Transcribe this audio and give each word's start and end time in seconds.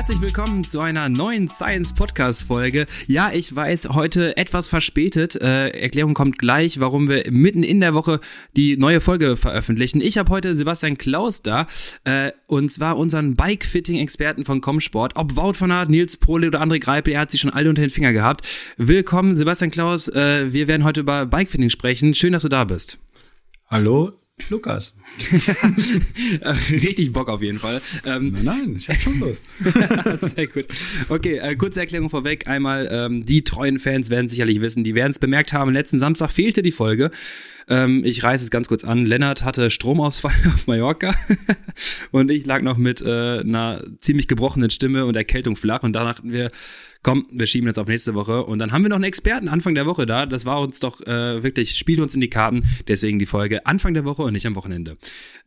Herzlich 0.00 0.22
willkommen 0.22 0.64
zu 0.64 0.80
einer 0.80 1.10
neuen 1.10 1.46
Science 1.46 1.94
Podcast 1.94 2.44
Folge. 2.44 2.86
Ja, 3.06 3.32
ich 3.34 3.54
weiß, 3.54 3.90
heute 3.90 4.34
etwas 4.38 4.66
verspätet. 4.66 5.36
Äh, 5.36 5.78
Erklärung 5.78 6.14
kommt 6.14 6.38
gleich, 6.38 6.80
warum 6.80 7.10
wir 7.10 7.30
mitten 7.30 7.62
in 7.62 7.80
der 7.80 7.92
Woche 7.92 8.18
die 8.56 8.78
neue 8.78 9.02
Folge 9.02 9.36
veröffentlichen. 9.36 10.00
Ich 10.00 10.16
habe 10.16 10.30
heute 10.30 10.54
Sebastian 10.54 10.96
Klaus 10.96 11.42
da 11.42 11.66
äh, 12.04 12.32
und 12.46 12.70
zwar 12.70 12.96
unseren 12.96 13.36
Bike-Fitting-Experten 13.36 14.46
von 14.46 14.62
Comsport. 14.62 15.16
Ob 15.16 15.36
Wout 15.36 15.52
von 15.52 15.70
Aert, 15.70 15.90
Nils 15.90 16.16
Pohle 16.16 16.46
oder 16.46 16.62
André 16.62 16.80
Greipel, 16.80 17.12
er 17.12 17.20
hat 17.20 17.30
sie 17.30 17.36
schon 17.36 17.52
alle 17.52 17.68
unter 17.68 17.82
den 17.82 17.90
Finger 17.90 18.14
gehabt. 18.14 18.48
Willkommen, 18.78 19.34
Sebastian 19.34 19.70
Klaus. 19.70 20.08
Äh, 20.08 20.50
wir 20.50 20.66
werden 20.66 20.84
heute 20.84 21.00
über 21.00 21.26
Bike-Fitting 21.26 21.68
sprechen. 21.68 22.14
Schön, 22.14 22.32
dass 22.32 22.40
du 22.40 22.48
da 22.48 22.64
bist. 22.64 22.98
Hallo, 23.66 24.12
Lukas. 24.48 24.94
Richtig 26.70 27.12
Bock 27.12 27.28
auf 27.28 27.42
jeden 27.42 27.58
Fall. 27.58 27.82
Ähm, 28.04 28.32
nein, 28.42 28.60
nein, 28.60 28.76
ich 28.76 28.88
habe 28.88 28.98
schon 28.98 29.20
Lust. 29.20 29.54
Sehr 30.16 30.46
gut. 30.46 30.66
Okay, 31.08 31.38
äh, 31.38 31.54
kurze 31.56 31.80
Erklärung 31.80 32.10
vorweg. 32.10 32.46
Einmal, 32.46 32.88
ähm, 32.90 33.24
die 33.24 33.44
treuen 33.44 33.78
Fans 33.78 34.10
werden 34.10 34.28
sicherlich 34.28 34.60
wissen, 34.60 34.84
die 34.84 34.94
werden 34.94 35.10
es 35.10 35.18
bemerkt 35.18 35.52
haben, 35.52 35.72
letzten 35.72 35.98
Samstag 35.98 36.30
fehlte 36.30 36.62
die 36.62 36.72
Folge. 36.72 37.10
Ähm, 37.70 38.04
ich 38.04 38.22
reiße 38.24 38.44
es 38.44 38.50
ganz 38.50 38.68
kurz 38.68 38.84
an. 38.84 39.06
Lennart 39.06 39.44
hatte 39.44 39.70
Stromausfall 39.70 40.34
auf 40.54 40.66
Mallorca 40.66 41.14
und 42.10 42.30
ich 42.30 42.44
lag 42.44 42.62
noch 42.62 42.76
mit 42.76 43.00
äh, 43.00 43.38
einer 43.38 43.82
ziemlich 43.98 44.28
gebrochenen 44.28 44.70
Stimme 44.70 45.06
und 45.06 45.16
Erkältung 45.16 45.56
flach 45.56 45.84
und 45.84 45.94
da 45.94 46.04
dachten 46.04 46.32
wir, 46.32 46.50
komm, 47.02 47.26
wir 47.30 47.46
schieben 47.46 47.68
jetzt 47.68 47.78
auf 47.78 47.86
nächste 47.86 48.14
Woche. 48.14 48.44
Und 48.44 48.58
dann 48.58 48.72
haben 48.72 48.82
wir 48.82 48.88
noch 48.88 48.96
einen 48.96 49.04
Experten 49.04 49.48
Anfang 49.48 49.74
der 49.74 49.86
Woche 49.86 50.04
da. 50.04 50.26
Das 50.26 50.44
war 50.44 50.60
uns 50.60 50.80
doch 50.80 51.00
äh, 51.06 51.42
wirklich, 51.42 51.78
spielt 51.78 52.00
uns 52.00 52.14
in 52.14 52.20
die 52.20 52.28
Karten. 52.28 52.64
Deswegen 52.88 53.18
die 53.18 53.26
Folge 53.26 53.64
Anfang 53.66 53.94
der 53.94 54.04
Woche 54.04 54.22
und 54.22 54.32
nicht 54.32 54.46
am 54.46 54.56
Wochenende. 54.56 54.96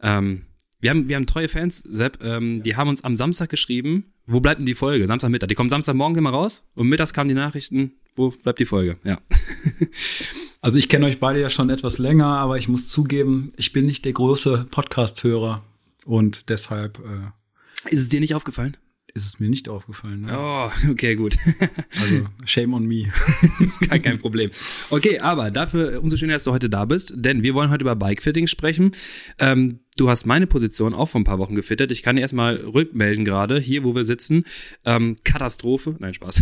Ähm, 0.02 0.44
wir 0.80 0.90
haben, 0.90 1.08
wir 1.08 1.18
haben 1.18 1.28
treue 1.28 1.48
Fans, 1.50 1.80
Sepp, 1.80 2.24
ähm, 2.24 2.64
die 2.64 2.76
haben 2.76 2.90
uns 2.90 3.04
am 3.04 3.16
Samstag 3.16 3.50
geschrieben, 3.50 4.14
wo 4.26 4.40
bleibt 4.40 4.60
denn 4.60 4.66
die 4.66 4.76
Folge? 4.76 5.08
Samstagmittag. 5.08 5.48
Die 5.48 5.56
kommen 5.56 5.70
Samstagmorgen 5.70 6.18
immer 6.18 6.32
raus 6.32 6.70
und 6.76 6.88
mittags 6.88 7.14
kamen 7.14 7.30
die 7.30 7.36
Nachrichten, 7.36 7.94
wo 8.16 8.32
bleibt 8.32 8.60
die 8.60 8.66
Folge? 8.66 8.98
Ja. 9.04 9.20
also 10.64 10.80
ich 10.80 10.88
kenne 10.88 11.06
euch 11.06 11.20
beide 11.20 11.42
ja 11.42 11.50
schon 11.50 11.70
etwas 11.70 11.98
länger, 11.98 12.26
aber 12.26 12.58
ich 12.58 12.70
muss 12.70 12.88
zugeben, 12.88 13.52
ich 13.58 13.74
bin 13.74 13.86
nicht 13.86 14.06
der 14.06 14.14
große 14.14 14.66
Podcast-Hörer 14.72 15.62
und 16.06 16.50
deshalb. 16.50 17.00
Äh, 17.00 17.94
Ist 17.94 18.02
es 18.02 18.10
dir 18.10 18.22
nicht 18.22 18.34
aufgefallen? 18.34 18.78
Ist 19.16 19.26
es 19.28 19.40
mir 19.40 19.48
nicht 19.48 19.70
aufgefallen. 19.70 20.22
Ne? 20.22 20.36
Oh, 20.36 20.70
okay, 20.90 21.16
gut. 21.16 21.38
also, 22.02 22.26
shame 22.46 22.74
on 22.74 22.88
me. 22.88 23.06
ist 23.60 23.80
gar 23.88 24.00
kein 24.00 24.18
Problem. 24.18 24.50
Okay, 24.90 25.20
aber 25.20 25.52
dafür 25.52 26.02
umso 26.02 26.18
schöner, 26.18 26.34
dass 26.34 26.46
du 26.46 26.52
heute 26.52 26.70
da 26.70 26.86
bist, 26.86 27.14
denn 27.16 27.44
wir 27.44 27.54
wollen 27.54 27.70
heute 27.70 27.84
über 27.84 27.96
Bikefitting 27.96 28.48
sprechen. 28.48 28.92
Ähm, 29.38 29.82
du 29.98 30.10
hast 30.10 30.26
meine 30.26 30.48
Position 30.48 30.96
auch 30.96 31.10
vor 31.10 31.22
ein 31.22 31.26
paar 31.26 31.38
Wochen 31.38 31.54
gefittet. 31.54 31.92
Ich 31.92 32.02
kann 32.02 32.16
dir 32.16 32.24
erstmal 32.24 32.56
rückmelden 32.56 33.24
gerade, 33.24 33.60
hier, 33.60 33.84
wo 33.84 33.94
wir 33.94 34.04
sitzen. 34.04 34.46
Ähm, 34.84 35.18
Katastrophe. 35.24 35.96
Nein, 36.00 36.16
Spaß. 36.16 36.42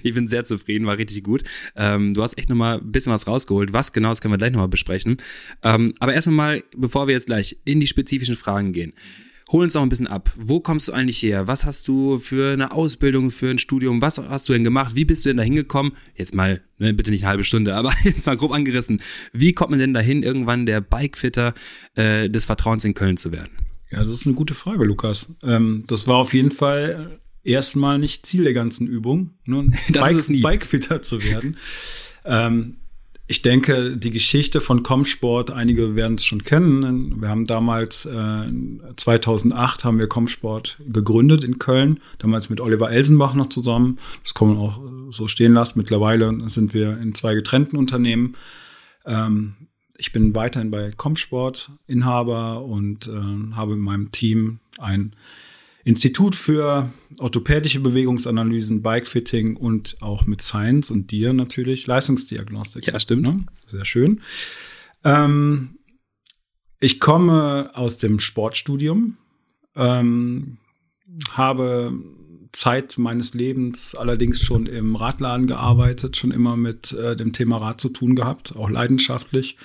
ich 0.04 0.14
bin 0.14 0.30
sehr 0.30 0.46
zufrieden, 0.46 0.86
war 0.86 0.98
richtig 0.98 1.26
gut. 1.26 1.44
Ähm, 1.76 2.14
du 2.14 2.24
hast 2.24 2.38
echt 2.38 2.48
nochmal 2.48 2.80
ein 2.80 2.92
bisschen 2.94 3.12
was 3.12 3.28
rausgeholt. 3.28 3.74
Was 3.74 3.92
genau, 3.92 4.10
das 4.10 4.22
können 4.22 4.34
wir 4.34 4.38
gleich 4.38 4.54
nochmal 4.54 4.70
besprechen. 4.70 5.18
Ähm, 5.62 5.94
aber 6.00 6.14
erstmal, 6.14 6.64
bevor 6.78 7.08
wir 7.08 7.16
jetzt 7.16 7.26
gleich 7.26 7.58
in 7.66 7.82
die 7.82 7.88
spezifischen 7.88 8.38
Fragen 8.38 8.72
gehen. 8.72 8.94
Hol 9.54 9.66
uns 9.66 9.76
noch 9.76 9.84
ein 9.84 9.90
bisschen 9.90 10.08
ab. 10.08 10.32
Wo 10.36 10.60
kommst 10.60 10.88
du 10.88 10.94
eigentlich 10.94 11.22
her? 11.22 11.48
Was 11.48 11.64
hast 11.64 11.88
du 11.88 12.18
für 12.18 12.54
eine 12.54 12.72
Ausbildung, 12.72 13.30
für 13.30 13.52
ein 13.52 13.60
Studium? 13.60 14.02
Was 14.02 14.18
hast 14.18 14.50
du 14.50 14.54
denn 14.54 14.64
gemacht? 14.64 14.96
Wie 14.96 15.06
bist 15.06 15.24
du 15.24 15.30
denn 15.30 15.38
da 15.38 15.44
hingekommen? 15.44 15.94
Jetzt 16.16 16.34
mal, 16.34 16.64
ne, 16.80 16.92
bitte 16.92 17.12
nicht 17.12 17.22
eine 17.22 17.30
halbe 17.30 17.44
Stunde, 17.44 17.76
aber 17.76 17.94
jetzt 18.04 18.26
mal 18.26 18.36
grob 18.36 18.52
angerissen. 18.52 19.00
Wie 19.32 19.54
kommt 19.54 19.70
man 19.70 19.80
denn 19.80 19.94
dahin, 19.94 20.24
irgendwann 20.24 20.66
der 20.66 20.82
Bikefitter 20.82 21.54
äh, 21.94 22.32
des 22.32 22.46
Vertrauens 22.46 22.84
in 22.84 22.96
Köln 22.96 23.16
zu 23.16 23.32
werden? 23.32 23.52
Ja, 23.92 24.00
das 24.00 24.10
ist 24.10 24.26
eine 24.26 24.34
gute 24.34 24.56
Frage, 24.56 24.86
Lukas. 24.86 25.36
Ähm, 25.44 25.84
das 25.86 26.08
war 26.08 26.16
auf 26.16 26.34
jeden 26.34 26.50
Fall 26.50 27.20
erstmal 27.44 28.00
nicht 28.00 28.26
Ziel 28.26 28.46
der 28.46 28.54
ganzen 28.54 28.88
Übung, 28.88 29.36
nur 29.46 29.66
ne? 29.66 29.78
Bike, 29.94 30.42
Bikefitter 30.42 31.04
zu 31.04 31.24
werden. 31.24 31.58
ähm, 32.26 32.78
ich 33.26 33.42
denke, 33.42 33.96
die 33.96 34.12
Geschichte 34.12 34.60
von 34.60 34.84
Comsport, 34.84 35.50
einige 35.50 35.96
werden 35.96 36.16
es 36.16 36.26
schon 36.26 36.44
kennen. 36.44 37.22
Wir 37.22 37.30
haben 37.30 37.48
damals, 37.48 38.06
äh, 38.06 38.52
2008 38.98 39.86
haben 39.86 39.98
wir 39.98 40.08
Comsport 40.08 40.78
gegründet 40.86 41.44
in 41.44 41.58
Köln, 41.58 42.02
damals 42.20 42.50
mit 42.50 42.60
Oliver 42.60 42.92
Elsenbach 42.92 43.34
noch 43.34 43.48
zusammen. 43.48 43.98
Das 44.24 44.34
kann 44.34 44.50
man 44.50 44.58
auch 44.58 44.82
so 45.10 45.30
stehen 45.30 45.54
lassen. 45.54 45.80
Mittlerweile 45.80 46.38
sind 46.50 46.74
wir 46.74 47.00
in 47.00 47.16
zwei 47.16 47.34
getrennten 47.34 47.78
Unternehmen. 47.78 48.36
Ähm, 49.06 49.56
ich 49.98 50.12
bin 50.12 50.36
weiterhin 50.36 50.70
bei 50.70 50.92
Comsport 50.92 51.72
Inhaber 51.88 52.64
und 52.64 53.08
äh, 53.08 53.56
habe 53.56 53.74
in 53.74 53.80
meinem 53.80 54.12
Team 54.12 54.60
ein 54.80 55.16
Institut 55.84 56.36
für 56.36 56.90
orthopädische 57.20 57.82
Bewegungsanalysen, 57.82 58.82
Bikefitting 58.82 59.58
und 59.58 59.98
auch 60.02 60.26
mit 60.26 60.42
Science 60.42 60.92
und 60.92 61.12
dir 61.12 61.34
natürlich 61.34 61.88
Leistungsdiagnostik. 61.88 62.88
Ja, 62.88 63.00
stimmt. 63.00 63.24
Ne? 63.24 63.46
Sehr 63.66 63.84
schön. 63.84 64.22
Ähm, 65.04 65.78
ich 66.80 67.00
komme 67.00 67.72
aus 67.74 67.98
dem 67.98 68.20
Sportstudium, 68.20 69.18
ähm, 69.76 70.58
habe 71.32 71.94
Zeit 72.54 72.98
meines 72.98 73.34
Lebens 73.34 73.96
allerdings 73.96 74.42
schon 74.42 74.68
im 74.68 74.96
Radladen 74.96 75.48
gearbeitet, 75.48 76.16
schon 76.16 76.32
immer 76.32 76.56
mit 76.56 76.94
äh, 76.94 77.16
dem 77.16 77.34
Thema 77.34 77.58
Rad 77.58 77.82
zu 77.82 77.90
tun 77.90 78.16
gehabt, 78.16 78.56
auch 78.56 78.70
leidenschaftlich. 78.70 79.58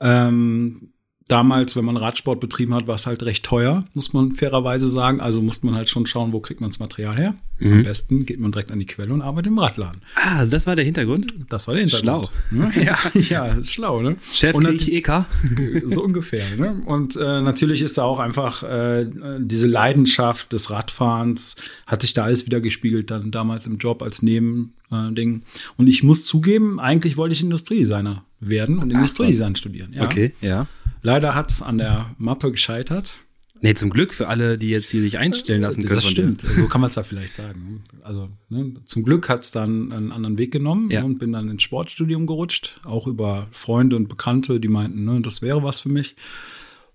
Ähm, 0.00 0.92
damals, 1.30 1.76
wenn 1.76 1.84
man 1.84 1.96
Radsport 1.96 2.40
betrieben 2.40 2.74
hat, 2.74 2.86
war 2.86 2.96
es 2.96 3.06
halt 3.06 3.22
recht 3.22 3.44
teuer, 3.44 3.84
muss 3.94 4.12
man 4.12 4.32
fairerweise 4.32 4.88
sagen. 4.88 5.20
Also 5.20 5.40
musste 5.42 5.66
man 5.66 5.74
halt 5.76 5.88
schon 5.88 6.06
schauen, 6.06 6.32
wo 6.32 6.40
kriegt 6.40 6.60
man 6.60 6.70
das 6.70 6.78
Material 6.78 7.16
her. 7.16 7.34
Mhm. 7.58 7.72
Am 7.72 7.82
besten 7.82 8.26
geht 8.26 8.40
man 8.40 8.52
direkt 8.52 8.70
an 8.70 8.78
die 8.78 8.86
Quelle 8.86 9.12
und 9.12 9.22
arbeitet 9.22 9.48
im 9.48 9.58
Radladen. 9.58 10.00
Ah, 10.16 10.46
das 10.46 10.66
war 10.66 10.76
der 10.76 10.84
Hintergrund? 10.84 11.32
Das 11.48 11.68
war 11.68 11.74
der 11.74 11.84
Hintergrund. 11.84 12.30
Schlau. 12.50 12.70
ja, 12.82 12.98
ja, 13.28 13.46
ist 13.54 13.72
schlau, 13.72 14.02
ne? 14.02 14.16
Chef 14.22 14.54
und 14.54 14.64
krieg 14.64 14.88
EK. 14.88 15.24
So 15.86 16.02
ungefähr, 16.02 16.44
ne? 16.58 16.82
Und 16.86 17.16
äh, 17.16 17.40
natürlich 17.40 17.82
ist 17.82 17.98
da 17.98 18.04
auch 18.04 18.18
einfach 18.18 18.62
äh, 18.62 19.06
diese 19.38 19.66
Leidenschaft 19.66 20.52
des 20.52 20.70
Radfahrens, 20.70 21.56
hat 21.86 22.02
sich 22.02 22.12
da 22.12 22.24
alles 22.24 22.46
wieder 22.46 22.60
gespiegelt, 22.60 23.10
dann 23.10 23.30
damals 23.30 23.66
im 23.66 23.78
Job 23.78 24.02
als 24.02 24.22
Nebending. 24.22 24.70
Äh, 24.90 25.72
und 25.76 25.86
ich 25.86 26.02
muss 26.02 26.24
zugeben, 26.24 26.80
eigentlich 26.80 27.16
wollte 27.16 27.34
ich 27.34 27.42
Industriedesigner 27.42 28.24
werden 28.40 28.78
und 28.78 28.90
Industriedesign 28.90 29.54
studieren. 29.54 29.92
Ja. 29.92 30.04
Okay, 30.04 30.32
ja. 30.40 30.66
Leider 31.02 31.34
hat 31.34 31.50
es 31.50 31.62
an 31.62 31.78
der 31.78 32.14
Mappe 32.18 32.50
gescheitert. 32.50 33.18
Nee, 33.62 33.74
zum 33.74 33.90
Glück 33.90 34.14
für 34.14 34.28
alle, 34.28 34.56
die 34.56 34.70
jetzt 34.70 34.90
hier 34.90 35.02
sich 35.02 35.18
einstellen 35.18 35.60
lassen 35.60 35.82
können. 35.82 35.96
Das 35.96 36.08
stimmt, 36.08 36.40
so 36.40 36.66
kann 36.66 36.80
man 36.80 36.88
es 36.88 36.94
da 36.94 37.02
vielleicht 37.02 37.34
sagen. 37.34 37.84
Also 38.02 38.30
ne, 38.48 38.74
zum 38.84 39.04
Glück 39.04 39.28
hat 39.28 39.42
es 39.42 39.50
dann 39.50 39.92
einen 39.92 40.12
anderen 40.12 40.38
Weg 40.38 40.50
genommen 40.50 40.90
ja. 40.90 41.02
und 41.02 41.18
bin 41.18 41.32
dann 41.32 41.50
ins 41.50 41.62
Sportstudium 41.62 42.26
gerutscht, 42.26 42.80
auch 42.84 43.06
über 43.06 43.48
Freunde 43.50 43.96
und 43.96 44.08
Bekannte, 44.08 44.60
die 44.60 44.68
meinten, 44.68 45.04
ne, 45.04 45.20
das 45.20 45.42
wäre 45.42 45.62
was 45.62 45.80
für 45.80 45.90
mich. 45.90 46.16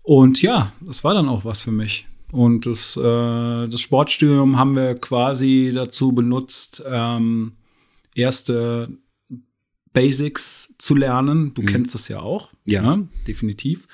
Und 0.02 0.42
ja, 0.42 0.72
das 0.82 1.04
war 1.04 1.14
dann 1.14 1.30
auch 1.30 1.46
was 1.46 1.62
für 1.62 1.72
mich. 1.72 2.08
Und 2.32 2.66
das, 2.66 2.98
äh, 2.98 3.02
das 3.68 3.80
Sportstudium 3.80 4.58
haben 4.58 4.76
wir 4.76 4.96
quasi 4.96 5.72
dazu 5.74 6.14
benutzt, 6.14 6.84
ähm, 6.88 7.54
erste 8.16 8.90
Basics 9.96 10.76
zu 10.78 10.94
lernen. 10.94 11.54
Du 11.56 11.64
mhm. 11.64 11.66
kennst 11.66 11.96
es 11.96 12.08
ja 12.08 12.20
auch. 12.20 12.52
Ja. 12.66 12.84
Ne? 12.84 13.08
Definitiv. 13.28 13.88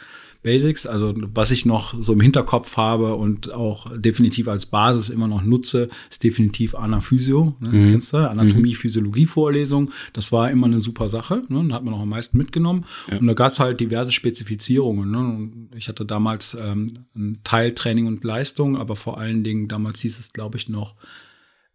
Basics, 0.44 0.88
also 0.88 1.13
was 1.35 1.51
ich 1.51 1.67
noch 1.67 1.94
so 2.01 2.13
im 2.13 2.19
Hinterkopf 2.19 2.75
habe 2.75 3.16
und 3.16 3.53
auch 3.53 3.95
definitiv 3.95 4.47
als 4.47 4.66
Basis 4.66 5.09
immer 5.09 5.28
noch 5.28 5.44
nutze, 5.44 5.88
ist 6.09 6.23
definitiv 6.23 6.73
Anaphysio. 6.73 7.56
Ne? 7.59 7.69
Das 7.73 7.85
mhm. 7.85 7.91
kennst 7.91 8.13
du, 8.13 8.17
Anatomie, 8.17 8.72
mhm. 8.72 8.75
Physiologie 8.75 9.28
Vorlesung. 9.28 9.92
Das 10.13 10.31
war 10.31 10.50
immer 10.50 10.65
eine 10.65 10.80
super 10.80 11.09
Sache. 11.09 11.44
Ne? 11.48 11.63
Da 11.69 11.75
hat 11.75 11.83
man 11.83 11.94
auch 11.94 12.01
am 12.01 12.09
meisten 12.09 12.39
mitgenommen. 12.39 12.86
Ja. 13.12 13.19
Und 13.19 13.27
da 13.27 13.33
gab 13.33 13.51
es 13.51 13.59
halt 13.59 13.80
diverse 13.80 14.12
Spezifizierungen. 14.12 15.12
Ne? 15.12 15.77
Ich 15.77 15.88
hatte 15.88 16.06
damals 16.06 16.57
ähm, 16.59 16.92
ein 17.15 17.38
Teiltraining 17.44 18.07
und 18.07 18.24
Leistung, 18.24 18.77
aber 18.77 18.95
vor 18.95 19.19
allen 19.19 19.44
Dingen, 19.44 19.68
damals 19.68 20.00
hieß 20.00 20.18
es, 20.18 20.33
glaube 20.33 20.57
ich, 20.57 20.68
noch 20.68 20.95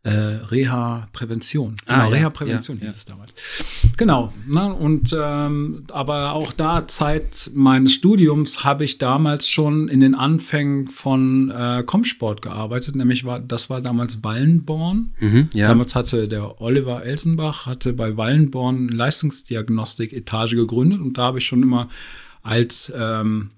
äh, 0.06 0.38
Reha-Prävention. 0.50 1.75
Ah, 1.87 1.94
genau, 1.94 2.05
ja, 2.05 2.17
Reha-Prävention 2.17 2.79
ja, 2.79 2.85
hieß 2.85 2.93
ja. 2.93 2.97
es 2.97 3.05
damals. 3.06 3.35
Genau. 3.97 4.32
Ne? 4.47 4.73
Und 4.73 5.14
ähm, 5.19 5.85
aber 5.91 6.32
auch 6.32 6.53
da 6.53 6.87
Zeit 6.87 7.50
meines 7.55 7.93
Studiums 7.93 8.62
habe 8.62 8.85
ich 8.85 8.99
damals 8.99 9.49
schon 9.49 9.88
in 9.88 9.99
den 9.99 10.14
Anfängen 10.14 10.87
von 10.87 11.50
äh, 11.50 11.82
Comsport 11.85 12.41
gearbeitet. 12.41 12.94
Nämlich 12.94 13.25
war 13.25 13.41
das 13.41 13.69
war 13.69 13.81
damals 13.81 14.23
Wallenborn. 14.23 15.12
Mhm, 15.19 15.49
ja. 15.55 15.69
Damals 15.69 15.97
hatte 15.97 16.29
der 16.29 16.61
Oliver 16.61 17.05
Elsenbach 17.05 17.67
hatte 17.67 17.93
bei 17.93 18.17
Wallenborn 18.17 18.88
Leistungsdiagnostik-Etage 18.88 20.55
gegründet 20.55 21.00
und 21.00 21.19
da 21.19 21.25
habe 21.25 21.38
ich 21.38 21.47
schon 21.47 21.64
immer 21.64 21.88
als 22.43 22.93
ähm, 22.97 23.50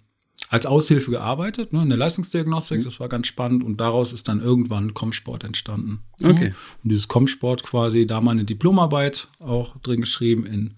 als 0.51 0.67
Aushilfe 0.67 1.11
gearbeitet, 1.11 1.73
ne, 1.73 1.83
in 1.83 1.89
der 1.89 1.99
Leistungsdiagnostik, 1.99 2.81
mhm. 2.81 2.85
das 2.85 3.01
war 3.01 3.09
ganz 3.09 3.27
spannend 3.27 3.63
und 3.63 3.79
daraus 3.79 4.13
ist 4.13 4.29
dann 4.29 4.41
irgendwann 4.41 4.95
Comsport 4.95 5.45
entstanden. 5.45 6.01
Ne? 6.21 6.31
Okay. 6.31 6.55
Und 6.83 6.91
dieses 6.91 7.09
Comsport 7.09 7.63
quasi, 7.63 8.07
da 8.07 8.21
meine 8.21 8.45
Diplomarbeit 8.45 9.29
auch 9.41 9.77
drin 9.79 10.01
geschrieben 10.01 10.47
in, 10.47 10.75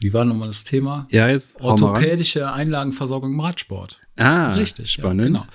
wie 0.00 0.12
war 0.12 0.24
nochmal 0.24 0.48
das 0.48 0.64
Thema? 0.64 1.06
Ja, 1.10 1.28
jetzt 1.28 1.60
Orthopädische 1.60 2.52
Einlagenversorgung 2.52 3.32
im 3.32 3.40
Radsport. 3.40 4.00
Ah, 4.16 4.52
richtig. 4.52 4.90
Spannend. 4.90 5.20
Ja, 5.20 5.26
genau. 5.26 5.46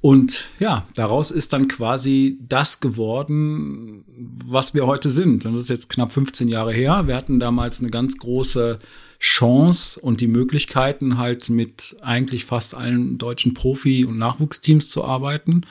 Und 0.00 0.50
ja, 0.58 0.86
daraus 0.96 1.30
ist 1.30 1.54
dann 1.54 1.66
quasi 1.66 2.38
das 2.42 2.80
geworden, 2.80 4.04
was 4.44 4.74
wir 4.74 4.86
heute 4.86 5.08
sind. 5.08 5.46
Das 5.46 5.54
ist 5.54 5.70
jetzt 5.70 5.88
knapp 5.88 6.12
15 6.12 6.48
Jahre 6.48 6.74
her. 6.74 7.06
Wir 7.06 7.16
hatten 7.16 7.40
damals 7.40 7.80
eine 7.80 7.88
ganz 7.88 8.18
große 8.18 8.80
Chance 9.24 9.98
und 9.98 10.20
die 10.20 10.26
Möglichkeiten, 10.26 11.16
halt 11.16 11.48
mit 11.48 11.96
eigentlich 12.02 12.44
fast 12.44 12.74
allen 12.74 13.16
deutschen 13.16 13.54
Profi- 13.54 14.04
und 14.04 14.18
Nachwuchsteams 14.18 14.90
zu 14.90 15.02
arbeiten 15.02 15.62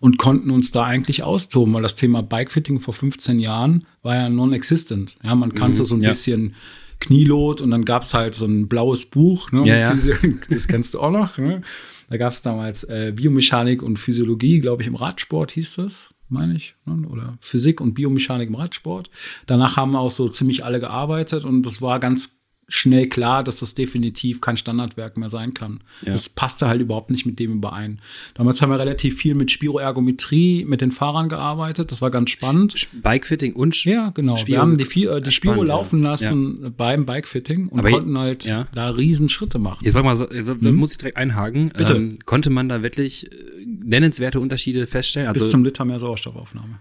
und 0.00 0.16
konnten 0.16 0.50
uns 0.50 0.70
da 0.70 0.84
eigentlich 0.84 1.22
austoben, 1.22 1.74
weil 1.74 1.82
das 1.82 1.94
Thema 1.94 2.22
Bikefitting 2.22 2.80
vor 2.80 2.94
15 2.94 3.38
Jahren 3.38 3.86
war 4.02 4.16
ja 4.16 4.30
non-existent. 4.30 5.18
Ja, 5.22 5.34
man 5.34 5.54
kannte 5.54 5.82
mhm, 5.82 5.84
so 5.84 5.94
ein 5.96 6.00
ja. 6.00 6.08
bisschen 6.08 6.54
Knielot 7.00 7.60
und 7.60 7.70
dann 7.70 7.84
gab's 7.84 8.14
halt 8.14 8.34
so 8.34 8.46
ein 8.46 8.66
blaues 8.66 9.04
Buch, 9.04 9.52
ne? 9.52 9.66
Ja, 9.66 9.76
ja. 9.76 9.94
Das 10.48 10.66
kennst 10.66 10.94
du 10.94 11.00
auch 11.00 11.10
noch. 11.10 11.36
Ne? 11.36 11.60
Da 12.08 12.16
gab 12.16 12.32
es 12.32 12.40
damals 12.40 12.84
äh, 12.84 13.12
Biomechanik 13.14 13.82
und 13.82 13.98
Physiologie, 13.98 14.60
glaube 14.60 14.80
ich, 14.80 14.88
im 14.88 14.94
Radsport 14.94 15.50
hieß 15.50 15.76
das, 15.76 16.14
meine 16.30 16.56
ich. 16.56 16.76
Ne? 16.86 17.06
Oder 17.08 17.36
Physik 17.40 17.82
und 17.82 17.92
Biomechanik 17.92 18.48
im 18.48 18.54
Radsport. 18.54 19.10
Danach 19.44 19.76
haben 19.76 19.96
auch 19.96 20.10
so 20.10 20.28
ziemlich 20.28 20.64
alle 20.64 20.80
gearbeitet 20.80 21.44
und 21.44 21.66
das 21.66 21.82
war 21.82 22.00
ganz 22.00 22.41
schnell 22.68 23.06
klar, 23.08 23.44
dass 23.44 23.60
das 23.60 23.74
definitiv 23.74 24.40
kein 24.40 24.56
Standardwerk 24.56 25.16
mehr 25.16 25.28
sein 25.28 25.52
kann. 25.52 25.82
Ja. 26.02 26.12
Das 26.12 26.28
passte 26.28 26.68
halt 26.68 26.80
überhaupt 26.80 27.10
nicht 27.10 27.26
mit 27.26 27.38
dem 27.38 27.52
überein. 27.54 28.00
Damals 28.34 28.62
haben 28.62 28.70
wir 28.70 28.78
relativ 28.78 29.18
viel 29.18 29.34
mit 29.34 29.50
Spiroergometrie 29.50 30.64
mit 30.64 30.80
den 30.80 30.90
Fahrern 30.90 31.28
gearbeitet. 31.28 31.90
Das 31.90 32.00
war 32.00 32.10
ganz 32.10 32.30
spannend. 32.30 32.88
Bikefitting 33.02 33.54
und 33.54 33.76
Spiro 33.76 33.96
Ja, 33.96 34.10
genau. 34.10 34.36
Spiro 34.36 34.56
wir 34.56 34.62
haben 34.62 34.76
die, 34.76 34.84
äh, 34.84 35.20
die 35.20 35.30
Spiro 35.30 35.54
spannend, 35.54 35.68
laufen 35.68 36.02
lassen 36.02 36.60
ja. 36.62 36.68
beim 36.70 37.04
Bikefitting 37.04 37.68
und 37.68 37.80
Aber 37.80 37.90
konnten 37.90 38.16
halt 38.16 38.44
ja. 38.44 38.66
da 38.74 38.88
riesen 38.88 39.28
Schritte 39.28 39.58
machen. 39.58 39.84
Jetzt 39.84 39.94
mal, 39.94 40.18
hm? 40.18 40.74
muss 40.74 40.92
ich 40.92 40.98
direkt 40.98 41.16
einhaken. 41.16 41.72
Bitte. 41.76 41.94
Ähm, 41.94 42.14
konnte 42.24 42.50
man 42.50 42.68
da 42.68 42.82
wirklich 42.82 43.30
äh, 43.30 43.36
nennenswerte 43.66 44.40
Unterschiede 44.40 44.86
feststellen? 44.86 45.28
Also, 45.28 45.44
Bis 45.44 45.50
zum 45.50 45.64
Liter 45.64 45.84
mehr 45.84 45.98
Sauerstoffaufnahme. 45.98 46.78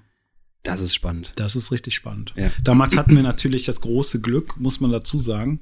Das 0.64 0.82
ist 0.82 0.94
spannend. 0.94 1.34
Das 1.38 1.56
ist 1.56 1.72
richtig 1.72 1.96
spannend. 1.96 2.34
Ja. 2.36 2.52
Damals 2.64 2.96
hatten 2.96 3.16
wir 3.16 3.24
natürlich 3.24 3.66
das 3.66 3.82
große 3.82 4.22
Glück, 4.22 4.60
muss 4.60 4.80
man 4.80 4.92
dazu 4.92 5.20
sagen, 5.20 5.60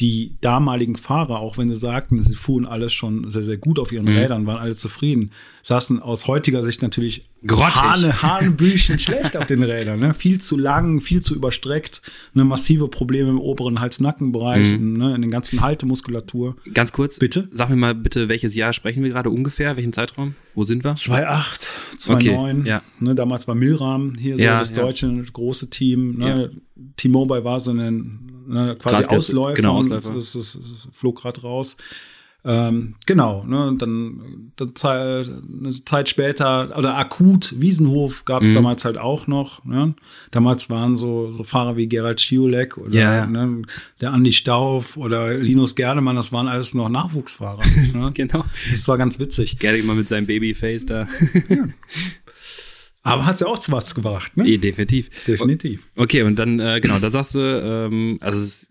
die 0.00 0.36
damaligen 0.40 0.96
Fahrer, 0.96 1.40
auch 1.40 1.58
wenn 1.58 1.68
sie 1.68 1.76
sagten, 1.76 2.22
sie 2.22 2.34
fuhren 2.34 2.64
alles 2.64 2.92
schon 2.92 3.28
sehr, 3.28 3.42
sehr 3.42 3.58
gut 3.58 3.78
auf 3.78 3.92
ihren 3.92 4.06
mhm. 4.06 4.16
Rädern, 4.16 4.46
waren 4.46 4.58
alle 4.58 4.74
zufrieden, 4.74 5.30
saßen 5.62 6.00
aus 6.00 6.26
heutiger 6.26 6.64
Sicht 6.64 6.80
natürlich 6.80 7.28
Hane, 7.48 8.22
Hanebüchen 8.22 8.98
schlecht 8.98 9.36
auf 9.36 9.46
den 9.46 9.62
Rädern. 9.62 10.00
Ne? 10.00 10.14
Viel 10.14 10.40
zu 10.40 10.56
lang, 10.56 11.00
viel 11.00 11.20
zu 11.20 11.34
überstreckt, 11.34 12.02
ne? 12.32 12.44
massive 12.44 12.88
Probleme 12.88 13.30
im 13.30 13.38
oberen 13.38 13.80
Hals-Nacken-Bereich, 13.80 14.78
mhm. 14.78 14.94
ne? 14.94 15.14
in 15.14 15.22
den 15.22 15.30
ganzen 15.30 15.60
Haltemuskulatur. 15.60 16.56
Ganz 16.72 16.92
kurz, 16.92 17.18
bitte. 17.18 17.48
Sag 17.52 17.68
mir 17.68 17.76
mal 17.76 17.94
bitte, 17.94 18.28
welches 18.28 18.54
Jahr 18.54 18.72
sprechen 18.72 19.02
wir 19.02 19.10
gerade 19.10 19.30
ungefähr? 19.30 19.76
Welchen 19.76 19.92
Zeitraum? 19.92 20.34
Wo 20.54 20.64
sind 20.64 20.82
wir? 20.82 20.94
2008, 20.94 21.68
2009. 21.98 22.60
Okay, 22.60 22.68
ja. 22.68 22.82
ne? 23.00 23.14
Damals 23.14 23.46
war 23.48 23.54
Milram 23.54 24.14
hier 24.18 24.36
so 24.36 24.44
ja, 24.44 24.58
das 24.58 24.72
deutsche 24.72 25.06
ja. 25.06 25.22
große 25.32 25.70
Team. 25.70 26.18
Ne? 26.18 26.50
T-Mobile 26.96 27.44
war 27.44 27.60
so 27.60 27.72
ein 27.72 28.29
ne, 28.50 28.76
quasi 28.76 29.02
Grad 29.02 29.10
Ausläufer. 29.10 29.54
Genau, 29.54 29.76
Ausläufer. 29.76 30.12
Das, 30.12 30.32
das, 30.32 30.52
das 30.52 30.88
flog 30.92 31.20
gerade 31.20 31.40
raus. 31.42 31.76
Ähm, 32.42 32.94
genau, 33.04 33.44
ne, 33.44 33.76
dann, 33.76 34.52
dann 34.56 34.74
Zeit, 34.74 35.26
eine 35.28 35.84
Zeit 35.84 36.08
später, 36.08 36.74
oder 36.76 36.96
akut, 36.96 37.54
Wiesenhof 37.60 38.24
gab 38.24 38.42
es 38.42 38.50
mhm. 38.50 38.54
damals 38.54 38.84
halt 38.86 38.96
auch 38.96 39.26
noch. 39.26 39.62
Ne? 39.66 39.94
Damals 40.30 40.70
waren 40.70 40.96
so, 40.96 41.30
so 41.30 41.44
Fahrer 41.44 41.76
wie 41.76 41.86
Gerald 41.86 42.18
Schiolek 42.18 42.78
oder 42.78 42.98
ja. 42.98 43.26
ne, 43.26 43.62
der 44.00 44.12
Andi 44.12 44.32
Stauf 44.32 44.96
oder 44.96 45.34
Linus 45.34 45.74
Gerdemann, 45.74 46.16
das 46.16 46.32
waren 46.32 46.48
alles 46.48 46.72
noch 46.72 46.88
Nachwuchsfahrer. 46.88 47.62
ne? 47.92 48.10
genau. 48.14 48.44
Das 48.70 48.88
war 48.88 48.96
ganz 48.96 49.18
witzig. 49.18 49.58
Gerdemann 49.58 49.88
mal 49.88 49.96
mit 49.96 50.08
seinem 50.08 50.26
Babyface 50.26 50.86
da. 50.86 51.06
ja. 51.48 51.64
Aber 53.02 53.24
hat's 53.24 53.40
ja 53.40 53.46
auch 53.46 53.58
zu 53.58 53.72
was 53.72 53.94
gebracht, 53.94 54.36
ne? 54.36 54.46
Ja, 54.46 54.58
definitiv. 54.58 55.08
Definitiv. 55.24 55.88
Okay, 55.96 56.22
und 56.22 56.36
dann, 56.36 56.60
äh, 56.60 56.80
genau, 56.80 56.98
da 56.98 57.08
sagst 57.08 57.34
du, 57.34 57.38
ähm, 57.38 58.18
also 58.20 58.38
es 58.38 58.68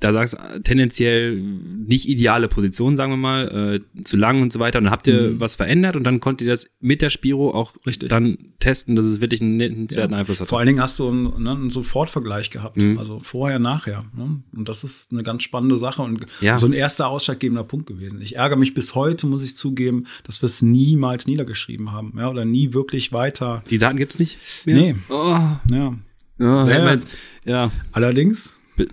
da 0.00 0.12
sagst 0.12 0.34
du 0.34 0.62
tendenziell 0.62 1.40
nicht 1.40 2.06
ideale 2.08 2.48
Position, 2.48 2.96
sagen 2.96 3.12
wir 3.12 3.16
mal, 3.16 3.80
äh, 3.96 4.02
zu 4.02 4.18
lang 4.18 4.42
und 4.42 4.52
so 4.52 4.58
weiter. 4.58 4.78
Und 4.78 4.84
dann 4.84 4.92
habt 4.92 5.06
ihr 5.06 5.32
mhm. 5.32 5.40
was 5.40 5.54
verändert 5.54 5.96
und 5.96 6.04
dann 6.04 6.20
konnt 6.20 6.42
ihr 6.42 6.48
das 6.48 6.70
mit 6.80 7.00
der 7.00 7.08
Spiro 7.08 7.54
auch 7.54 7.76
Richtig. 7.86 8.10
dann 8.10 8.36
testen, 8.58 8.94
dass 8.94 9.06
es 9.06 9.22
wirklich 9.22 9.40
einen 9.40 9.56
nennenswerten 9.56 10.12
ja. 10.12 10.18
Einfluss 10.18 10.40
hat. 10.40 10.48
Vor 10.48 10.58
allen 10.58 10.66
Dingen 10.66 10.80
hast 10.80 10.98
du 10.98 11.08
einen, 11.08 11.42
ne, 11.42 11.52
einen 11.52 11.70
Sofortvergleich 11.70 12.50
gehabt, 12.50 12.82
mhm. 12.82 12.98
also 12.98 13.20
vorher, 13.20 13.58
nachher. 13.58 14.04
Ne? 14.14 14.42
Und 14.54 14.68
das 14.68 14.84
ist 14.84 15.12
eine 15.12 15.22
ganz 15.22 15.42
spannende 15.42 15.78
Sache 15.78 16.02
und 16.02 16.26
ja. 16.40 16.58
so 16.58 16.66
ein 16.66 16.74
erster 16.74 17.08
ausschlaggebender 17.08 17.64
Punkt 17.64 17.86
gewesen. 17.86 18.20
Ich 18.20 18.36
ärgere 18.36 18.58
mich 18.58 18.74
bis 18.74 18.94
heute, 18.94 19.26
muss 19.26 19.42
ich 19.42 19.56
zugeben, 19.56 20.06
dass 20.24 20.42
wir 20.42 20.46
es 20.46 20.60
niemals 20.60 21.26
niedergeschrieben 21.26 21.92
haben, 21.92 22.12
ja, 22.18 22.28
oder 22.28 22.44
nie 22.44 22.74
wirklich 22.74 23.12
weiter. 23.12 23.62
Die 23.70 23.78
Daten 23.78 23.96
gibt's 23.96 24.18
nicht? 24.18 24.38
Mehr? 24.66 24.74
Nee. 24.76 24.96
Oh. 25.08 25.38
Ja. 25.70 25.96
Ja, 26.38 26.68
ja. 26.68 26.98
Ja. 27.46 27.70
Allerdings 27.92 28.56
Ne? 28.78 28.86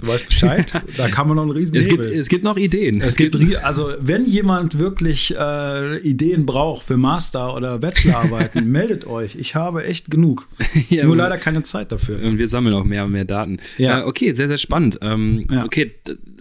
Du 0.00 0.08
weißt 0.08 0.26
Bescheid, 0.26 0.72
da 0.96 1.08
kann 1.08 1.28
man 1.28 1.36
noch 1.36 1.44
einen 1.44 1.52
riesen 1.52 1.76
es 1.76 1.88
gibt, 1.88 2.04
es 2.04 2.28
gibt 2.28 2.44
noch 2.44 2.56
Ideen. 2.56 3.00
Es, 3.00 3.16
gibt, 3.16 3.36
also 3.64 3.92
wenn 4.00 4.26
jemand 4.26 4.78
wirklich 4.78 5.34
äh, 5.36 5.98
Ideen 5.98 6.46
braucht 6.46 6.84
für 6.84 6.96
Master- 6.96 7.54
oder 7.54 7.78
Bachelorarbeiten, 7.78 8.70
meldet 8.70 9.06
euch. 9.06 9.36
Ich 9.36 9.54
habe 9.54 9.84
echt 9.84 10.10
genug. 10.10 10.48
ja, 10.90 11.04
Nur 11.04 11.16
leider 11.16 11.38
keine 11.38 11.62
Zeit 11.62 11.92
dafür. 11.92 12.22
Und 12.22 12.38
wir 12.38 12.48
sammeln 12.48 12.74
auch 12.74 12.84
mehr 12.84 13.04
und 13.04 13.12
mehr 13.12 13.24
Daten. 13.24 13.58
Ja. 13.78 14.00
Äh, 14.00 14.04
okay, 14.04 14.32
sehr, 14.34 14.48
sehr 14.48 14.58
spannend. 14.58 14.98
Ähm, 15.02 15.46
ja. 15.50 15.64
Okay, 15.64 15.92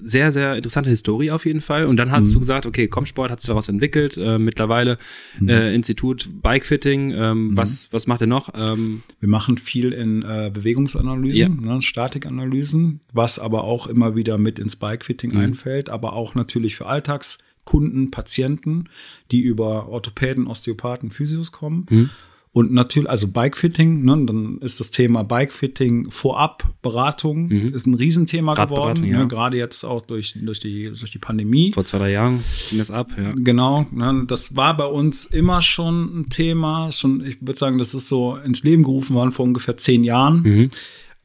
sehr, 0.03 0.31
sehr 0.31 0.55
interessante 0.55 0.89
Historie 0.89 1.31
auf 1.31 1.45
jeden 1.45 1.61
Fall. 1.61 1.85
Und 1.85 1.97
dann 1.97 2.11
hast 2.11 2.29
mhm. 2.29 2.33
du 2.33 2.39
gesagt, 2.39 2.65
okay, 2.65 2.87
Comsport 2.87 3.31
hat 3.31 3.39
sich 3.39 3.47
daraus 3.47 3.69
entwickelt. 3.69 4.17
Äh, 4.17 4.39
mittlerweile 4.39 4.97
mhm. 5.39 5.49
äh, 5.49 5.73
Institut 5.73 6.29
Bikefitting. 6.41 7.11
Ähm, 7.11 7.47
mhm. 7.47 7.57
was, 7.57 7.89
was 7.91 8.07
macht 8.07 8.21
ihr 8.21 8.27
noch? 8.27 8.49
Ähm, 8.55 9.03
Wir 9.19 9.29
machen 9.29 9.57
viel 9.57 9.91
in 9.91 10.21
äh, 10.23 10.51
Bewegungsanalysen, 10.53 11.65
ja. 11.65 11.73
ne, 11.73 11.81
Statikanalysen, 11.81 12.88
was 13.13 13.39
aber 13.39 13.63
auch 13.63 13.87
immer 13.87 14.15
wieder 14.15 14.37
mit 14.37 14.59
ins 14.59 14.75
Bikefitting 14.75 15.31
mhm. 15.31 15.39
einfällt, 15.39 15.89
aber 15.89 16.13
auch 16.13 16.35
natürlich 16.35 16.75
für 16.75 16.85
Alltagskunden, 16.85 18.11
Patienten, 18.11 18.89
die 19.31 19.41
über 19.41 19.89
Orthopäden, 19.89 20.47
Osteopathen, 20.47 21.11
Physios 21.11 21.51
kommen. 21.51 21.85
Mhm. 21.89 22.09
Und 22.51 22.73
natürlich, 22.73 23.09
also 23.09 23.27
Bikefitting, 23.27 24.03
ne, 24.03 24.25
dann 24.25 24.57
ist 24.59 24.79
das 24.79 24.89
Thema 24.89 25.23
Bikefitting 25.23 26.09
vorab 26.09 26.63
Beratung 26.81 27.47
mhm. 27.47 27.73
ist 27.75 27.85
ein 27.85 27.93
Riesenthema 27.93 28.55
geworden, 28.55 29.05
ja. 29.05 29.19
ne, 29.19 29.27
gerade 29.27 29.55
jetzt 29.55 29.83
auch 29.83 30.01
durch, 30.01 30.35
durch, 30.41 30.59
die, 30.59 30.85
durch 30.85 31.11
die 31.11 31.19
Pandemie. 31.19 31.71
Vor 31.73 31.85
zwei, 31.85 31.99
drei 31.99 32.11
Jahren 32.11 32.39
ging 32.69 32.79
das 32.79 32.89
ab, 32.89 33.11
ja. 33.17 33.33
Genau, 33.35 33.85
ne, 33.91 34.23
das 34.27 34.55
war 34.55 34.75
bei 34.75 34.85
uns 34.85 35.27
immer 35.27 35.61
schon 35.61 36.21
ein 36.21 36.29
Thema, 36.29 36.91
schon, 36.91 37.23
ich 37.23 37.39
würde 37.39 37.59
sagen, 37.59 37.77
das 37.77 37.93
ist 37.93 38.09
so 38.09 38.35
ins 38.37 38.63
Leben 38.63 38.81
gerufen 38.81 39.15
worden 39.15 39.31
vor 39.31 39.45
ungefähr 39.45 39.75
zehn 39.75 40.03
Jahren, 40.03 40.41
mhm. 40.41 40.69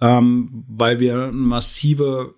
Ähm, 0.04 0.64
weil 0.68 1.00
wir 1.00 1.32
massive 1.32 2.34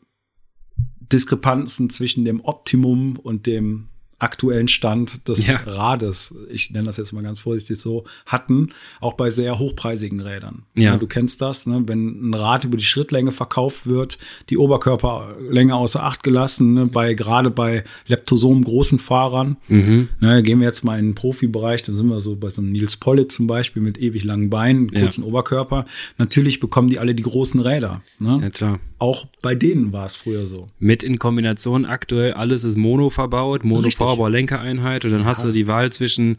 Diskrepanzen 1.00 1.90
zwischen 1.90 2.24
dem 2.24 2.40
Optimum 2.44 3.16
und 3.16 3.46
dem 3.46 3.88
aktuellen 4.18 4.66
Stand 4.68 5.28
des 5.28 5.46
ja. 5.46 5.60
Rades, 5.66 6.34
ich 6.48 6.70
nenne 6.70 6.86
das 6.86 6.96
jetzt 6.96 7.12
mal 7.12 7.22
ganz 7.22 7.40
vorsichtig 7.40 7.78
so, 7.78 8.04
hatten, 8.24 8.70
auch 9.00 9.12
bei 9.12 9.28
sehr 9.28 9.58
hochpreisigen 9.58 10.20
Rädern. 10.20 10.62
Ja. 10.74 10.92
ja 10.92 10.96
du 10.96 11.06
kennst 11.06 11.42
das, 11.42 11.66
ne? 11.66 11.82
wenn 11.86 12.30
ein 12.30 12.34
Rad 12.34 12.64
über 12.64 12.78
die 12.78 12.84
Schrittlänge 12.84 13.30
verkauft 13.30 13.86
wird, 13.86 14.18
die 14.48 14.56
Oberkörperlänge 14.56 15.74
außer 15.74 16.02
Acht 16.02 16.22
gelassen, 16.22 16.72
ne? 16.72 16.86
bei 16.86 17.12
gerade 17.12 17.50
bei 17.50 17.84
Leptosomen 18.06 18.64
großen 18.64 18.98
Fahrern. 18.98 19.58
Mhm. 19.68 20.08
Ne? 20.20 20.42
Gehen 20.42 20.60
wir 20.60 20.66
jetzt 20.66 20.82
mal 20.82 20.98
in 20.98 21.08
den 21.08 21.14
Profibereich, 21.14 21.82
dann 21.82 21.96
sind 21.96 22.08
wir 22.08 22.20
so 22.20 22.36
bei 22.36 22.48
so 22.48 22.62
einem 22.62 22.72
Nils 22.72 22.96
Pollitt 22.96 23.32
zum 23.32 23.46
Beispiel 23.46 23.82
mit 23.82 23.98
ewig 23.98 24.24
langen 24.24 24.48
Beinen, 24.48 24.90
kurzen 24.90 25.22
ja. 25.24 25.28
Oberkörper. 25.28 25.84
Natürlich 26.16 26.60
bekommen 26.60 26.88
die 26.88 26.98
alle 26.98 27.14
die 27.14 27.22
großen 27.22 27.60
Räder. 27.60 28.00
Ne? 28.18 28.38
Ja, 28.42 28.50
klar. 28.50 28.80
Auch 28.98 29.26
bei 29.42 29.54
denen 29.54 29.92
war 29.92 30.06
es 30.06 30.16
früher 30.16 30.46
so. 30.46 30.68
Mit 30.78 31.02
in 31.02 31.18
Kombination 31.18 31.84
aktuell, 31.84 32.32
alles 32.32 32.64
ist 32.64 32.76
Mono 32.76 33.10
verbaut, 33.10 33.62
Mono 33.62 33.90
Lenkereinheit 34.14 35.04
und 35.04 35.10
dann 35.10 35.22
ja. 35.22 35.26
hast 35.26 35.44
du 35.44 35.52
die 35.52 35.66
Wahl 35.66 35.90
zwischen 35.92 36.36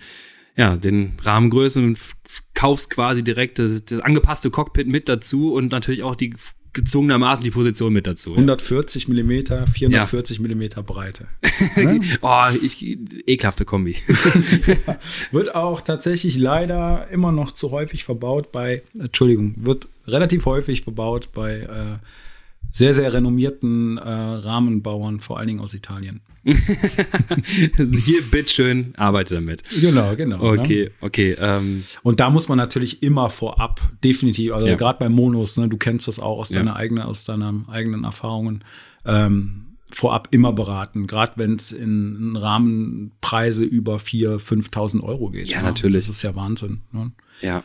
ja, 0.56 0.76
den 0.76 1.14
Rahmengrößen 1.22 1.84
und 1.84 2.00
kaufst 2.56 2.90
quasi 2.90 3.24
direkt 3.24 3.60
das, 3.60 3.86
das 3.86 4.00
angepasste 4.00 4.50
Cockpit 4.50 4.88
mit 4.88 5.08
dazu 5.08 5.54
und 5.54 5.72
natürlich 5.72 6.04
auch 6.04 6.16
die 6.16 6.34
gezwungenermaßen 6.78 7.44
die 7.44 7.50
Position 7.50 7.92
mit 7.92 8.06
dazu. 8.06 8.32
140 8.32 9.08
Millimeter, 9.08 9.66
440 9.66 10.38
ja. 10.38 10.42
Millimeter 10.42 10.84
Breite. 10.84 11.28
Ne? 11.76 12.00
oh, 12.22 12.46
ich, 12.62 12.86
ekelhafte 13.28 13.66
Kombi. 13.66 13.96
ja. 14.88 15.00
Wird 15.32 15.56
auch 15.56 15.82
tatsächlich 15.82 16.38
leider 16.38 17.08
immer 17.10 17.32
noch 17.32 17.52
zu 17.52 17.72
häufig 17.72 18.04
verbaut 18.04 18.52
bei, 18.52 18.84
Entschuldigung, 18.98 19.56
wird 19.58 19.88
relativ 20.06 20.46
häufig 20.46 20.84
verbaut 20.84 21.30
bei 21.34 21.62
äh, 21.62 21.98
sehr, 22.72 22.94
sehr 22.94 23.12
renommierten 23.12 23.98
äh, 23.98 24.02
Rahmenbauern, 24.02 25.20
vor 25.20 25.40
allen 25.40 25.48
Dingen 25.48 25.60
aus 25.60 25.74
Italien. 25.74 26.22
Hier, 27.44 28.22
bitteschön, 28.32 28.94
arbeite 28.96 29.36
damit. 29.36 29.64
Genau, 29.82 30.16
genau. 30.16 30.38
Ne? 30.38 30.60
Okay, 30.60 30.84
ne? 30.86 30.92
okay. 31.02 31.36
Ähm. 31.40 31.84
Und 32.04 32.20
da 32.20 32.30
muss 32.30 32.48
man 32.48 32.58
natürlich 32.58 33.04
immer 33.04 33.30
vorab, 33.30 33.82
definitiv, 34.04 34.54
also 34.54 34.68
ja. 34.68 34.76
gerade 34.76 35.00
bei 35.00 35.10
Monos, 35.10 35.58
ne, 35.58 35.68
du 35.68 35.78
kennst 35.78 36.08
das 36.08 36.20
auch 36.20 36.40
aus 36.40 36.50
deiner 36.50 36.72
ja. 36.72 36.78
eigenen, 36.78 37.04
aus 37.04 37.26
deinen 37.26 37.68
eigenen 37.68 38.06
Erfahrungen. 38.06 38.64
Ähm, 39.06 39.68
vorab 39.92 40.30
immer 40.32 40.54
beraten, 40.54 41.08
gerade 41.08 41.34
wenn 41.36 41.56
es 41.56 41.72
in, 41.72 42.36
Rahmenpreise 42.36 43.64
über 43.64 43.98
4.000, 43.98 44.70
5.000 44.70 45.04
Euro 45.04 45.30
geht. 45.30 45.48
Ja, 45.48 45.58
ja, 45.58 45.64
natürlich. 45.64 45.98
Das 45.98 46.10
ist 46.10 46.22
ja 46.22 46.36
Wahnsinn. 46.36 46.82
Ne? 46.92 47.12
Ja. 47.42 47.64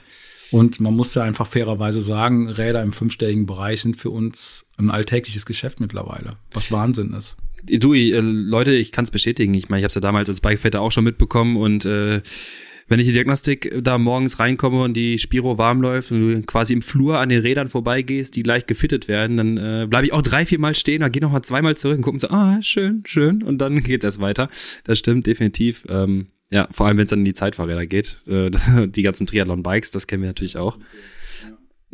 Und 0.50 0.80
man 0.80 0.94
muss 0.94 1.14
ja 1.14 1.22
einfach 1.22 1.46
fairerweise 1.46 2.00
sagen, 2.00 2.48
Räder 2.48 2.82
im 2.82 2.92
fünfstelligen 2.92 3.46
Bereich 3.46 3.80
sind 3.80 3.96
für 3.96 4.10
uns 4.10 4.66
ein 4.76 4.90
alltägliches 4.90 5.46
Geschäft 5.46 5.80
mittlerweile, 5.80 6.36
was 6.52 6.70
Wahnsinn 6.70 7.14
ist. 7.14 7.38
Du, 7.64 7.95
äh, 7.95 8.19
Leute, 8.21 8.73
ich 8.73 8.92
kann 8.92 9.04
es 9.04 9.11
bestätigen. 9.11 9.54
Ich 9.54 9.69
meine, 9.69 9.81
ich 9.81 9.85
habe 9.85 9.90
es 9.90 9.95
ja 9.95 10.00
damals 10.00 10.28
als 10.28 10.40
Bikefitter 10.40 10.81
auch 10.81 10.92
schon 10.92 11.04
mitbekommen 11.04 11.57
und 11.57 11.85
äh, 11.85 12.21
wenn 12.88 13.00
ich 13.00 13.07
die 13.07 13.12
Diagnostik 13.12 13.73
da 13.83 13.97
morgens 13.97 14.38
reinkomme 14.38 14.83
und 14.83 14.95
die 14.95 15.19
Spiro 15.19 15.57
warm 15.57 15.81
läuft 15.81 16.11
und 16.11 16.21
du 16.21 16.42
quasi 16.42 16.75
im 16.75 16.83
Flur 16.83 17.19
an 17.19 17.28
den 17.28 17.40
Rädern 17.40 17.69
vorbeigehst, 17.69 18.37
die 18.37 18.42
gleich 18.42 18.66
gefittet 18.66 19.09
werden, 19.09 19.37
dann 19.37 19.57
äh, 19.57 19.87
bleibe 19.88 20.07
ich 20.07 20.12
auch 20.12 20.23
drei, 20.23 20.45
vier 20.45 20.59
Mal 20.59 20.75
stehen, 20.75 21.00
dann 21.00 21.12
gehe 21.12 21.23
noch 21.23 21.33
mal 21.33 21.42
zweimal 21.42 21.76
zurück 21.76 21.99
und 21.99 22.02
gucke 22.02 22.19
so, 22.19 22.28
ah, 22.28 22.59
schön, 22.61 23.02
schön, 23.07 23.42
und 23.42 23.59
dann 23.59 23.76
geht 23.83 24.04
es 24.04 24.21
weiter. 24.21 24.49
Das 24.85 24.99
stimmt 24.99 25.26
definitiv. 25.26 25.85
Ähm, 25.88 26.26
ja, 26.50 26.69
vor 26.71 26.87
allem 26.87 26.99
wenn 26.99 27.04
es 27.04 27.11
dann 27.11 27.21
in 27.21 27.25
die 27.25 27.35
Zeitfahrräder 27.35 27.87
geht. 27.87 28.23
Äh, 28.26 28.50
die 28.87 29.02
ganzen 29.02 29.26
Triathlon-Bikes, 29.26 29.90
das 29.90 30.07
kennen 30.07 30.23
wir 30.23 30.28
natürlich 30.28 30.59
auch. 30.59 30.78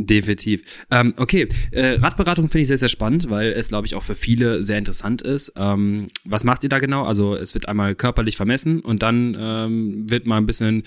Definitiv. 0.00 0.86
Ähm, 0.92 1.12
okay, 1.16 1.48
äh, 1.72 1.94
Radberatung 1.94 2.48
finde 2.48 2.62
ich 2.62 2.68
sehr, 2.68 2.78
sehr 2.78 2.88
spannend, 2.88 3.30
weil 3.30 3.50
es, 3.50 3.68
glaube 3.68 3.88
ich, 3.88 3.96
auch 3.96 4.04
für 4.04 4.14
viele 4.14 4.62
sehr 4.62 4.78
interessant 4.78 5.22
ist. 5.22 5.52
Ähm, 5.56 6.06
was 6.24 6.44
macht 6.44 6.62
ihr 6.62 6.68
da 6.68 6.78
genau? 6.78 7.02
Also 7.02 7.34
es 7.34 7.52
wird 7.54 7.68
einmal 7.68 7.96
körperlich 7.96 8.36
vermessen 8.36 8.78
und 8.78 9.02
dann 9.02 9.36
ähm, 9.38 10.08
wird 10.08 10.24
mal 10.24 10.36
ein 10.36 10.46
bisschen 10.46 10.84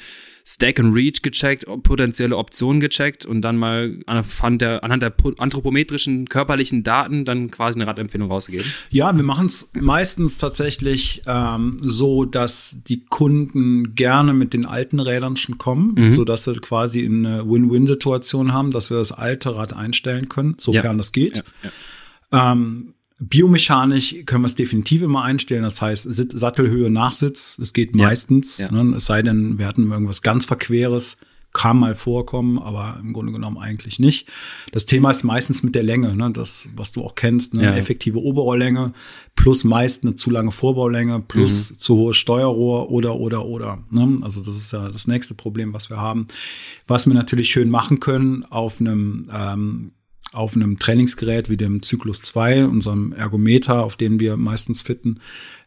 Stack 0.54 0.80
and 0.80 0.94
Reach 0.94 1.22
gecheckt, 1.22 1.66
potenzielle 1.84 2.36
Optionen 2.36 2.82
gecheckt 2.82 3.26
und 3.26 3.42
dann 3.42 3.58
mal 3.58 4.00
anhand 4.06 4.62
der, 4.62 4.84
anhand 4.84 5.02
der 5.02 5.14
anthropometrischen 5.38 6.28
körperlichen 6.28 6.84
Daten 6.84 7.24
dann 7.24 7.50
quasi 7.50 7.80
eine 7.80 7.88
Radempfehlung 7.88 8.30
rausgegeben? 8.30 8.70
Ja, 8.90 9.16
wir 9.16 9.24
machen 9.24 9.46
es 9.46 9.72
meistens 9.74 10.38
tatsächlich 10.38 11.24
ähm, 11.26 11.78
so, 11.82 12.26
dass 12.26 12.78
die 12.86 13.06
Kunden 13.06 13.96
gerne 13.96 14.34
mit 14.34 14.54
den 14.54 14.66
alten 14.66 15.00
Rädern 15.00 15.38
schon 15.38 15.58
kommen, 15.58 15.96
mhm. 15.98 16.12
sodass 16.12 16.44
sie 16.44 16.56
quasi 16.56 17.06
eine 17.06 17.50
Win-Win-Situation 17.50 18.52
haben, 18.52 18.72
dass 18.72 18.90
wir 18.90 18.98
das 18.98 19.14
alte 19.14 19.56
Rad 19.56 19.74
einstellen 19.74 20.28
können, 20.28 20.56
sofern 20.58 20.84
ja. 20.84 20.94
das 20.94 21.14
geht. 21.14 21.38
Ja, 21.38 21.44
ja. 21.64 22.52
Ähm, 22.52 22.94
Biomechanisch 23.22 24.16
können 24.26 24.42
wir 24.42 24.48
es 24.48 24.56
definitiv 24.56 25.04
immer 25.04 25.24
einstellen. 25.24 25.62
Das 25.62 25.80
heißt, 25.80 26.08
Sattelhöhe, 26.10 26.90
Nachsitz, 26.90 27.60
es 27.60 27.72
geht 27.72 27.96
ja. 27.96 28.08
meistens. 28.08 28.58
Ja. 28.58 28.72
Ne? 28.72 28.96
Es 28.96 29.06
sei 29.06 29.22
denn, 29.22 29.60
wir 29.60 29.68
hatten 29.68 29.92
irgendwas 29.92 30.24
ganz 30.24 30.46
Verqueres. 30.46 31.18
Kann 31.54 31.78
mal 31.78 31.96
vorkommen, 31.96 32.58
aber 32.60 32.98
im 33.02 33.12
Grunde 33.12 33.34
genommen 33.34 33.58
eigentlich 33.58 34.00
nicht. 34.00 34.30
Das 34.72 34.86
Thema 34.86 35.12
ist 35.12 35.24
meistens 35.24 35.64
mit 35.64 35.76
der 35.76 35.84
Länge, 35.84 36.16
ne? 36.16 36.32
das, 36.32 36.70
was 36.78 36.94
du 36.94 37.04
auch 37.04 37.14
kennst, 37.14 37.54
eine 37.54 37.64
ja. 37.66 37.76
effektive 37.76 38.20
Oberrohrlänge 38.20 38.94
plus 39.36 39.66
meist 39.66 40.06
eine 40.06 40.16
zu 40.16 40.30
lange 40.30 40.52
Vorbaulänge 40.52 41.20
plus 41.20 41.72
mhm. 41.72 41.78
zu 41.78 41.98
hohes 41.98 42.16
Steuerrohr 42.16 42.90
oder, 42.90 43.18
oder, 43.18 43.46
oder. 43.46 43.84
Ne? 43.92 44.20
Also 44.22 44.42
das 44.42 44.56
ist 44.56 44.72
ja 44.72 44.90
das 44.90 45.08
nächste 45.08 45.34
Problem, 45.34 45.74
was 45.74 45.90
wir 45.90 45.98
haben. 45.98 46.28
Was 46.88 47.06
wir 47.06 47.14
natürlich 47.14 47.50
schön 47.50 47.70
machen 47.70 48.00
können 48.00 48.46
auf 48.46 48.80
einem 48.80 49.30
ähm, 49.32 49.92
auf 50.32 50.56
einem 50.56 50.80
Trainingsgerät 50.80 51.50
wie 51.50 51.58
dem 51.58 51.82
Zyklus 51.82 52.22
2, 52.22 52.66
unserem 52.66 53.12
Ergometer, 53.14 53.84
auf 53.84 53.96
den 53.96 54.20
wir 54.20 54.38
meistens 54.38 54.82
fitten. 54.82 55.20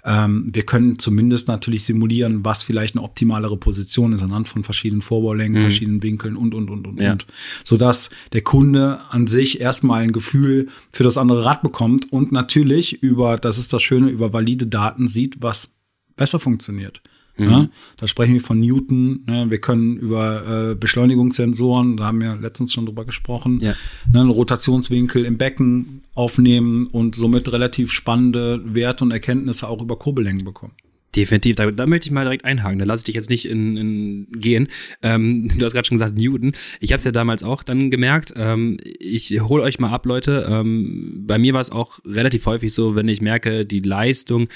Ähm, 0.04 0.50
wir 0.52 0.64
können 0.64 0.99
zumindest 0.99 1.49
natürlich 1.49 1.85
simulieren, 1.85 2.44
was 2.44 2.62
vielleicht 2.62 2.94
eine 2.94 3.04
optimalere 3.04 3.56
Position 3.56 4.12
ist 4.12 4.23
anhand 4.23 4.49
von 4.49 4.64
verschiedenen 4.64 5.02
Vorbaulängen, 5.02 5.56
mhm. 5.56 5.61
verschiedenen 5.61 6.02
Winkeln 6.02 6.37
und, 6.37 6.54
und, 6.54 6.71
und, 6.71 6.87
und, 6.87 7.00
ja. 7.00 7.12
und. 7.12 7.26
Sodass 7.62 8.11
der 8.33 8.42
Kunde 8.42 9.00
an 9.11 9.26
sich 9.26 9.61
erstmal 9.61 10.02
ein 10.02 10.12
Gefühl 10.12 10.68
für 10.92 11.04
das 11.04 11.16
andere 11.16 11.44
Rad 11.44 11.62
bekommt 11.62 12.12
und 12.12 12.33
natürlich 12.33 13.02
über, 13.02 13.38
das 13.38 13.59
ist 13.59 13.73
das 13.73 13.83
Schöne, 13.83 14.09
über 14.09 14.33
valide 14.33 14.66
Daten 14.66 15.09
sieht, 15.09 15.42
was 15.42 15.76
besser 16.16 16.38
funktioniert. 16.38 17.02
Mhm. 17.36 17.50
Ja, 17.50 17.68
da 17.96 18.06
sprechen 18.06 18.34
wir 18.34 18.40
von 18.40 18.60
Newton. 18.60 19.24
Ne? 19.26 19.50
Wir 19.50 19.58
können 19.58 19.96
über 19.96 20.70
äh, 20.70 20.74
Beschleunigungssensoren, 20.74 21.96
da 21.96 22.04
haben 22.04 22.20
wir 22.20 22.36
letztens 22.36 22.72
schon 22.72 22.86
drüber 22.86 23.04
gesprochen, 23.04 23.60
ja. 23.60 23.74
ne? 24.12 24.20
einen 24.20 24.30
Rotationswinkel 24.30 25.24
im 25.24 25.36
Becken 25.36 26.02
aufnehmen 26.14 26.86
und 26.86 27.16
somit 27.16 27.50
relativ 27.52 27.92
spannende 27.92 28.62
Werte 28.64 29.04
und 29.04 29.10
Erkenntnisse 29.10 29.68
auch 29.68 29.82
über 29.82 29.98
Kurbellängen 29.98 30.44
bekommen. 30.44 30.74
Definitiv, 31.16 31.54
da, 31.54 31.70
da 31.70 31.86
möchte 31.86 32.08
ich 32.08 32.12
mal 32.12 32.24
direkt 32.24 32.44
einhaken. 32.44 32.78
Da 32.78 32.84
lasse 32.84 33.02
ich 33.02 33.04
dich 33.04 33.14
jetzt 33.14 33.30
nicht 33.30 33.46
in, 33.46 33.76
in 33.76 34.26
gehen. 34.32 34.68
Ähm, 35.02 35.48
du 35.58 35.64
hast 35.64 35.72
gerade 35.72 35.86
schon 35.86 35.96
gesagt, 35.96 36.16
Newton. 36.16 36.52
Ich 36.80 36.92
habe 36.92 36.98
es 36.98 37.04
ja 37.04 37.12
damals 37.12 37.44
auch 37.44 37.62
dann 37.62 37.90
gemerkt. 37.90 38.34
Ähm, 38.36 38.78
ich 38.82 39.40
hole 39.40 39.62
euch 39.62 39.78
mal 39.78 39.90
ab, 39.90 40.06
Leute. 40.06 40.46
Ähm, 40.48 41.22
bei 41.26 41.38
mir 41.38 41.52
war 41.52 41.60
es 41.60 41.70
auch 41.70 42.00
relativ 42.04 42.46
häufig 42.46 42.72
so, 42.74 42.96
wenn 42.96 43.08
ich 43.08 43.20
merke, 43.20 43.64
die 43.64 43.80
Leistung 43.80 44.48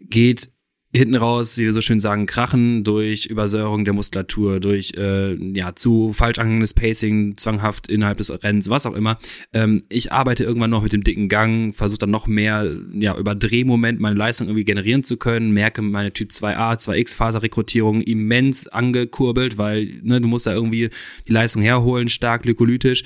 geht 0.00 0.50
hinten 0.94 1.14
raus, 1.14 1.56
wie 1.56 1.64
wir 1.64 1.72
so 1.72 1.80
schön 1.80 2.00
sagen, 2.00 2.26
krachen 2.26 2.84
durch 2.84 3.24
Übersäuerung 3.26 3.86
der 3.86 3.94
Muskulatur, 3.94 4.60
durch 4.60 4.92
äh, 4.96 5.34
ja 5.34 5.74
zu 5.74 6.12
falsch 6.12 6.38
angehendes 6.38 6.74
Pacing, 6.74 7.38
zwanghaft 7.38 7.88
innerhalb 7.88 8.18
des 8.18 8.30
Rennens, 8.44 8.68
was 8.68 8.84
auch 8.84 8.94
immer. 8.94 9.16
Ähm, 9.54 9.82
ich 9.88 10.12
arbeite 10.12 10.44
irgendwann 10.44 10.70
noch 10.70 10.82
mit 10.82 10.92
dem 10.92 11.02
dicken 11.02 11.28
Gang, 11.28 11.74
versuche 11.74 12.00
dann 12.00 12.10
noch 12.10 12.26
mehr 12.26 12.70
ja 12.92 13.16
über 13.16 13.34
Drehmoment 13.34 14.00
meine 14.00 14.16
Leistung 14.16 14.48
irgendwie 14.48 14.64
generieren 14.64 15.02
zu 15.02 15.16
können, 15.16 15.52
merke 15.52 15.80
meine 15.80 16.12
Typ 16.12 16.30
2a, 16.30 16.78
2x 16.78 17.16
Faserrekrutierung 17.16 18.02
immens 18.02 18.68
angekurbelt, 18.68 19.56
weil 19.56 19.88
ne, 20.02 20.20
du 20.20 20.28
musst 20.28 20.46
da 20.46 20.52
irgendwie 20.52 20.90
die 21.26 21.32
Leistung 21.32 21.62
herholen, 21.62 22.08
stark 22.08 22.42
glykolytisch. 22.42 23.02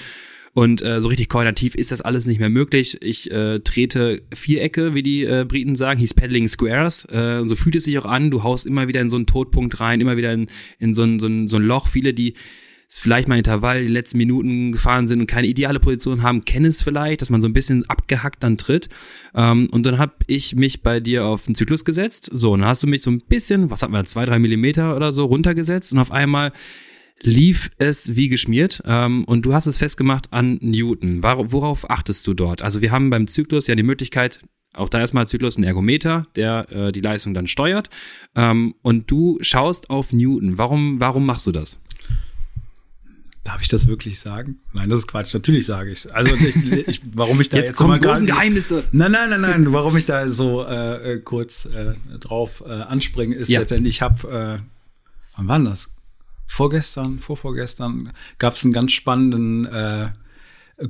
Und 0.56 0.80
äh, 0.80 1.02
so 1.02 1.08
richtig 1.08 1.28
koordinativ 1.28 1.74
ist 1.74 1.92
das 1.92 2.00
alles 2.00 2.24
nicht 2.24 2.40
mehr 2.40 2.48
möglich. 2.48 2.96
Ich 3.02 3.30
äh, 3.30 3.60
trete 3.60 4.22
Vierecke, 4.32 4.94
wie 4.94 5.02
die 5.02 5.22
äh, 5.22 5.44
Briten 5.46 5.76
sagen. 5.76 6.00
He's 6.00 6.14
peddling 6.14 6.48
squares. 6.48 7.06
Äh, 7.12 7.40
und 7.42 7.50
so 7.50 7.56
fühlt 7.56 7.76
es 7.76 7.84
sich 7.84 7.98
auch 7.98 8.06
an. 8.06 8.30
Du 8.30 8.42
haust 8.42 8.64
immer 8.64 8.88
wieder 8.88 9.02
in 9.02 9.10
so 9.10 9.16
einen 9.16 9.26
Todpunkt 9.26 9.78
rein, 9.80 10.00
immer 10.00 10.16
wieder 10.16 10.32
in, 10.32 10.46
in 10.78 10.94
so, 10.94 11.02
ein, 11.02 11.18
so, 11.18 11.26
ein, 11.26 11.46
so 11.46 11.58
ein 11.58 11.62
Loch. 11.62 11.88
Viele, 11.88 12.14
die 12.14 12.32
vielleicht 12.88 13.28
mal 13.28 13.36
Intervall 13.36 13.82
die 13.82 13.92
letzten 13.92 14.16
Minuten 14.16 14.72
gefahren 14.72 15.06
sind 15.06 15.20
und 15.20 15.26
keine 15.26 15.46
ideale 15.46 15.78
Position 15.78 16.22
haben, 16.22 16.46
kennen 16.46 16.64
es 16.64 16.80
vielleicht, 16.80 17.20
dass 17.20 17.28
man 17.28 17.42
so 17.42 17.48
ein 17.48 17.52
bisschen 17.52 17.84
abgehackt 17.90 18.42
dann 18.42 18.56
tritt. 18.56 18.88
Ähm, 19.34 19.68
und 19.72 19.84
dann 19.84 19.98
habe 19.98 20.14
ich 20.26 20.56
mich 20.56 20.82
bei 20.82 21.00
dir 21.00 21.26
auf 21.26 21.44
den 21.44 21.54
Zyklus 21.54 21.84
gesetzt. 21.84 22.30
So, 22.32 22.52
und 22.52 22.60
dann 22.60 22.68
hast 22.70 22.82
du 22.82 22.86
mich 22.86 23.02
so 23.02 23.10
ein 23.10 23.18
bisschen, 23.18 23.68
was 23.68 23.82
hatten 23.82 23.92
wir, 23.92 24.06
zwei, 24.06 24.24
drei 24.24 24.38
Millimeter 24.38 24.96
oder 24.96 25.12
so 25.12 25.26
runtergesetzt 25.26 25.92
und 25.92 25.98
auf 25.98 26.12
einmal 26.12 26.52
lief 27.22 27.70
es 27.78 28.16
wie 28.16 28.28
geschmiert 28.28 28.82
ähm, 28.84 29.24
und 29.24 29.42
du 29.46 29.54
hast 29.54 29.66
es 29.66 29.78
festgemacht 29.78 30.32
an 30.32 30.58
Newton. 30.60 31.22
Worauf 31.22 31.90
achtest 31.90 32.26
du 32.26 32.34
dort? 32.34 32.62
Also 32.62 32.82
wir 32.82 32.90
haben 32.90 33.10
beim 33.10 33.26
Zyklus 33.28 33.66
ja 33.66 33.74
die 33.74 33.82
Möglichkeit, 33.82 34.40
auch 34.74 34.88
da 34.88 35.00
erstmal 35.00 35.26
Zyklus 35.26 35.56
ein 35.56 35.64
Ergometer, 35.64 36.26
der 36.36 36.70
äh, 36.70 36.92
die 36.92 37.00
Leistung 37.00 37.34
dann 37.34 37.46
steuert 37.46 37.88
ähm, 38.34 38.74
und 38.82 39.10
du 39.10 39.38
schaust 39.40 39.90
auf 39.90 40.12
Newton. 40.12 40.58
Warum, 40.58 41.00
warum 41.00 41.24
machst 41.24 41.46
du 41.46 41.52
das? 41.52 41.80
Darf 43.44 43.62
ich 43.62 43.68
das 43.68 43.86
wirklich 43.86 44.18
sagen? 44.18 44.58
Nein, 44.72 44.90
das 44.90 45.00
ist 45.00 45.06
Quatsch. 45.06 45.32
Natürlich 45.32 45.66
sage 45.66 45.92
ich 45.92 46.00
es. 46.00 46.06
Also 46.08 46.34
ich, 46.34 46.56
ich, 46.88 47.00
warum 47.14 47.40
ich 47.40 47.48
da 47.48 47.58
jetzt, 47.58 47.68
jetzt 47.68 47.76
kommen 47.76 48.00
großen 48.00 48.26
Geheimnisse. 48.26 48.82
Nein, 48.90 49.12
nein, 49.12 49.30
nein, 49.30 49.40
nein. 49.40 49.72
Warum 49.72 49.96
ich 49.96 50.04
da 50.04 50.28
so 50.28 50.66
äh, 50.66 51.20
kurz 51.24 51.64
äh, 51.66 51.94
drauf 52.18 52.64
äh, 52.66 52.72
anspringe, 52.72 53.36
ist 53.36 53.48
ja. 53.48 53.60
letztendlich, 53.60 53.96
ich 53.96 54.02
habe, 54.02 54.60
äh, 54.60 55.36
wann 55.36 55.46
war 55.46 55.60
das? 55.60 55.95
Vorgestern, 56.46 57.18
vorvorgestern 57.18 58.12
gab 58.38 58.54
es 58.54 58.64
einen 58.64 58.72
ganz 58.72 58.92
spannenden 58.92 59.66
äh, 59.66 60.08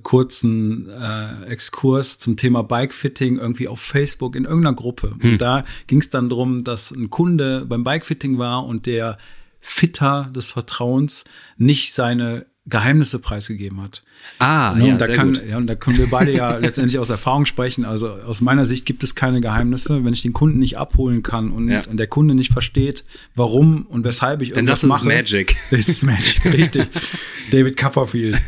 kurzen 0.03 0.89
äh, 0.89 1.45
Exkurs 1.45 2.19
zum 2.19 2.37
Thema 2.37 2.63
Bikefitting 2.63 3.39
irgendwie 3.39 3.69
auf 3.69 3.81
Facebook 3.81 4.35
in 4.35 4.45
irgendeiner 4.45 4.75
Gruppe. 4.75 5.15
Hm. 5.19 5.33
Und 5.33 5.43
da 5.43 5.65
ging 5.87 6.01
es 6.01 6.11
dann 6.11 6.29
drum, 6.29 6.65
dass 6.65 6.91
ein 6.91 7.11
Kunde 7.11 7.65
beim 7.67 7.85
Bikefitting 7.85 8.39
war 8.39 8.67
und 8.67 8.87
der 8.87 9.17
Fitter 9.61 10.31
des 10.35 10.51
Vertrauens 10.51 11.25
nicht 11.57 11.95
seine 11.95 12.47
Geheimnisse 12.69 13.21
preisgegeben 13.21 13.81
hat. 13.81 14.03
Ah, 14.39 14.75
ne, 14.75 14.89
ja, 14.89 14.97
da 14.97 15.07
sehr 15.07 15.17
kann, 15.17 15.35
gut. 15.35 15.45
ja, 15.49 15.57
und 15.57 15.69
da 15.69 15.77
können 15.77 15.99
wir 15.99 16.09
beide 16.09 16.33
ja 16.33 16.57
letztendlich 16.59 16.99
aus 16.99 17.11
Erfahrung 17.11 17.47
sprechen. 17.47 17.85
Also 17.85 18.09
aus 18.09 18.41
meiner 18.41 18.67
Sicht 18.67 18.87
gibt 18.87 19.05
es 19.05 19.15
keine 19.15 19.41
Geheimnisse. 19.41 20.05
Wenn 20.05 20.13
ich 20.13 20.23
den 20.23 20.33
Kunden 20.33 20.59
nicht 20.59 20.77
abholen 20.77 21.23
kann 21.23 21.53
und, 21.53 21.69
ja. 21.69 21.83
und 21.89 21.97
der 21.97 22.09
Kunde 22.09 22.35
nicht 22.35 22.53
versteht, 22.53 23.05
warum 23.37 23.87
und 23.87 24.05
weshalb 24.05 24.43
ich 24.43 24.51
irgendwas 24.51 24.81
Dann 24.81 24.89
mache. 24.89 25.09
Dann 25.09 25.13
ist 25.13 25.33
Magic. 25.33 25.57
Das 25.71 25.89
ist 25.89 26.03
Magic, 26.03 26.45
richtig. 26.53 26.89
David 27.53 27.77
Copperfield. 27.77 28.41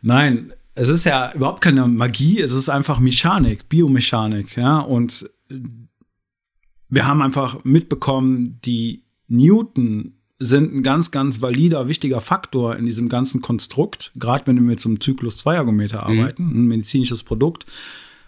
Nein, 0.00 0.52
es 0.74 0.88
ist 0.88 1.04
ja 1.04 1.32
überhaupt 1.32 1.60
keine 1.60 1.86
Magie, 1.86 2.40
es 2.40 2.52
ist 2.52 2.68
einfach 2.68 2.98
Mechanik, 2.98 3.68
Biomechanik, 3.68 4.56
ja, 4.56 4.78
und 4.80 5.28
wir 6.88 7.06
haben 7.06 7.22
einfach 7.22 7.64
mitbekommen, 7.64 8.58
die 8.64 9.04
Newton 9.28 10.14
sind 10.42 10.74
ein 10.74 10.82
ganz, 10.82 11.10
ganz 11.10 11.40
valider, 11.40 11.88
wichtiger 11.88 12.20
Faktor 12.20 12.76
in 12.76 12.84
diesem 12.84 13.08
ganzen 13.08 13.40
Konstrukt, 13.40 14.12
gerade 14.16 14.46
wenn 14.46 14.56
wir 14.56 14.62
mit 14.62 14.80
so 14.80 14.88
einem 14.88 15.00
Zyklus-2-Ergometer 15.00 16.08
mhm. 16.08 16.20
arbeiten, 16.20 16.44
mhm. 16.44 16.64
ein 16.64 16.68
medizinisches 16.68 17.22
Produkt. 17.22 17.66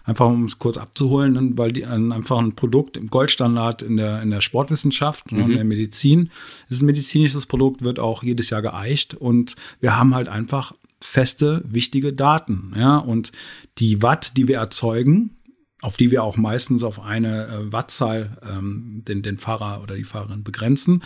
Einfach 0.05 0.27
um 0.27 0.45
es 0.45 0.59
kurz 0.59 0.77
abzuholen, 0.77 1.57
weil 1.57 1.71
die 1.71 1.83
einfach 1.83 2.37
ein 2.37 2.53
Produkt 2.53 2.95
im 2.95 3.07
Goldstandard 3.09 3.81
in 3.81 3.97
der, 3.97 4.21
in 4.21 4.29
der 4.29 4.39
Sportwissenschaft 4.39 5.31
mhm. 5.31 5.41
und 5.41 5.49
in 5.49 5.55
der 5.55 5.65
Medizin. 5.65 6.29
Ist 6.69 6.83
ein 6.83 6.85
medizinisches 6.85 7.47
Produkt, 7.47 7.83
wird 7.83 7.99
auch 7.99 8.21
jedes 8.21 8.51
Jahr 8.51 8.61
geeicht 8.61 9.15
und 9.15 9.55
wir 9.81 9.97
haben 9.97 10.13
halt 10.13 10.29
einfach 10.29 10.73
feste, 11.01 11.63
wichtige 11.67 12.13
Daten. 12.13 12.73
Ja, 12.77 12.97
und 12.97 13.31
die 13.79 14.03
Watt, 14.03 14.37
die 14.37 14.47
wir 14.47 14.57
erzeugen, 14.57 15.34
auf 15.85 15.97
die 15.97 16.09
wir 16.09 16.23
auch 16.23 16.35
meistens 16.35 16.83
auf 16.83 16.99
eine 16.99 17.47
äh, 17.47 17.71
Wattzahl 17.71 18.37
ähm, 18.41 19.03
den, 19.07 19.21
den 19.21 19.37
Fahrer 19.37 19.83
oder 19.83 19.95
die 19.95 20.03
Fahrerin 20.03 20.43
begrenzen, 20.43 21.03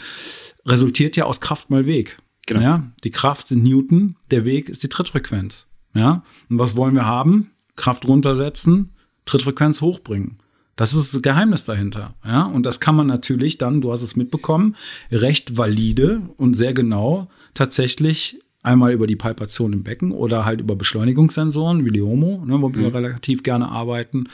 resultiert 0.66 1.18
ja 1.18 1.26
aus 1.26 1.42
Kraft 1.42 1.70
mal 1.70 1.86
Weg. 1.86 2.18
Genau. 2.48 2.62
Ja, 2.62 2.92
die 3.04 3.12
Kraft 3.12 3.48
sind 3.48 3.64
Newton, 3.64 4.16
der 4.32 4.46
Weg 4.46 4.70
ist 4.70 4.82
die 4.82 4.88
Trittfrequenz. 4.88 5.68
Ja, 5.94 6.24
und 6.50 6.60
was 6.60 6.78
wollen 6.78 6.96
wir 6.96 7.06
haben? 7.06 7.52
Kraft 7.76 8.08
runtersetzen, 8.08 8.94
Trittfrequenz 9.26 9.82
hochbringen. 9.82 10.38
Das 10.78 10.94
ist 10.94 11.14
das 11.14 11.22
Geheimnis 11.22 11.66
dahinter. 11.66 12.16
Ja, 12.26 12.44
und 12.44 12.66
das 12.66 12.80
kann 12.80 12.96
man 12.96 13.08
natürlich 13.08 13.58
dann, 13.58 13.82
du 13.82 13.92
hast 13.92 14.02
es 14.02 14.16
mitbekommen, 14.16 14.78
recht 15.12 15.58
valide 15.58 16.22
und 16.38 16.54
sehr 16.54 16.74
genau 16.74 17.28
tatsächlich 17.54 18.40
einmal 18.64 18.94
über 18.94 19.08
die 19.08 19.16
Palpation 19.18 19.74
im 19.74 19.84
Becken 19.84 20.12
oder 20.12 20.46
halt 20.46 20.62
über 20.62 20.76
Beschleunigungssensoren 20.76 21.86
wie 21.86 21.90
Liomo, 21.90 22.44
ne, 22.46 22.62
wo 22.62 22.74
wir 22.74 22.82
mhm. 22.82 22.96
relativ 22.96 23.44
gerne 23.44 23.70
arbeiten, 23.70 24.30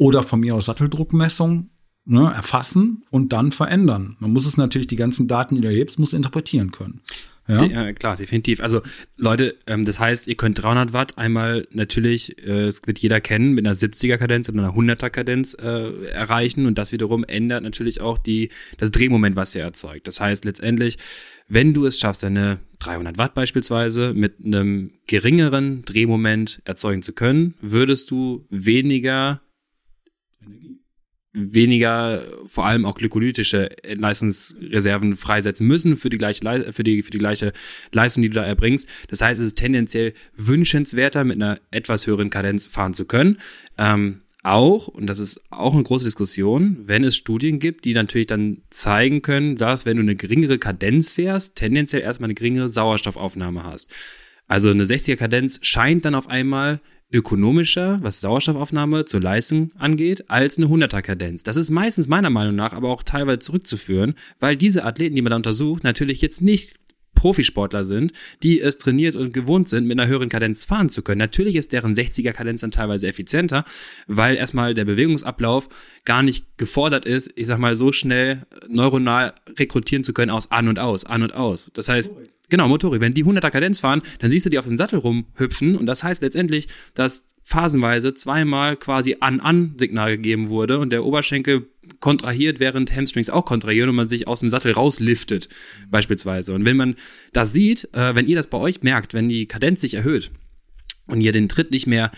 oder 0.00 0.22
von 0.22 0.40
mir 0.40 0.54
aus 0.54 0.64
Satteldruckmessung 0.64 1.68
ne, 2.06 2.32
erfassen 2.34 3.04
und 3.10 3.34
dann 3.34 3.52
verändern. 3.52 4.16
Man 4.18 4.32
muss 4.32 4.46
es 4.46 4.56
natürlich, 4.56 4.86
die 4.86 4.96
ganzen 4.96 5.28
Daten, 5.28 5.56
die 5.56 5.60
du 5.60 5.68
erhebst, 5.68 5.98
muss 5.98 6.14
interpretieren 6.14 6.72
können. 6.72 7.02
Ja? 7.46 7.58
De 7.58 7.70
ja, 7.70 7.92
klar, 7.92 8.16
definitiv. 8.16 8.62
Also 8.62 8.80
Leute, 9.18 9.56
ähm, 9.66 9.84
das 9.84 10.00
heißt, 10.00 10.26
ihr 10.26 10.36
könnt 10.36 10.62
300 10.62 10.94
Watt 10.94 11.18
einmal 11.18 11.68
natürlich, 11.70 12.38
äh, 12.38 12.64
es 12.64 12.80
wird 12.86 12.98
jeder 12.98 13.20
kennen, 13.20 13.52
mit 13.52 13.66
einer 13.66 13.76
70er 13.76 14.16
Kadenz 14.16 14.48
und 14.48 14.58
einer 14.58 14.72
100er 14.72 15.10
Kadenz 15.10 15.54
äh, 15.60 16.06
erreichen 16.06 16.64
und 16.64 16.78
das 16.78 16.92
wiederum 16.92 17.22
ändert 17.22 17.62
natürlich 17.62 18.00
auch 18.00 18.16
die, 18.16 18.48
das 18.78 18.90
Drehmoment, 18.92 19.36
was 19.36 19.54
ihr 19.54 19.62
erzeugt. 19.62 20.06
Das 20.06 20.18
heißt 20.18 20.46
letztendlich, 20.46 20.96
wenn 21.46 21.74
du 21.74 21.84
es 21.84 21.98
schaffst, 21.98 22.24
eine 22.24 22.60
300 22.78 23.18
Watt 23.18 23.34
beispielsweise 23.34 24.14
mit 24.14 24.36
einem 24.42 24.92
geringeren 25.06 25.84
Drehmoment 25.84 26.62
erzeugen 26.64 27.02
zu 27.02 27.12
können, 27.12 27.52
würdest 27.60 28.10
du 28.10 28.46
weniger 28.48 29.42
weniger, 31.32 32.24
vor 32.46 32.66
allem 32.66 32.84
auch 32.84 32.94
glykolytische 32.94 33.68
Leistungsreserven 33.84 35.16
freisetzen 35.16 35.66
müssen 35.66 35.96
für 35.96 36.10
die 36.10 36.18
gleiche, 36.18 36.72
für 36.72 36.82
die, 36.82 37.02
für 37.02 37.10
die 37.10 37.18
gleiche 37.18 37.52
Leistung, 37.92 38.22
die 38.22 38.30
du 38.30 38.34
da 38.34 38.44
erbringst. 38.44 38.88
Das 39.08 39.20
heißt, 39.20 39.40
es 39.40 39.48
ist 39.48 39.58
tendenziell 39.58 40.12
wünschenswerter, 40.36 41.24
mit 41.24 41.36
einer 41.36 41.60
etwas 41.70 42.06
höheren 42.06 42.30
Kadenz 42.30 42.66
fahren 42.66 42.94
zu 42.94 43.04
können. 43.04 43.38
Ähm, 43.78 44.22
auch, 44.42 44.88
und 44.88 45.06
das 45.06 45.18
ist 45.18 45.42
auch 45.50 45.74
eine 45.74 45.82
große 45.82 46.06
Diskussion, 46.06 46.78
wenn 46.84 47.04
es 47.04 47.16
Studien 47.16 47.58
gibt, 47.58 47.84
die 47.84 47.92
natürlich 47.92 48.26
dann 48.26 48.62
zeigen 48.70 49.20
können, 49.20 49.56
dass 49.56 49.84
wenn 49.84 49.98
du 49.98 50.02
eine 50.02 50.16
geringere 50.16 50.58
Kadenz 50.58 51.12
fährst, 51.12 51.56
tendenziell 51.56 52.02
erstmal 52.02 52.28
eine 52.28 52.34
geringere 52.34 52.70
Sauerstoffaufnahme 52.70 53.64
hast. 53.64 53.92
Also 54.48 54.70
eine 54.70 54.84
60er 54.84 55.16
Kadenz 55.16 55.60
scheint 55.62 56.04
dann 56.04 56.14
auf 56.14 56.28
einmal 56.28 56.80
ökonomischer, 57.12 57.98
was 58.02 58.20
Sauerstoffaufnahme 58.20 59.04
zur 59.04 59.20
Leistung 59.20 59.70
angeht, 59.78 60.30
als 60.30 60.58
eine 60.58 60.66
100er 60.66 61.02
Kadenz. 61.02 61.42
Das 61.42 61.56
ist 61.56 61.70
meistens 61.70 62.06
meiner 62.06 62.30
Meinung 62.30 62.54
nach 62.54 62.72
aber 62.72 62.88
auch 62.88 63.02
teilweise 63.02 63.40
zurückzuführen, 63.40 64.14
weil 64.38 64.56
diese 64.56 64.84
Athleten, 64.84 65.16
die 65.16 65.22
man 65.22 65.30
da 65.30 65.36
untersucht, 65.36 65.84
natürlich 65.84 66.20
jetzt 66.20 66.40
nicht 66.40 66.74
Profisportler 67.14 67.84
sind, 67.84 68.12
die 68.42 68.60
es 68.60 68.78
trainiert 68.78 69.14
und 69.14 69.34
gewohnt 69.34 69.68
sind, 69.68 69.86
mit 69.86 69.98
einer 69.98 70.08
höheren 70.08 70.30
Kadenz 70.30 70.64
fahren 70.64 70.88
zu 70.88 71.02
können. 71.02 71.18
Natürlich 71.18 71.56
ist 71.56 71.72
deren 71.72 71.92
60er 71.92 72.32
Kadenz 72.32 72.62
dann 72.62 72.70
teilweise 72.70 73.08
effizienter, 73.08 73.64
weil 74.06 74.36
erstmal 74.36 74.72
der 74.72 74.86
Bewegungsablauf 74.86 75.68
gar 76.06 76.22
nicht 76.22 76.56
gefordert 76.56 77.04
ist, 77.04 77.30
ich 77.34 77.46
sag 77.46 77.58
mal, 77.58 77.76
so 77.76 77.92
schnell 77.92 78.46
neuronal 78.68 79.34
rekrutieren 79.58 80.02
zu 80.02 80.14
können 80.14 80.30
aus 80.30 80.50
an 80.50 80.68
und 80.68 80.78
aus, 80.78 81.04
an 81.04 81.22
und 81.22 81.34
aus. 81.34 81.70
Das 81.74 81.90
heißt, 81.90 82.14
Genau, 82.50 82.68
Motorik. 82.68 83.00
Wenn 83.00 83.14
die 83.14 83.24
100er 83.24 83.50
Kadenz 83.50 83.80
fahren, 83.80 84.02
dann 84.18 84.30
siehst 84.30 84.44
du 84.44 84.50
die 84.50 84.58
auf 84.58 84.66
dem 84.66 84.76
Sattel 84.76 84.98
rumhüpfen 84.98 85.76
und 85.76 85.86
das 85.86 86.02
heißt 86.02 86.20
letztendlich, 86.20 86.68
dass 86.94 87.26
phasenweise 87.42 88.14
zweimal 88.14 88.76
quasi 88.76 89.16
An-An-Signal 89.20 90.16
gegeben 90.16 90.50
wurde 90.50 90.78
und 90.78 90.90
der 90.90 91.04
Oberschenkel 91.04 91.68
kontrahiert, 91.98 92.60
während 92.60 92.94
Hamstrings 92.94 93.30
auch 93.30 93.44
kontrahieren 93.44 93.88
und 93.90 93.96
man 93.96 94.08
sich 94.08 94.28
aus 94.28 94.40
dem 94.40 94.50
Sattel 94.50 94.72
rausliftet, 94.72 95.48
mhm. 95.48 95.90
beispielsweise. 95.90 96.54
Und 96.54 96.64
wenn 96.64 96.76
man 96.76 96.94
das 97.32 97.52
sieht, 97.52 97.88
äh, 97.92 98.14
wenn 98.14 98.26
ihr 98.26 98.36
das 98.36 98.48
bei 98.48 98.58
euch 98.58 98.82
merkt, 98.82 99.14
wenn 99.14 99.28
die 99.28 99.46
Kadenz 99.46 99.80
sich 99.80 99.94
erhöht 99.94 100.30
und 101.06 101.20
ihr 101.20 101.32
den 101.32 101.48
Tritt 101.48 101.70
nicht 101.70 101.86
mehr 101.86 102.10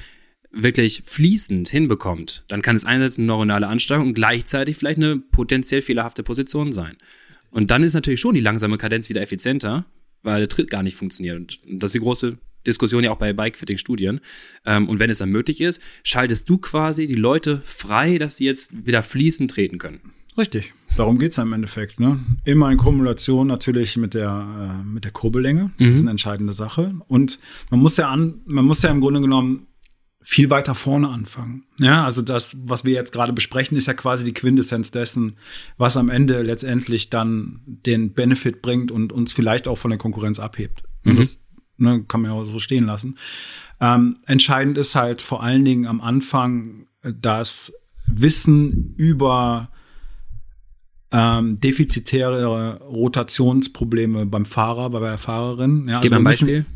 wirklich 0.50 1.02
fließend 1.06 1.68
hinbekommt, 1.68 2.44
dann 2.48 2.60
kann 2.60 2.76
es 2.76 2.84
einerseits 2.84 3.18
eine 3.18 3.26
neuronale 3.26 3.68
Ansteuerung 3.68 4.08
und 4.08 4.14
gleichzeitig 4.14 4.76
vielleicht 4.76 4.98
eine 4.98 5.16
potenziell 5.16 5.80
fehlerhafte 5.80 6.22
Position 6.22 6.72
sein. 6.72 6.96
Und 7.50 7.70
dann 7.70 7.82
ist 7.82 7.94
natürlich 7.94 8.20
schon 8.20 8.34
die 8.34 8.40
langsame 8.40 8.76
Kadenz 8.76 9.08
wieder 9.08 9.22
effizienter, 9.22 9.86
weil 10.22 10.40
der 10.40 10.48
Tritt 10.48 10.70
gar 10.70 10.82
nicht 10.82 10.96
funktioniert. 10.96 11.36
Und 11.36 11.60
das 11.66 11.88
ist 11.88 11.94
die 11.94 12.00
große 12.00 12.38
Diskussion 12.66 13.04
ja 13.04 13.10
auch 13.10 13.18
bei 13.18 13.32
Bikefitting-Studien. 13.32 14.20
Ähm, 14.64 14.88
und 14.88 14.98
wenn 14.98 15.10
es 15.10 15.18
dann 15.18 15.30
möglich 15.30 15.60
ist, 15.60 15.80
schaltest 16.02 16.48
du 16.48 16.58
quasi 16.58 17.06
die 17.06 17.14
Leute 17.14 17.60
frei, 17.64 18.18
dass 18.18 18.36
sie 18.36 18.46
jetzt 18.46 18.70
wieder 18.86 19.02
fließend 19.02 19.50
treten 19.50 19.78
können. 19.78 20.00
Richtig. 20.38 20.72
Darum 20.96 21.18
geht's 21.18 21.36
ja 21.36 21.42
im 21.42 21.52
Endeffekt. 21.52 22.00
Ne? 22.00 22.20
Immer 22.44 22.70
in 22.70 22.78
Kumulation 22.78 23.46
natürlich 23.46 23.96
mit 23.96 24.14
der, 24.14 24.80
äh, 24.80 24.86
mit 24.86 25.04
der 25.04 25.10
Kurbellänge. 25.10 25.72
Das 25.78 25.86
mhm. 25.86 25.92
ist 25.92 26.00
eine 26.02 26.10
entscheidende 26.10 26.52
Sache. 26.52 26.94
Und 27.08 27.38
man 27.70 27.80
muss 27.80 27.96
ja 27.96 28.08
an, 28.08 28.40
man 28.46 28.64
muss 28.64 28.82
ja 28.82 28.90
im 28.90 29.00
Grunde 29.00 29.20
genommen 29.20 29.66
viel 30.22 30.50
weiter 30.50 30.74
vorne 30.74 31.08
anfangen. 31.08 31.64
Ja, 31.78 32.04
also 32.04 32.22
das, 32.22 32.56
was 32.64 32.84
wir 32.84 32.94
jetzt 32.94 33.12
gerade 33.12 33.32
besprechen, 33.32 33.76
ist 33.76 33.86
ja 33.86 33.94
quasi 33.94 34.24
die 34.24 34.32
Quintessenz 34.32 34.90
dessen, 34.90 35.36
was 35.76 35.96
am 35.96 36.08
Ende 36.08 36.42
letztendlich 36.42 37.10
dann 37.10 37.60
den 37.66 38.12
Benefit 38.12 38.62
bringt 38.62 38.90
und 38.90 39.12
uns 39.12 39.32
vielleicht 39.32 39.66
auch 39.66 39.78
von 39.78 39.90
der 39.90 39.98
Konkurrenz 39.98 40.38
abhebt. 40.38 40.84
Mhm. 41.02 41.16
Das 41.16 41.40
ne, 41.76 42.04
kann 42.06 42.22
man 42.22 42.30
ja 42.30 42.36
auch 42.36 42.44
so 42.44 42.60
stehen 42.60 42.86
lassen. 42.86 43.18
Ähm, 43.80 44.18
entscheidend 44.26 44.78
ist 44.78 44.94
halt 44.94 45.22
vor 45.22 45.42
allen 45.42 45.64
Dingen 45.64 45.86
am 45.86 46.00
Anfang 46.00 46.86
das 47.02 47.72
Wissen 48.06 48.94
über 48.96 49.70
ähm, 51.10 51.60
defizitäre 51.60 52.80
Rotationsprobleme 52.80 54.24
beim 54.26 54.44
Fahrer, 54.44 54.88
bei 54.90 55.00
der 55.00 55.18
Fahrerin. 55.18 55.88
Ja, 55.88 56.00
Gib 56.00 56.12
also 56.12 56.14
ein 56.14 56.24
Beispiel. 56.24 56.66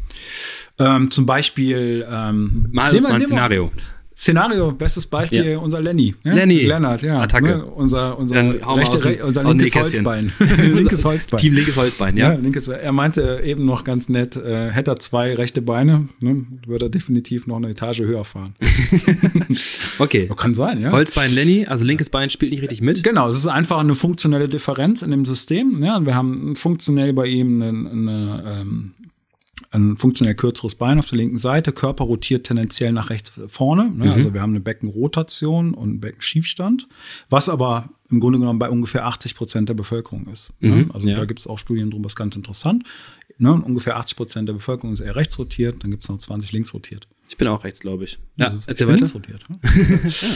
Ähm, 0.78 1.10
zum 1.10 1.26
Beispiel 1.26 2.06
ähm, 2.10 2.68
mal 2.72 2.94
uns 2.94 3.08
mal 3.08 3.14
ein 3.14 3.22
Szenario. 3.22 3.70
Szenario, 4.18 4.72
bestes 4.72 5.06
Beispiel, 5.06 5.44
ja. 5.44 5.58
unser 5.58 5.82
Lenny. 5.82 6.14
Ja? 6.24 6.32
Lenny. 6.32 6.62
Lennart, 6.62 7.02
ja. 7.02 7.20
Attacke. 7.20 7.58
Ne? 7.58 7.66
Unser, 7.66 8.18
unser, 8.18 8.34
rechte, 8.74 8.98
dem, 8.98 9.26
unser 9.26 9.44
linkes 9.44 9.74
Holzbein. 9.74 10.32
linkes 10.38 11.04
Holzbein. 11.04 11.38
Team 11.38 11.52
linkes 11.52 11.76
Holzbein, 11.76 12.16
ja. 12.16 12.32
ja 12.32 12.38
linkes, 12.38 12.66
er 12.68 12.92
meinte 12.92 13.42
eben 13.44 13.66
noch 13.66 13.84
ganz 13.84 14.08
nett, 14.08 14.36
äh, 14.36 14.70
hätte 14.70 14.92
er 14.92 14.98
zwei 15.00 15.34
rechte 15.34 15.60
Beine, 15.60 16.08
ne, 16.20 16.46
würde 16.66 16.86
er 16.86 16.88
definitiv 16.88 17.46
noch 17.46 17.56
eine 17.56 17.68
Etage 17.68 18.00
höher 18.00 18.24
fahren. 18.24 18.54
okay. 19.98 20.30
Kann 20.34 20.54
sein, 20.54 20.80
ja. 20.80 20.92
Holzbein 20.92 21.34
Lenny, 21.34 21.66
also 21.66 21.84
linkes 21.84 22.08
Bein 22.08 22.30
spielt 22.30 22.52
nicht 22.52 22.62
richtig 22.62 22.80
mit. 22.80 23.02
Genau, 23.02 23.28
es 23.28 23.36
ist 23.36 23.46
einfach 23.46 23.80
eine 23.80 23.94
funktionelle 23.94 24.48
Differenz 24.48 25.02
in 25.02 25.10
dem 25.10 25.26
System. 25.26 25.82
Ja, 25.84 26.04
wir 26.06 26.14
haben 26.14 26.56
funktionell 26.56 27.12
bei 27.12 27.26
ihm 27.26 27.60
eine, 27.60 27.90
eine 27.90 28.44
ähm, 28.46 28.94
ein 29.70 29.96
funktionell 29.96 30.34
kürzeres 30.34 30.74
Bein 30.74 30.98
auf 30.98 31.08
der 31.08 31.18
linken 31.18 31.38
Seite. 31.38 31.72
Körper 31.72 32.04
rotiert 32.04 32.46
tendenziell 32.46 32.92
nach 32.92 33.10
rechts 33.10 33.32
vorne. 33.48 33.84
Ne? 33.84 34.06
Mhm. 34.06 34.10
Also 34.12 34.34
wir 34.34 34.42
haben 34.42 34.52
eine 34.52 34.60
Beckenrotation 34.60 35.74
und 35.74 35.88
einen 35.88 36.00
Beckenschiefstand, 36.00 36.88
was 37.28 37.48
aber 37.48 37.90
im 38.10 38.20
Grunde 38.20 38.38
genommen 38.38 38.58
bei 38.58 38.70
ungefähr 38.70 39.06
80 39.06 39.34
Prozent 39.34 39.68
der 39.68 39.74
Bevölkerung 39.74 40.26
ist. 40.28 40.50
Ne? 40.60 40.70
Mhm, 40.70 40.76
ne? 40.76 40.90
Also 40.94 41.08
ja. 41.08 41.14
da 41.14 41.24
gibt 41.24 41.40
es 41.40 41.46
auch 41.46 41.58
Studien 41.58 41.90
drum, 41.90 42.04
was 42.04 42.16
ganz 42.16 42.36
interessant. 42.36 42.84
Ne? 43.38 43.52
Ungefähr 43.52 43.96
80 43.96 44.16
Prozent 44.16 44.48
der 44.48 44.54
Bevölkerung 44.54 44.92
ist 44.92 45.00
eher 45.00 45.16
rechts 45.16 45.38
rotiert, 45.38 45.82
dann 45.82 45.90
gibt 45.90 46.04
es 46.04 46.08
noch 46.08 46.18
20 46.18 46.52
links 46.52 46.72
rotiert. 46.72 47.08
Ich 47.28 47.36
bin 47.36 47.48
auch 47.48 47.64
rechts, 47.64 47.80
glaube 47.80 48.04
ich. 48.04 48.18
Ja, 48.36 48.46
also 48.46 48.58
erzähl 48.66 48.86
weiter. 48.86 48.98
Links 48.98 49.14
rotiert. 49.14 49.44
Ne? 49.50 49.58
ja. 49.62 50.28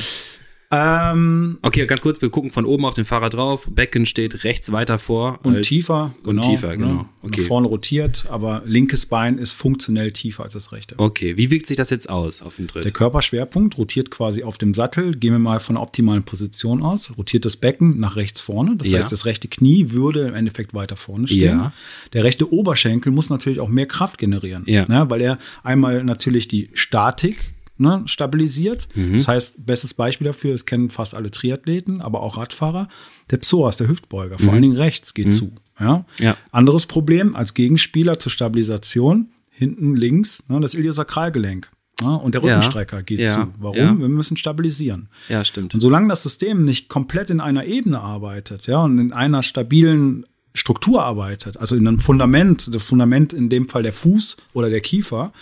Ähm, 0.73 1.59
okay, 1.63 1.85
ganz 1.87 2.01
kurz, 2.01 2.23
wir 2.23 2.31
gucken 2.31 2.53
von 2.53 2.65
oben 2.65 2.85
auf 2.85 2.95
den 2.95 3.05
Fahrer 3.05 3.29
drauf. 3.29 3.67
Becken 3.69 4.07
steht 4.07 4.45
rechts 4.45 4.71
weiter 4.71 5.01
vor. 5.01 5.41
Und 5.43 5.63
tiefer. 5.63 6.15
Und 6.23 6.37
genau, 6.37 6.43
tiefer, 6.43 6.77
genau. 6.77 6.93
Ne? 6.93 7.05
Okay. 7.23 7.41
Vorne 7.41 7.67
rotiert, 7.67 8.27
aber 8.31 8.63
linkes 8.65 9.07
Bein 9.07 9.39
ist 9.39 9.51
funktionell 9.51 10.13
tiefer 10.13 10.45
als 10.45 10.53
das 10.53 10.71
rechte. 10.71 10.95
Okay, 10.97 11.37
wie 11.37 11.51
wirkt 11.51 11.67
sich 11.67 11.77
das 11.77 11.91
jetzt 11.91 12.09
aus 12.09 12.41
auf 12.41 12.57
dem 12.57 12.69
Tritt? 12.69 12.85
Der 12.85 12.93
Körperschwerpunkt 12.93 13.79
rotiert 13.79 14.13
quasi 14.13 14.45
auf 14.45 14.59
dem 14.59 14.73
Sattel. 14.73 15.17
Gehen 15.17 15.33
wir 15.33 15.41
mal 15.41 15.59
von 15.59 15.75
der 15.75 15.83
optimalen 15.83 16.23
Position 16.23 16.83
aus. 16.83 17.17
Rotiert 17.19 17.45
das 17.45 17.57
Becken 17.57 17.99
nach 17.99 18.15
rechts 18.15 18.41
vorne. 18.41 18.77
Das 18.77 18.91
ja. 18.91 18.99
heißt, 18.99 19.11
das 19.11 19.27
rechte 19.27 19.49
Knie 19.49 19.91
würde 19.91 20.29
im 20.29 20.35
Endeffekt 20.35 20.73
weiter 20.73 20.97
vorne 20.97 21.27
stehen. 21.27 21.59
Ja. 21.59 21.73
Der 22.13 22.23
rechte 22.23 22.53
Oberschenkel 22.53 23.11
muss 23.11 23.29
natürlich 23.29 23.59
auch 23.59 23.69
mehr 23.69 23.87
Kraft 23.87 24.19
generieren. 24.19 24.63
Ja. 24.67 24.87
Ne? 24.87 25.11
Weil 25.11 25.21
er 25.21 25.39
einmal 25.65 26.05
natürlich 26.05 26.47
die 26.47 26.71
Statik 26.75 27.55
ne, 27.81 28.03
stabilisiert. 28.07 28.89
Mhm. 28.95 29.15
Das 29.15 29.29
heißt, 29.29 29.67
bestes 29.67 29.95
Beispiel 29.95 30.27
dafür, 30.27 30.55
es 30.55 30.67
kennen 30.67 30.91
fast 30.91 31.15
alle 31.15 31.31
Triathleten, 31.31 32.01
aber 32.01 32.23
auch 32.23 32.37
Radfahrer, 32.37 32.89
der 33.31 33.39
Psoas, 33.39 33.77
der 33.79 33.89
Hüftbeuger, 33.89 34.39
vor 34.39 34.49
mhm. 34.49 34.53
allen 34.53 34.63
Dingen 34.63 34.77
rechts 34.77 35.15
geht 35.15 35.29
mhm. 35.29 35.33
zu. 35.33 35.53
Ja? 35.81 36.05
ja? 36.21 36.37
Anderes 36.53 36.87
Problem 36.87 37.35
als 37.35 37.55
Gegenspieler 37.55 38.19
zur 38.19 38.31
Stabilisation, 38.31 39.31
hinten 39.51 39.97
links, 39.97 40.45
ne, 40.49 40.61
das 40.61 40.75
Iliosakralgelenk. 40.75 41.71
Ja, 42.01 42.15
und 42.15 42.35
der 42.35 42.43
Rückenstrecker 42.43 42.99
ja, 42.99 43.03
geht 43.03 43.21
ja, 43.21 43.27
zu. 43.27 43.53
Warum? 43.59 44.01
Wir 44.01 44.09
müssen 44.09 44.39
stabilisieren. 44.39 45.09
Ja, 45.29 45.45
stimmt. 45.45 45.75
Und 45.75 45.81
solange 45.81 46.09
das 46.09 46.23
System 46.23 46.65
nicht 46.65 46.89
komplett 46.89 47.29
in 47.29 47.41
einer 47.41 47.67
Ebene 47.67 48.01
arbeitet, 48.01 48.67
ja, 48.67 48.83
und 48.83 48.99
in 48.99 49.13
einer 49.13 49.43
stabilen 49.43 50.25
Struktur 50.55 51.05
arbeitet, 51.05 51.59
also 51.59 51.77
in 51.77 51.87
einem 51.87 52.01
Fundament, 52.01 52.75
das 52.75 52.83
Fundament 52.83 53.35
in 53.35 53.51
dem 53.51 53.69
Fall 53.69 53.83
der 53.83 53.93
Fuß 53.93 54.39
oder 54.55 54.71
der 54.71 54.81
Kiefer, 54.81 55.33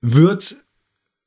wird 0.00 0.56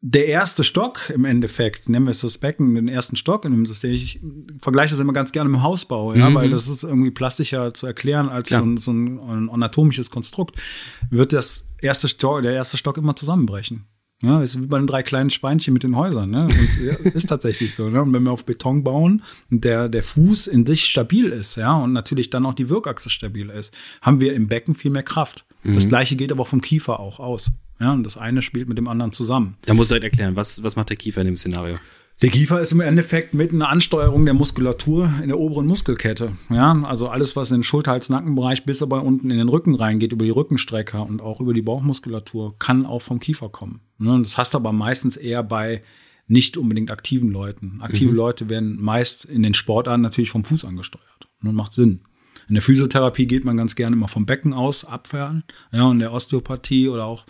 der 0.08 0.28
erste 0.28 0.64
Stock 0.64 1.10
im 1.10 1.26
Endeffekt, 1.26 1.90
nennen 1.90 2.06
wir 2.06 2.12
es 2.12 2.22
das 2.22 2.38
Becken, 2.38 2.76
den 2.76 2.88
ersten 2.88 3.16
Stock 3.16 3.44
in 3.44 3.52
dem 3.52 3.66
System. 3.66 3.92
Ich 3.92 4.20
vergleiche 4.60 4.92
das 4.92 5.00
immer 5.00 5.14
ganz 5.14 5.32
gerne 5.32 5.50
mit 5.50 5.60
dem 5.60 5.64
Hausbau, 5.64 6.14
ja, 6.14 6.30
mhm. 6.30 6.36
weil 6.36 6.50
das 6.52 6.68
ist 6.68 6.84
irgendwie 6.84 7.10
plastischer 7.10 7.74
zu 7.74 7.88
erklären 7.88 8.30
als 8.30 8.50
so 8.50 8.62
ein, 8.62 8.78
so 8.78 8.92
ein, 8.92 9.50
anatomisches 9.50 10.12
Konstrukt. 10.12 10.62
Wird 11.10 11.34
das 11.34 11.64
erste 11.82 12.08
Stock, 12.08 12.44
der 12.44 12.54
erste 12.54 12.78
Stock 12.78 12.98
immer 12.98 13.16
zusammenbrechen. 13.16 13.88
Ja, 14.22 14.42
ist 14.44 14.62
wie 14.62 14.68
bei 14.68 14.78
den 14.78 14.86
drei 14.86 15.02
kleinen 15.02 15.32
Schweinchen 15.32 15.74
mit 15.74 15.82
den 15.82 15.96
Häusern, 15.96 16.30
ne? 16.30 16.44
Und 16.44 16.70
ja, 16.86 16.94
ist 17.14 17.28
tatsächlich 17.28 17.74
so, 17.74 17.90
ne? 17.90 18.04
Und 18.04 18.14
wenn 18.14 18.24
wir 18.24 18.32
auf 18.32 18.46
Beton 18.46 18.84
bauen 18.84 19.24
und 19.50 19.64
der, 19.64 19.90
der 19.90 20.04
Fuß 20.04 20.46
in 20.46 20.68
sich 20.68 20.86
stabil 20.86 21.32
ist, 21.32 21.56
ja, 21.56 21.76
und 21.76 21.94
natürlich 21.94 22.30
dann 22.30 22.46
auch 22.46 22.54
die 22.54 22.70
Wirkachse 22.70 23.10
stabil 23.10 23.50
ist, 23.50 23.74
haben 24.04 24.22
wir 24.22 24.36
im 24.36 24.48
Becken 24.50 24.76
viel 24.76 24.92
mehr 24.92 25.04
Kraft. 25.04 25.46
Mhm. 25.64 25.74
Das 25.74 25.88
gleiche 25.88 26.16
geht 26.16 26.32
aber 26.32 26.46
vom 26.46 26.62
Kiefer 26.62 27.00
auch 27.00 27.20
aus. 27.20 27.52
Ja, 27.80 27.94
und 27.94 28.04
das 28.04 28.18
eine 28.18 28.42
spielt 28.42 28.70
mit 28.70 28.78
dem 28.78 28.88
anderen 28.88 29.12
zusammen. 29.12 29.58
Da 29.66 29.74
musst 29.74 29.92
du 29.92 29.94
halt 29.94 30.04
erklären, 30.04 30.36
was, 30.36 30.64
was 30.64 30.76
macht 30.76 30.90
der 30.90 30.98
Kiefer 30.98 31.22
in 31.22 31.28
dem 31.28 31.38
Szenario? 31.38 31.78
Der 32.22 32.30
Kiefer 32.30 32.62
ist 32.62 32.72
im 32.72 32.80
Endeffekt 32.80 33.34
mit 33.34 33.52
einer 33.52 33.68
Ansteuerung 33.68 34.24
der 34.24 34.34
Muskulatur 34.34 35.12
in 35.22 35.28
der 35.28 35.38
oberen 35.38 35.68
Muskelkette. 35.68 36.32
Ja, 36.50 36.72
also 36.84 37.10
alles, 37.10 37.36
was 37.36 37.52
in 37.52 37.58
den 37.58 37.64
Schulter-Hals-Nackenbereich 37.64 38.64
bis 38.64 38.82
aber 38.82 39.04
unten 39.04 39.30
in 39.30 39.38
den 39.38 39.50
Rücken 39.50 39.76
reingeht, 39.76 40.14
über 40.14 40.24
die 40.24 40.32
Rückenstrecker 40.32 41.06
und 41.06 41.22
auch 41.22 41.42
über 41.42 41.54
die 41.54 41.62
Bauchmuskulatur, 41.62 42.58
kann 42.58 42.86
auch 42.86 43.02
vom 43.02 43.20
Kiefer 43.20 43.50
kommen. 43.50 43.82
Und 44.00 44.26
das 44.26 44.38
hast 44.38 44.54
du 44.54 44.60
aber 44.60 44.72
meistens 44.72 45.18
eher 45.18 45.44
bei 45.44 45.84
nicht 46.28 46.56
unbedingt 46.56 46.90
aktiven 46.90 47.32
Leuten. 47.32 47.82
Aktive 47.82 48.12
mhm. 48.12 48.18
Leute 48.18 48.50
werden 48.50 48.82
meist 48.82 49.26
in 49.26 49.44
den 49.44 49.54
Sportarten 49.54 50.02
natürlich 50.02 50.32
vom 50.32 50.46
Fuß 50.46 50.64
angesteuert. 50.64 51.04
Und 51.44 51.54
macht 51.54 51.74
Sinn. 51.74 52.00
In 52.48 52.56
der 52.56 52.62
Physiotherapie 52.62 53.26
geht 53.26 53.44
man 53.44 53.58
ganz 53.58 53.76
gerne 53.76 53.96
immer 53.96 54.08
vom 54.08 54.26
Becken 54.26 54.54
aus, 54.54 54.86
abfern. 54.86 55.44
Ja, 55.72 55.84
und 55.84 56.00
der 56.00 56.14
Osteopathie 56.14 56.88
oder 56.88 57.06
auch 57.06 57.26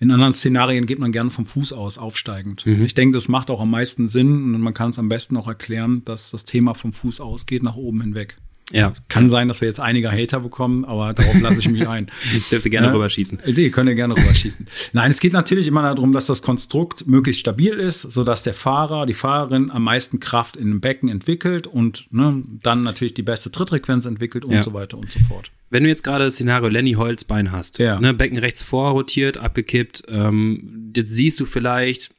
in 0.00 0.10
anderen 0.10 0.34
Szenarien 0.34 0.86
geht 0.86 0.98
man 0.98 1.12
gerne 1.12 1.30
vom 1.30 1.46
Fuß 1.46 1.72
aus, 1.72 1.98
aufsteigend. 1.98 2.66
Mhm. 2.66 2.84
Ich 2.84 2.94
denke, 2.94 3.14
das 3.14 3.28
macht 3.28 3.50
auch 3.50 3.60
am 3.60 3.70
meisten 3.70 4.08
Sinn 4.08 4.54
und 4.54 4.60
man 4.60 4.74
kann 4.74 4.90
es 4.90 4.98
am 4.98 5.08
besten 5.08 5.36
auch 5.36 5.48
erklären, 5.48 6.02
dass 6.04 6.30
das 6.30 6.44
Thema 6.44 6.74
vom 6.74 6.92
Fuß 6.92 7.20
ausgeht 7.20 7.62
nach 7.62 7.76
oben 7.76 8.00
hinweg. 8.00 8.38
Ja. 8.72 8.92
Kann 9.08 9.28
sein, 9.28 9.48
dass 9.48 9.60
wir 9.60 9.68
jetzt 9.68 9.80
einige 9.80 10.10
Hater 10.10 10.40
bekommen, 10.40 10.84
aber 10.84 11.12
darauf 11.12 11.40
lasse 11.40 11.60
ich 11.60 11.68
mich 11.68 11.86
ein. 11.88 12.10
ich 12.34 12.48
dürfte 12.48 12.70
gerne 12.70 12.86
ja? 12.86 12.92
rüberschießen. 12.92 13.40
Nee, 13.46 13.70
könnt 13.70 13.88
ihr 13.88 13.94
gerne 13.94 14.16
rüberschießen. 14.16 14.66
Nein, 14.94 15.10
es 15.10 15.20
geht 15.20 15.34
natürlich 15.34 15.66
immer 15.66 15.82
darum, 15.82 16.12
dass 16.12 16.26
das 16.26 16.40
Konstrukt 16.40 17.06
möglichst 17.06 17.40
stabil 17.40 17.74
ist, 17.74 18.00
sodass 18.00 18.42
der 18.42 18.54
Fahrer, 18.54 19.04
die 19.06 19.14
Fahrerin 19.14 19.70
am 19.70 19.84
meisten 19.84 20.18
Kraft 20.18 20.56
in 20.56 20.68
dem 20.68 20.80
Becken 20.80 21.08
entwickelt 21.08 21.66
und 21.66 22.06
ne, 22.10 22.40
dann 22.62 22.80
natürlich 22.80 23.14
die 23.14 23.22
beste 23.22 23.50
Trittfrequenz 23.50 24.06
entwickelt 24.06 24.44
und 24.44 24.52
ja. 24.52 24.62
so 24.62 24.72
weiter 24.72 24.96
und 24.96 25.12
so 25.12 25.20
fort. 25.20 25.50
Wenn 25.68 25.82
du 25.82 25.88
jetzt 25.88 26.04
gerade 26.04 26.24
das 26.24 26.34
Szenario 26.34 26.68
Lenny 26.68 26.92
Holzbein 26.92 27.52
hast, 27.52 27.78
ja. 27.78 28.00
ne, 28.00 28.14
Becken 28.14 28.38
rechts 28.38 28.62
vor 28.62 28.92
rotiert, 28.92 29.36
abgekippt, 29.36 30.04
ähm, 30.08 30.92
jetzt 30.96 31.12
siehst 31.12 31.38
du 31.38 31.44
vielleicht, 31.44 32.14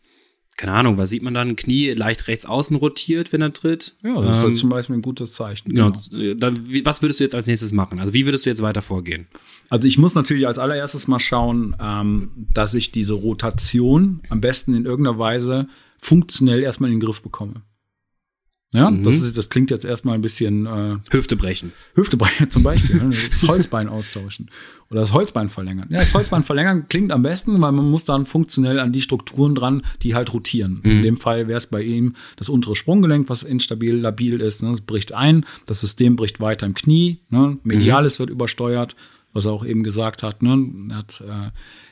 keine 0.57 0.71
Ahnung, 0.71 0.97
was 0.97 1.09
sieht 1.09 1.21
man 1.21 1.33
dann? 1.33 1.55
Knie 1.55 1.91
leicht 1.91 2.27
rechts 2.27 2.45
außen 2.45 2.77
rotiert, 2.77 3.33
wenn 3.33 3.41
er 3.41 3.51
tritt. 3.51 3.95
Ja, 4.03 4.21
das 4.21 4.43
ähm, 4.43 4.53
ist 4.53 4.59
zum 4.59 4.69
Beispiel 4.69 4.95
ein 4.95 5.01
gutes 5.01 5.33
Zeichen. 5.33 5.69
Genau. 5.69 5.91
genau. 6.11 6.33
Dann, 6.35 6.67
was 6.85 7.01
würdest 7.01 7.19
du 7.19 7.25
jetzt 7.25 7.35
als 7.35 7.47
nächstes 7.47 7.73
machen? 7.73 7.99
Also 7.99 8.13
wie 8.13 8.25
würdest 8.25 8.45
du 8.45 8.49
jetzt 8.49 8.61
weiter 8.61 8.81
vorgehen? 8.81 9.27
Also 9.69 9.87
ich 9.87 9.97
muss 9.97 10.15
natürlich 10.15 10.47
als 10.47 10.57
allererstes 10.57 11.07
mal 11.07 11.19
schauen, 11.19 11.75
ähm, 11.79 12.31
dass 12.53 12.73
ich 12.73 12.91
diese 12.91 13.13
Rotation 13.13 14.21
am 14.29 14.39
besten 14.39 14.73
in 14.73 14.85
irgendeiner 14.85 15.19
Weise 15.19 15.67
funktionell 15.97 16.63
erstmal 16.63 16.89
in 16.89 16.99
den 16.99 17.05
Griff 17.05 17.21
bekomme. 17.21 17.61
Ja, 18.71 18.89
mhm. 18.89 19.03
das, 19.03 19.15
ist, 19.15 19.37
das 19.37 19.49
klingt 19.49 19.71
jetzt 19.71 19.85
erstmal 19.85 20.15
ein 20.15 20.21
bisschen 20.21 20.65
äh, 20.65 20.97
Hüfte 21.09 21.35
brechen. 21.35 21.71
Hüfte 21.93 22.17
brechen 22.17 22.49
zum 22.49 22.63
Beispiel. 22.63 22.97
Ne? 22.97 23.09
Das 23.09 23.41
Holzbein 23.47 23.87
austauschen. 23.87 24.49
Oder 24.89 24.99
das 24.99 25.13
Holzbein 25.13 25.49
verlängern. 25.49 25.87
Ja, 25.89 25.99
das 25.99 26.13
Holzbein 26.13 26.43
verlängern 26.43 26.87
klingt 26.89 27.11
am 27.11 27.21
besten, 27.21 27.53
weil 27.61 27.71
man 27.71 27.89
muss 27.89 28.05
dann 28.05 28.25
funktionell 28.25 28.79
an 28.79 28.91
die 28.91 29.01
Strukturen 29.01 29.55
dran, 29.55 29.83
die 30.03 30.13
halt 30.13 30.33
rotieren. 30.33 30.81
Mhm. 30.83 30.91
In 30.91 31.01
dem 31.03 31.17
Fall 31.17 31.47
wäre 31.47 31.57
es 31.57 31.67
bei 31.67 31.81
ihm 31.83 32.15
das 32.35 32.49
untere 32.49 32.75
Sprunggelenk, 32.75 33.29
was 33.29 33.43
instabil, 33.43 33.95
labil 33.95 34.41
ist. 34.41 34.61
Ne? 34.61 34.71
Es 34.71 34.81
bricht 34.81 35.13
ein, 35.13 35.45
das 35.65 35.81
System 35.81 36.15
bricht 36.15 36.39
weiter 36.39 36.65
im 36.65 36.73
Knie, 36.73 37.19
ne? 37.29 37.57
Mediales 37.63 38.17
mhm. 38.17 38.23
wird 38.23 38.29
übersteuert, 38.31 38.95
was 39.31 39.45
er 39.45 39.53
auch 39.53 39.65
eben 39.65 39.83
gesagt 39.83 40.21
hat. 40.21 40.43
Ne? 40.43 40.69
Er 40.89 40.97
hat 40.97 41.23
äh, 41.25 41.51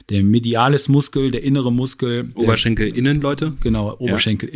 der 0.09 0.23
Medialis 0.23 0.89
Muskel, 0.89 1.31
der 1.31 1.43
innere 1.43 1.71
Muskel. 1.71 2.31
Oberschenkel 2.36 2.88
der, 2.88 2.95
innen, 2.95 3.21
Leute. 3.21 3.53
Genau, 3.62 3.95
Oberschenkel 3.99 4.49
ja. 4.49 4.55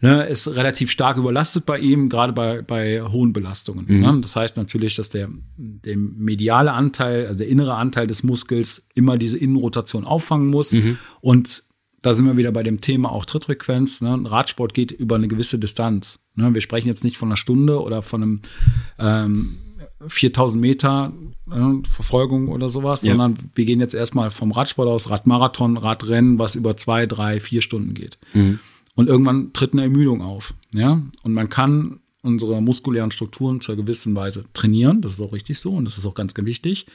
Ne, 0.00 0.26
ist 0.26 0.56
relativ 0.56 0.90
stark 0.90 1.16
überlastet 1.16 1.66
bei 1.66 1.78
ihm, 1.78 2.08
gerade 2.08 2.32
bei, 2.32 2.62
bei 2.62 3.02
hohen 3.02 3.32
Belastungen. 3.32 3.86
Mhm. 3.86 4.00
Ne? 4.00 4.18
Das 4.20 4.36
heißt 4.36 4.56
natürlich, 4.56 4.96
dass 4.96 5.10
der, 5.10 5.28
der 5.56 5.96
mediale 5.96 6.72
Anteil, 6.72 7.26
also 7.26 7.38
der 7.38 7.48
innere 7.48 7.74
Anteil 7.74 8.06
des 8.06 8.22
Muskels 8.22 8.86
immer 8.94 9.16
diese 9.16 9.38
Innenrotation 9.38 10.04
auffangen 10.04 10.48
muss. 10.48 10.72
Mhm. 10.72 10.98
Und 11.20 11.64
da 12.02 12.14
sind 12.14 12.24
wir 12.24 12.36
wieder 12.36 12.52
bei 12.52 12.62
dem 12.62 12.80
Thema 12.80 13.12
auch 13.12 13.26
Trittfrequenz. 13.26 14.00
Ne? 14.00 14.22
Radsport 14.24 14.72
geht 14.72 14.90
über 14.90 15.16
eine 15.16 15.28
gewisse 15.28 15.58
Distanz. 15.58 16.20
Ne? 16.34 16.54
Wir 16.54 16.60
sprechen 16.60 16.88
jetzt 16.88 17.04
nicht 17.04 17.18
von 17.18 17.28
einer 17.28 17.36
Stunde 17.36 17.82
oder 17.82 18.02
von 18.02 18.22
einem 18.22 18.40
ähm, 18.98 19.58
4000 20.06 20.60
Meter 20.60 21.12
äh, 21.50 21.86
Verfolgung 21.86 22.48
oder 22.48 22.68
sowas, 22.68 23.02
ja. 23.02 23.12
sondern 23.12 23.36
wir 23.54 23.66
gehen 23.66 23.80
jetzt 23.80 23.94
erstmal 23.94 24.30
vom 24.30 24.50
Radsport 24.50 24.88
aus, 24.88 25.10
Radmarathon, 25.10 25.76
Radrennen, 25.76 26.38
was 26.38 26.54
über 26.54 26.76
zwei, 26.76 27.06
drei, 27.06 27.38
vier 27.38 27.60
Stunden 27.60 27.92
geht. 27.92 28.18
Mhm. 28.32 28.60
Und 28.94 29.08
irgendwann 29.08 29.52
tritt 29.52 29.72
eine 29.72 29.82
Ermüdung 29.82 30.22
auf. 30.22 30.54
Ja? 30.74 31.02
Und 31.22 31.32
man 31.32 31.48
kann 31.48 32.00
unsere 32.22 32.60
muskulären 32.60 33.10
Strukturen 33.10 33.60
zur 33.60 33.76
gewissen 33.76 34.14
Weise 34.14 34.44
trainieren. 34.52 35.00
Das 35.00 35.12
ist 35.12 35.20
auch 35.20 35.32
richtig 35.32 35.58
so 35.58 35.70
und 35.70 35.84
das 35.86 35.98
ist 35.98 36.06
auch 36.06 36.14
ganz, 36.14 36.34
ganz 36.34 36.46
wichtig. 36.46 36.86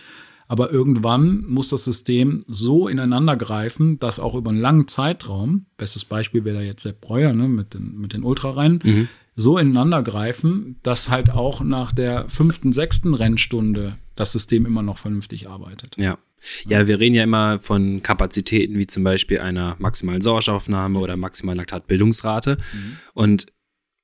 Aber 0.47 0.71
irgendwann 0.71 1.43
muss 1.47 1.69
das 1.69 1.85
System 1.85 2.41
so 2.47 2.87
ineinander 2.87 3.35
greifen, 3.35 3.97
dass 3.97 4.19
auch 4.19 4.35
über 4.35 4.51
einen 4.51 4.61
langen 4.61 4.87
Zeitraum, 4.87 5.65
bestes 5.77 6.05
Beispiel 6.05 6.45
wäre 6.45 6.57
da 6.57 6.61
jetzt 6.61 6.85
der 6.85 6.91
Breuer 6.93 7.33
ne, 7.33 7.47
mit 7.47 7.73
den, 7.73 7.97
mit 7.97 8.13
den 8.13 8.23
Ultrarennen, 8.23 8.79
mhm. 8.83 9.07
so 9.35 9.57
ineinander 9.57 10.03
greifen, 10.03 10.75
dass 10.83 11.09
halt 11.09 11.31
auch 11.31 11.61
nach 11.61 11.91
der 11.91 12.29
fünften, 12.29 12.73
sechsten 12.73 13.15
Rennstunde 13.15 13.97
das 14.15 14.31
System 14.31 14.67
immer 14.67 14.83
noch 14.83 14.99
vernünftig 14.99 15.49
arbeitet. 15.49 15.97
Ja. 15.97 16.19
Ja, 16.67 16.87
wir 16.87 16.99
reden 16.99 17.15
ja 17.15 17.23
immer 17.23 17.59
von 17.59 18.01
Kapazitäten 18.01 18.77
wie 18.77 18.87
zum 18.87 19.03
Beispiel 19.03 19.39
einer 19.39 19.75
maximalen 19.79 20.21
Sauerstoffaufnahme 20.21 20.99
oder 20.99 21.17
maximalen 21.17 21.57
Laktatbildungsrate. 21.57 22.57
Mhm. 22.57 22.97
Und 23.13 23.45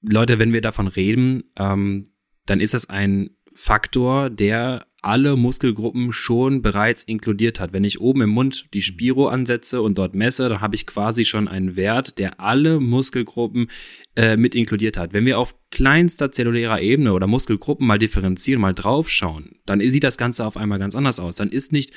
Leute, 0.01 0.39
wenn 0.39 0.53
wir 0.53 0.61
davon 0.61 0.87
reden, 0.87 1.43
ähm, 1.57 2.05
dann 2.45 2.59
ist 2.59 2.73
das 2.73 2.89
ein 2.89 3.31
Faktor, 3.53 4.29
der 4.29 4.85
alle 5.01 5.35
Muskelgruppen 5.35 6.13
schon 6.13 6.61
bereits 6.61 7.03
inkludiert 7.03 7.59
hat. 7.59 7.73
Wenn 7.73 7.83
ich 7.83 7.99
oben 7.99 8.21
im 8.21 8.29
Mund 8.29 8.67
die 8.73 8.83
Spiro 8.83 9.27
ansetze 9.27 9.81
und 9.81 9.97
dort 9.97 10.13
messe, 10.13 10.47
dann 10.47 10.61
habe 10.61 10.75
ich 10.75 10.85
quasi 10.85 11.25
schon 11.25 11.47
einen 11.47 11.75
Wert, 11.75 12.19
der 12.19 12.39
alle 12.39 12.79
Muskelgruppen 12.79 13.67
äh, 14.15 14.37
mit 14.37 14.53
inkludiert 14.53 14.97
hat. 14.97 15.13
Wenn 15.13 15.25
wir 15.25 15.39
auf 15.39 15.55
kleinster 15.71 16.31
zellulärer 16.31 16.81
Ebene 16.81 17.13
oder 17.13 17.25
Muskelgruppen 17.25 17.87
mal 17.87 17.97
differenzieren, 17.97 18.61
mal 18.61 18.73
draufschauen, 18.73 19.59
dann 19.65 19.79
sieht 19.79 20.03
das 20.03 20.17
Ganze 20.17 20.45
auf 20.45 20.55
einmal 20.55 20.79
ganz 20.79 20.95
anders 20.95 21.19
aus. 21.19 21.35
Dann 21.35 21.49
ist 21.49 21.71
nicht 21.71 21.93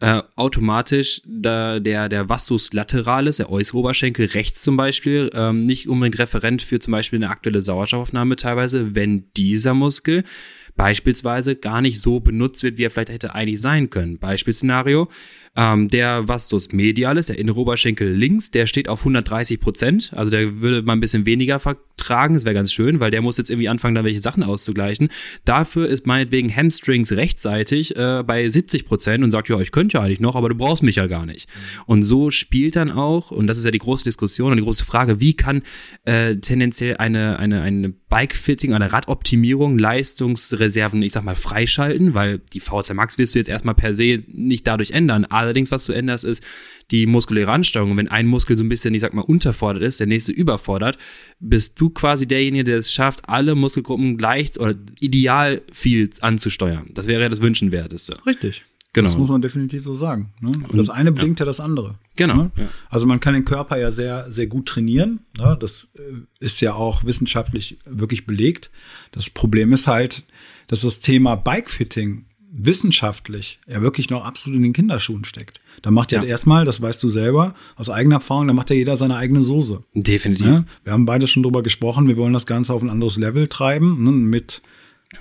äh, 0.00 0.22
automatisch 0.34 1.22
da, 1.26 1.80
der, 1.80 2.08
der 2.08 2.28
Vastus 2.28 2.72
lateralis, 2.72 3.38
der 3.38 3.50
äußere 3.50 3.78
Oberschenkel 3.78 4.26
rechts 4.26 4.62
zum 4.62 4.76
Beispiel, 4.76 5.30
ähm, 5.32 5.64
nicht 5.64 5.88
unbedingt 5.88 6.18
Referent 6.18 6.60
für 6.60 6.78
zum 6.78 6.92
Beispiel 6.92 7.18
eine 7.18 7.30
aktuelle 7.30 7.62
Sauerstoffaufnahme 7.62 8.36
teilweise, 8.36 8.94
wenn 8.94 9.24
dieser 9.36 9.72
Muskel 9.72 10.24
beispielsweise 10.76 11.56
gar 11.56 11.80
nicht 11.80 12.00
so 12.00 12.20
benutzt 12.20 12.62
wird, 12.62 12.76
wie 12.76 12.84
er 12.84 12.90
vielleicht 12.90 13.08
hätte 13.08 13.34
eigentlich 13.34 13.60
sein 13.60 13.88
können. 13.88 14.18
Beispielszenario, 14.18 15.08
ähm, 15.56 15.88
der 15.88 16.28
Vastus 16.28 16.72
medialis, 16.72 17.26
der 17.26 17.38
innere 17.38 17.60
Oberschenkel 17.60 18.12
links, 18.12 18.50
der 18.50 18.66
steht 18.66 18.88
auf 18.88 19.00
130 19.00 19.58
Prozent. 19.58 20.12
Also 20.14 20.30
der 20.30 20.60
würde 20.60 20.82
mal 20.82 20.92
ein 20.92 21.00
bisschen 21.00 21.26
weniger 21.26 21.58
vertragen. 21.58 22.34
Das 22.34 22.44
wäre 22.44 22.54
ganz 22.54 22.72
schön, 22.72 23.00
weil 23.00 23.10
der 23.10 23.22
muss 23.22 23.38
jetzt 23.38 23.50
irgendwie 23.50 23.68
anfangen, 23.68 23.94
da 23.94 24.04
welche 24.04 24.20
Sachen 24.20 24.42
auszugleichen. 24.42 25.08
Dafür 25.44 25.88
ist 25.88 26.06
meinetwegen 26.06 26.54
Hamstrings 26.54 27.12
rechtzeitig 27.12 27.96
äh, 27.96 28.22
bei 28.26 28.48
70 28.48 28.84
Prozent 28.84 29.24
und 29.24 29.30
sagt, 29.30 29.48
ja, 29.48 29.58
ich 29.60 29.72
könnte 29.72 29.96
ja 29.96 30.04
eigentlich 30.04 30.20
noch, 30.20 30.36
aber 30.36 30.50
du 30.50 30.54
brauchst 30.54 30.82
mich 30.82 30.96
ja 30.96 31.06
gar 31.06 31.24
nicht. 31.24 31.48
Und 31.86 32.02
so 32.02 32.30
spielt 32.30 32.76
dann 32.76 32.90
auch, 32.90 33.30
und 33.30 33.46
das 33.46 33.58
ist 33.58 33.64
ja 33.64 33.70
die 33.70 33.78
große 33.78 34.04
Diskussion 34.04 34.50
und 34.50 34.58
die 34.58 34.64
große 34.64 34.84
Frage, 34.84 35.20
wie 35.20 35.34
kann 35.34 35.62
äh, 36.04 36.36
tendenziell 36.36 36.98
eine, 36.98 37.38
eine, 37.38 37.62
eine 37.62 37.94
Bike-Fitting, 38.08 38.72
eine 38.72 38.92
Radoptimierung 38.92 39.78
Leistungsreserven, 39.78 41.02
ich 41.02 41.12
sag 41.12 41.24
mal, 41.24 41.34
freischalten, 41.34 42.14
weil 42.14 42.38
die 42.52 42.60
VZ 42.60 42.94
Max 42.94 43.18
wirst 43.18 43.34
du 43.34 43.38
jetzt 43.38 43.48
erstmal 43.48 43.74
per 43.74 43.94
se 43.94 44.22
nicht 44.28 44.66
dadurch 44.66 44.92
ändern. 44.92 45.24
Allerdings, 45.46 45.70
was 45.70 45.86
du 45.86 45.92
änderst, 45.92 46.24
ist 46.24 46.42
die 46.90 47.06
muskuläre 47.06 47.50
Ansteuerung. 47.50 47.96
wenn 47.96 48.08
ein 48.08 48.26
Muskel 48.26 48.56
so 48.56 48.64
ein 48.64 48.68
bisschen, 48.68 48.94
ich 48.94 49.00
sag 49.00 49.14
mal, 49.14 49.22
unterfordert 49.22 49.82
ist, 49.82 50.00
der 50.00 50.06
nächste 50.06 50.32
überfordert, 50.32 50.98
bist 51.40 51.80
du 51.80 51.90
quasi 51.90 52.26
derjenige, 52.26 52.64
der 52.64 52.78
es 52.78 52.92
schafft, 52.92 53.28
alle 53.28 53.54
Muskelgruppen 53.54 54.16
gleich 54.16 54.58
oder 54.58 54.74
ideal 55.00 55.62
viel 55.72 56.10
anzusteuern. 56.20 56.90
Das 56.94 57.06
wäre 57.06 57.22
ja 57.22 57.28
das 57.28 57.40
Wünschenwerteste. 57.40 58.18
Richtig. 58.26 58.64
Genau. 58.96 59.08
Das 59.08 59.18
muss 59.18 59.28
man 59.28 59.42
definitiv 59.42 59.84
so 59.84 59.92
sagen. 59.92 60.32
Ne? 60.40 60.52
Und 60.68 60.78
das 60.78 60.88
eine 60.88 61.12
bedingt 61.12 61.38
ja. 61.38 61.44
ja 61.44 61.46
das 61.46 61.60
andere. 61.60 61.98
Genau. 62.16 62.34
Ne? 62.34 62.50
Ja. 62.56 62.68
Also 62.88 63.06
man 63.06 63.20
kann 63.20 63.34
den 63.34 63.44
Körper 63.44 63.76
ja 63.76 63.90
sehr, 63.90 64.30
sehr 64.30 64.46
gut 64.46 64.66
trainieren. 64.66 65.20
Ne? 65.36 65.54
Das 65.60 65.90
äh, 65.98 66.00
ist 66.40 66.62
ja 66.62 66.72
auch 66.72 67.04
wissenschaftlich 67.04 67.78
wirklich 67.84 68.24
belegt. 68.24 68.70
Das 69.12 69.28
Problem 69.28 69.74
ist 69.74 69.86
halt, 69.86 70.24
dass 70.68 70.80
das 70.80 71.00
Thema 71.00 71.36
Bikefitting 71.36 72.24
wissenschaftlich 72.52 73.60
ja 73.66 73.82
wirklich 73.82 74.10
noch 74.10 74.24
absolut 74.24 74.56
in 74.56 74.62
den 74.62 74.72
Kinderschuhen 74.72 75.24
steckt. 75.24 75.60
Da 75.82 75.90
macht 75.90 76.12
ja, 76.12 76.22
ja 76.22 76.28
erstmal, 76.28 76.64
das 76.64 76.80
weißt 76.80 77.02
du 77.02 77.08
selber 77.08 77.54
aus 77.76 77.90
eigener 77.90 78.16
Erfahrung, 78.16 78.46
da 78.46 78.52
macht 78.52 78.70
ja 78.70 78.76
jeder 78.76 78.96
seine 78.96 79.16
eigene 79.16 79.42
Soße. 79.42 79.82
Definitiv. 79.94 80.46
Ja? 80.46 80.64
Wir 80.84 80.92
haben 80.92 81.06
beide 81.06 81.26
schon 81.26 81.42
drüber 81.42 81.62
gesprochen, 81.62 82.08
wir 82.08 82.16
wollen 82.16 82.32
das 82.32 82.46
Ganze 82.46 82.72
auf 82.72 82.82
ein 82.82 82.90
anderes 82.90 83.16
Level 83.16 83.48
treiben, 83.48 84.02
ne, 84.04 84.10
mit 84.10 84.62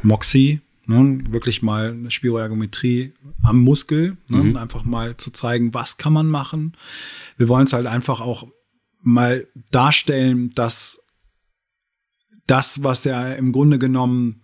Moxie, 0.04 0.62
ne, 0.86 1.24
wirklich 1.30 1.62
mal 1.62 1.92
eine 1.92 2.12
Spiroergometrie 2.12 3.14
am 3.44 3.60
Muskel, 3.60 4.18
ne, 4.30 4.44
mhm. 4.44 4.58
einfach 4.58 4.86
mal 4.86 5.18
zu 5.18 5.32
zeigen, 5.32 5.74
was 5.74 5.98
kann 5.98 6.14
man 6.14 6.28
machen. 6.28 6.74
Wir 7.38 7.50
wollen 7.50 7.66
es 7.66 7.74
halt 7.74 7.88
einfach 7.88 8.22
auch 8.22 8.48
mal 9.02 9.48
darstellen, 9.72 10.52
dass 10.56 11.02
das, 12.48 12.84
was 12.84 13.04
ja 13.04 13.34
im 13.34 13.52
Grunde 13.52 13.80
genommen 13.80 14.42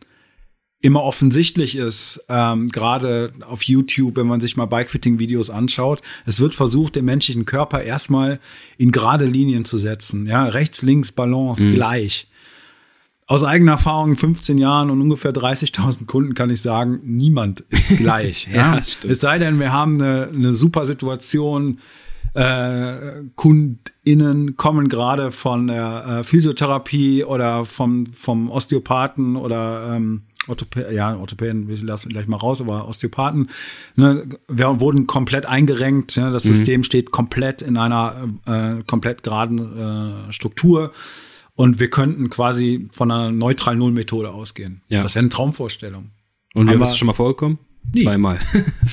immer 0.82 1.04
offensichtlich 1.04 1.76
ist, 1.76 2.24
ähm, 2.28 2.70
gerade 2.70 3.34
auf 3.48 3.64
YouTube, 3.64 4.18
wenn 4.18 4.26
man 4.26 4.42
sich 4.42 4.58
mal 4.58 4.66
Bikefitting-Videos 4.66 5.52
anschaut. 5.52 6.02
Es 6.26 6.40
wird 6.40 6.56
versucht, 6.56 6.96
den 6.96 7.06
menschlichen 7.06 7.46
Körper 7.46 7.84
erstmal 7.84 8.40
in 8.78 8.92
gerade 8.92 9.26
Linien 9.26 9.64
zu 9.64 9.78
setzen. 9.78 10.26
Ja, 10.26 10.46
rechts, 10.46 10.82
links, 10.82 11.12
Balance, 11.12 11.66
mhm. 11.66 11.76
gleich. 11.76 12.28
Aus 13.28 13.44
eigener 13.44 13.74
Erfahrung, 13.74 14.18
15 14.18 14.58
Jahren 14.58 14.90
und 14.90 15.00
ungefähr 15.00 15.32
30.000 15.32 16.06
Kunden 16.06 16.34
kann 16.34 16.50
ich 16.50 16.62
sagen, 16.62 17.00
niemand 17.04 17.62
ist 17.70 17.90
gleich. 17.98 18.48
ja, 18.52 18.76
ja 18.76 18.82
es 19.08 19.22
sei 19.22 19.38
denn, 19.38 19.60
wir 19.60 19.72
haben 19.72 20.02
eine, 20.02 20.30
eine 20.34 20.54
super 20.54 20.86
Situation, 20.86 21.80
äh, 22.34 23.24
KundInnen 23.36 24.56
kommen 24.56 24.88
gerade 24.88 25.32
von 25.32 25.68
der 25.68 26.06
äh, 26.08 26.24
Physiotherapie 26.24 27.24
oder 27.24 27.66
vom, 27.66 28.06
vom 28.08 28.50
Osteopathen 28.50 29.36
oder 29.36 29.96
ähm, 29.96 30.24
Orthopä 30.48 30.92
ja, 30.92 31.16
Orthopäden, 31.16 31.68
wir 31.68 31.78
lassen 31.78 32.10
gleich 32.10 32.28
mal 32.28 32.38
raus, 32.38 32.62
aber 32.62 32.88
Osteopathen, 32.88 33.50
ne, 33.96 34.28
wir 34.48 34.80
wurden 34.80 35.06
komplett 35.08 35.46
eingerenkt. 35.46 36.16
Ja, 36.16 36.32
das 36.32 36.46
mhm. 36.46 36.54
System 36.54 36.84
steht 36.84 37.12
komplett 37.12 37.62
in 37.62 37.78
einer 37.78 38.30
äh, 38.46 38.84
komplett 38.88 39.24
geraden 39.24 40.28
äh, 40.30 40.32
Struktur. 40.32 40.94
Und 41.54 41.80
wir 41.80 41.90
könnten 41.90 42.30
quasi 42.30 42.88
von 42.92 43.12
einer 43.12 43.32
neutral 43.32 43.76
Null-Methode 43.76 44.32
ausgehen. 44.32 44.82
Ja. 44.88 45.04
Das 45.04 45.16
wäre 45.16 45.22
eine 45.22 45.30
Traumvorstellung. 45.30 46.12
Und 46.56 46.70
wie 46.70 46.74
ist 46.74 46.90
es 46.90 46.98
schon 46.98 47.08
mal 47.08 47.14
vorgekommen? 47.14 47.60
Nie. 47.94 48.04
Zweimal. 48.04 48.40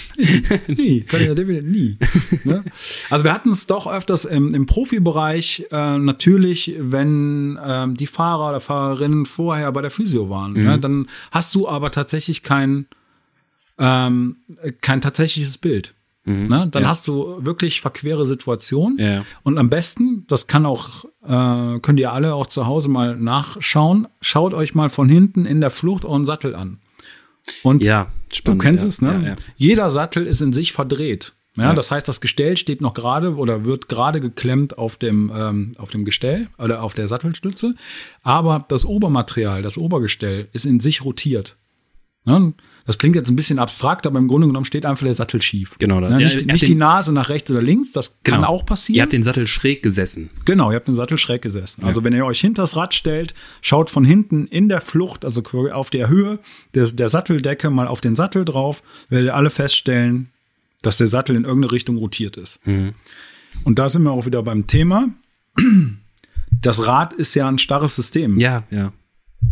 nie, 0.67 1.03
kann 1.03 1.25
ja 1.25 1.35
definitiv 1.35 1.71
nie. 1.71 1.97
Ne? 2.45 2.65
Also 3.11 3.25
wir 3.25 3.33
hatten 3.33 3.51
es 3.51 3.67
doch 3.67 3.87
öfters 3.87 4.25
im, 4.25 4.55
im 4.55 4.67
Profibereich, 4.67 5.67
äh, 5.71 5.99
natürlich, 5.99 6.75
wenn 6.79 7.59
ähm, 7.65 7.95
die 7.95 8.07
Fahrer 8.07 8.51
oder 8.51 8.61
Fahrerinnen 8.61 9.27
vorher 9.27 9.71
bei 9.73 9.83
der 9.83 9.91
Physio 9.91 10.31
waren. 10.31 10.53
Ne? 10.55 10.61
Mhm. 10.61 10.67
Ne? 10.67 10.79
Dann 10.79 11.07
hast 11.31 11.55
du 11.55 11.69
aber 11.69 11.91
tatsächlich 11.91 12.43
kein, 12.43 12.87
ähm, 13.79 14.37
kein 14.81 15.01
tatsächliches 15.01 15.59
Bild. 15.59 15.95
Mhm. 16.25 16.49
Ne? 16.49 16.69
Dann 16.71 16.83
ja. 16.83 16.89
hast 16.89 17.07
du 17.07 17.45
wirklich 17.45 17.81
verquere 17.81 18.27
Situationen. 18.27 18.99
Ja. 18.99 19.25
Und 19.43 19.59
am 19.59 19.71
besten, 19.71 20.25
das 20.27 20.47
kann 20.47 20.67
auch, 20.67 21.05
äh, 21.25 21.79
könnt 21.81 22.01
ihr 22.01 22.13
alle 22.13 22.35
auch 22.35 22.47
zu 22.47 22.67
Hause 22.67 22.89
mal 22.89 23.17
nachschauen, 23.17 24.09
schaut 24.21 24.55
euch 24.55 24.75
mal 24.75 24.91
von 24.91 25.09
hinten 25.09 25.47
in 25.47 25.61
der 25.61 25.71
Flucht 25.71 26.05
euren 26.05 26.25
Sattel 26.25 26.55
an. 26.55 26.79
Und 27.63 27.85
ja, 27.85 28.11
spannend, 28.33 28.63
du 28.63 28.67
kennst 28.67 28.85
ja. 28.85 28.89
es, 28.89 29.03
ne? 29.03 29.23
Ja, 29.27 29.37
Jeder 29.57 29.91
Sattel 29.91 30.27
ist 30.27 30.41
in 30.41 30.53
sich 30.53 30.73
verdreht. 30.73 31.33
Ja, 31.57 31.75
das 31.75 31.91
heißt, 31.91 32.07
das 32.07 32.21
Gestell 32.21 32.57
steht 32.57 32.81
noch 32.81 32.95
gerade 32.95 33.35
oder 33.35 33.65
wird 33.65 33.89
gerade 33.89 34.21
geklemmt 34.21 34.79
auf 34.79 34.97
dem, 34.97 35.33
ähm, 35.35 35.73
auf 35.79 35.91
dem 35.91 36.05
Gestell 36.05 36.49
oder 36.57 36.83
auf 36.83 36.95
der 36.95 37.09
Sattelstütze. 37.09 37.75
Aber 38.23 38.65
das 38.69 38.85
Obermaterial, 38.85 39.63
das 39.63 39.77
Obergestell, 39.77 40.49
ist 40.53 40.67
in 40.67 40.79
sich 40.79 41.05
rotiert. 41.05 41.57
Ja, 42.25 42.53
das 42.89 42.97
klingt 42.97 43.17
jetzt 43.17 43.29
ein 43.29 43.37
bisschen 43.37 43.59
abstrakt, 43.59 44.07
aber 44.07 44.19
im 44.19 44.29
Grunde 44.29 44.47
genommen 44.47 44.65
steht 44.65 44.87
einfach 44.87 45.05
der 45.05 45.13
Sattel 45.13 45.43
schief. 45.43 45.77
Genau. 45.79 46.01
Das. 46.01 46.11
Ja, 46.11 46.17
nicht, 46.17 46.41
ja, 46.41 46.53
nicht 46.55 46.67
die 46.67 46.75
Nase 46.75 47.13
nach 47.13 47.29
rechts 47.29 47.51
oder 47.51 47.61
links, 47.61 47.93
das 47.93 48.21
genau. 48.23 48.39
kann 48.39 48.45
auch 48.47 48.65
passieren. 48.65 48.97
Ihr 48.97 49.03
habt 49.03 49.13
den 49.13 49.23
Sattel 49.23 49.47
schräg 49.47 49.83
gesessen. 49.83 50.31
Genau, 50.47 50.71
ihr 50.71 50.77
habt 50.77 50.89
den 50.89 50.95
Sattel 50.95 51.19
schräg 51.19 51.43
gesessen. 51.43 51.85
Also 51.85 52.03
wenn 52.03 52.15
ihr 52.15 52.25
euch 52.25 52.41
hinter 52.41 52.63
das 52.63 52.77
Rad 52.77 52.95
stellt, 52.95 53.35
schaut 53.61 53.91
von 53.91 54.07
hinten 54.07 54.47
in 54.47 54.71
der 54.71 54.81
Flucht, 54.81 55.27
also 55.27 55.43
auf 55.71 55.91
der 55.91 56.09
Höhe 56.09 56.39
der, 56.75 56.87
der 56.87 57.11
Satteldecke 57.11 57.69
mal 57.69 57.89
auf 57.89 58.01
den 58.01 58.17
Sattel 58.17 58.47
drauf, 58.47 58.83
werdet 59.11 59.27
ihr 59.27 59.35
alle 59.35 59.51
feststellen, 59.51 60.31
dass 60.81 60.97
der 60.97 61.09
Sattel 61.09 61.37
in 61.37 61.45
irgendeine 61.45 61.73
Richtung 61.73 61.99
rotiert 61.99 62.39
ist. 62.39 62.67
Mhm. 62.67 62.95
Und 63.65 63.79
da 63.79 63.91
sind 63.91 64.03
wir 64.03 64.13
auch 64.13 64.25
wieder 64.25 64.43
beim 64.43 64.67
Thema. 64.67 65.11
Das 66.63 66.87
Rad 66.87 67.13
ist 67.13 67.35
ja 67.35 67.47
ein 67.47 67.59
starres 67.59 67.97
System. 67.97 68.39
Ja, 68.39 68.65
ja. 68.71 68.95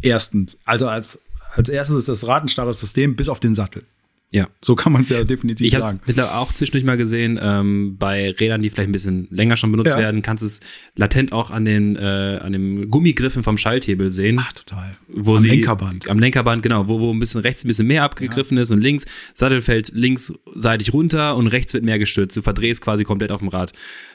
Erstens, 0.01 0.57
also 0.65 0.89
als 0.89 1.21
als 1.57 1.71
erstes 1.71 2.01
ist 2.01 2.09
das 2.11 2.27
Rad 2.27 2.45
System 2.81 3.17
bis 3.17 3.31
auf 3.31 3.41
den 3.41 3.55
Sattel. 3.55 3.85
Ja. 4.31 4.49
So 4.61 4.75
kann 4.75 4.93
man 4.93 5.03
es 5.03 5.11
ja 5.11 5.23
definitiv 5.23 5.67
ich 5.67 5.73
sagen. 5.73 6.01
Ich 6.07 6.19
habe 6.19 6.35
auch 6.35 6.53
zwischendurch 6.53 6.85
mal 6.85 6.97
gesehen, 6.97 7.39
ähm, 7.41 7.97
bei 7.97 8.33
Rädern, 8.33 8.61
die 8.61 8.71
vielleicht 8.71 8.89
ein 8.89 8.93
bisschen 8.93 9.29
länger 9.31 9.57
schon 9.57 9.71
benutzt 9.71 9.93
ja. 9.93 9.99
werden, 9.99 10.21
kannst 10.21 10.43
du 10.43 10.47
es 10.49 10.61
latent 10.97 11.33
auch 11.33 11.51
an 11.51 11.65
den, 11.65 11.95
äh, 11.97 12.41
an 12.43 12.53
dem 12.53 12.91
Gummigriffen 12.91 13.45
vom 13.45 13.57
Schalthebel 13.57 14.11
sehen. 14.11 14.39
Ach, 14.41 14.53
total. 14.53 14.93
Wo 15.09 15.37
am 15.37 15.39
sie, 15.39 15.51
Lenkerband. 15.51 16.11
Am 16.11 16.19
Lenkerband, 16.19 16.65
genau, 16.65 16.89
wo, 16.89 16.99
wo 16.99 17.13
ein 17.13 17.21
bisschen 17.21 17.41
rechts 17.41 17.65
ein 17.65 17.69
bisschen 17.69 17.87
mehr 17.87 18.03
abgegriffen 18.03 18.57
ja. 18.57 18.65
ist 18.65 18.73
und 18.73 18.81
links, 18.81 19.05
Sattel 19.33 19.63
fällt 19.63 19.93
linksseitig 19.95 20.93
runter 20.93 21.37
und 21.37 21.47
rechts 21.47 21.73
wird 21.73 21.85
mehr 21.85 22.01
gestützt. 22.01 22.37
Du 22.37 22.43
verdrehst 22.43 22.83
quasi 22.83 23.05
komplett 23.05 23.31
auf 23.31 23.41
dem 23.41 23.49
Rad. 23.49 23.73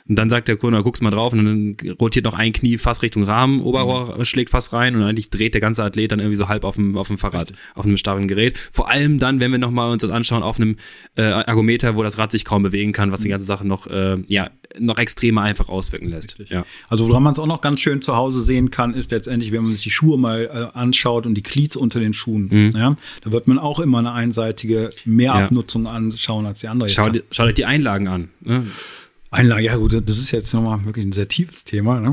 Und 0.07 0.15
dann 0.17 0.29
sagt 0.29 0.49
der 0.49 0.57
Kunde, 0.57 0.83
guckst 0.83 1.01
mal 1.01 1.11
drauf 1.11 1.31
und 1.31 1.45
dann 1.45 1.95
rotiert 1.99 2.25
noch 2.25 2.33
ein 2.33 2.51
Knie 2.51 2.77
fast 2.77 3.01
Richtung 3.01 3.23
Rahmen, 3.23 3.61
Oberrohr 3.61 4.17
mhm. 4.17 4.25
schlägt 4.25 4.49
fast 4.49 4.73
rein 4.73 4.95
und 4.95 5.03
eigentlich 5.03 5.29
dreht 5.29 5.53
der 5.53 5.61
ganze 5.61 5.83
Athlet 5.83 6.11
dann 6.11 6.19
irgendwie 6.19 6.35
so 6.35 6.49
halb 6.49 6.63
auf 6.63 6.75
dem, 6.75 6.97
auf 6.97 7.07
dem 7.07 7.17
Fahrrad, 7.17 7.51
Richtig. 7.51 7.57
auf 7.75 7.85
einem 7.85 7.97
starren 7.97 8.27
Gerät. 8.27 8.57
Vor 8.71 8.89
allem 8.89 9.19
dann, 9.19 9.39
wenn 9.39 9.51
wir 9.51 9.59
nochmal 9.59 9.91
uns 9.91 10.00
das 10.01 10.09
anschauen, 10.09 10.43
auf 10.43 10.59
einem 10.59 10.77
äh, 11.15 11.23
Ergometer, 11.23 11.95
wo 11.95 12.03
das 12.03 12.17
Rad 12.17 12.31
sich 12.31 12.45
kaum 12.45 12.63
bewegen 12.63 12.91
kann, 12.91 13.11
was 13.11 13.21
die 13.21 13.27
mhm. 13.27 13.31
ganze 13.31 13.45
Sache 13.45 13.65
noch, 13.65 13.87
äh, 13.87 14.17
ja, 14.27 14.49
noch 14.79 14.97
extremer 14.97 15.41
einfach 15.41 15.69
auswirken 15.69 16.09
lässt. 16.09 16.37
Ja. 16.49 16.65
Also 16.87 17.07
woran 17.07 17.23
man 17.23 17.33
es 17.33 17.39
auch 17.39 17.47
noch 17.47 17.61
ganz 17.61 17.79
schön 17.79 18.01
zu 18.01 18.15
Hause 18.15 18.43
sehen 18.43 18.71
kann, 18.71 18.93
ist 18.93 19.11
letztendlich, 19.11 19.51
wenn 19.51 19.63
man 19.63 19.73
sich 19.73 19.83
die 19.83 19.91
Schuhe 19.91 20.17
mal 20.17 20.71
äh, 20.73 20.77
anschaut 20.77 21.25
und 21.25 21.35
die 21.35 21.43
Cleats 21.43 21.75
unter 21.75 21.99
den 21.99 22.13
Schuhen. 22.13 22.49
Mhm. 22.51 22.71
Ja, 22.75 22.95
da 23.23 23.31
wird 23.31 23.47
man 23.47 23.59
auch 23.59 23.79
immer 23.79 23.99
eine 23.99 24.13
einseitige 24.13 24.91
Mehrabnutzung 25.05 25.85
ja. 25.85 25.91
anschauen 25.91 26.45
als 26.45 26.59
die 26.59 26.67
andere. 26.67 26.89
Schau, 26.89 27.09
schaut 27.31 27.47
euch 27.47 27.53
die 27.53 27.65
Einlagen 27.65 28.07
an. 28.07 28.29
Ne? 28.41 28.65
Einlage, 29.29 29.63
ja 29.63 29.77
gut, 29.77 29.93
das 29.93 30.17
ist 30.17 30.31
jetzt 30.31 30.53
nochmal 30.53 30.83
wirklich 30.85 31.05
ein 31.05 31.13
sehr 31.13 31.27
tiefes 31.27 31.63
Thema. 31.63 31.99
Ne? 31.99 32.09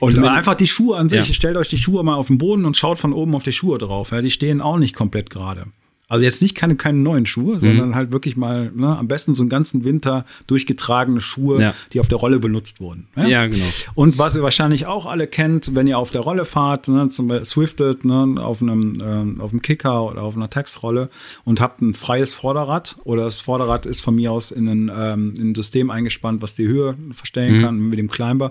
Und 0.00 0.10
Zumindest, 0.10 0.36
einfach 0.36 0.54
die 0.54 0.66
Schuhe 0.66 0.96
an 0.96 1.08
sich, 1.08 1.28
ja. 1.28 1.34
stellt 1.34 1.56
euch 1.56 1.68
die 1.68 1.78
Schuhe 1.78 2.02
mal 2.02 2.14
auf 2.14 2.28
den 2.28 2.38
Boden 2.38 2.64
und 2.64 2.76
schaut 2.76 2.98
von 2.98 3.12
oben 3.12 3.34
auf 3.34 3.42
die 3.42 3.52
Schuhe 3.52 3.78
drauf. 3.78 4.10
Ja, 4.10 4.22
die 4.22 4.30
stehen 4.30 4.60
auch 4.60 4.78
nicht 4.78 4.96
komplett 4.96 5.30
gerade. 5.30 5.66
Also 6.12 6.26
jetzt 6.26 6.42
nicht 6.42 6.54
keine, 6.54 6.76
keine 6.76 6.98
neuen 6.98 7.24
Schuhe, 7.24 7.58
sondern 7.58 7.88
mhm. 7.88 7.94
halt 7.94 8.12
wirklich 8.12 8.36
mal 8.36 8.70
ne, 8.74 8.98
am 8.98 9.08
besten 9.08 9.32
so 9.32 9.42
einen 9.42 9.48
ganzen 9.48 9.82
Winter 9.82 10.26
durchgetragene 10.46 11.22
Schuhe, 11.22 11.58
ja. 11.58 11.74
die 11.94 12.00
auf 12.00 12.08
der 12.08 12.18
Rolle 12.18 12.38
benutzt 12.38 12.82
wurden. 12.82 13.08
Ja? 13.16 13.26
ja? 13.26 13.46
genau. 13.46 13.64
Und 13.94 14.18
was 14.18 14.36
ihr 14.36 14.42
wahrscheinlich 14.42 14.84
auch 14.84 15.06
alle 15.06 15.26
kennt, 15.26 15.74
wenn 15.74 15.86
ihr 15.86 15.96
auf 15.96 16.10
der 16.10 16.20
Rolle 16.20 16.44
fahrt, 16.44 16.88
ne, 16.88 17.08
zum 17.08 17.28
Beispiel 17.28 17.46
Swifted, 17.46 18.04
ne, 18.04 18.34
auf 18.36 18.60
einem 18.60 19.00
äh, 19.00 19.42
auf 19.42 19.52
einem 19.52 19.62
Kicker 19.62 20.04
oder 20.04 20.20
auf 20.20 20.36
einer 20.36 20.50
Textrolle 20.50 21.08
und 21.44 21.62
habt 21.62 21.80
ein 21.80 21.94
freies 21.94 22.34
Vorderrad 22.34 22.98
oder 23.04 23.24
das 23.24 23.40
Vorderrad 23.40 23.86
ist 23.86 24.02
von 24.02 24.14
mir 24.14 24.32
aus 24.32 24.50
in 24.50 24.68
ein, 24.68 24.92
ähm, 24.94 25.32
in 25.38 25.52
ein 25.52 25.54
System 25.54 25.90
eingespannt, 25.90 26.42
was 26.42 26.54
die 26.54 26.68
Höhe 26.68 26.94
verstellen 27.12 27.56
mhm. 27.56 27.62
kann 27.62 27.78
mit 27.78 27.98
dem 27.98 28.10
Climber 28.10 28.50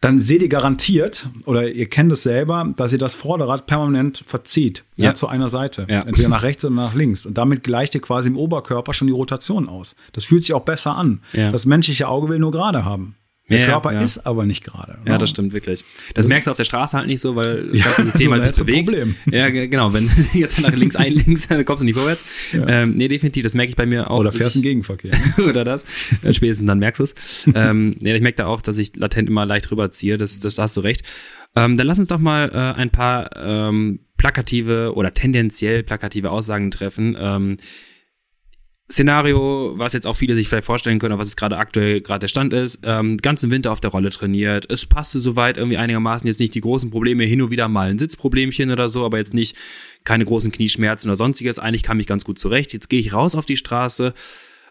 dann 0.00 0.18
seht 0.18 0.40
ihr 0.40 0.48
garantiert, 0.48 1.28
oder 1.44 1.70
ihr 1.70 1.86
kennt 1.88 2.10
es 2.10 2.22
selber, 2.22 2.72
dass 2.76 2.92
ihr 2.92 2.98
das 2.98 3.14
Vorderrad 3.14 3.66
permanent 3.66 4.22
verzieht, 4.26 4.84
ja. 4.96 5.06
ja 5.06 5.14
zu 5.14 5.28
einer 5.28 5.50
Seite. 5.50 5.84
Ja. 5.88 6.02
Entweder 6.02 6.30
nach 6.30 6.42
rechts 6.42 6.64
oder 6.64 6.74
nach 6.74 6.94
links. 6.94 7.26
Und 7.26 7.36
damit 7.36 7.62
gleicht 7.62 7.94
ihr 7.94 8.00
quasi 8.00 8.30
im 8.30 8.38
Oberkörper 8.38 8.94
schon 8.94 9.08
die 9.08 9.12
Rotation 9.14 9.68
aus. 9.68 9.96
Das 10.12 10.24
fühlt 10.24 10.42
sich 10.42 10.54
auch 10.54 10.64
besser 10.64 10.96
an. 10.96 11.20
Ja. 11.34 11.50
Das 11.50 11.66
menschliche 11.66 12.08
Auge 12.08 12.30
will 12.30 12.38
nur 12.38 12.50
gerade 12.50 12.84
haben. 12.86 13.16
Der 13.50 13.60
ja, 13.60 13.66
Körper 13.66 13.92
ja. 13.92 14.00
ist 14.00 14.26
aber 14.26 14.46
nicht 14.46 14.64
gerade. 14.64 14.98
Ja, 15.06 15.18
das 15.18 15.30
stimmt 15.30 15.52
wirklich. 15.52 15.84
Das 16.14 16.28
merkst 16.28 16.46
du 16.46 16.52
auf 16.52 16.56
der 16.56 16.64
Straße 16.64 16.96
halt 16.96 17.08
nicht 17.08 17.20
so, 17.20 17.34
weil 17.34 17.68
das 17.72 17.82
ganze 17.84 18.04
System 18.04 18.30
halt 18.32 18.44
sich 18.44 18.64
bewegt. 18.64 18.86
Problem. 18.86 19.16
Ja, 19.30 19.48
genau. 19.48 19.92
Wenn 19.92 20.08
jetzt 20.32 20.60
nach 20.60 20.72
links 20.72 20.94
ein, 20.96 21.12
links, 21.12 21.48
dann 21.48 21.64
kommst 21.64 21.82
du 21.82 21.86
nicht 21.86 21.96
vorwärts. 21.96 22.24
Ja. 22.52 22.66
Ähm, 22.68 22.90
nee, 22.90 23.08
definitiv. 23.08 23.42
Das 23.42 23.54
merke 23.54 23.70
ich 23.70 23.76
bei 23.76 23.86
mir 23.86 24.10
auch. 24.10 24.20
Oder 24.20 24.30
fährst 24.30 24.56
im 24.56 24.62
Gegenverkehr. 24.62 25.12
oder 25.48 25.64
das. 25.64 25.84
Äh, 26.22 26.32
spätestens 26.32 26.68
dann 26.68 26.78
merkst 26.78 27.00
du 27.00 27.04
es. 27.04 27.14
ähm, 27.54 27.96
nee, 28.00 28.14
ich 28.14 28.22
merke 28.22 28.36
da 28.36 28.46
auch, 28.46 28.62
dass 28.62 28.78
ich 28.78 28.94
latent 28.94 29.28
immer 29.28 29.46
leicht 29.46 29.70
rüberziehe. 29.70 30.16
Das, 30.16 30.38
das 30.38 30.54
da 30.54 30.62
hast 30.62 30.76
du 30.76 30.80
recht. 30.80 31.02
Ähm, 31.56 31.76
dann 31.76 31.86
lass 31.86 31.98
uns 31.98 32.08
doch 32.08 32.20
mal 32.20 32.50
äh, 32.52 32.80
ein 32.80 32.90
paar 32.90 33.30
ähm, 33.36 34.00
plakative 34.16 34.92
oder 34.94 35.12
tendenziell 35.12 35.82
plakative 35.82 36.30
Aussagen 36.30 36.70
treffen. 36.70 37.16
Ähm, 37.18 37.56
Szenario, 38.90 39.74
was 39.76 39.92
jetzt 39.92 40.06
auch 40.06 40.16
viele 40.16 40.34
sich 40.34 40.48
vielleicht 40.48 40.64
vorstellen 40.64 40.98
können, 40.98 41.18
was 41.18 41.28
es 41.28 41.36
gerade 41.36 41.56
aktuell 41.56 42.00
gerade 42.00 42.20
der 42.20 42.28
Stand 42.28 42.52
ist, 42.52 42.80
ähm, 42.82 43.18
ganzen 43.18 43.50
Winter 43.50 43.70
auf 43.70 43.80
der 43.80 43.90
Rolle 43.90 44.10
trainiert. 44.10 44.70
Es 44.70 44.86
passte 44.86 45.20
soweit 45.20 45.58
irgendwie 45.58 45.76
einigermaßen 45.76 46.26
jetzt 46.26 46.40
nicht 46.40 46.54
die 46.54 46.60
großen 46.60 46.90
Probleme, 46.90 47.24
hin 47.24 47.40
und 47.42 47.50
wieder 47.50 47.68
mal 47.68 47.90
ein 47.90 47.98
Sitzproblemchen 47.98 48.70
oder 48.70 48.88
so, 48.88 49.04
aber 49.04 49.18
jetzt 49.18 49.34
nicht 49.34 49.56
keine 50.04 50.24
großen 50.24 50.50
Knieschmerzen 50.50 51.08
oder 51.08 51.16
sonstiges. 51.16 51.58
Eigentlich 51.58 51.82
kam 51.82 52.00
ich 52.00 52.06
ganz 52.06 52.24
gut 52.24 52.38
zurecht. 52.38 52.72
Jetzt 52.72 52.88
gehe 52.88 53.00
ich 53.00 53.12
raus 53.12 53.36
auf 53.36 53.46
die 53.46 53.56
Straße. 53.56 54.12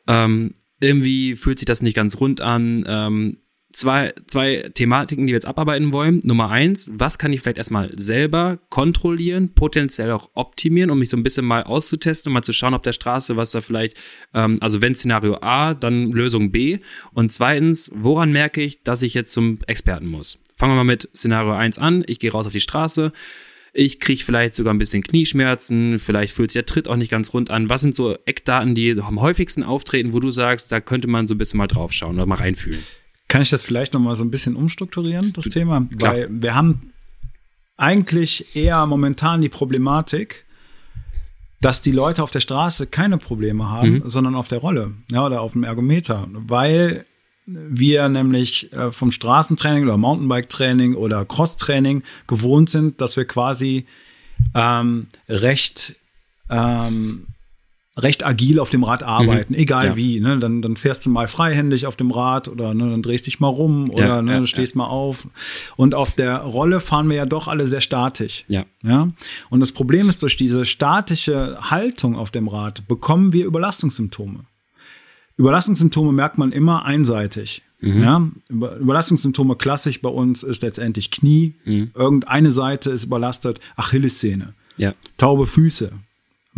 Ähm, 0.08 0.54
irgendwie 0.82 1.36
fühlt 1.36 1.60
sich 1.60 1.66
das 1.66 1.82
nicht 1.82 1.96
ganz 1.96 2.20
rund 2.20 2.42
an. 2.42 2.84
Ähm, 2.88 3.38
zwei, 3.80 4.14
zwei 4.28 4.70
Thematiken, 4.74 5.26
die 5.26 5.32
wir 5.32 5.38
jetzt 5.38 5.48
abarbeiten 5.48 5.94
wollen. 5.94 6.20
Nummer 6.24 6.50
eins, 6.50 6.92
was 6.94 7.18
kann 7.18 7.32
ich 7.34 7.42
vielleicht 7.42 7.58
erstmal 7.58 7.92
selber 7.98 8.60
kontrollieren, 8.70 9.54
potenziell 9.56 10.12
auch 10.12 10.30
optimieren, 10.34 10.92
um 10.92 11.00
mich 11.00 11.10
so 11.10 11.18
ein 11.18 11.24
bisschen 11.24 11.46
mal 11.46 11.64
auszutesten, 11.64 12.30
um 12.30 12.34
mal 12.34 12.44
zu 12.44 12.54
schauen, 12.54 12.74
ob 12.74 12.84
der 12.84 12.94
Straße, 12.94 13.38
was 13.38 13.52
da 13.52 13.62
vielleicht, 13.62 13.98
ähm, 14.34 14.58
also 14.60 14.82
wenn 14.82 14.96
Szenario 14.96 15.38
A, 15.42 15.74
dann 15.74 16.12
Lösung 16.12 16.52
B. 16.52 16.80
Und 17.14 17.32
zweitens, 17.32 17.90
woran 17.96 18.32
merke 18.32 18.62
ich, 18.62 18.84
dass 18.84 19.02
ich 19.02 19.14
jetzt 19.14 19.34
zum 19.34 19.60
Experten 19.66 20.08
muss? 20.08 20.40
Fangen 20.56 20.74
wir 20.74 20.78
mal 20.78 20.84
mit 20.84 21.10
Szenario 21.16 21.54
1 21.54 21.80
an. 21.80 22.04
Ich 22.08 22.20
gehe 22.20 22.32
raus 22.32 22.46
auf 22.46 22.54
die 22.54 22.60
Straße. 22.60 23.14
Ich 23.72 24.00
kriege 24.00 24.22
vielleicht 24.22 24.56
sogar 24.56 24.74
ein 24.74 24.80
bisschen 24.80 25.04
Knieschmerzen, 25.04 26.00
vielleicht 26.00 26.34
fühlt 26.34 26.52
sich 26.52 26.60
der 26.60 26.66
Tritt 26.66 26.88
auch 26.88 26.96
nicht 26.96 27.12
ganz 27.12 27.34
rund 27.34 27.52
an. 27.52 27.70
Was 27.70 27.82
sind 27.82 27.96
so 27.96 28.18
Eckdaten, 28.26 28.76
die 28.76 29.00
am 29.00 29.22
häufigsten 29.22 29.64
auftreten, 29.64 30.12
wo 30.12 30.20
du 30.20 30.32
sagst, 30.32 30.72
da 30.72 30.82
könnte 30.82 31.08
man 31.08 31.28
so 31.28 31.36
ein 31.36 31.38
bisschen 31.38 31.60
mal 31.60 31.68
drauf 31.68 31.94
schauen 31.94 32.16
oder 32.16 32.26
mal 32.26 32.36
reinfühlen? 32.36 32.84
Kann 33.30 33.42
ich 33.42 33.50
das 33.50 33.64
vielleicht 33.64 33.94
noch 33.94 34.02
mal 34.02 34.16
so 34.16 34.26
ein 34.26 34.32
bisschen 34.32 34.58
umstrukturieren, 34.58 35.32
das 35.34 35.46
Thema? 35.46 35.88
Klar. 35.98 36.14
Weil 36.14 36.28
wir 36.30 36.56
haben 36.56 36.92
eigentlich 37.78 38.56
eher 38.56 38.86
momentan 38.86 39.42
die 39.42 39.50
Problematik, 39.50 40.46
dass 41.62 41.82
die 41.82 41.92
Leute 41.92 42.24
auf 42.24 42.32
der 42.32 42.40
Straße 42.40 42.88
keine 42.88 43.18
Probleme 43.18 43.70
haben, 43.70 43.94
mhm. 43.94 44.10
sondern 44.10 44.36
auf 44.36 44.48
der 44.48 44.60
Rolle 44.60 44.94
ja, 45.12 45.26
oder 45.26 45.42
auf 45.42 45.54
dem 45.54 45.64
Ergometer, 45.64 46.28
weil 46.32 47.06
wir 47.46 48.10
nämlich 48.10 48.74
äh, 48.74 48.92
vom 48.92 49.12
Straßentraining 49.12 49.84
oder 49.84 49.98
Mountainbike-Training 49.98 50.96
oder 50.96 51.26
Cross-Training 51.26 52.04
gewohnt 52.28 52.70
sind, 52.70 53.00
dass 53.02 53.16
wir 53.16 53.26
quasi 53.26 53.86
ähm, 54.54 55.08
recht 55.28 55.96
ähm, 56.50 57.28
recht 58.02 58.26
agil 58.26 58.60
auf 58.60 58.70
dem 58.70 58.84
Rad 58.84 59.04
arbeiten, 59.04 59.54
mhm. 59.54 59.60
egal 59.60 59.86
ja. 59.86 59.96
wie. 59.96 60.20
Ne? 60.20 60.40
Dann, 60.40 60.62
dann 60.62 60.76
fährst 60.76 61.06
du 61.06 61.10
mal 61.10 61.28
freihändig 61.28 61.86
auf 61.86 61.96
dem 61.96 62.12
Rad 62.12 62.48
oder 62.48 62.74
ne, 62.74 62.90
dann 62.90 63.02
drehst 63.02 63.28
dich 63.28 63.40
mal 63.40 63.48
rum 63.48 63.90
oder 63.90 64.08
ja, 64.08 64.22
ne, 64.22 64.34
ja, 64.34 64.48
stehst 64.48 64.76
mal 64.76 64.88
auf. 64.88 65.28
Und 65.76 65.96
auf 65.96 66.14
der 66.14 66.38
Rolle 66.38 66.80
fahren 66.80 67.10
wir 67.10 67.16
ja 67.16 67.26
doch 67.26 67.48
alle 67.48 67.68
sehr 67.68 67.82
statisch. 67.82 68.46
Ja. 68.48 68.66
ja. 68.84 69.10
Und 69.50 69.60
das 69.60 69.72
Problem 69.72 70.10
ist, 70.10 70.24
durch 70.24 70.38
diese 70.38 70.66
statische 70.66 71.58
Haltung 71.62 72.16
auf 72.16 72.32
dem 72.32 72.48
Rad 72.48 72.88
bekommen 72.88 73.34
wir 73.34 73.46
Überlastungssymptome. 73.46 74.46
Überlastungssymptome 75.38 76.12
merkt 76.12 76.38
man 76.38 76.52
immer 76.52 76.86
einseitig. 76.86 77.62
Mhm. 77.82 78.04
Ja, 78.04 78.30
Überlastungssymptome 78.50 79.56
klassisch 79.56 80.02
bei 80.02 80.10
uns 80.10 80.44
ist 80.44 80.62
letztendlich 80.62 81.12
Knie. 81.12 81.56
Mhm. 81.64 81.92
Irgendeine 81.96 82.52
Seite 82.52 82.92
ist 82.92 83.06
überlastet, 83.06 83.60
Achillessehne. 83.78 84.54
Ja. 84.76 84.94
Taube 85.18 85.46
Füße, 85.46 85.92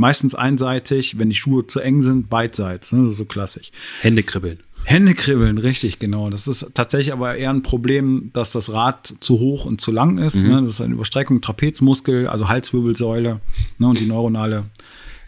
Meistens 0.01 0.33
einseitig, 0.33 1.19
wenn 1.19 1.29
die 1.29 1.35
Schuhe 1.35 1.67
zu 1.67 1.79
eng 1.79 2.01
sind, 2.01 2.27
beidseits. 2.27 2.91
Ne? 2.91 3.03
Das 3.03 3.11
ist 3.11 3.17
so 3.19 3.25
klassisch. 3.25 3.71
Hände 4.01 4.23
kribbeln. 4.23 4.57
Hände 4.85 5.13
kribbeln, 5.13 5.59
richtig, 5.59 5.99
genau. 5.99 6.31
Das 6.31 6.47
ist 6.47 6.71
tatsächlich 6.73 7.13
aber 7.13 7.35
eher 7.35 7.51
ein 7.51 7.61
Problem, 7.61 8.31
dass 8.33 8.51
das 8.51 8.73
Rad 8.73 9.13
zu 9.19 9.37
hoch 9.37 9.65
und 9.65 9.79
zu 9.79 9.91
lang 9.91 10.17
ist. 10.17 10.43
Mhm. 10.43 10.49
Ne? 10.49 10.61
Das 10.63 10.73
ist 10.73 10.81
eine 10.81 10.95
Überstreckung 10.95 11.39
Trapezmuskel, 11.39 12.27
also 12.27 12.49
Halswirbelsäule 12.49 13.41
ne? 13.77 13.87
und 13.87 13.99
die 13.99 14.07
neuronale 14.07 14.65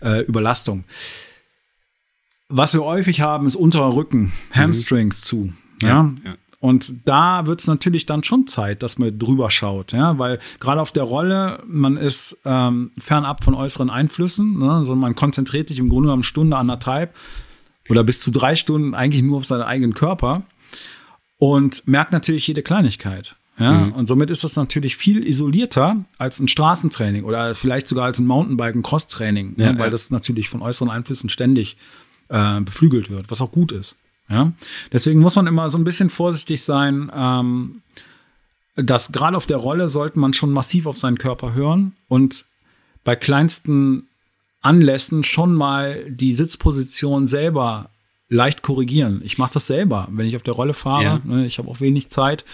äh, 0.02 0.24
Überlastung. 0.24 0.86
Was 2.50 2.74
wir 2.74 2.84
häufig 2.84 3.22
haben, 3.22 3.46
ist 3.46 3.56
unterer 3.56 3.96
Rücken, 3.96 4.34
Hamstrings 4.54 5.22
mhm. 5.22 5.28
zu. 5.28 5.54
Ja? 5.84 5.88
ja, 5.88 6.16
ja. 6.26 6.36
Und 6.64 7.10
da 7.10 7.46
wird 7.46 7.60
es 7.60 7.68
natürlich 7.68 8.06
dann 8.06 8.24
schon 8.24 8.48
Zeit, 8.48 8.84
dass 8.84 8.98
man 8.98 9.20
drüber 9.20 9.52
schaut, 9.52 9.92
ja, 9.92 10.18
weil 10.18 10.40
gerade 10.62 10.80
auf 10.80 10.94
der 10.94 11.04
Rolle, 11.04 11.62
man 11.68 11.98
ist 11.98 12.38
ähm, 12.46 12.92
fernab 12.98 13.44
von 13.44 13.54
äußeren 13.54 13.90
Einflüssen, 13.90 14.60
ne, 14.60 14.86
sondern 14.86 15.00
man 15.00 15.16
konzentriert 15.16 15.68
sich 15.68 15.78
im 15.78 15.90
Grunde 15.90 16.08
genommen 16.08 16.24
Stunde, 16.24 16.56
anderthalb 16.56 17.18
oder 17.90 18.06
bis 18.06 18.22
zu 18.22 18.32
drei 18.32 18.56
Stunden 18.56 18.96
eigentlich 18.96 19.24
nur 19.24 19.40
auf 19.40 19.44
seinen 19.44 19.64
eigenen 19.64 19.94
Körper 19.94 20.44
und 21.38 21.86
merkt 21.86 22.14
natürlich 22.14 22.48
jede 22.48 22.64
Kleinigkeit. 22.64 23.36
Ja, 23.60 23.74
mhm. 23.74 23.92
und 23.92 24.08
somit 24.08 24.30
ist 24.30 24.46
das 24.46 24.56
natürlich 24.56 24.96
viel 24.96 25.22
isolierter 25.28 26.06
als 26.18 26.40
ein 26.40 26.48
Straßentraining 26.48 27.26
oder 27.26 27.56
vielleicht 27.56 27.90
sogar 27.90 28.06
als 28.06 28.20
ein 28.20 28.26
Mountainbike, 28.26 28.76
ein 28.76 28.84
Crosstraining, 28.84 29.56
ja, 29.58 29.74
ne, 29.74 29.80
weil 29.80 29.88
ja. 29.88 29.92
das 29.92 30.12
natürlich 30.12 30.48
von 30.48 30.62
äußeren 30.62 30.90
Einflüssen 30.90 31.28
ständig 31.28 31.76
äh, 32.30 32.62
beflügelt 32.62 33.10
wird, 33.10 33.30
was 33.30 33.42
auch 33.42 33.52
gut 33.52 33.74
ist. 33.74 34.00
Ja? 34.30 34.52
Deswegen 34.92 35.20
muss 35.20 35.36
man 35.36 35.48
immer 35.48 35.70
so 35.70 35.78
ein 35.78 35.84
bisschen 35.84 36.10
vorsichtig 36.10 36.64
sein, 36.64 37.12
ähm, 37.14 37.82
dass 38.76 39.12
gerade 39.12 39.38
auf 39.38 39.46
der 39.46 39.58
Rolle 39.58 39.90
sollte 39.90 40.20
man 40.20 40.34
schon 40.34 40.52
massiv 40.52 40.86
auf 40.86 40.98
seinen 40.98 41.18
Körper 41.18 41.54
hören 41.54 41.94
und 42.08 42.46
bei 43.04 43.16
kleinsten 43.16 44.08
Anlässen 44.62 45.24
schon 45.24 45.54
mal 45.54 46.10
die 46.10 46.34
Sitzposition 46.34 47.28
selber 47.28 47.90
leicht 48.30 48.64
korrigieren. 48.64 49.22
Ich 49.24 49.38
mache 49.38 49.54
das 49.54 49.68
selber, 49.68 50.08
wenn 50.12 50.26
ich 50.26 50.36
auf 50.36 50.42
der 50.42 50.54
Rolle 50.54 50.74
fahre. 50.74 51.04
Ja. 51.04 51.22
Ne, 51.24 51.46
ich 51.46 51.60
habe 51.60 51.70
auch 51.70 51.82
wenig 51.82 52.10
Zeit. 52.10 52.46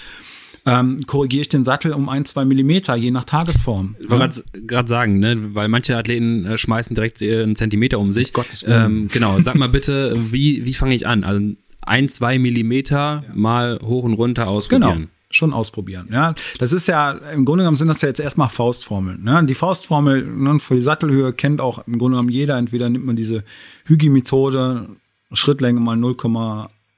Ähm, 0.65 1.00
korrigiere 1.06 1.41
ich 1.41 1.50
den 1.50 1.63
Sattel 1.63 1.93
um 1.93 2.10
ein, 2.10 2.26
zwei 2.26 2.45
Millimeter, 2.45 2.95
je 2.95 3.12
nach 3.12 3.24
Tagesform. 3.24 3.95
Ich 4.00 4.10
wollte 4.10 4.43
gerade 4.54 4.88
sagen, 4.88 5.19
ne, 5.19 5.56
weil 5.56 5.67
manche 5.67 5.98
Athleten 5.98 6.45
äh, 6.45 6.58
schmeißen 6.58 6.95
direkt 6.95 7.22
äh, 7.22 7.43
einen 7.43 7.56
Zentimeter 7.56 8.00
um 8.00 8.12
sich. 8.12 8.34
Gottes 8.34 8.65
Willen. 8.65 8.86
Ähm, 8.86 9.08
genau, 9.12 9.39
sag 9.41 9.56
mal 9.56 9.69
bitte, 9.69 10.15
wie, 10.32 10.65
wie 10.65 10.74
fange 10.74 10.95
ich 10.95 11.08
an? 11.08 11.24
Also 11.24 11.41
ein, 11.82 12.10
zwei 12.10 12.39
Millimeter 12.39 13.24
ja. 13.28 13.34
mal 13.34 13.80
hoch 13.84 14.04
und 14.04 14.13
runter 14.13 14.48
ausprobieren. 14.48 14.93
Genau 14.93 15.08
schon 15.32 15.54
ausprobieren. 15.54 16.08
Ja, 16.12 16.34
das 16.58 16.74
ist 16.74 16.88
ja 16.88 17.12
im 17.12 17.45
Grunde 17.45 17.62
genommen 17.62 17.78
sind 17.78 17.88
das 17.88 18.02
ja 18.02 18.08
jetzt 18.08 18.19
erstmal 18.19 18.50
Faustformeln. 18.50 19.24
Ne? 19.24 19.45
Die 19.45 19.54
Faustformel 19.54 20.26
ne, 20.26 20.60
für 20.60 20.76
die 20.76 20.82
Sattelhöhe 20.82 21.34
kennt 21.34 21.62
auch 21.62 21.86
im 21.88 22.00
Grunde 22.00 22.15
genommen 22.15 22.30
jeder. 22.30 22.58
Entweder 22.58 22.89
nimmt 22.89 23.06
man 23.06 23.15
diese 23.15 23.43
Hygi-Methode, 23.86 24.89
Schrittlänge 25.32 25.80
mal 25.80 25.98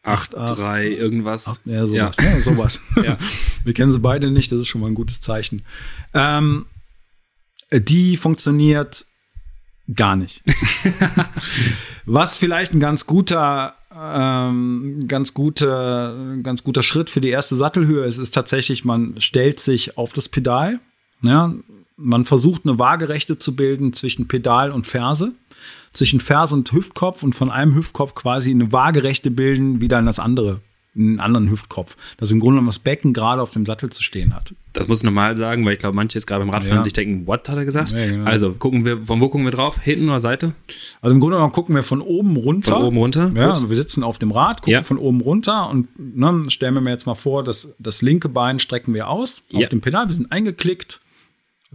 0,83 0.04 0.84
irgendwas. 0.90 1.62
ja, 1.66 1.86
sowas. 1.86 2.18
Ja. 2.18 2.34
Ne? 2.34 2.42
sowas. 2.42 2.80
ja. 3.04 3.18
Wir 3.64 3.74
kennen 3.74 3.92
sie 3.92 4.00
beide 4.00 4.32
nicht. 4.32 4.52
Das 4.52 4.60
ist 4.60 4.68
schon 4.68 4.82
mal 4.82 4.88
ein 4.88 4.96
gutes 4.96 5.20
Zeichen. 5.20 5.64
Ähm, 6.14 6.66
die 7.72 8.18
funktioniert 8.18 9.06
gar 9.94 10.16
nicht. 10.16 10.42
Was 12.06 12.38
vielleicht 12.38 12.74
ein 12.74 12.80
ganz 12.80 13.06
guter 13.06 13.76
ähm, 13.94 15.06
ganz 15.08 15.34
gute, 15.34 16.40
ganz 16.44 16.64
guter 16.64 16.84
Schritt 16.84 17.10
für 17.10 17.22
die 17.22 17.30
erste 17.30 17.56
Sattelhöhe 17.56 18.06
ist, 18.06 18.18
ist 18.18 18.34
tatsächlich, 18.34 18.86
man 18.86 19.20
stellt 19.20 19.60
sich 19.60 19.98
auf 19.98 20.14
das 20.14 20.30
Pedal. 20.30 20.80
Ja, 21.22 21.54
man 21.98 22.26
versucht 22.26 22.66
eine 22.66 22.80
Waagerechte 22.80 23.38
zu 23.38 23.56
bilden 23.56 23.94
zwischen 23.94 24.28
Pedal 24.28 24.72
und 24.72 24.88
Ferse, 24.88 25.34
zwischen 25.94 26.20
Ferse 26.20 26.56
und 26.56 26.72
Hüftkopf 26.72 27.24
und 27.24 27.34
von 27.34 27.50
einem 27.50 27.76
Hüftkopf 27.76 28.16
quasi 28.16 28.52
eine 28.52 28.72
Waagerechte 28.72 29.32
bilden, 29.32 29.82
wieder 29.82 30.00
in 30.00 30.06
das 30.06 30.20
andere 30.20 30.62
einen 30.96 31.20
anderen 31.20 31.50
Hüftkopf, 31.50 31.96
dass 32.18 32.32
im 32.32 32.40
Grunde 32.40 32.56
genommen 32.56 32.68
das 32.68 32.80
Becken 32.80 33.14
gerade 33.14 33.42
auf 33.42 33.50
dem 33.52 33.66
Sattel 33.66 33.90
zu 33.90 34.04
stehen 34.04 34.36
hat. 34.36 34.54
Das 34.74 34.88
muss 34.88 35.00
ich 35.00 35.04
normal 35.04 35.38
sagen, 35.38 35.66
weil 35.66 35.74
ich 35.74 35.80
glaube, 35.80 35.96
manche 35.96 36.18
jetzt 36.18 36.26
gerade 36.26 36.44
beim 36.44 36.50
Radfahren 36.50 36.78
ja. 36.78 36.84
sich 36.84 36.94
denken, 36.94 37.28
what 37.28 37.48
hat 37.48 37.58
er 37.58 37.66
gesagt? 37.66 37.92
Ja, 37.92 38.06
genau. 38.06 38.26
Also 38.26 38.54
gucken 38.54 38.84
wir, 38.84 39.06
von 39.06 39.22
wo 39.22 39.30
gucken 39.30 39.46
wir 39.46 39.52
drauf? 39.52 39.80
Hinten 39.80 40.10
oder 40.10 40.20
Seite? 40.20 40.54
Also 41.02 41.14
im 41.14 41.22
Grunde 41.22 41.38
genommen 41.38 41.54
gucken 41.54 41.76
wir 41.76 41.84
von 41.84 42.02
oben 42.02 42.36
runter. 42.36 42.74
Von 42.74 42.84
oben 42.84 42.98
runter? 42.98 43.30
Ja, 43.36 43.50
also 43.50 43.70
wir 43.70 43.76
sitzen 43.76 44.04
auf 44.04 44.20
dem 44.20 44.32
Rad, 44.32 44.62
gucken 44.62 44.74
ja. 44.74 44.84
von 44.84 44.98
oben 44.98 45.22
runter 45.22 45.70
und 45.70 45.88
ne, 45.98 46.44
stellen 46.50 46.74
wir 46.74 46.82
mir 46.82 46.92
jetzt 46.92 47.06
mal 47.06 47.16
vor, 47.16 47.44
dass 47.44 47.70
das 47.80 48.02
linke 48.02 48.28
Bein 48.28 48.60
strecken 48.60 48.94
wir 48.94 49.08
aus 49.08 49.44
auf 49.54 49.68
dem 49.70 49.82
Pedal. 49.82 50.08
Wir 50.08 50.14
sind 50.14 50.32
eingeklickt 50.32 51.01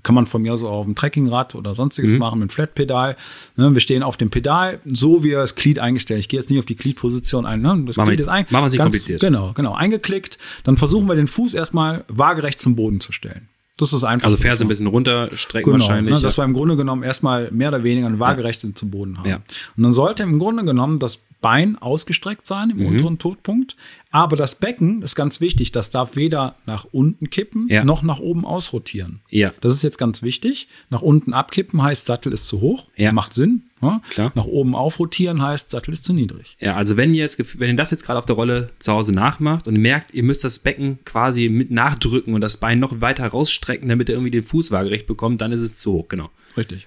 kann 0.02 0.14
man 0.14 0.26
von 0.26 0.42
mir 0.42 0.52
aus 0.52 0.62
auch 0.62 0.72
auf 0.72 0.84
dem 0.84 0.94
Trekkingrad 0.94 1.54
oder 1.54 1.74
sonstiges 1.74 2.12
mhm. 2.12 2.18
machen 2.18 2.38
mit 2.38 2.52
Flatpedal. 2.52 3.16
Ne, 3.56 3.72
wir 3.72 3.80
stehen 3.80 4.02
auf 4.02 4.16
dem 4.16 4.30
Pedal, 4.30 4.80
so 4.84 5.24
wie 5.24 5.32
das 5.32 5.54
Glied 5.54 5.78
eingestellt. 5.78 6.20
Ich 6.20 6.28
gehe 6.28 6.38
jetzt 6.38 6.50
nicht 6.50 6.58
auf 6.58 6.66
die 6.66 6.76
Gliedposition 6.76 7.46
ein. 7.46 7.60
Ne? 7.60 7.82
Das 7.86 7.96
machen 7.96 8.08
Glied 8.08 8.20
ist 8.20 8.28
ein, 8.28 8.46
machen 8.50 8.64
wir 8.64 8.70
sich 8.70 8.80
kompliziert. 8.80 9.20
Genau, 9.20 9.52
genau. 9.54 9.74
Eingeklickt. 9.74 10.38
Dann 10.64 10.76
versuchen 10.76 11.08
wir 11.08 11.16
den 11.16 11.28
Fuß 11.28 11.54
erstmal 11.54 12.04
waagerecht 12.08 12.60
zum 12.60 12.76
Boden 12.76 13.00
zu 13.00 13.12
stellen. 13.12 13.48
Das 13.78 13.92
ist 13.92 14.04
einfach. 14.04 14.26
Also 14.26 14.38
Ferse 14.38 14.64
ein 14.64 14.68
bisschen 14.68 14.86
runterstrecken 14.86 15.70
genau, 15.70 15.84
wahrscheinlich. 15.84 16.14
Ne, 16.14 16.20
dass 16.20 16.38
wir 16.38 16.44
im 16.44 16.54
Grunde 16.54 16.76
genommen 16.76 17.02
erstmal 17.02 17.50
mehr 17.50 17.68
oder 17.68 17.84
weniger 17.84 18.06
eine 18.06 18.18
waagerechte 18.18 18.68
ja. 18.68 18.74
zum 18.74 18.90
Boden 18.90 19.18
haben. 19.18 19.28
Ja. 19.28 19.36
Und 19.76 19.82
dann 19.82 19.92
sollte 19.92 20.22
im 20.22 20.38
Grunde 20.38 20.64
genommen 20.64 20.98
das 20.98 21.20
Bein 21.42 21.76
ausgestreckt 21.76 22.46
sein 22.46 22.70
im 22.70 22.78
mhm. 22.78 22.86
unteren 22.86 23.18
Todpunkt. 23.18 23.76
Aber 24.16 24.34
das 24.34 24.54
Becken 24.54 25.02
ist 25.02 25.14
ganz 25.14 25.42
wichtig. 25.42 25.72
Das 25.72 25.90
darf 25.90 26.16
weder 26.16 26.54
nach 26.64 26.86
unten 26.90 27.28
kippen 27.28 27.68
ja. 27.68 27.84
noch 27.84 28.02
nach 28.02 28.18
oben 28.18 28.46
ausrotieren. 28.46 29.20
Ja. 29.28 29.52
Das 29.60 29.74
ist 29.74 29.82
jetzt 29.82 29.98
ganz 29.98 30.22
wichtig. 30.22 30.68
Nach 30.88 31.02
unten 31.02 31.34
abkippen 31.34 31.82
heißt, 31.82 32.06
Sattel 32.06 32.32
ist 32.32 32.48
zu 32.48 32.62
hoch. 32.62 32.86
Ja. 32.96 33.12
Macht 33.12 33.34
Sinn. 33.34 33.64
Ja? 33.82 34.00
Klar. 34.08 34.32
Nach 34.34 34.46
oben 34.46 34.74
aufrotieren 34.74 35.42
heißt, 35.42 35.70
Sattel 35.70 35.92
ist 35.92 36.04
zu 36.04 36.14
niedrig. 36.14 36.56
Ja, 36.58 36.76
also 36.76 36.96
wenn 36.96 37.12
ihr 37.12 37.20
jetzt, 37.20 37.60
wenn 37.60 37.68
ihr 37.68 37.76
das 37.76 37.90
jetzt 37.90 38.06
gerade 38.06 38.18
auf 38.18 38.24
der 38.24 38.36
Rolle 38.36 38.70
zu 38.78 38.90
Hause 38.90 39.12
nachmacht 39.12 39.68
und 39.68 39.76
merkt, 39.76 40.14
ihr 40.14 40.22
müsst 40.22 40.44
das 40.44 40.60
Becken 40.60 40.98
quasi 41.04 41.50
mit 41.50 41.70
nachdrücken 41.70 42.32
und 42.32 42.40
das 42.40 42.56
Bein 42.56 42.78
noch 42.78 43.02
weiter 43.02 43.26
rausstrecken, 43.26 43.86
damit 43.86 44.08
ihr 44.08 44.14
irgendwie 44.14 44.30
den 44.30 44.44
Fuß 44.44 44.70
waagerecht 44.70 45.06
bekommt, 45.06 45.42
dann 45.42 45.52
ist 45.52 45.60
es 45.60 45.76
zu 45.76 45.92
hoch, 45.92 46.08
genau. 46.08 46.30
Richtig. 46.56 46.86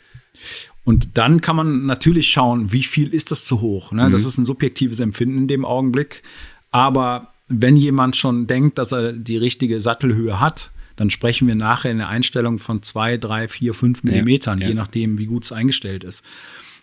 Und 0.83 1.19
dann 1.19 1.41
kann 1.41 1.55
man 1.55 1.85
natürlich 1.85 2.27
schauen, 2.27 2.71
wie 2.71 2.81
viel 2.81 3.13
ist 3.13 3.29
das 3.29 3.45
zu 3.45 3.61
hoch. 3.61 3.91
Ne? 3.91 4.07
Mhm. 4.07 4.11
Das 4.11 4.25
ist 4.25 4.39
ein 4.39 4.45
subjektives 4.45 4.99
Empfinden 4.99 5.37
in 5.37 5.47
dem 5.47 5.63
Augenblick. 5.63 6.23
Aber 6.71 7.33
wenn 7.47 7.75
jemand 7.77 8.15
schon 8.15 8.47
denkt, 8.47 8.77
dass 8.77 8.91
er 8.91 9.13
die 9.13 9.37
richtige 9.37 9.81
Sattelhöhe 9.81 10.39
hat, 10.39 10.71
dann 10.95 11.09
sprechen 11.09 11.47
wir 11.47 11.55
nachher 11.55 11.91
in 11.91 11.97
der 11.97 12.09
Einstellung 12.09 12.59
von 12.59 12.83
zwei, 12.83 13.17
drei, 13.17 13.47
vier, 13.47 13.73
fünf 13.73 14.03
Millimetern, 14.03 14.59
ja, 14.59 14.63
ja. 14.63 14.69
je 14.69 14.75
nachdem, 14.75 15.17
wie 15.17 15.27
gut 15.27 15.45
es 15.45 15.51
eingestellt 15.51 16.03
ist. 16.03 16.23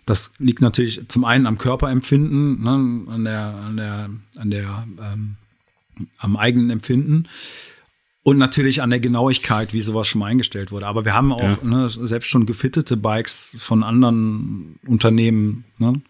Das 0.05 0.31
liegt 0.39 0.61
natürlich 0.61 1.07
zum 1.07 1.25
einen 1.25 1.45
am 1.45 1.57
Körperempfinden, 1.57 2.63
ne, 2.63 3.11
an 3.11 3.23
der, 3.25 3.41
an 3.41 3.77
der, 3.77 4.09
an 4.37 4.49
der 4.49 4.87
ähm, 4.99 5.35
am 6.17 6.35
eigenen 6.37 6.69
Empfinden 6.69 7.25
und 8.23 8.37
natürlich 8.37 8.81
an 8.81 8.89
der 8.89 8.99
Genauigkeit, 8.99 9.73
wie 9.73 9.81
sowas 9.81 10.07
schon 10.07 10.19
mal 10.19 10.27
eingestellt 10.27 10.71
wurde. 10.71 10.87
Aber 10.87 11.05
wir 11.05 11.13
haben 11.13 11.31
auch 11.31 11.41
ja. 11.41 11.57
ne, 11.61 11.89
selbst 11.89 12.29
schon 12.29 12.45
gefittete 12.45 12.97
Bikes 12.97 13.55
von 13.59 13.83
anderen 13.83 14.79
Unternehmen, 14.85 15.65
ne? 15.77 16.01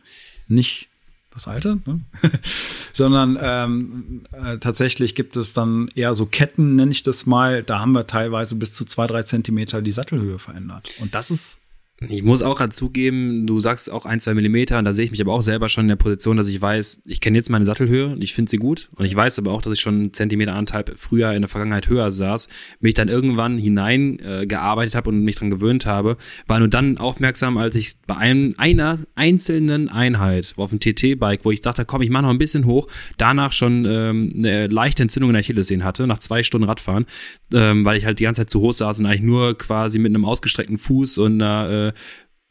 nicht 0.48 0.90
das 1.38 1.48
alte, 1.48 1.80
ne? 1.86 2.02
sondern 2.94 3.38
ähm, 3.42 4.24
äh, 4.32 4.58
tatsächlich 4.58 5.16
gibt 5.16 5.36
es 5.36 5.54
dann 5.54 5.88
eher 5.96 6.16
so 6.16 6.26
Ketten, 6.26 6.76
nenne 6.76 6.92
ich 6.92 7.04
das 7.04 7.26
mal. 7.26 7.64
Da 7.64 7.80
haben 7.80 7.92
wir 7.92 8.08
teilweise 8.08 8.56
bis 8.56 8.74
zu 8.74 8.86
zwei, 8.86 9.08
drei 9.08 9.24
Zentimeter 9.24 9.82
die 9.82 9.92
Sattelhöhe 9.92 10.40
verändert. 10.40 10.90
Und 11.00 11.14
das 11.16 11.32
ist 11.32 11.62
ich 12.00 12.22
muss 12.22 12.44
auch 12.44 12.56
gerade 12.56 12.72
zugeben, 12.72 13.48
du 13.48 13.60
sagst 13.60 13.92
auch 13.92 14.06
ein, 14.06 14.20
zwei 14.20 14.36
Millimeter, 14.36 14.78
und 14.78 14.86
da 14.86 14.94
sehe 14.94 15.06
ich 15.06 15.12
mich 15.12 15.22
aber 15.22 15.34
auch 15.34 15.42
selber 15.42 15.68
schon 15.68 15.86
in 15.86 15.88
der 15.88 15.96
Position, 15.96 16.38
dass 16.38 16.48
ich 16.48 16.62
weiß, 16.62 17.02
ich 17.06 17.22
kenne 17.22 17.38
jetzt 17.38 17.50
meine 17.50 17.66
Sattelhöhe 17.66 18.10
und 18.10 18.24
ich 18.24 18.36
finde 18.36 18.52
sie 18.52 18.58
gut. 18.58 18.90
Und 18.96 19.06
ich 19.06 19.16
weiß 19.16 19.40
aber 19.40 19.52
auch, 19.52 19.64
dass 19.64 19.74
ich 19.74 19.80
schon 19.80 19.96
einen 19.96 20.14
Zentimeter 20.14 20.54
anderthalb 20.54 20.94
früher 20.96 21.34
in 21.34 21.42
der 21.42 21.50
Vergangenheit 21.50 21.90
höher 21.90 22.12
saß, 22.12 22.50
mich 22.82 22.94
dann 22.94 23.08
irgendwann 23.08 23.58
hineingearbeitet 23.58 24.94
äh, 24.94 24.98
habe 24.98 25.10
und 25.10 25.24
mich 25.24 25.38
dran 25.38 25.50
gewöhnt 25.50 25.88
habe, 25.88 26.18
war 26.46 26.60
nur 26.60 26.68
dann 26.68 27.00
aufmerksam, 27.00 27.58
als 27.58 27.76
ich 27.76 27.94
bei 28.06 28.16
einem, 28.16 28.54
einer 28.58 29.00
einzelnen 29.16 29.90
Einheit 29.90 30.54
auf 30.58 30.70
dem 30.70 30.80
TT-Bike, 30.80 31.46
wo 31.46 31.52
ich 31.52 31.62
dachte, 31.62 31.84
komm, 31.84 32.04
ich 32.04 32.12
mache 32.12 32.24
noch 32.24 32.30
ein 32.30 32.38
bisschen 32.38 32.66
hoch, 32.66 32.88
danach 33.18 33.54
schon 33.54 33.86
ähm, 33.90 34.30
eine 34.36 34.68
leichte 34.68 35.02
Entzündung 35.02 35.32
in 35.32 35.34
der 35.34 35.40
Achillessehne 35.40 35.84
hatte, 35.84 36.06
nach 36.06 36.20
zwei 36.20 36.44
Stunden 36.44 36.68
Radfahren, 36.68 37.08
ähm, 37.56 37.86
weil 37.86 37.98
ich 37.98 38.06
halt 38.06 38.20
die 38.20 38.26
ganze 38.26 38.42
Zeit 38.42 38.52
zu 38.52 38.62
hoch 38.62 38.74
saß 38.74 39.00
und 39.00 39.08
eigentlich 39.08 39.22
nur 39.22 39.58
quasi 39.58 39.98
mit 39.98 40.12
einem 40.12 40.26
ausgestreckten 40.26 40.78
Fuß 40.78 41.18
und 41.18 41.42
einer 41.42 41.87
äh, 41.87 41.87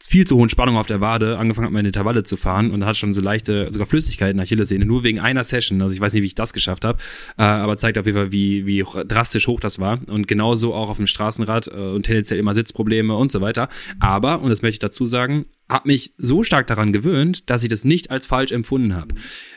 viel 0.03 0.25
zu 0.25 0.37
hohen 0.37 0.49
Spannung 0.49 0.77
auf 0.77 0.87
der 0.87 1.01
Wade 1.01 1.37
angefangen 1.37 1.65
habe, 1.65 1.73
meine 1.73 1.89
Intervalle 1.89 2.23
zu 2.23 2.37
fahren 2.37 2.71
und 2.71 2.85
hat 2.85 2.97
schon 2.97 3.13
so 3.13 3.21
leichte, 3.21 3.67
sogar 3.71 3.87
Flüssigkeit 3.87 4.31
in 4.31 4.37
der 4.37 4.43
Achillessehne, 4.43 4.85
nur 4.85 5.03
wegen 5.03 5.19
einer 5.19 5.43
Session. 5.43 5.81
Also 5.81 5.93
ich 5.93 5.99
weiß 5.99 6.13
nicht, 6.13 6.21
wie 6.21 6.27
ich 6.27 6.35
das 6.35 6.53
geschafft 6.53 6.85
habe, 6.85 6.99
äh, 7.37 7.41
aber 7.41 7.77
zeigt 7.77 7.97
auf 7.97 8.05
jeden 8.05 8.17
Fall, 8.17 8.31
wie, 8.31 8.65
wie 8.65 8.83
drastisch 9.07 9.47
hoch 9.47 9.59
das 9.59 9.79
war. 9.79 9.99
Und 10.07 10.27
genauso 10.27 10.73
auch 10.73 10.89
auf 10.89 10.97
dem 10.97 11.07
Straßenrad 11.07 11.67
äh, 11.67 11.71
und 11.71 12.03
tendenziell 12.03 12.39
immer 12.39 12.53
Sitzprobleme 12.53 13.15
und 13.15 13.31
so 13.31 13.41
weiter. 13.41 13.69
Aber, 13.99 14.41
und 14.41 14.49
das 14.49 14.61
möchte 14.61 14.75
ich 14.75 14.79
dazu 14.79 15.05
sagen, 15.05 15.45
habe 15.67 15.87
mich 15.87 16.13
so 16.17 16.43
stark 16.43 16.67
daran 16.67 16.93
gewöhnt, 16.93 17.49
dass 17.49 17.63
ich 17.63 17.69
das 17.69 17.83
nicht 17.83 18.11
als 18.11 18.27
falsch 18.27 18.51
empfunden 18.51 18.95
habe. 18.95 19.15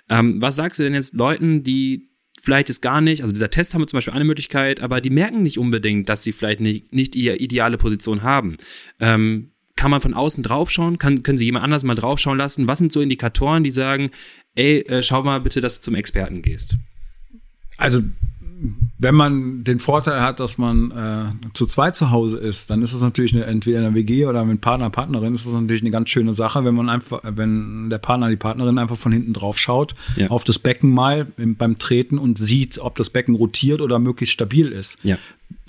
Ähm, 0.09 0.41
was 0.41 0.57
sagst 0.57 0.79
du 0.79 0.85
denn 0.85 0.95
jetzt 0.95 1.15
Leuten, 1.15 1.63
die 1.63 2.09
vielleicht 2.43 2.71
ist 2.71 2.81
gar 2.81 3.03
nicht, 3.03 3.21
also 3.21 3.35
dieser 3.35 3.51
Test 3.51 3.75
haben 3.75 3.83
wir 3.83 3.87
zum 3.87 3.99
Beispiel 3.99 4.15
eine 4.15 4.25
Möglichkeit, 4.25 4.81
aber 4.81 5.03
die 5.03 5.11
merken 5.11 5.43
nicht 5.43 5.59
unbedingt, 5.59 6.09
dass 6.09 6.23
sie 6.23 6.33
vielleicht 6.33 6.61
nicht, 6.61 6.95
nicht 6.95 7.15
ihre 7.15 7.37
ideale 7.37 7.77
Position 7.77 8.23
haben. 8.23 8.55
Ähm, 8.99 9.50
kann 9.81 9.91
man 9.91 10.03
von 10.03 10.13
außen 10.13 10.43
draufschauen? 10.43 10.99
Kann, 10.99 11.23
können 11.23 11.39
Sie 11.39 11.47
jemand 11.47 11.65
anders 11.65 11.85
mal 11.85 11.95
draufschauen 11.95 12.37
lassen? 12.37 12.69
Was 12.69 12.77
sind 12.77 12.93
so 12.93 13.01
Indikatoren, 13.01 13.65
die 13.65 13.71
sagen, 13.71 14.11
ey, 14.55 14.81
äh, 14.81 15.03
schau 15.03 15.23
mal 15.23 15.41
bitte, 15.41 15.63
dass 15.63 15.81
du 15.81 15.87
zum 15.87 15.95
Experten 15.95 16.43
gehst? 16.43 16.77
Also 17.79 18.03
wenn 18.99 19.15
man 19.15 19.65
den 19.65 19.81
Vorteil 19.81 20.21
hat, 20.21 20.39
dass 20.39 20.59
man 20.59 20.91
äh, 20.91 21.53
zu 21.55 21.65
zweit 21.65 21.97
zu 21.97 22.11
Hause 22.11 22.37
ist, 22.37 22.69
dann 22.69 22.83
ist 22.83 22.93
es 22.93 23.01
natürlich 23.01 23.35
eine, 23.35 23.47
entweder 23.47 23.79
eine 23.79 23.95
WG 23.95 24.27
oder 24.27 24.45
mit 24.45 24.61
Partner, 24.61 24.91
Partnerin, 24.91 25.33
ist 25.33 25.47
es 25.47 25.53
natürlich 25.55 25.81
eine 25.81 25.91
ganz 25.91 26.11
schöne 26.11 26.35
Sache, 26.35 26.63
wenn 26.67 26.75
man 26.75 26.91
einfach, 26.91 27.21
wenn 27.23 27.89
der 27.89 27.97
Partner, 27.97 28.29
die 28.29 28.37
Partnerin 28.37 28.77
einfach 28.77 28.99
von 28.99 29.13
hinten 29.13 29.33
drauf 29.33 29.57
schaut, 29.57 29.95
ja. 30.17 30.29
auf 30.29 30.45
das 30.45 30.59
Becken 30.59 30.93
mal 30.93 31.27
beim 31.39 31.79
Treten 31.79 32.19
und 32.19 32.37
sieht, 32.37 32.79
ob 32.81 32.97
das 32.97 33.09
Becken 33.09 33.35
rotiert 33.35 33.81
oder 33.81 33.99
möglichst 33.99 34.35
stabil 34.35 34.73
ist. 34.73 34.99
Ja. 35.03 35.17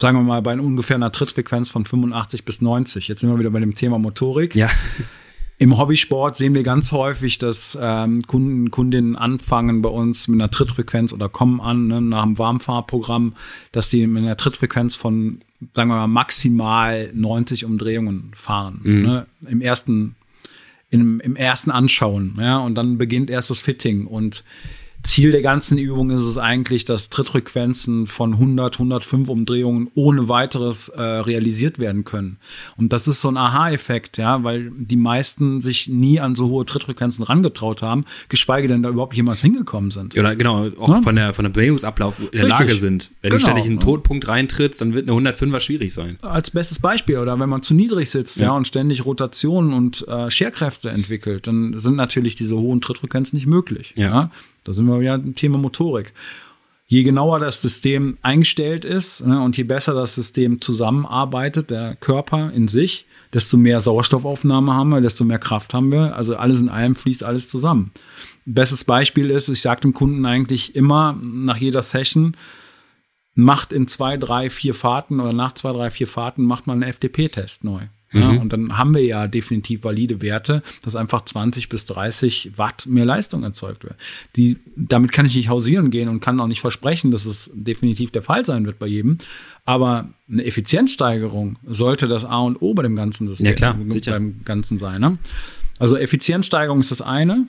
Sagen 0.02 0.18
wir 0.18 0.24
mal 0.24 0.42
bei 0.42 0.60
ungefähr 0.60 0.96
einer 0.96 1.12
Trittfrequenz 1.12 1.70
von 1.70 1.86
85 1.86 2.44
bis 2.44 2.60
90. 2.60 3.08
Jetzt 3.08 3.22
sind 3.22 3.30
wir 3.30 3.38
wieder 3.38 3.52
bei 3.52 3.60
dem 3.60 3.76
Thema 3.76 4.00
Motorik. 4.00 4.56
Ja. 4.56 4.68
Im 5.60 5.78
Hobbysport 5.78 6.36
sehen 6.38 6.56
wir 6.56 6.64
ganz 6.64 6.92
häufig, 6.92 7.38
dass 7.38 7.78
ähm, 7.80 8.24
Kunden, 8.24 8.72
Kundinnen 8.72 9.16
anfangen 9.16 9.84
bei 9.84 9.90
uns 9.90 10.28
mit 10.28 10.42
einer 10.42 10.50
Trittfrequenz 10.50 11.14
oder 11.14 11.30
kommen 11.30 11.62
an 11.62 11.86
ne, 11.86 12.02
nach 12.02 12.24
einem 12.24 12.40
Warmfahrprogramm, 12.40 13.36
dass 13.72 13.90
die 13.90 14.08
mit 14.08 14.24
einer 14.24 14.38
Trittfrequenz 14.38 14.96
von, 14.96 15.38
sagen 15.76 15.90
wir 15.90 15.98
mal, 15.98 16.08
maximal 16.08 17.12
90 17.14 17.66
Umdrehungen 17.66 18.32
fahren. 18.34 18.80
Mhm. 18.82 19.02
Ne, 19.04 19.28
Im 19.48 19.62
ersten, 19.62 20.16
im, 20.90 21.20
im 21.20 21.36
ersten 21.36 21.70
Anschauen. 21.70 22.40
Ja, 22.40 22.58
und 22.58 22.74
dann 22.74 22.98
beginnt 22.98 23.30
erst 23.30 23.52
das 23.52 23.62
Fitting. 23.62 24.08
Und 24.08 24.44
Ziel 25.04 25.32
der 25.32 25.42
ganzen 25.42 25.78
Übung 25.78 26.12
ist 26.12 26.24
es 26.24 26.38
eigentlich, 26.38 26.86
dass 26.86 27.10
Trittfrequenzen 27.10 28.08
von 28.08 28.34
100, 28.34 28.76
105 28.76 29.30
Umdrehungen 29.30 29.90
ohne 29.96 30.28
weiteres 30.28 30.90
äh, 30.90 31.02
realisiert 31.02 31.80
werden 31.80 32.04
können. 32.04 32.38
Und 32.78 32.94
das 32.94 33.08
ist 33.08 33.22
so 33.22 33.30
ein 33.30 33.38
Aha-Effekt, 33.38 34.18
ja, 34.18 34.44
weil 34.44 34.72
die 34.76 34.96
meisten 34.96 35.62
sich 35.62 35.88
nie 35.88 36.20
an 36.20 36.36
so 36.36 36.50
hohe 36.50 36.66
Trittfrequenzen 36.66 37.24
rangetraut 37.24 37.82
haben, 37.82 38.06
geschweige 38.30 38.68
denn 38.68 38.84
da 38.84 38.90
überhaupt 38.90 39.16
jemals 39.16 39.42
hingekommen 39.42 39.92
sind. 39.92 40.18
Oder 40.18 40.36
genau, 40.36 40.70
auch 40.78 40.90
ja? 40.90 41.02
von 41.02 41.16
der 41.16 41.34
von 41.34 41.44
der 41.44 41.50
Bewegungsablauf 41.52 42.20
in 42.20 42.32
der 42.32 42.46
Richtig. 42.46 42.60
Lage 42.60 42.76
sind. 42.76 43.12
Wenn 43.22 43.32
genau. 43.32 43.40
du 43.40 43.44
ständig 43.44 43.66
in 43.66 43.72
einen 43.72 43.80
Todpunkt 43.80 44.28
reintrittst, 44.28 44.82
dann 44.82 44.94
wird 44.94 45.10
eine 45.10 45.30
105er 45.30 45.60
schwierig 45.60 45.94
sein. 45.94 46.18
Als 46.22 46.52
bestes 46.52 46.80
Beispiel, 46.80 47.18
oder 47.18 47.40
wenn 47.40 47.50
man 47.50 47.62
zu 47.62 47.74
niedrig 47.74 48.10
sitzt, 48.10 48.40
ja, 48.40 48.48
ja 48.48 48.52
und 48.52 48.68
ständig 48.68 49.06
Rotationen 49.06 49.74
und 49.74 50.08
äh, 50.08 50.30
Scherkräfte 50.30 50.90
entwickelt, 50.90 51.48
dann 51.48 51.78
sind 51.78 51.96
natürlich 51.96 52.36
diese 52.36 52.58
hohen 52.58 52.82
Trittfrequenzen 52.82 53.38
nicht 53.38 53.48
möglich. 53.48 53.94
ja? 53.98 54.04
ja? 54.04 54.32
Da 54.64 54.74
sind 54.74 54.86
wir 54.88 55.02
ja 55.02 55.16
im 55.16 55.36
Thema 55.36 55.58
Motorik. 55.58 56.14
Je 56.86 57.04
genauer 57.04 57.40
das 57.40 57.62
System 57.62 58.18
eingestellt 58.22 58.84
ist 58.84 59.26
ne, 59.26 59.42
und 59.42 59.56
je 59.56 59.64
besser 59.64 59.94
das 59.94 60.14
System 60.14 60.60
zusammenarbeitet, 60.60 61.70
der 61.70 61.96
Körper 61.96 62.52
in 62.52 62.68
sich, 62.68 63.06
desto 63.34 63.56
mehr 63.56 63.80
Sauerstoffaufnahme 63.80 64.74
haben 64.74 64.90
wir, 64.90 65.00
desto 65.00 65.24
mehr 65.24 65.40
Kraft 65.40 65.74
haben 65.74 65.92
wir. 65.92 66.16
Also 66.16 66.36
alles 66.36 66.60
in 66.60 66.68
allem 66.68 66.96
fließt 66.96 67.24
alles 67.24 67.50
zusammen. 67.50 67.92
Bestes 68.46 68.84
Beispiel 68.84 69.30
ist, 69.30 69.48
ich 69.48 69.62
sage 69.62 69.82
dem 69.82 69.94
Kunden 69.94 70.26
eigentlich 70.26 70.76
immer 70.76 71.18
nach 71.22 71.58
jeder 71.58 71.82
Session, 71.82 72.36
macht 73.36 73.72
in 73.72 73.88
zwei, 73.88 74.18
drei, 74.18 74.50
vier 74.50 74.74
Fahrten 74.74 75.20
oder 75.20 75.34
nach 75.34 75.54
zwei, 75.54 75.72
drei, 75.72 75.90
vier 75.92 76.08
Fahrten 76.08 76.44
macht 76.44 76.68
man 76.68 76.84
einen 76.84 76.90
FDP-Test 76.90 77.64
neu. 77.64 77.88
Ja, 78.14 78.32
mhm. 78.32 78.40
Und 78.40 78.54
dann 78.54 78.78
haben 78.78 78.94
wir 78.94 79.04
ja 79.04 79.28
definitiv 79.28 79.84
valide 79.84 80.22
Werte, 80.22 80.64
dass 80.84 80.96
einfach 80.96 81.22
20 81.24 81.70
bis 81.70 81.86
30 81.86 82.52
Watt 82.58 82.86
mehr 82.88 83.06
Leistung 83.06 83.44
erzeugt 83.44 83.84
wird. 83.84 83.96
Die, 84.36 84.58
damit 84.76 85.12
kann 85.12 85.26
ich 85.26 85.36
nicht 85.36 85.50
hausieren 85.50 85.92
gehen 85.92 86.10
und 86.10 86.20
kann 86.20 86.40
auch 86.40 86.48
nicht 86.48 86.62
versprechen, 86.62 87.12
dass 87.12 87.26
es 87.26 87.52
definitiv 87.54 88.12
der 88.12 88.22
Fall 88.22 88.46
sein 88.46 88.66
wird 88.66 88.80
bei 88.80 88.88
jedem. 88.88 89.18
Aber 89.66 90.10
eine 90.30 90.44
Effizienzsteigerung 90.44 91.58
sollte 91.66 92.08
das 92.08 92.26
A 92.26 92.40
und 92.40 92.62
O 92.62 92.74
bei 92.74 92.84
dem 92.84 92.96
ganzen 92.96 93.28
System, 93.28 93.48
ja, 93.48 93.54
klar, 93.54 93.78
beim 94.06 94.42
Ganzen 94.44 94.78
sein. 94.78 95.00
Ne? 95.00 95.18
Also 95.80 95.98
Effizienzsteigerung 95.98 96.80
ist 96.80 96.92
das 96.92 97.02
eine. 97.02 97.48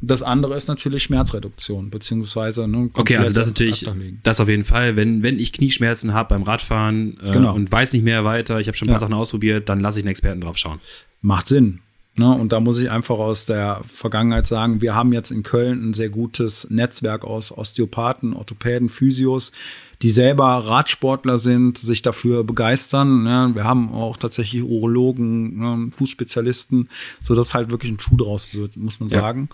Das 0.00 0.22
andere 0.22 0.56
ist 0.56 0.68
natürlich 0.68 1.02
Schmerzreduktion, 1.02 1.90
beziehungsweise 1.90 2.68
ne, 2.68 2.88
Okay, 2.94 3.16
also 3.16 3.34
das 3.34 3.48
natürlich, 3.48 3.84
das 4.22 4.40
auf 4.40 4.48
jeden 4.48 4.64
Fall. 4.64 4.94
Wenn, 4.94 5.24
wenn 5.24 5.40
ich 5.40 5.52
Knieschmerzen 5.52 6.14
habe 6.14 6.34
beim 6.34 6.44
Radfahren 6.44 7.18
äh, 7.24 7.32
genau. 7.32 7.54
und 7.54 7.70
weiß 7.72 7.92
nicht 7.94 8.04
mehr 8.04 8.24
weiter, 8.24 8.60
ich 8.60 8.68
habe 8.68 8.76
schon 8.76 8.86
ein 8.88 8.92
paar 8.92 9.00
ja. 9.00 9.06
Sachen 9.06 9.14
ausprobiert, 9.14 9.68
dann 9.68 9.80
lasse 9.80 9.98
ich 9.98 10.04
einen 10.04 10.10
Experten 10.10 10.40
drauf 10.40 10.56
schauen. 10.56 10.80
Macht 11.20 11.46
Sinn. 11.46 11.80
Ne? 12.18 12.32
Und 12.32 12.52
da 12.52 12.60
muss 12.60 12.78
ich 12.78 12.90
einfach 12.90 13.18
aus 13.18 13.46
der 13.46 13.80
Vergangenheit 13.84 14.46
sagen, 14.46 14.80
wir 14.80 14.94
haben 14.94 15.12
jetzt 15.12 15.30
in 15.30 15.42
Köln 15.42 15.90
ein 15.90 15.94
sehr 15.94 16.10
gutes 16.10 16.68
Netzwerk 16.70 17.24
aus 17.24 17.56
Osteopathen, 17.56 18.34
Orthopäden, 18.34 18.88
Physios, 18.88 19.52
die 20.02 20.10
selber 20.10 20.58
Radsportler 20.58 21.38
sind, 21.38 21.76
sich 21.76 22.02
dafür 22.02 22.44
begeistern. 22.44 23.24
Ne? 23.24 23.50
Wir 23.54 23.64
haben 23.64 23.92
auch 23.92 24.16
tatsächlich 24.16 24.62
Urologen, 24.62 25.58
ne? 25.58 25.90
Fußspezialisten, 25.90 26.88
sodass 27.20 27.54
halt 27.54 27.70
wirklich 27.70 27.92
ein 27.92 27.98
Schuh 27.98 28.16
draus 28.16 28.54
wird, 28.54 28.76
muss 28.76 29.00
man 29.00 29.08
ja. 29.08 29.20
sagen. 29.20 29.48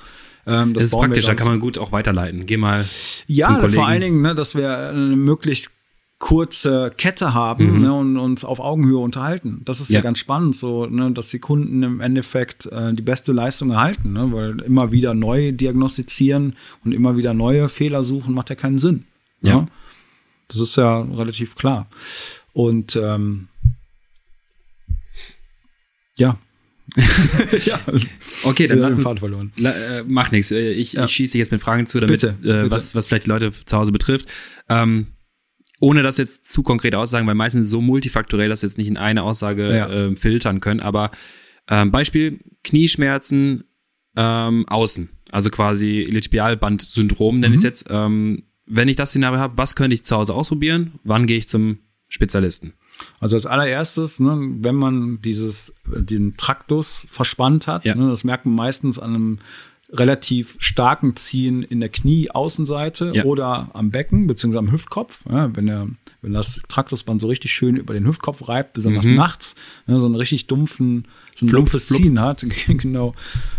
Ähm, 0.46 0.74
das, 0.74 0.84
das 0.84 0.84
ist 0.84 0.98
praktisch, 0.98 1.24
da 1.24 1.34
kann 1.34 1.46
man 1.46 1.60
gut 1.60 1.78
auch 1.78 1.92
weiterleiten. 1.92 2.44
Geh 2.44 2.58
mal. 2.58 2.86
Ja, 3.26 3.58
vor 3.68 3.86
allen 3.86 4.02
Dingen, 4.02 4.20
ne, 4.20 4.34
dass 4.34 4.54
wir 4.54 4.76
eine 4.76 5.16
möglichst 5.16 5.70
kurze 6.18 6.92
Kette 6.96 7.34
haben 7.34 7.76
mhm. 7.76 7.82
ne, 7.82 7.92
und 7.92 8.16
uns 8.18 8.44
auf 8.44 8.60
Augenhöhe 8.60 8.98
unterhalten. 8.98 9.62
Das 9.64 9.80
ist 9.80 9.90
ja, 9.90 9.98
ja 9.98 10.02
ganz 10.02 10.18
spannend, 10.18 10.56
so, 10.56 10.86
ne, 10.86 11.10
dass 11.12 11.28
die 11.28 11.38
Kunden 11.38 11.82
im 11.82 12.00
Endeffekt 12.00 12.66
äh, 12.66 12.94
die 12.94 13.02
beste 13.02 13.32
Leistung 13.32 13.70
erhalten, 13.70 14.12
ne, 14.12 14.30
weil 14.32 14.60
immer 14.60 14.92
wieder 14.92 15.14
neu 15.14 15.52
diagnostizieren 15.52 16.54
und 16.84 16.92
immer 16.92 17.16
wieder 17.16 17.34
neue 17.34 17.68
Fehler 17.68 18.02
suchen, 18.02 18.34
macht 18.34 18.50
ja 18.50 18.56
keinen 18.56 18.78
Sinn. 18.78 19.04
Ja. 19.42 19.56
Ne? 19.56 19.68
Das 20.54 20.68
ist 20.68 20.76
ja 20.76 21.00
relativ 21.00 21.54
klar. 21.54 21.88
Und 22.52 22.96
ähm, 22.96 23.48
ja, 26.16 26.38
ja. 27.64 27.80
Okay, 28.44 28.68
dann 28.68 28.78
lass 28.78 28.98
uns, 28.98 29.18
verloren. 29.18 29.52
Äh, 29.56 30.04
mach 30.06 30.30
nichts. 30.30 30.50
Äh, 30.50 30.72
ich, 30.72 30.94
ja. 30.94 31.06
ich 31.06 31.10
schieße 31.10 31.38
jetzt 31.38 31.50
mit 31.50 31.60
Fragen 31.60 31.86
zu, 31.86 31.98
damit 31.98 32.20
bitte, 32.20 32.36
äh, 32.40 32.62
bitte. 32.62 32.70
Was, 32.70 32.94
was 32.94 33.06
vielleicht 33.06 33.24
die 33.24 33.30
Leute 33.30 33.50
zu 33.50 33.76
Hause 33.76 33.90
betrifft. 33.90 34.28
Ähm, 34.68 35.08
ohne 35.80 36.02
das 36.02 36.18
jetzt 36.18 36.50
zu 36.50 36.62
konkret 36.62 36.94
aussagen, 36.94 37.26
weil 37.26 37.34
meistens 37.34 37.68
so 37.68 37.80
multifaktorell, 37.80 38.48
dass 38.48 38.62
wir 38.62 38.68
jetzt 38.68 38.78
nicht 38.78 38.88
in 38.88 38.96
eine 38.96 39.22
Aussage 39.22 39.74
ja. 39.74 39.88
äh, 39.88 40.16
filtern 40.16 40.60
können. 40.60 40.80
Aber 40.80 41.10
ähm, 41.68 41.90
Beispiel 41.90 42.40
Knieschmerzen 42.62 43.64
ähm, 44.16 44.66
außen, 44.68 45.08
also 45.32 45.50
quasi 45.50 46.02
Iliotibialband-Syndrom 46.02 47.40
nenne 47.40 47.48
mhm. 47.48 47.54
ich 47.54 47.58
es 47.58 47.64
jetzt. 47.64 47.86
Ähm, 47.90 48.44
wenn 48.66 48.88
ich 48.88 48.96
das 48.96 49.10
Szenario 49.10 49.38
habe, 49.38 49.56
was 49.56 49.76
könnte 49.76 49.94
ich 49.94 50.04
zu 50.04 50.16
Hause 50.16 50.34
ausprobieren? 50.34 50.92
Wann 51.04 51.26
gehe 51.26 51.38
ich 51.38 51.48
zum 51.48 51.78
Spezialisten? 52.08 52.74
Also 53.20 53.36
als 53.36 53.46
allererstes, 53.46 54.20
ne, 54.20 54.38
wenn 54.60 54.76
man 54.76 55.20
dieses, 55.20 55.74
den 55.86 56.36
Traktus 56.36 57.06
verspannt 57.10 57.66
hat, 57.66 57.84
ja. 57.84 57.94
ne, 57.94 58.08
das 58.08 58.24
merkt 58.24 58.46
man 58.46 58.54
meistens 58.54 58.98
an 58.98 59.14
einem 59.14 59.38
relativ 59.90 60.56
starken 60.58 61.14
Ziehen 61.14 61.62
in 61.62 61.80
der 61.80 61.88
Knieaußenseite 61.88 63.12
ja. 63.14 63.24
oder 63.24 63.70
am 63.74 63.90
Becken 63.90 64.26
beziehungsweise 64.26 64.58
am 64.60 64.72
Hüftkopf. 64.72 65.24
Ja, 65.30 65.54
wenn, 65.54 65.66
der, 65.66 65.88
wenn 66.22 66.32
das 66.32 66.62
Traktusband 66.68 67.20
so 67.20 67.26
richtig 67.26 67.52
schön 67.52 67.76
über 67.76 67.92
den 67.94 68.06
Hüftkopf 68.06 68.48
reibt, 68.48 68.72
besonders 68.72 69.04
mhm. 69.04 69.16
nachts, 69.16 69.54
ja, 69.86 69.98
so 69.98 70.06
einen 70.06 70.14
richtig 70.14 70.46
dumpfen, 70.46 71.06
so 71.34 71.44
ein 71.44 71.48
Flup, 71.50 71.60
dumpfes 71.60 71.88
Flup. 71.88 72.00
Ziehen 72.00 72.20
hat, 72.20 72.44
genau, 72.66 73.14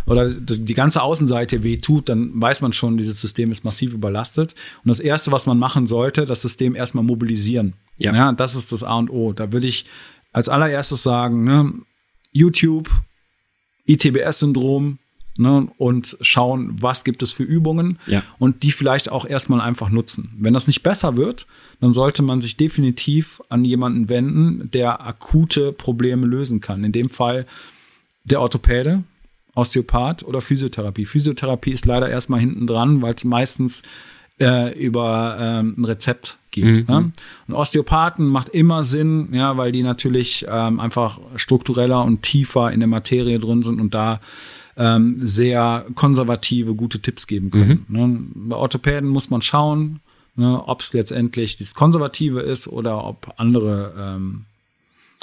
oder 0.05 0.29
das, 0.29 0.65
die 0.65 0.73
ganze 0.73 1.03
Außenseite 1.03 1.63
weh 1.63 1.77
tut, 1.77 2.09
dann 2.09 2.31
weiß 2.33 2.61
man 2.61 2.73
schon, 2.73 2.97
dieses 2.97 3.21
System 3.21 3.51
ist 3.51 3.63
massiv 3.63 3.93
überlastet. 3.93 4.55
Und 4.83 4.89
das 4.89 4.99
Erste, 4.99 5.31
was 5.31 5.45
man 5.45 5.59
machen 5.59 5.85
sollte, 5.85 6.25
das 6.25 6.41
System 6.41 6.75
erstmal 6.75 7.03
mobilisieren. 7.03 7.73
Ja. 7.97 8.13
ja 8.13 8.31
das 8.31 8.55
ist 8.55 8.71
das 8.71 8.83
A 8.83 8.95
und 8.95 9.09
O. 9.09 9.31
Da 9.31 9.53
würde 9.53 9.67
ich 9.67 9.85
als 10.33 10.49
allererstes 10.49 11.03
sagen, 11.03 11.43
ne, 11.45 11.71
YouTube, 12.31 12.89
ITBS-Syndrom, 13.85 14.97
ne, 15.37 15.67
und 15.77 16.17
schauen, 16.21 16.75
was 16.81 17.03
gibt 17.03 17.23
es 17.23 17.31
für 17.31 17.43
Übungen 17.43 17.99
ja. 18.07 18.23
und 18.39 18.63
die 18.63 18.71
vielleicht 18.71 19.11
auch 19.11 19.25
erstmal 19.25 19.61
einfach 19.61 19.89
nutzen. 19.89 20.31
Wenn 20.37 20.53
das 20.53 20.67
nicht 20.67 20.83
besser 20.83 21.17
wird, 21.17 21.47
dann 21.79 21.93
sollte 21.93 22.21
man 22.21 22.41
sich 22.41 22.57
definitiv 22.57 23.41
an 23.49 23.65
jemanden 23.65 24.09
wenden, 24.09 24.69
der 24.71 25.05
akute 25.05 25.71
Probleme 25.71 26.25
lösen 26.25 26.61
kann. 26.61 26.83
In 26.83 26.91
dem 26.91 27.09
Fall 27.09 27.45
der 28.23 28.41
Orthopäde, 28.41 29.03
Osteopath 29.55 30.23
oder 30.23 30.41
Physiotherapie. 30.41 31.05
Physiotherapie 31.05 31.71
ist 31.71 31.85
leider 31.85 32.09
erstmal 32.09 32.39
hinten 32.39 32.67
dran, 32.67 33.01
weil 33.01 33.13
es 33.13 33.23
meistens 33.23 33.83
äh, 34.39 34.77
über 34.77 35.37
ähm, 35.39 35.75
ein 35.77 35.85
Rezept 35.85 36.37
gibt. 36.51 36.77
Mhm. 36.77 36.85
Ja? 36.87 36.97
Und 37.47 37.53
Osteopathen 37.53 38.27
macht 38.27 38.49
immer 38.49 38.83
Sinn, 38.83 39.29
ja, 39.31 39.55
weil 39.57 39.71
die 39.71 39.83
natürlich 39.83 40.45
ähm, 40.49 40.79
einfach 40.79 41.19
struktureller 41.37 42.03
und 42.03 42.21
tiefer 42.21 42.71
in 42.71 42.79
der 42.79 42.87
Materie 42.87 43.39
drin 43.39 43.61
sind 43.61 43.79
und 43.79 43.93
da 43.93 44.19
ähm, 44.77 45.17
sehr 45.21 45.85
konservative, 45.95 46.75
gute 46.75 46.99
Tipps 46.99 47.27
geben 47.27 47.51
können. 47.51 47.85
Mhm. 47.87 47.97
Ne? 47.97 48.19
Bei 48.49 48.55
Orthopäden 48.55 49.09
muss 49.09 49.29
man 49.29 49.41
schauen, 49.41 50.01
ne, 50.35 50.61
ob 50.67 50.81
es 50.81 50.93
letztendlich 50.93 51.57
das 51.57 51.75
Konservative 51.75 52.41
ist 52.41 52.67
oder 52.67 53.03
ob 53.05 53.33
andere, 53.37 53.93
ähm, 53.97 54.45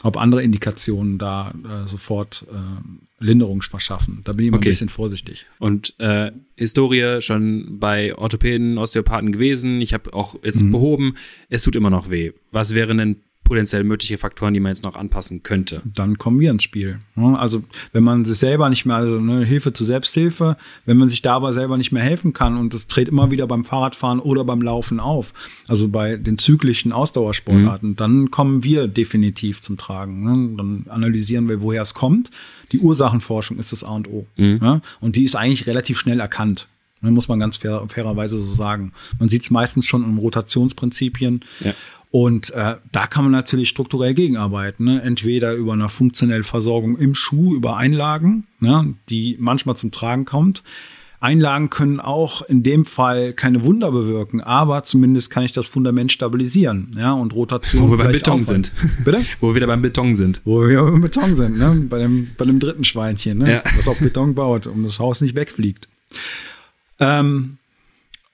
ob 0.02 0.16
andere 0.16 0.42
Indikationen 0.42 1.18
da 1.18 1.52
äh, 1.64 1.86
sofort 1.86 2.46
äh, 2.50 3.24
Linderung 3.24 3.62
verschaffen. 3.62 4.22
Da 4.24 4.32
bin 4.32 4.44
ich 4.44 4.48
immer 4.48 4.56
okay. 4.56 4.68
ein 4.68 4.70
bisschen 4.70 4.88
vorsichtig. 4.88 5.44
Und 5.58 5.94
äh, 5.98 6.32
Historie 6.56 7.20
schon 7.20 7.78
bei 7.78 8.16
Orthopäden, 8.16 8.78
Osteopathen 8.78 9.32
gewesen. 9.32 9.80
Ich 9.80 9.94
habe 9.94 10.12
auch 10.14 10.34
jetzt 10.42 10.62
mhm. 10.62 10.72
behoben, 10.72 11.14
es 11.50 11.62
tut 11.62 11.76
immer 11.76 11.90
noch 11.90 12.10
weh. 12.10 12.32
Was 12.50 12.74
wäre 12.74 12.96
denn 12.96 13.16
potenziell 13.44 13.84
mögliche 13.84 14.18
Faktoren, 14.18 14.54
die 14.54 14.60
man 14.60 14.70
jetzt 14.70 14.82
noch 14.82 14.96
anpassen 14.96 15.42
könnte. 15.42 15.82
Dann 15.84 16.18
kommen 16.18 16.40
wir 16.40 16.50
ins 16.50 16.62
Spiel. 16.62 17.00
Also 17.16 17.62
wenn 17.92 18.04
man 18.04 18.24
sich 18.24 18.38
selber 18.38 18.68
nicht 18.68 18.86
mehr, 18.86 18.96
also 18.96 19.18
eine 19.18 19.44
Hilfe 19.44 19.72
zur 19.72 19.86
Selbsthilfe, 19.86 20.56
wenn 20.86 20.96
man 20.96 21.08
sich 21.08 21.22
dabei 21.22 21.52
selber 21.52 21.76
nicht 21.76 21.92
mehr 21.92 22.02
helfen 22.02 22.32
kann 22.32 22.56
und 22.56 22.72
das 22.72 22.86
tritt 22.86 23.08
immer 23.08 23.30
wieder 23.30 23.46
beim 23.46 23.64
Fahrradfahren 23.64 24.20
oder 24.20 24.44
beim 24.44 24.62
Laufen 24.62 25.00
auf, 25.00 25.34
also 25.68 25.88
bei 25.88 26.16
den 26.16 26.38
zyklischen 26.38 26.92
Ausdauersportarten, 26.92 27.90
mhm. 27.90 27.96
dann 27.96 28.30
kommen 28.30 28.64
wir 28.64 28.88
definitiv 28.88 29.60
zum 29.60 29.76
Tragen. 29.76 30.24
Ne? 30.24 30.56
Dann 30.56 30.86
analysieren 30.88 31.48
wir, 31.48 31.60
woher 31.60 31.82
es 31.82 31.94
kommt. 31.94 32.30
Die 32.72 32.78
Ursachenforschung 32.78 33.58
ist 33.58 33.72
das 33.72 33.84
A 33.84 33.90
und 33.90 34.08
O. 34.08 34.26
Mhm. 34.36 34.80
Und 35.00 35.16
die 35.16 35.24
ist 35.24 35.34
eigentlich 35.34 35.66
relativ 35.66 35.98
schnell 35.98 36.20
erkannt. 36.20 36.68
Ne? 37.02 37.10
muss 37.10 37.28
man 37.28 37.38
ganz 37.38 37.58
fair, 37.58 37.84
fairerweise 37.88 38.38
so 38.38 38.54
sagen. 38.54 38.92
Man 39.18 39.28
sieht 39.28 39.42
es 39.42 39.50
meistens 39.50 39.86
schon 39.86 40.04
in 40.04 40.16
Rotationsprinzipien. 40.16 41.44
Ja. 41.60 41.74
Und 42.12 42.50
äh, 42.50 42.76
da 42.92 43.06
kann 43.06 43.24
man 43.24 43.32
natürlich 43.32 43.70
strukturell 43.70 44.12
gegenarbeiten. 44.12 44.84
Ne? 44.84 45.02
Entweder 45.02 45.54
über 45.54 45.72
eine 45.72 45.88
funktionelle 45.88 46.44
Versorgung 46.44 46.98
im 46.98 47.14
Schuh, 47.14 47.54
über 47.54 47.78
Einlagen, 47.78 48.46
ne? 48.60 48.94
die 49.08 49.36
manchmal 49.40 49.76
zum 49.76 49.90
Tragen 49.90 50.26
kommt. 50.26 50.62
Einlagen 51.20 51.70
können 51.70 52.00
auch 52.00 52.42
in 52.42 52.62
dem 52.62 52.84
Fall 52.84 53.32
keine 53.32 53.64
Wunder 53.64 53.92
bewirken, 53.92 54.42
aber 54.42 54.82
zumindest 54.82 55.30
kann 55.30 55.44
ich 55.44 55.52
das 55.52 55.68
Fundament 55.68 56.10
stabilisieren, 56.10 56.96
ja, 56.98 57.12
und 57.12 57.32
Rotation. 57.32 57.82
Wo 57.82 57.90
wir 57.92 57.98
beim 57.98 58.10
Beton 58.10 58.40
aufhalten. 58.40 58.64
sind. 58.64 59.04
Bitte? 59.04 59.20
Wo 59.40 59.50
wir 59.50 59.54
wieder 59.54 59.68
beim 59.68 59.82
Beton 59.82 60.16
sind. 60.16 60.42
Wo 60.44 60.66
wir 60.66 60.82
beim 60.82 61.00
Beton 61.00 61.36
sind, 61.36 61.58
ne? 61.58 61.86
Bei 61.88 61.98
dem, 61.98 62.30
bei 62.36 62.44
dem 62.44 62.58
dritten 62.58 62.82
Schweinchen, 62.82 63.38
ne? 63.38 63.52
Ja. 63.52 63.62
Was 63.76 63.86
auf 63.86 64.00
Beton 64.00 64.34
baut, 64.34 64.66
um 64.66 64.82
das 64.82 64.98
Haus 64.98 65.20
nicht 65.20 65.36
wegfliegt. 65.36 65.88
Ähm, 66.98 67.58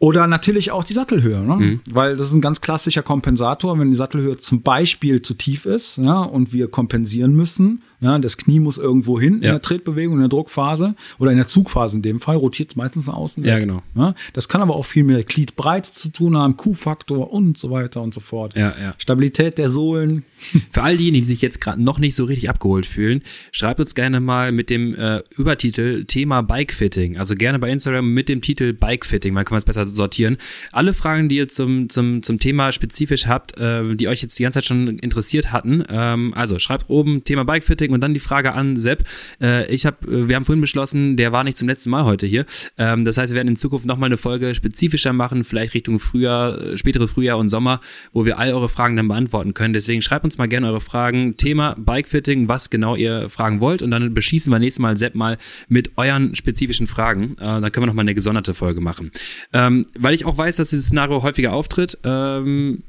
oder 0.00 0.26
natürlich 0.28 0.70
auch 0.70 0.84
die 0.84 0.92
Sattelhöhe, 0.92 1.40
ne? 1.40 1.56
Mhm. 1.56 1.80
weil 1.90 2.16
das 2.16 2.28
ist 2.28 2.32
ein 2.32 2.40
ganz 2.40 2.60
klassischer 2.60 3.02
Kompensator. 3.02 3.78
Wenn 3.78 3.90
die 3.90 3.96
Sattelhöhe 3.96 4.36
zum 4.36 4.62
Beispiel 4.62 5.22
zu 5.22 5.34
tief 5.34 5.66
ist 5.66 5.98
ja, 5.98 6.20
und 6.22 6.52
wir 6.52 6.70
kompensieren 6.70 7.34
müssen, 7.34 7.82
ja, 8.00 8.18
das 8.18 8.36
Knie 8.36 8.60
muss 8.60 8.78
irgendwo 8.78 9.18
hin 9.18 9.34
ja. 9.34 9.48
in 9.48 9.54
der 9.54 9.60
Tretbewegung, 9.60 10.14
in 10.14 10.20
der 10.20 10.28
Druckphase 10.28 10.94
oder 11.18 11.32
in 11.32 11.36
der 11.36 11.48
Zugphase 11.48 11.96
in 11.96 12.02
dem 12.02 12.20
Fall, 12.20 12.36
rotiert 12.36 12.70
es 12.70 12.76
meistens 12.76 13.08
nach 13.08 13.14
außen. 13.14 13.42
Weg. 13.42 13.50
Ja, 13.50 13.58
genau. 13.58 13.82
Ja, 13.96 14.14
das 14.34 14.48
kann 14.48 14.62
aber 14.62 14.76
auch 14.76 14.84
viel 14.84 15.02
mit 15.02 15.26
Gliedbreite 15.26 15.90
zu 15.90 16.12
tun 16.12 16.36
haben, 16.36 16.56
Q-Faktor 16.56 17.32
und 17.32 17.58
so 17.58 17.70
weiter 17.70 18.00
und 18.02 18.14
so 18.14 18.20
fort. 18.20 18.56
Ja, 18.56 18.74
ja. 18.80 18.94
Stabilität 18.98 19.58
der 19.58 19.68
Sohlen. 19.68 20.24
Für 20.70 20.82
all 20.82 20.96
diejenigen, 20.96 21.24
die 21.24 21.28
sich 21.28 21.42
jetzt 21.42 21.60
gerade 21.60 21.82
noch 21.82 21.98
nicht 21.98 22.14
so 22.14 22.24
richtig 22.24 22.48
abgeholt 22.48 22.86
fühlen, 22.86 23.22
schreibt 23.50 23.80
uns 23.80 23.96
gerne 23.96 24.20
mal 24.20 24.52
mit 24.52 24.70
dem 24.70 24.94
äh, 24.94 25.20
Übertitel 25.36 26.04
Thema 26.04 26.42
Bikefitting. 26.42 27.18
Also 27.18 27.34
gerne 27.34 27.58
bei 27.58 27.70
Instagram 27.70 28.12
mit 28.12 28.28
dem 28.28 28.40
Titel 28.40 28.72
Bikefitting, 28.72 29.34
weil 29.34 29.44
können 29.44 29.56
wir 29.56 29.58
es 29.58 29.64
besser 29.64 29.92
sortieren. 29.92 30.36
Alle 30.70 30.92
Fragen, 30.92 31.28
die 31.28 31.36
ihr 31.36 31.48
zum, 31.48 31.88
zum, 31.88 32.22
zum 32.22 32.38
Thema 32.38 32.70
spezifisch 32.70 33.26
habt, 33.26 33.58
äh, 33.58 33.96
die 33.96 34.08
euch 34.08 34.22
jetzt 34.22 34.38
die 34.38 34.44
ganze 34.44 34.58
Zeit 34.58 34.66
schon 34.66 34.98
interessiert 35.00 35.50
hatten, 35.50 35.82
ähm, 35.88 36.32
also 36.34 36.60
schreibt 36.60 36.88
oben 36.88 37.24
Thema 37.24 37.44
Bikefitting 37.44 37.87
Feedback 37.88 37.94
und 37.94 38.00
dann 38.00 38.14
die 38.14 38.20
Frage 38.20 38.54
an 38.54 38.76
Sepp. 38.76 39.04
Äh, 39.40 39.72
ich 39.72 39.86
habe, 39.86 39.96
äh, 40.06 40.28
wir 40.28 40.36
haben 40.36 40.44
vorhin 40.44 40.60
beschlossen, 40.60 41.16
der 41.16 41.32
war 41.32 41.44
nicht 41.44 41.58
zum 41.58 41.68
letzten 41.68 41.90
Mal 41.90 42.04
heute 42.04 42.26
hier. 42.26 42.44
Ähm, 42.76 43.04
das 43.04 43.18
heißt, 43.18 43.30
wir 43.30 43.36
werden 43.36 43.48
in 43.48 43.56
Zukunft 43.56 43.86
nochmal 43.86 44.08
eine 44.08 44.16
Folge 44.16 44.54
spezifischer 44.54 45.12
machen, 45.12 45.44
vielleicht 45.44 45.74
Richtung 45.74 45.98
Frühjahr, 45.98 46.60
äh, 46.60 46.76
spätere 46.76 47.08
Frühjahr 47.08 47.38
und 47.38 47.48
Sommer, 47.48 47.80
wo 48.12 48.24
wir 48.24 48.38
all 48.38 48.52
eure 48.52 48.68
Fragen 48.68 48.96
dann 48.96 49.08
beantworten 49.08 49.54
können. 49.54 49.72
Deswegen 49.72 50.02
schreibt 50.02 50.24
uns 50.24 50.38
mal 50.38 50.48
gerne 50.48 50.68
eure 50.68 50.80
Fragen. 50.80 51.36
Thema 51.36 51.74
Bikefitting, 51.78 52.48
was 52.48 52.70
genau 52.70 52.96
ihr 52.96 53.28
fragen 53.28 53.60
wollt 53.60 53.82
und 53.82 53.90
dann 53.90 54.14
beschießen 54.14 54.52
wir 54.52 54.58
nächstes 54.58 54.80
Mal 54.80 54.96
Sepp 54.96 55.14
mal 55.14 55.38
mit 55.68 55.92
euren 55.96 56.34
spezifischen 56.34 56.86
Fragen. 56.86 57.32
Äh, 57.38 57.60
dann 57.60 57.72
können 57.72 57.84
wir 57.84 57.88
nochmal 57.88 58.04
eine 58.04 58.14
gesonderte 58.14 58.54
Folge 58.54 58.80
machen. 58.80 59.10
Ähm, 59.52 59.86
weil 59.98 60.14
ich 60.14 60.24
auch 60.26 60.36
weiß, 60.36 60.56
dass 60.56 60.70
dieses 60.70 60.86
Szenario 60.86 61.22
häufiger 61.22 61.52
auftritt, 61.52 61.98
ähm, 62.04 62.82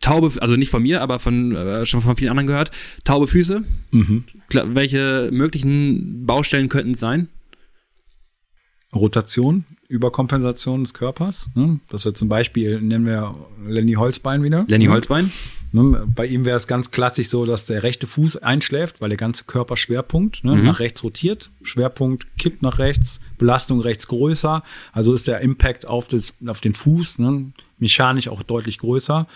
taube, 0.00 0.32
also 0.40 0.56
nicht 0.56 0.70
von 0.70 0.82
mir, 0.82 1.02
aber 1.02 1.18
von 1.18 1.54
äh, 1.54 1.86
schon 1.86 2.00
von 2.00 2.16
vielen 2.16 2.30
anderen 2.30 2.46
gehört, 2.46 2.70
taube 3.04 3.26
Füße. 3.26 3.62
Mhm. 3.90 4.24
Welche 4.50 5.30
möglichen 5.32 6.26
Baustellen 6.26 6.68
könnten 6.68 6.92
es 6.92 7.00
sein? 7.00 7.28
Rotation, 8.94 9.64
Überkompensation 9.88 10.84
des 10.84 10.94
Körpers. 10.94 11.50
Ne? 11.54 11.80
Das 11.90 12.04
wird 12.04 12.16
zum 12.16 12.28
Beispiel, 12.28 12.80
nennen 12.80 13.04
wir 13.04 13.34
Lenny 13.66 13.94
Holzbein 13.94 14.42
wieder. 14.42 14.64
Lenny 14.68 14.86
Holzbein. 14.86 15.30
Ne? 15.72 16.06
Bei 16.14 16.26
ihm 16.26 16.44
wäre 16.44 16.56
es 16.56 16.66
ganz 16.66 16.90
klassisch 16.90 17.28
so, 17.28 17.44
dass 17.44 17.66
der 17.66 17.82
rechte 17.82 18.06
Fuß 18.06 18.38
einschläft, 18.38 19.00
weil 19.00 19.10
der 19.10 19.18
ganze 19.18 19.44
Körperschwerpunkt 19.44 20.44
ne, 20.44 20.54
mhm. 20.54 20.64
nach 20.64 20.80
rechts 20.80 21.02
rotiert. 21.04 21.50
Schwerpunkt 21.62 22.38
kippt 22.38 22.62
nach 22.62 22.78
rechts, 22.78 23.20
Belastung 23.38 23.80
rechts 23.80 24.06
größer. 24.08 24.62
Also 24.92 25.12
ist 25.12 25.28
der 25.28 25.40
Impact 25.40 25.86
auf, 25.86 26.08
das, 26.08 26.34
auf 26.46 26.60
den 26.60 26.74
Fuß 26.74 27.18
ne, 27.18 27.52
mechanisch 27.78 28.28
auch 28.28 28.42
deutlich 28.42 28.78
größer. 28.78 29.26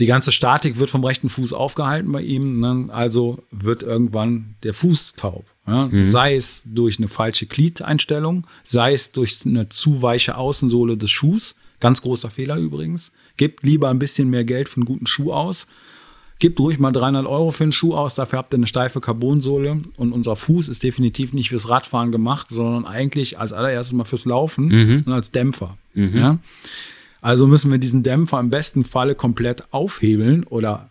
Die 0.00 0.06
ganze 0.06 0.32
Statik 0.32 0.78
wird 0.78 0.88
vom 0.88 1.04
rechten 1.04 1.28
Fuß 1.28 1.52
aufgehalten 1.52 2.10
bei 2.10 2.22
ihm, 2.22 2.56
ne? 2.56 2.88
also 2.90 3.44
wird 3.50 3.82
irgendwann 3.82 4.56
der 4.62 4.72
Fuß 4.72 5.12
taub. 5.14 5.44
Ja? 5.66 5.88
Mhm. 5.88 6.06
Sei 6.06 6.34
es 6.34 6.62
durch 6.64 6.98
eine 6.98 7.08
falsche 7.08 7.44
Gliedeinstellung, 7.46 8.46
sei 8.64 8.94
es 8.94 9.12
durch 9.12 9.44
eine 9.44 9.68
zu 9.68 10.00
weiche 10.00 10.36
Außensohle 10.36 10.96
des 10.96 11.10
Schuhs. 11.10 11.54
Ganz 11.80 12.00
großer 12.00 12.30
Fehler 12.30 12.56
übrigens. 12.56 13.12
Gebt 13.36 13.64
lieber 13.64 13.90
ein 13.90 13.98
bisschen 13.98 14.30
mehr 14.30 14.44
Geld 14.44 14.70
für 14.70 14.76
einen 14.76 14.86
guten 14.86 15.06
Schuh 15.06 15.32
aus. 15.32 15.66
Gebt 16.38 16.58
ruhig 16.58 16.78
mal 16.78 16.92
300 16.92 17.26
Euro 17.26 17.50
für 17.50 17.64
einen 17.64 17.72
Schuh 17.72 17.94
aus, 17.94 18.14
dafür 18.14 18.38
habt 18.38 18.54
ihr 18.54 18.56
eine 18.56 18.66
steife 18.66 19.02
Carbonsohle. 19.02 19.82
Und 19.98 20.12
unser 20.12 20.34
Fuß 20.34 20.68
ist 20.68 20.82
definitiv 20.82 21.34
nicht 21.34 21.50
fürs 21.50 21.68
Radfahren 21.68 22.10
gemacht, 22.10 22.48
sondern 22.48 22.86
eigentlich 22.86 23.38
als 23.38 23.52
allererstes 23.52 23.92
mal 23.92 24.04
fürs 24.04 24.24
Laufen 24.24 24.68
mhm. 24.68 25.02
und 25.06 25.12
als 25.12 25.30
Dämpfer. 25.30 25.76
Mhm. 25.92 26.16
Ja? 26.16 26.38
Also 27.20 27.46
müssen 27.46 27.70
wir 27.70 27.78
diesen 27.78 28.02
Dämpfer 28.02 28.40
im 28.40 28.50
besten 28.50 28.84
Falle 28.84 29.14
komplett 29.14 29.72
aufhebeln 29.72 30.44
oder 30.44 30.90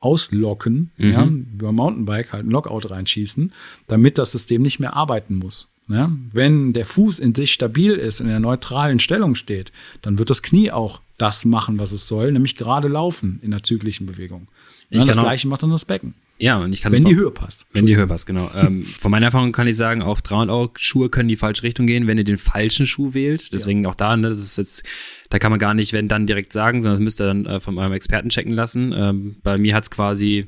auslocken, 0.00 0.92
mhm. 0.96 1.10
ja, 1.10 1.24
über 1.26 1.72
Mountainbike 1.72 2.32
halt 2.32 2.46
ein 2.46 2.50
Lockout 2.50 2.90
reinschießen, 2.90 3.52
damit 3.88 4.18
das 4.18 4.32
System 4.32 4.62
nicht 4.62 4.78
mehr 4.78 4.94
arbeiten 4.94 5.36
muss. 5.36 5.72
Ja? 5.88 6.12
Wenn 6.32 6.72
der 6.72 6.84
Fuß 6.84 7.18
in 7.18 7.34
sich 7.34 7.52
stabil 7.52 7.92
ist, 7.92 8.20
in 8.20 8.28
der 8.28 8.40
neutralen 8.40 9.00
Stellung 9.00 9.34
steht, 9.34 9.72
dann 10.02 10.18
wird 10.18 10.30
das 10.30 10.42
Knie 10.42 10.70
auch 10.70 11.00
das 11.16 11.44
machen, 11.44 11.78
was 11.78 11.92
es 11.92 12.06
soll, 12.06 12.30
nämlich 12.30 12.56
gerade 12.56 12.88
laufen 12.88 13.40
in 13.42 13.50
der 13.50 13.62
zyklischen 13.62 14.06
Bewegung. 14.06 14.46
Ja, 14.90 15.04
das 15.04 15.16
gleiche 15.16 15.48
macht 15.48 15.62
dann 15.62 15.70
das 15.70 15.84
Becken. 15.84 16.14
Ja, 16.40 16.58
und 16.58 16.72
ich 16.72 16.82
kann. 16.82 16.92
Wenn 16.92 17.04
die 17.04 17.16
Höhe 17.16 17.30
passt. 17.30 17.66
Wenn 17.72 17.86
die 17.86 17.96
Höhe 17.96 18.06
passt, 18.06 18.26
genau. 18.26 18.50
ähm, 18.54 18.84
von 18.84 19.10
meiner 19.10 19.26
Erfahrung 19.26 19.50
kann 19.50 19.66
ich 19.66 19.76
sagen, 19.76 20.02
auch 20.02 20.20
300 20.20 20.54
Euro 20.54 20.72
Schuhe 20.76 21.08
können 21.08 21.28
die 21.28 21.36
falsche 21.36 21.64
Richtung 21.64 21.86
gehen, 21.86 22.06
wenn 22.06 22.16
ihr 22.16 22.24
den 22.24 22.38
falschen 22.38 22.86
Schuh 22.86 23.12
wählt. 23.12 23.52
Deswegen 23.52 23.82
ja. 23.82 23.88
auch 23.88 23.96
da, 23.96 24.16
ne, 24.16 24.28
das 24.28 24.38
ist 24.38 24.56
jetzt, 24.56 24.84
da 25.30 25.38
kann 25.38 25.50
man 25.50 25.58
gar 25.58 25.74
nicht, 25.74 25.92
wenn 25.92 26.06
dann 26.06 26.26
direkt 26.26 26.52
sagen, 26.52 26.80
sondern 26.80 26.98
das 26.98 27.04
müsst 27.04 27.20
ihr 27.20 27.26
dann 27.26 27.46
äh, 27.46 27.60
von 27.60 27.76
eurem 27.76 27.92
Experten 27.92 28.28
checken 28.28 28.52
lassen. 28.52 28.94
Ähm, 28.96 29.36
bei 29.42 29.58
mir 29.58 29.74
hat's 29.74 29.90
quasi 29.90 30.46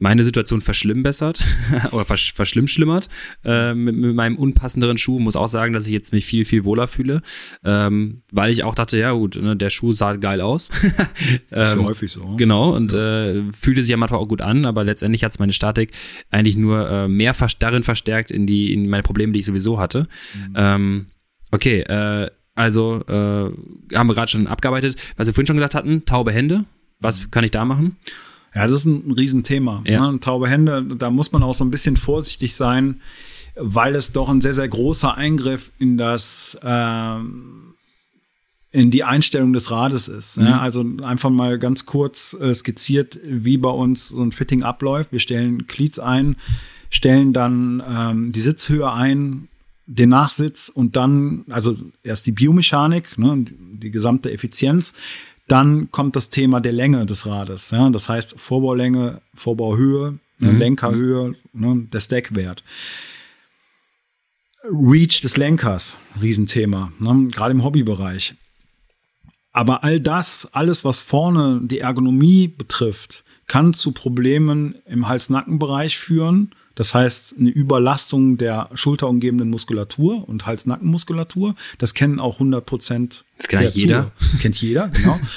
meine 0.00 0.24
Situation 0.24 0.62
verschlimmbessert 0.62 1.44
oder 1.92 2.04
versch 2.04 2.32
verschlimmschlimmert 2.32 3.08
äh, 3.44 3.74
mit, 3.74 3.94
mit, 3.94 4.14
meinem 4.14 4.36
unpassenderen 4.36 4.98
Schuh. 4.98 5.20
Muss 5.20 5.36
auch 5.36 5.46
sagen, 5.46 5.72
dass 5.72 5.86
ich 5.86 5.92
jetzt 5.92 6.12
mich 6.12 6.26
viel, 6.26 6.44
viel 6.44 6.64
wohler 6.64 6.88
fühle, 6.88 7.22
ähm, 7.64 8.22
weil 8.32 8.50
ich 8.50 8.64
auch 8.64 8.74
dachte, 8.74 8.98
ja 8.98 9.12
gut, 9.12 9.40
ne, 9.40 9.56
der 9.56 9.70
Schuh 9.70 9.92
sah 9.92 10.16
geil 10.16 10.40
aus. 10.40 10.70
ähm, 11.52 11.62
ist 11.62 11.76
häufig 11.76 12.10
so. 12.10 12.34
Genau, 12.36 12.74
und 12.74 12.92
ja. 12.92 13.26
äh, 13.26 13.42
fühlte 13.52 13.82
sich 13.82 13.94
am 13.94 14.02
Anfang 14.02 14.18
auch 14.18 14.28
gut 14.28 14.40
an, 14.40 14.64
aber 14.64 14.84
letztendlich 14.84 15.22
hat 15.22 15.32
es 15.32 15.38
meine 15.38 15.52
Statik 15.52 15.92
eigentlich 16.30 16.56
nur 16.56 16.88
äh, 16.88 17.08
mehr 17.08 17.34
darin 17.58 17.82
verstärkt 17.82 18.30
in, 18.30 18.46
die, 18.46 18.72
in 18.72 18.88
meine 18.88 19.02
Probleme, 19.02 19.32
die 19.32 19.40
ich 19.40 19.46
sowieso 19.46 19.78
hatte. 19.78 20.08
Mhm. 20.34 20.54
Ähm, 20.56 21.06
okay, 21.50 21.80
äh, 21.80 22.30
also 22.54 23.02
äh, 23.06 23.94
haben 23.96 24.08
wir 24.08 24.14
gerade 24.14 24.30
schon 24.30 24.46
abgearbeitet, 24.46 24.96
was 25.16 25.26
wir 25.26 25.34
vorhin 25.34 25.46
schon 25.46 25.56
gesagt 25.56 25.74
hatten, 25.74 26.04
taube 26.06 26.32
Hände. 26.32 26.64
Was 27.00 27.30
kann 27.30 27.44
ich 27.44 27.50
da 27.50 27.64
machen? 27.64 27.96
Ja, 28.54 28.66
das 28.66 28.80
ist 28.80 28.86
ein 28.86 29.12
Riesenthema. 29.12 29.82
Ja. 29.86 30.10
Ne? 30.10 30.20
Taube 30.20 30.48
Hände, 30.48 30.84
da 30.96 31.10
muss 31.10 31.32
man 31.32 31.42
auch 31.42 31.54
so 31.54 31.64
ein 31.64 31.70
bisschen 31.70 31.96
vorsichtig 31.96 32.54
sein, 32.54 33.00
weil 33.56 33.94
es 33.94 34.12
doch 34.12 34.28
ein 34.28 34.40
sehr, 34.40 34.54
sehr 34.54 34.68
großer 34.68 35.14
Eingriff 35.14 35.70
in 35.78 35.96
das 35.96 36.58
ähm, 36.62 37.74
in 38.72 38.90
die 38.90 39.02
Einstellung 39.02 39.52
des 39.52 39.70
Rades 39.70 40.08
ist. 40.08 40.38
Mhm. 40.38 40.46
Ja? 40.46 40.60
Also 40.60 40.84
einfach 41.02 41.30
mal 41.30 41.58
ganz 41.58 41.86
kurz 41.86 42.36
äh, 42.40 42.54
skizziert, 42.54 43.18
wie 43.24 43.56
bei 43.56 43.70
uns 43.70 44.08
so 44.08 44.22
ein 44.22 44.32
Fitting 44.32 44.62
abläuft. 44.62 45.12
Wir 45.12 45.18
stellen 45.18 45.66
Cleats 45.66 45.98
ein, 45.98 46.36
stellen 46.88 47.32
dann 47.32 47.82
ähm, 47.86 48.32
die 48.32 48.40
Sitzhöhe 48.40 48.92
ein, 48.92 49.48
den 49.86 50.10
Nachsitz 50.10 50.70
und 50.72 50.94
dann, 50.94 51.44
also 51.48 51.76
erst 52.04 52.26
die 52.26 52.32
Biomechanik, 52.32 53.18
ne, 53.18 53.44
die 53.48 53.90
gesamte 53.90 54.32
Effizienz, 54.32 54.94
dann 55.50 55.90
kommt 55.90 56.14
das 56.16 56.30
Thema 56.30 56.60
der 56.60 56.72
Länge 56.72 57.04
des 57.06 57.26
Rades. 57.26 57.70
Ja? 57.70 57.90
Das 57.90 58.08
heißt 58.08 58.34
Vorbaulänge, 58.38 59.20
Vorbauhöhe, 59.34 60.18
ne, 60.38 60.52
mhm. 60.52 60.58
Lenkerhöhe, 60.58 61.34
ne, 61.52 61.86
der 61.92 62.00
Stackwert. 62.00 62.62
Reach 64.64 65.20
des 65.20 65.36
Lenkers, 65.36 65.98
Riesenthema, 66.20 66.92
ne? 66.98 67.28
gerade 67.28 67.52
im 67.52 67.64
Hobbybereich. 67.64 68.34
Aber 69.52 69.82
all 69.82 69.98
das, 69.98 70.48
alles, 70.52 70.84
was 70.84 71.00
vorne 71.00 71.60
die 71.64 71.80
Ergonomie 71.80 72.46
betrifft, 72.46 73.24
kann 73.48 73.74
zu 73.74 73.90
Problemen 73.90 74.76
im 74.86 75.08
Hals-Nacken-Bereich 75.08 75.98
führen 75.98 76.54
das 76.74 76.94
heißt, 76.94 77.34
eine 77.38 77.50
Überlastung 77.50 78.38
der 78.38 78.70
schulterumgebenden 78.74 79.50
Muskulatur 79.50 80.28
und 80.28 80.46
Hals-Nacken-Muskulatur. 80.46 81.54
Das 81.78 81.94
kennen 81.94 82.20
auch 82.20 82.34
100 82.34 82.64
Prozent. 82.64 83.24
Das 83.36 83.48
kennt 83.48 83.74
jeder. 83.74 84.12
Kennt 84.40 84.60
jeder, 84.60 84.88
genau. 84.88 85.18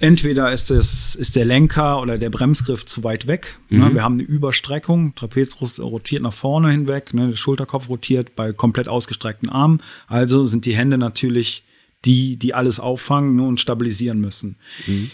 Entweder 0.00 0.50
ist, 0.50 0.70
es, 0.70 1.14
ist 1.14 1.36
der 1.36 1.44
Lenker 1.44 2.00
oder 2.00 2.16
der 2.16 2.30
Bremsgriff 2.30 2.86
zu 2.86 3.04
weit 3.04 3.26
weg. 3.26 3.58
Ne? 3.68 3.90
Mhm. 3.90 3.94
Wir 3.94 4.02
haben 4.02 4.14
eine 4.14 4.22
Überstreckung, 4.22 5.14
Trapez 5.14 5.60
rotiert 5.78 6.22
nach 6.22 6.32
vorne 6.32 6.70
hinweg, 6.70 7.12
ne? 7.12 7.28
der 7.28 7.36
Schulterkopf 7.36 7.90
rotiert 7.90 8.34
bei 8.34 8.54
komplett 8.54 8.88
ausgestreckten 8.88 9.50
Armen. 9.50 9.82
Also 10.06 10.46
sind 10.46 10.64
die 10.64 10.74
Hände 10.74 10.96
natürlich 10.96 11.64
die, 12.06 12.36
die 12.36 12.54
alles 12.54 12.80
auffangen 12.80 13.36
ne, 13.36 13.42
und 13.42 13.60
stabilisieren 13.60 14.20
müssen. 14.20 14.56
Mhm. 14.86 15.10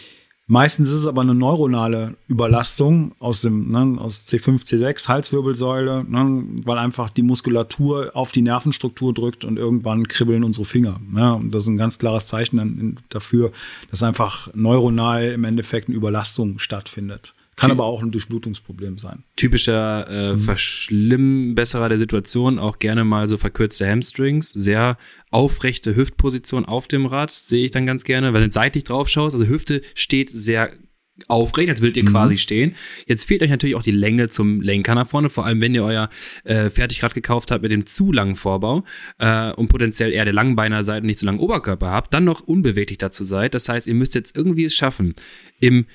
Meistens 0.49 0.89
ist 0.89 1.01
es 1.01 1.07
aber 1.09 1.23
eine 1.23 1.35
neuronale 1.35 2.17
Überlastung 2.29 3.17
aus 3.19 3.41
dem 3.41 3.73
ne, 3.73 4.01
aus 4.01 4.29
C5, 4.29 4.65
C6 4.65 5.09
Halswirbelsäule, 5.09 6.05
ne, 6.09 6.45
weil 6.65 6.79
einfach 6.79 7.11
die 7.11 7.25
Muskulatur 7.25 8.13
auf 8.15 8.31
die 8.31 8.43
Nervenstruktur 8.43 9.13
drückt 9.13 9.45
und 9.45 9.57
irgendwann 9.57 10.07
kribbeln 10.07 10.45
unsere 10.45 10.65
Finger. 10.65 11.01
Ne? 11.11 11.35
Und 11.35 11.53
das 11.53 11.65
ist 11.65 11.69
ein 11.69 11.79
ganz 11.79 11.99
klares 11.99 12.29
Zeichen 12.29 13.01
dafür, 13.09 13.51
dass 13.91 14.05
einfach 14.05 14.49
neuronal 14.55 15.33
im 15.33 15.43
Endeffekt 15.43 15.89
eine 15.89 15.97
Überlastung 15.97 16.61
stattfindet. 16.61 17.35
Kann 17.57 17.71
aber 17.71 17.85
auch 17.85 18.03
ein 18.03 18.11
Durchblutungsproblem 18.11 18.99
sein. 18.99 19.25
Typischer 19.35 20.09
äh, 20.11 20.33
mhm. 20.33 20.39
Verschlimmbesserer 20.39 21.89
der 21.89 21.97
Situation, 21.97 22.59
auch 22.59 22.79
gerne 22.79 23.03
mal 23.05 23.29
so 23.29 23.39
verkürzte 23.39 23.89
Hamstrings, 23.89 24.51
sehr 24.51 24.99
aufrechte 25.31 25.97
Hüftposition 25.97 26.67
auf 26.67 26.87
dem 26.87 27.07
Rad, 27.07 27.31
sehe 27.31 27.65
ich 27.65 27.71
dann 27.71 27.87
ganz 27.87 28.05
gerne, 28.05 28.35
weil 28.35 28.45
du 28.45 28.51
seitlich 28.51 28.85
drauf 28.85 29.09
schaust, 29.09 29.35
also 29.35 29.47
Hüfte 29.47 29.81
steht 29.95 30.29
sehr 30.29 30.71
aufrecht, 31.29 31.71
als 31.71 31.81
würdet 31.81 31.97
ihr 31.97 32.03
mhm. 32.03 32.09
quasi 32.09 32.37
stehen. 32.39 32.75
Jetzt 33.07 33.25
fehlt 33.25 33.43
euch 33.43 33.51
natürlich 33.51 33.75
auch 33.75 33.83
die 33.83 33.91
Länge 33.91 34.29
zum 34.29 34.61
Lenker 34.61 34.95
nach 34.95 35.09
vorne, 35.09 35.31
vor 35.31 35.47
allem 35.47 35.61
wenn 35.61 35.75
ihr 35.75 35.83
euer 35.83 36.09
äh, 36.45 36.69
Fertigrad 36.69 37.15
gekauft 37.15 37.51
habt 37.51 37.63
mit 37.63 37.71
dem 37.71 37.87
zu 37.87 38.13
langen 38.13 38.37
Vorbau 38.37 38.85
äh, 39.19 39.51
und 39.53 39.69
potenziell 39.69 40.13
eher 40.13 40.25
der 40.25 40.35
Langbeiner 40.35 40.85
seid 40.85 41.01
und 41.01 41.07
nicht 41.07 41.19
so 41.19 41.27
langen 41.27 41.39
Oberkörper 41.39 41.91
habt, 41.91 42.13
dann 42.13 42.25
noch 42.25 42.43
unbeweglich 42.43 42.99
dazu 42.99 43.25
seid. 43.25 43.55
Das 43.55 43.69
heißt, 43.69 43.87
ihr 43.87 43.95
müsst 43.95 44.15
jetzt 44.15 44.37
irgendwie 44.37 44.67
es 44.67 44.75
schaffen, 44.75 45.15
im 45.59 45.87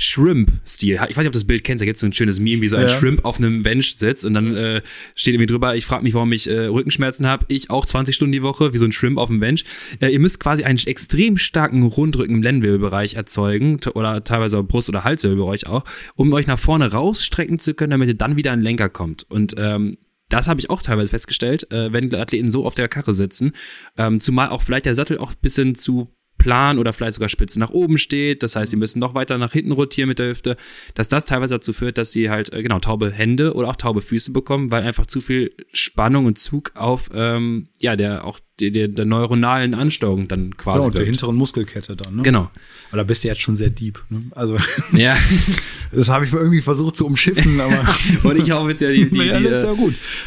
Shrimp-Stil. 0.00 0.94
Ich 0.94 1.00
weiß 1.00 1.18
nicht, 1.18 1.26
ob 1.26 1.32
das 1.32 1.44
Bild 1.44 1.62
kennst, 1.62 1.82
da 1.82 1.84
gibt 1.84 1.96
es 1.96 2.00
so 2.00 2.06
ein 2.06 2.12
schönes 2.12 2.40
Meme, 2.40 2.62
wie 2.62 2.68
so 2.68 2.76
ein 2.76 2.82
ja. 2.82 2.88
Shrimp 2.88 3.24
auf 3.24 3.38
einem 3.38 3.62
Bench 3.62 3.96
sitzt 3.96 4.24
und 4.24 4.32
dann 4.32 4.56
äh, 4.56 4.82
steht 5.14 5.34
irgendwie 5.34 5.46
drüber, 5.46 5.76
ich 5.76 5.84
frage 5.84 6.02
mich, 6.02 6.14
warum 6.14 6.32
ich 6.32 6.48
äh, 6.48 6.66
Rückenschmerzen 6.66 7.26
habe. 7.26 7.44
Ich 7.48 7.68
auch 7.68 7.84
20 7.84 8.14
Stunden 8.14 8.32
die 8.32 8.42
Woche, 8.42 8.72
wie 8.72 8.78
so 8.78 8.86
ein 8.86 8.92
Shrimp 8.92 9.18
auf 9.18 9.28
dem 9.28 9.40
Bench. 9.40 9.64
Äh, 10.00 10.08
ihr 10.08 10.18
müsst 10.18 10.40
quasi 10.40 10.64
einen 10.64 10.78
extrem 10.78 11.36
starken 11.36 11.82
Rundrücken 11.82 12.36
im 12.36 12.42
Lendenwirbelbereich 12.42 13.14
erzeugen 13.14 13.78
oder 13.94 14.24
teilweise 14.24 14.58
auch 14.58 14.64
Brust- 14.64 14.88
oder 14.88 15.04
Halswirbelbereich 15.04 15.66
auch, 15.66 15.84
um 16.14 16.32
euch 16.32 16.46
nach 16.46 16.58
vorne 16.58 16.90
rausstrecken 16.90 17.58
zu 17.58 17.74
können, 17.74 17.90
damit 17.90 18.08
ihr 18.08 18.14
dann 18.14 18.36
wieder 18.36 18.52
ein 18.52 18.62
Lenker 18.62 18.88
kommt. 18.88 19.26
Und 19.28 19.54
ähm, 19.58 19.92
das 20.30 20.48
habe 20.48 20.60
ich 20.60 20.70
auch 20.70 20.80
teilweise 20.80 21.10
festgestellt, 21.10 21.70
äh, 21.72 21.92
wenn 21.92 22.14
Athleten 22.14 22.50
so 22.50 22.64
auf 22.64 22.74
der 22.74 22.88
Karre 22.88 23.12
sitzen. 23.12 23.52
Ähm, 23.98 24.20
zumal 24.20 24.48
auch 24.48 24.62
vielleicht 24.62 24.86
der 24.86 24.94
Sattel 24.94 25.18
auch 25.18 25.32
ein 25.32 25.40
bisschen 25.42 25.74
zu 25.74 26.08
plan 26.40 26.78
oder 26.78 26.94
vielleicht 26.94 27.14
sogar 27.14 27.28
spitze 27.28 27.60
nach 27.60 27.70
oben 27.70 27.98
steht. 27.98 28.42
Das 28.42 28.56
heißt, 28.56 28.70
sie 28.70 28.76
müssen 28.76 28.98
noch 28.98 29.14
weiter 29.14 29.36
nach 29.36 29.52
hinten 29.52 29.72
rotieren 29.72 30.08
mit 30.08 30.18
der 30.18 30.30
Hüfte, 30.30 30.56
dass 30.94 31.08
das 31.08 31.26
teilweise 31.26 31.54
dazu 31.54 31.74
führt, 31.74 31.98
dass 31.98 32.12
sie 32.12 32.30
halt, 32.30 32.52
äh, 32.52 32.62
genau, 32.62 32.78
taube 32.80 33.10
Hände 33.10 33.54
oder 33.54 33.68
auch 33.68 33.76
taube 33.76 34.00
Füße 34.00 34.32
bekommen, 34.32 34.70
weil 34.70 34.82
einfach 34.82 35.04
zu 35.04 35.20
viel 35.20 35.54
Spannung 35.72 36.24
und 36.24 36.38
Zug 36.38 36.72
auf, 36.74 37.10
ähm, 37.14 37.68
ja, 37.78 37.94
der 37.94 38.24
auch 38.24 38.40
der, 38.60 38.88
der 38.88 39.04
neuronalen 39.06 39.74
Ansteuerung 39.74 40.28
dann 40.28 40.56
quasi. 40.56 40.80
Ja, 40.80 40.86
und 40.86 40.98
der 40.98 41.04
hinteren 41.04 41.36
Muskelkette 41.36 41.96
dann, 41.96 42.16
ne? 42.16 42.22
Genau. 42.22 42.50
Aber 42.90 42.98
da 42.98 43.02
bist 43.04 43.24
du 43.24 43.28
jetzt 43.28 43.40
schon 43.40 43.56
sehr 43.56 43.70
deep, 43.70 44.02
ne? 44.10 44.24
Also. 44.32 44.56
Ja. 44.92 45.16
das 45.92 46.08
habe 46.08 46.24
ich 46.26 46.32
irgendwie 46.32 46.60
versucht 46.60 46.96
zu 46.96 47.06
umschiffen, 47.06 47.60
aber. 47.60 47.82
und 48.28 48.36
ich 48.36 48.50
hau 48.50 48.68
jetzt 48.68 48.80
ja 48.80 48.90
die, 48.90 49.08
die, 49.08 49.18
ja, 49.24 49.38
die, 49.38 49.46
ja 49.46 49.74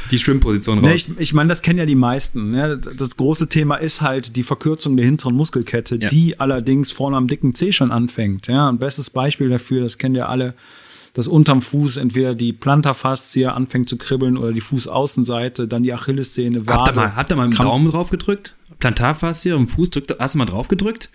die 0.10 0.20
Schwimmposition 0.20 0.80
raus. 0.80 0.88
Nee, 0.88 0.96
ich, 0.96 1.10
ich 1.20 1.34
meine, 1.34 1.50
das 1.50 1.62
kennen 1.62 1.80
ja 1.80 1.86
die 1.86 1.96
meisten. 1.96 2.52
Ne? 2.52 2.78
Das 2.78 3.16
große 3.16 3.50
Thema 3.50 3.76
ist 3.76 4.02
halt 4.02 4.36
die 4.36 4.44
Verkürzung 4.44 4.98
der 4.98 5.06
hinteren 5.06 5.36
Muskelkette, 5.36 6.00
ja. 6.02 6.08
die 6.08 6.40
allerdings 6.40 6.92
vorne 6.92 7.18
am 7.18 7.28
dicken 7.28 7.54
C 7.54 7.72
schon 7.72 7.92
anfängt. 7.92 8.48
Ja, 8.48 8.70
ein 8.70 8.80
bestes 8.80 9.10
Beispiel 9.10 9.50
dafür, 9.50 9.84
das 9.84 9.98
kennen 9.98 10.16
ja 10.16 10.28
alle 10.28 10.56
dass 11.14 11.28
unterm 11.28 11.62
Fuß 11.62 11.98
entweder 11.98 12.36
die 12.36 12.54
Plantarfaszie 12.54 13.48
anfängt 13.54 13.88
zu 13.88 13.98
kribbeln 13.98 14.38
oder 14.38 14.52
die 14.52 14.62
Fußaußenseite, 14.62 15.68
dann 15.68 15.84
die 15.84 15.94
Achillessehne, 15.94 16.66
Wade. 16.68 16.78
Habt 16.78 16.88
ihr 16.88 16.96
mal, 16.96 17.16
habt 17.16 17.32
ihr 17.32 17.36
mal 17.36 17.50
dem 17.50 17.56
Daumen 17.56 17.90
drauf 17.90 18.10
gedrückt? 18.10 18.58
Plantarfaszie 18.80 19.54
am 19.54 19.68
Fuß, 19.68 19.92
drückt, 19.92 20.16
hast 20.20 20.36
du 20.36 20.40
mal 20.40 20.46
drauf 20.46 20.68
gedrückt? 20.68 21.10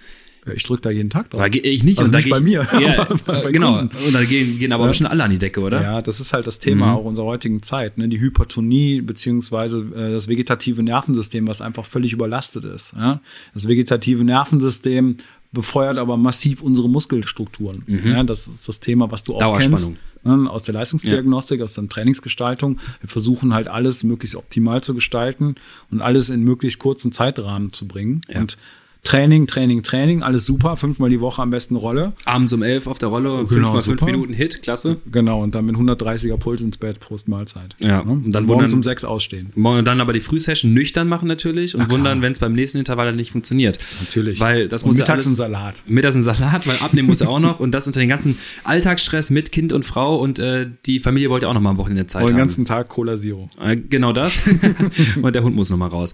Ich 0.55 0.63
drücke 0.65 0.83
da 0.83 0.91
jeden 0.91 1.11
Tag 1.11 1.31
drauf. 1.31 1.41
Da 1.41 1.47
ich 1.47 1.85
nicht. 1.85 1.99
Also 1.99 2.13
nicht 2.13 2.31
bei 2.31 2.41
mir. 2.41 2.67
Ja, 2.81 3.09
bei 3.27 3.51
genau. 3.53 3.79
Kunden. 3.79 3.97
Und 4.07 4.15
da 4.15 4.25
gehen, 4.25 4.59
gehen 4.59 4.73
aber 4.73 4.87
ja. 4.87 4.93
schon 4.93 5.07
alle 5.07 5.25
an 5.25 5.31
die 5.31 5.39
Decke, 5.39 5.61
oder? 5.61 5.83
Ja, 5.83 6.03
das 6.03 6.21
ist 6.21 6.33
halt 6.33 6.47
das 6.47 6.59
Thema 6.59 6.87
mhm. 6.87 6.93
auch 6.93 7.05
unserer 7.05 7.27
heutigen 7.27 7.63
Zeit. 7.63 7.99
Ne? 7.99 8.09
Die 8.09 8.21
Hypertonie 8.21 9.01
beziehungsweise 9.01 9.87
äh, 9.95 10.13
das 10.13 10.29
vegetative 10.29 10.83
Nervensystem, 10.83 11.47
was 11.47 11.61
einfach 11.61 11.85
völlig 11.85 12.13
überlastet 12.13 12.65
ist. 12.65 12.95
Ja? 12.97 13.21
Das 13.55 13.69
vegetative 13.69 14.25
Nervensystem 14.25 15.17
befeuert 15.53 15.99
aber 15.99 16.17
massiv 16.17 16.63
unsere 16.63 16.89
Muskelstrukturen. 16.89 17.83
Mhm. 17.87 18.11
Ja, 18.11 18.23
das 18.23 18.49
ist 18.49 18.69
das 18.69 18.81
Thema, 18.81 19.11
was 19.11 19.25
du 19.25 19.37
auch 19.37 19.59
kennst. 19.59 19.93
Ne, 20.25 20.51
aus 20.51 20.65
der 20.65 20.75
Leistungsdiagnostik, 20.75 21.59
ja. 21.59 21.65
aus 21.65 21.75
der 21.75 21.89
Trainingsgestaltung. 21.89 22.81
Wir 23.01 23.09
versuchen 23.09 23.55
halt 23.55 23.69
alles 23.69 24.03
möglichst 24.03 24.35
optimal 24.37 24.83
zu 24.83 24.95
gestalten 24.95 25.55
und 25.91 26.03
alles 26.03 26.29
in 26.29 26.43
möglichst 26.43 26.81
kurzen 26.81 27.13
Zeitrahmen 27.13 27.73
zu 27.73 27.87
bringen. 27.87 28.23
Ja. 28.29 28.41
Und 28.41 28.59
Training, 29.03 29.47
Training, 29.47 29.83
Training, 29.83 30.23
alles 30.23 30.45
super. 30.45 30.77
Fünfmal 30.77 31.09
die 31.09 31.21
Woche 31.21 31.41
am 31.41 31.49
besten 31.49 31.77
Rolle. 31.77 32.13
Abends 32.27 32.53
um 32.53 32.63
elf 32.63 32.87
auf 32.87 32.99
der 32.99 33.09
Rolle, 33.09 33.29
genau, 33.29 33.47
fünfmal 33.47 33.81
fünf 33.81 34.03
Minuten 34.03 34.35
Hit, 34.35 34.63
klasse. 34.63 34.99
Genau, 35.11 35.43
und 35.43 35.55
dann 35.55 35.65
mit 35.65 35.77
130er 35.77 36.37
Puls 36.37 36.61
ins 36.61 36.77
Bett, 36.77 37.01
Prost 37.01 37.27
Mahlzeit. 37.27 37.75
Ja, 37.79 38.05
ne? 38.05 38.13
und 38.13 38.33
dann 38.33 38.45
morgens 38.45 38.75
um 38.75 38.83
sechs 38.83 39.05
ausstehen. 39.05 39.53
Dann 39.57 40.01
aber 40.01 40.13
die 40.13 40.21
Frühsession 40.21 40.75
nüchtern 40.75 41.09
machen 41.09 41.27
natürlich 41.27 41.75
und 41.75 41.91
wundern, 41.91 42.21
wenn 42.21 42.33
es 42.33 42.39
beim 42.39 42.53
nächsten 42.53 42.79
Intervall 42.79 43.07
dann 43.07 43.17
nicht 43.17 43.33
funktioniert. 43.33 43.79
Natürlich. 44.01 44.41
Weil 44.41 44.69
das 44.69 44.83
und 44.83 44.89
muss 44.89 44.99
mittags 44.99 45.09
ja 45.09 45.15
alles, 45.15 45.27
ein 45.27 45.37
Salat. 45.37 45.83
Mittags 45.87 46.15
ein 46.15 46.23
Salat, 46.23 46.67
weil 46.67 46.77
abnehmen 46.77 47.09
muss 47.09 47.23
er 47.23 47.31
auch 47.31 47.41
noch 47.41 47.61
und 47.61 47.73
das 47.73 47.87
unter 47.87 48.01
den 48.01 48.11
ganzen 48.11 48.37
Alltagsstress 48.65 49.31
mit 49.31 49.53
Kind 49.53 49.73
und 49.73 49.85
Frau 49.85 50.17
und 50.17 50.39
äh, 50.39 50.67
die 50.85 51.01
Familie 51.01 51.31
wollte 51.31 51.49
auch 51.49 51.55
noch 51.55 51.63
mal 51.63 51.71
am 51.71 51.79
Wochenende 51.79 52.07
Zeit 52.07 52.23
und 52.23 52.29
haben. 52.29 52.35
den 52.35 52.39
ganzen 52.39 52.65
Tag 52.67 52.89
Cola 52.89 53.17
Zero. 53.17 53.49
Äh, 53.59 53.77
genau 53.77 54.13
das. 54.13 54.43
und 55.23 55.35
der 55.35 55.43
Hund 55.43 55.57
muss 55.57 55.71
noch 55.71 55.79
mal 55.79 55.87
raus. 55.87 56.13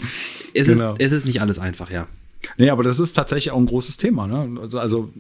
Es, 0.53 0.69
genau. 0.69 0.93
ist, 0.93 1.01
es 1.01 1.13
ist 1.13 1.27
nicht 1.27 1.41
alles 1.41 1.59
einfach, 1.59 1.91
ja. 1.91 2.07
Nee, 2.57 2.71
aber 2.71 2.83
das 2.83 2.99
ist 2.99 3.13
tatsächlich 3.13 3.51
auch 3.51 3.59
ein 3.59 3.67
großes 3.67 3.97
Thema. 3.97 4.27
Ne? 4.27 4.61
Also, 4.61 4.79
also 4.79 5.11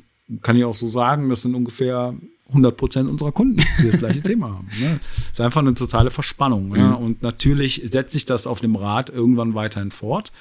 kann 0.42 0.56
ich 0.56 0.64
auch 0.64 0.74
so 0.74 0.86
sagen, 0.86 1.28
das 1.28 1.42
sind 1.42 1.54
ungefähr 1.54 2.14
100 2.48 2.76
Prozent 2.76 3.08
unserer 3.08 3.32
Kunden, 3.32 3.62
die 3.80 3.86
das 3.86 3.98
gleiche 3.98 4.22
Thema 4.22 4.48
haben. 4.48 4.68
Ne? 4.80 5.00
Das 5.02 5.30
ist 5.32 5.40
einfach 5.40 5.60
eine 5.60 5.74
totale 5.74 6.10
Verspannung. 6.10 6.70
Mhm. 6.70 6.76
Ja? 6.76 6.92
Und 6.94 7.22
natürlich 7.22 7.82
setzt 7.84 8.12
sich 8.12 8.24
das 8.24 8.46
auf 8.46 8.60
dem 8.60 8.76
Rad 8.76 9.10
irgendwann 9.10 9.54
weiterhin 9.54 9.90
fort. 9.90 10.32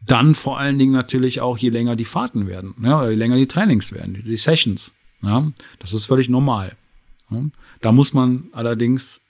Dann 0.00 0.34
vor 0.34 0.58
allen 0.58 0.78
Dingen 0.78 0.92
natürlich 0.92 1.40
auch, 1.40 1.58
je 1.58 1.70
länger 1.70 1.96
die 1.96 2.04
Fahrten 2.04 2.46
werden, 2.46 2.74
ja? 2.82 3.08
je 3.08 3.16
länger 3.16 3.36
die 3.36 3.46
Trainings 3.46 3.92
werden, 3.92 4.22
die 4.24 4.36
Sessions. 4.36 4.92
Ja? 5.22 5.50
Das 5.78 5.92
ist 5.92 6.04
völlig 6.04 6.28
normal. 6.28 6.76
Da 7.80 7.92
muss 7.92 8.14
man 8.14 8.44
allerdings 8.52 9.20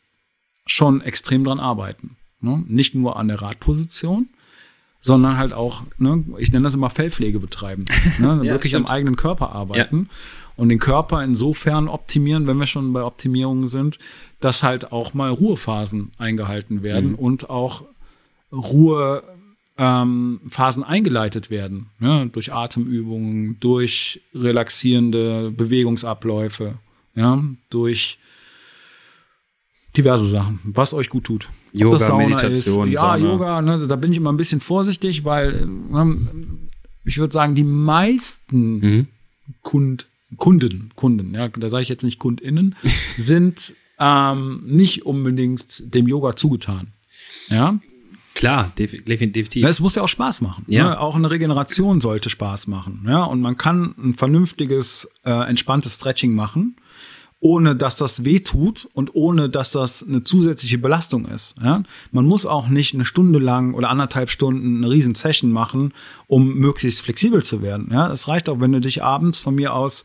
schon 0.66 1.00
extrem 1.00 1.44
dran 1.44 1.58
arbeiten. 1.58 2.16
Ne? 2.40 2.62
Nicht 2.68 2.94
nur 2.94 3.16
an 3.16 3.28
der 3.28 3.42
Radposition, 3.42 4.28
sondern 5.00 5.36
halt 5.36 5.52
auch, 5.52 5.82
ne, 5.98 6.24
ich 6.38 6.52
nenne 6.52 6.64
das 6.64 6.74
immer 6.74 6.90
Fellpflege 6.90 7.38
betreiben. 7.38 7.84
Ne? 8.18 8.26
ja, 8.42 8.52
wirklich 8.52 8.72
stimmt. 8.72 8.88
am 8.88 8.94
eigenen 8.94 9.16
Körper 9.16 9.52
arbeiten 9.52 10.08
ja. 10.10 10.16
und 10.56 10.68
den 10.68 10.78
Körper 10.78 11.22
insofern 11.22 11.88
optimieren, 11.88 12.46
wenn 12.46 12.58
wir 12.58 12.66
schon 12.66 12.92
bei 12.92 13.02
Optimierungen 13.02 13.68
sind, 13.68 13.98
dass 14.40 14.62
halt 14.62 14.92
auch 14.92 15.14
mal 15.14 15.30
Ruhephasen 15.30 16.12
eingehalten 16.18 16.82
werden 16.82 17.10
mhm. 17.10 17.16
und 17.16 17.50
auch 17.50 17.84
Ruhephasen 18.52 19.22
ähm, 19.78 20.88
eingeleitet 20.88 21.50
werden. 21.50 21.86
Ja? 22.00 22.24
Durch 22.24 22.52
Atemübungen, 22.52 23.58
durch 23.60 24.20
relaxierende 24.34 25.50
Bewegungsabläufe, 25.50 26.74
ja, 27.14 27.42
durch 27.70 28.18
diverse 29.96 30.26
Sachen, 30.26 30.60
was 30.62 30.94
euch 30.94 31.08
gut 31.08 31.24
tut. 31.24 31.48
Yoga, 31.72 31.98
Sauna 31.98 32.28
Meditation, 32.28 32.88
ist. 32.88 32.94
Ja, 32.94 33.00
Sauna. 33.00 33.16
Yoga, 33.18 33.62
ne, 33.62 33.86
da 33.86 33.96
bin 33.96 34.12
ich 34.12 34.18
immer 34.18 34.32
ein 34.32 34.36
bisschen 34.36 34.60
vorsichtig, 34.60 35.24
weil 35.24 35.66
ne, 35.66 36.16
ich 37.04 37.18
würde 37.18 37.32
sagen, 37.32 37.54
die 37.54 37.64
meisten 37.64 38.78
mhm. 38.78 39.06
Kund, 39.62 40.06
Kunden, 40.36 40.90
Kunden, 40.94 41.34
ja, 41.34 41.48
da 41.48 41.68
sage 41.68 41.82
ich 41.82 41.88
jetzt 41.88 42.04
nicht 42.04 42.18
KundInnen, 42.18 42.76
sind 43.18 43.74
ähm, 43.98 44.62
nicht 44.66 45.06
unbedingt 45.06 45.94
dem 45.94 46.06
Yoga 46.06 46.36
zugetan. 46.36 46.92
Ja. 47.48 47.78
Klar, 48.34 48.70
definitiv. 48.78 49.64
Es 49.64 49.80
muss 49.80 49.96
ja 49.96 50.02
auch 50.02 50.08
Spaß 50.08 50.42
machen. 50.42 50.64
Ja. 50.68 50.90
Ne? 50.90 51.00
Auch 51.00 51.16
eine 51.16 51.28
Regeneration 51.28 52.00
sollte 52.00 52.30
Spaß 52.30 52.68
machen. 52.68 53.04
Ja, 53.08 53.24
und 53.24 53.40
man 53.40 53.56
kann 53.56 53.96
ein 53.98 54.12
vernünftiges, 54.12 55.08
äh, 55.24 55.48
entspanntes 55.48 55.96
Stretching 55.96 56.36
machen 56.36 56.76
ohne 57.40 57.76
dass 57.76 57.94
das 57.94 58.24
weh 58.24 58.40
tut 58.40 58.88
und 58.94 59.14
ohne 59.14 59.48
dass 59.48 59.70
das 59.70 60.04
eine 60.06 60.24
zusätzliche 60.24 60.78
Belastung 60.78 61.26
ist. 61.26 61.54
Ja? 61.62 61.82
Man 62.10 62.24
muss 62.24 62.46
auch 62.46 62.68
nicht 62.68 62.94
eine 62.94 63.04
Stunde 63.04 63.38
lang 63.38 63.74
oder 63.74 63.90
anderthalb 63.90 64.30
Stunden 64.30 64.78
eine 64.78 64.90
riesen 64.90 65.14
Session 65.14 65.52
machen, 65.52 65.92
um 66.26 66.54
möglichst 66.54 67.00
flexibel 67.00 67.44
zu 67.44 67.62
werden. 67.62 67.90
Ja? 67.92 68.10
Es 68.10 68.26
reicht 68.26 68.48
auch, 68.48 68.58
wenn 68.60 68.72
du 68.72 68.80
dich 68.80 69.04
abends 69.04 69.38
von 69.38 69.54
mir 69.54 69.72
aus 69.72 70.04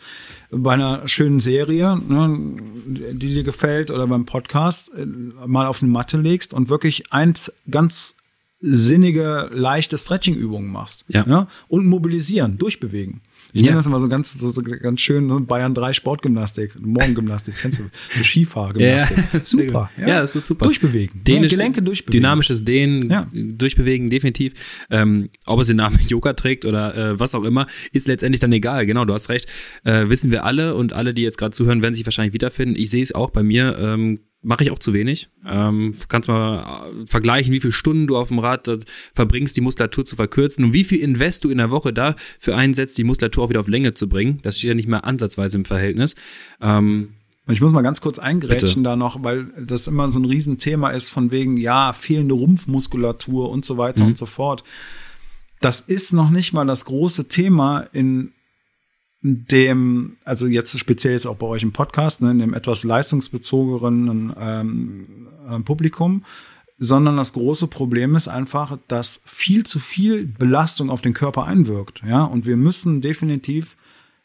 bei 0.52 0.74
einer 0.74 1.08
schönen 1.08 1.40
Serie, 1.40 2.00
ne, 2.08 2.58
die 2.86 3.34
dir 3.34 3.44
gefällt, 3.44 3.90
oder 3.90 4.06
beim 4.06 4.26
Podcast 4.26 4.92
äh, 4.94 5.06
mal 5.48 5.66
auf 5.66 5.82
eine 5.82 5.92
Matte 5.92 6.18
legst 6.18 6.54
und 6.54 6.70
wirklich 6.70 7.12
eins 7.12 7.52
ganz 7.72 8.16
sinnige, 8.62 9.50
leichte 9.52 9.98
Stretching-Übungen 9.98 10.72
machst. 10.72 11.06
Ja. 11.10 11.26
ja. 11.28 11.48
Und 11.68 11.88
mobilisieren, 11.88 12.60
durchbewegen. 12.60 13.22
Ich 13.54 13.62
ja. 13.62 13.68
nenne 13.68 13.78
das 13.78 13.88
immer 13.88 14.00
so 14.00 14.10
ganz, 14.10 14.34
so, 14.34 14.52
ganz 14.52 15.00
schön, 15.00 15.30
so 15.30 15.40
Bayern 15.40 15.76
3 15.76 15.94
Sportgymnastik, 15.94 16.76
Morgengymnastik, 16.80 17.56
kennst 17.56 17.80
du? 17.80 17.84
So 18.10 18.24
Skifahrgymnastik. 18.24 19.18
Ja, 19.32 19.40
super. 19.44 19.92
Ja. 19.98 20.08
ja, 20.08 20.22
das 20.22 20.36
ist 20.36 20.48
super. 20.48 20.66
Durchbewegen. 20.66 21.24
Dänisch, 21.24 21.52
Gelenke 21.52 21.84
durchbewegen. 21.84 22.20
Dynamisches 22.20 22.66
Dehnen, 22.66 23.12
ja. 23.12 23.28
durchbewegen, 23.32 24.10
definitiv. 24.10 24.54
Ähm, 24.90 25.30
ob 25.46 25.60
es 25.60 25.68
den 25.68 25.78
Namen 25.78 26.00
Yoga 26.08 26.34
trägt 26.34 26.66
oder 26.66 26.96
äh, 26.96 27.20
was 27.20 27.36
auch 27.36 27.44
immer, 27.44 27.68
ist 27.92 28.08
letztendlich 28.08 28.40
dann 28.40 28.52
egal. 28.52 28.88
Genau, 28.88 29.06
du 29.06 29.14
hast 29.14 29.30
recht. 29.30 29.48
Äh, 29.84 30.10
wissen 30.10 30.32
wir 30.32 30.46
alle 30.46 30.74
und 30.74 30.94
alle, 30.94 31.14
die 31.14 31.22
jetzt 31.22 31.38
gerade 31.38 31.52
zuhören, 31.52 31.84
werden 31.84 31.94
sich 31.94 32.06
wahrscheinlich 32.06 32.34
wiederfinden. 32.34 32.76
Ich 32.76 32.90
sehe 32.90 33.04
es 33.04 33.14
auch 33.14 33.30
bei 33.30 33.44
mir. 33.44 33.78
Ähm, 33.78 34.20
mache 34.44 34.64
ich 34.64 34.72
auch 34.72 34.80
zu 34.80 34.94
wenig. 34.94 35.30
Ähm, 35.48 35.92
kannst 36.10 36.30
mal 36.30 36.90
äh, 36.90 37.08
vergleichen, 37.08 37.54
wie 37.54 37.60
viele 37.60 37.74
Stunden 37.74 38.08
du 38.08 38.18
auf 38.18 38.28
dem 38.28 38.40
Rad 38.40 38.70
verbringst, 39.14 39.58
die 39.58 39.62
Muskulatur 39.62 40.06
zu 40.06 40.16
verkürzen 40.16 40.66
und 40.66 40.74
wie 40.74 40.84
viel 40.84 41.00
Invest 41.00 41.44
du 41.44 41.50
in 41.50 41.58
der 41.58 41.72
Woche 41.72 41.94
dafür 41.94 42.56
einsetzt, 42.56 42.98
die 42.98 43.04
Muskulatur 43.04 43.46
auch 43.46 43.50
wieder 43.50 43.62
auf 43.62 43.68
Länge 43.68 43.94
zu 43.94 44.08
bringen. 44.08 44.40
Das 44.44 44.58
steht 44.58 44.70
ja 44.70 44.76
nicht 44.76 44.88
mehr 44.88 45.06
ansatzweise 45.06 45.58
im 45.58 45.66
Verhältnis. 45.66 46.16
Ähm, 46.62 47.14
ich 47.48 47.60
muss 47.60 47.74
mal 47.74 47.82
ganz 47.82 48.00
kurz 48.00 48.20
eingrätschen 48.20 48.84
Bitte. 48.84 48.84
da 48.84 48.96
noch, 48.96 49.24
weil 49.24 49.48
das 49.60 49.88
immer 49.88 50.10
so 50.10 50.20
ein 50.20 50.26
Riesenthema 50.26 50.92
ist 50.92 51.10
von 51.10 51.32
wegen, 51.32 51.58
ja, 51.58 51.92
fehlende 51.92 52.36
Rumpfmuskulatur 52.36 53.50
und 53.50 53.66
so 53.66 53.78
weiter 53.78 54.04
mhm. 54.04 54.10
und 54.10 54.18
so 54.18 54.26
fort. 54.26 54.64
Das 55.60 55.82
ist 55.82 56.14
noch 56.14 56.30
nicht 56.30 56.54
mal 56.54 56.66
das 56.66 56.86
große 56.86 57.28
Thema 57.28 57.88
in 57.92 58.32
dem, 59.24 60.18
also 60.26 60.48
jetzt 60.48 60.78
speziell 60.78 61.14
jetzt 61.14 61.26
auch 61.26 61.38
bei 61.38 61.48
euch 61.48 61.64
im 61.64 61.72
Podcast, 61.72 62.22
ne, 62.22 62.32
in 62.32 62.40
dem 62.40 62.54
etwas 62.54 62.84
leistungsbezogenen 62.84 64.34
ähm, 64.38 65.08
äh, 65.50 65.60
Publikum, 65.60 66.26
sondern 66.78 67.16
das 67.16 67.32
große 67.32 67.68
Problem 67.68 68.16
ist 68.16 68.28
einfach, 68.28 68.78
dass 68.90 69.22
viel 69.26 69.66
zu 69.66 69.80
viel 69.80 70.26
Belastung 70.26 70.90
auf 70.90 71.02
den 71.02 71.14
Körper 71.14 71.46
einwirkt, 71.46 72.04
ja, 72.06 72.26
und 72.26 72.46
wir 72.46 72.58
müssen 72.58 73.00
definitiv 73.00 73.78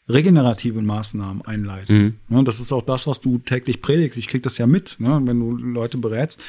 regenerative 0.09 0.81
Maßnahmen 0.81 1.43
einleiten. 1.43 2.17
Mhm. 2.29 2.35
Ja, 2.35 2.41
das 2.43 2.59
ist 2.59 2.73
auch 2.73 2.81
das, 2.81 3.07
was 3.07 3.21
du 3.21 3.37
täglich 3.37 3.81
predigst. 3.81 4.17
Ich 4.17 4.27
krieg 4.27 4.43
das 4.43 4.57
ja 4.57 4.67
mit, 4.67 4.97
ne, 4.99 5.21
wenn 5.23 5.39
du 5.39 5.55
Leute 5.55 5.97
berätst. 5.97 6.43